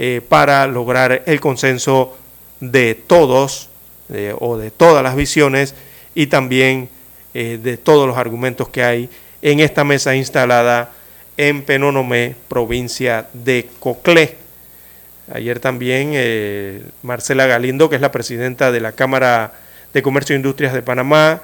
eh, 0.00 0.20
para 0.28 0.64
lograr 0.68 1.24
el 1.26 1.40
consenso 1.40 2.16
de 2.60 2.94
todos 2.94 3.68
o 4.38 4.56
de 4.56 4.70
todas 4.70 5.02
las 5.02 5.16
visiones 5.16 5.74
y 6.14 6.28
también 6.28 6.88
eh, 7.34 7.58
de 7.62 7.76
todos 7.76 8.06
los 8.06 8.16
argumentos 8.16 8.68
que 8.68 8.82
hay 8.82 9.10
en 9.42 9.60
esta 9.60 9.84
mesa 9.84 10.14
instalada 10.14 10.92
en 11.36 11.62
Penonomé, 11.62 12.34
provincia 12.48 13.28
de 13.32 13.68
Coclé. 13.80 14.36
Ayer 15.32 15.60
también 15.60 16.12
eh, 16.14 16.82
Marcela 17.02 17.46
Galindo, 17.46 17.90
que 17.90 17.96
es 17.96 18.00
la 18.00 18.12
presidenta 18.12 18.72
de 18.72 18.80
la 18.80 18.92
Cámara 18.92 19.52
de 19.92 20.02
Comercio 20.02 20.34
e 20.34 20.38
Industrias 20.38 20.72
de 20.72 20.82
Panamá, 20.82 21.42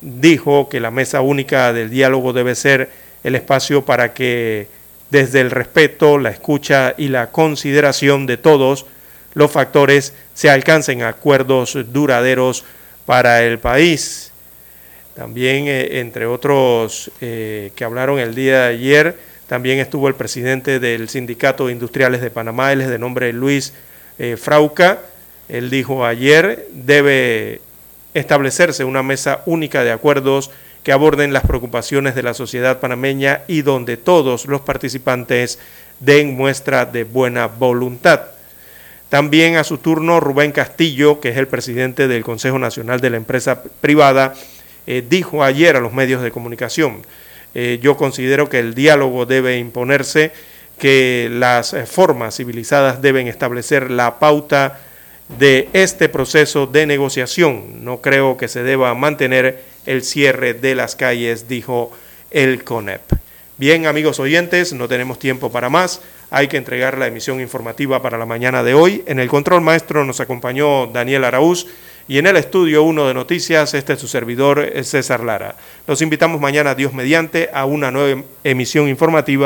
dijo 0.00 0.68
que 0.68 0.80
la 0.80 0.90
mesa 0.90 1.20
única 1.20 1.72
del 1.72 1.88
diálogo 1.90 2.32
debe 2.32 2.54
ser 2.54 2.90
el 3.22 3.34
espacio 3.34 3.84
para 3.84 4.12
que 4.12 4.68
desde 5.10 5.40
el 5.40 5.50
respeto, 5.50 6.18
la 6.18 6.30
escucha 6.30 6.94
y 6.96 7.08
la 7.08 7.30
consideración 7.30 8.26
de 8.26 8.36
todos 8.36 8.86
los 9.34 9.50
factores 9.50 10.14
se 10.34 10.50
alcancen 10.50 11.02
acuerdos 11.02 11.76
duraderos 11.92 12.64
para 13.06 13.42
el 13.42 13.58
país. 13.58 14.32
También, 15.14 15.66
eh, 15.66 16.00
entre 16.00 16.26
otros 16.26 17.10
eh, 17.20 17.72
que 17.74 17.84
hablaron 17.84 18.18
el 18.18 18.34
día 18.34 18.62
de 18.62 18.74
ayer, 18.74 19.18
también 19.48 19.78
estuvo 19.78 20.08
el 20.08 20.14
presidente 20.14 20.78
del 20.78 21.08
Sindicato 21.08 21.66
de 21.66 21.72
Industriales 21.72 22.20
de 22.20 22.30
Panamá, 22.30 22.72
él 22.72 22.82
es 22.82 22.88
de 22.88 22.98
nombre 22.98 23.32
Luis 23.32 23.72
eh, 24.18 24.36
Frauca. 24.36 25.00
Él 25.48 25.70
dijo 25.70 26.04
ayer, 26.04 26.68
debe 26.72 27.62
establecerse 28.12 28.84
una 28.84 29.02
mesa 29.02 29.42
única 29.46 29.82
de 29.82 29.90
acuerdos 29.90 30.50
que 30.82 30.92
aborden 30.92 31.32
las 31.32 31.46
preocupaciones 31.46 32.14
de 32.14 32.22
la 32.22 32.34
sociedad 32.34 32.80
panameña 32.80 33.42
y 33.46 33.62
donde 33.62 33.96
todos 33.96 34.46
los 34.46 34.60
participantes 34.60 35.58
den 36.00 36.36
muestra 36.36 36.86
de 36.86 37.04
buena 37.04 37.46
voluntad. 37.46 38.22
También 39.08 39.56
a 39.56 39.64
su 39.64 39.78
turno 39.78 40.20
Rubén 40.20 40.52
Castillo, 40.52 41.18
que 41.18 41.30
es 41.30 41.36
el 41.38 41.48
presidente 41.48 42.08
del 42.08 42.24
Consejo 42.24 42.58
Nacional 42.58 43.00
de 43.00 43.10
la 43.10 43.16
Empresa 43.16 43.62
Privada, 43.80 44.34
eh, 44.86 45.02
dijo 45.08 45.42
ayer 45.42 45.76
a 45.76 45.80
los 45.80 45.92
medios 45.92 46.22
de 46.22 46.30
comunicación. 46.30 47.02
Eh, 47.54 47.78
yo 47.82 47.96
considero 47.96 48.48
que 48.48 48.58
el 48.58 48.74
diálogo 48.74 49.24
debe 49.24 49.58
imponerse, 49.58 50.32
que 50.78 51.28
las 51.32 51.72
eh, 51.72 51.86
formas 51.86 52.36
civilizadas 52.36 53.00
deben 53.00 53.28
establecer 53.28 53.90
la 53.90 54.18
pauta 54.18 54.78
de 55.38 55.68
este 55.72 56.08
proceso 56.08 56.66
de 56.66 56.86
negociación. 56.86 57.84
No 57.84 58.00
creo 58.00 58.36
que 58.36 58.48
se 58.48 58.62
deba 58.62 58.94
mantener 58.94 59.62
el 59.88 60.04
cierre 60.04 60.54
de 60.54 60.74
las 60.74 60.94
calles, 60.94 61.48
dijo 61.48 61.90
el 62.30 62.62
CONEP. 62.62 63.00
Bien, 63.56 63.86
amigos 63.86 64.20
oyentes, 64.20 64.72
no 64.72 64.86
tenemos 64.86 65.18
tiempo 65.18 65.50
para 65.50 65.70
más. 65.70 66.00
Hay 66.30 66.46
que 66.46 66.58
entregar 66.58 66.98
la 66.98 67.06
emisión 67.06 67.40
informativa 67.40 68.00
para 68.02 68.18
la 68.18 68.26
mañana 68.26 68.62
de 68.62 68.74
hoy. 68.74 69.02
En 69.06 69.18
el 69.18 69.28
control 69.28 69.62
maestro 69.62 70.04
nos 70.04 70.20
acompañó 70.20 70.86
Daniel 70.86 71.24
Araúz. 71.24 71.66
Y 72.06 72.18
en 72.18 72.26
el 72.26 72.36
estudio 72.36 72.84
1 72.84 73.08
de 73.08 73.14
noticias, 73.14 73.74
este 73.74 73.94
es 73.94 73.98
su 73.98 74.08
servidor 74.08 74.64
César 74.82 75.24
Lara. 75.24 75.56
Los 75.86 76.00
invitamos 76.02 76.40
mañana, 76.40 76.74
Dios 76.74 76.92
mediante, 76.94 77.50
a 77.52 77.64
una 77.64 77.90
nueva 77.90 78.22
emisión 78.44 78.88
informativa. 78.88 79.36